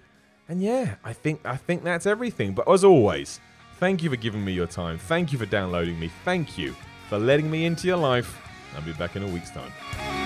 And 0.48 0.62
yeah, 0.62 0.98
I 1.04 1.14
think 1.14 1.42
I 1.46 1.56
think 1.56 1.84
that's 1.84 2.06
everything. 2.06 2.54
But 2.54 2.70
as 2.70 2.84
always, 2.84 3.40
thank 3.84 4.02
you 4.02 4.10
for 4.10 4.16
giving 4.16 4.46
me 4.46 4.54
your 4.54 4.66
time. 4.66 4.98
Thank 4.98 5.34
you 5.34 5.38
for 5.38 5.46
downloading 5.46 6.00
me. 6.00 6.10
Thank 6.24 6.58
you 6.58 6.74
for 7.10 7.20
letting 7.20 7.52
me 7.52 7.66
into 7.66 7.86
your 7.86 7.98
life. 7.98 8.42
I'll 8.78 8.82
be 8.82 8.94
back 8.94 9.18
in 9.18 9.24
a 9.24 9.28
week's 9.28 9.52
time. 9.52 10.23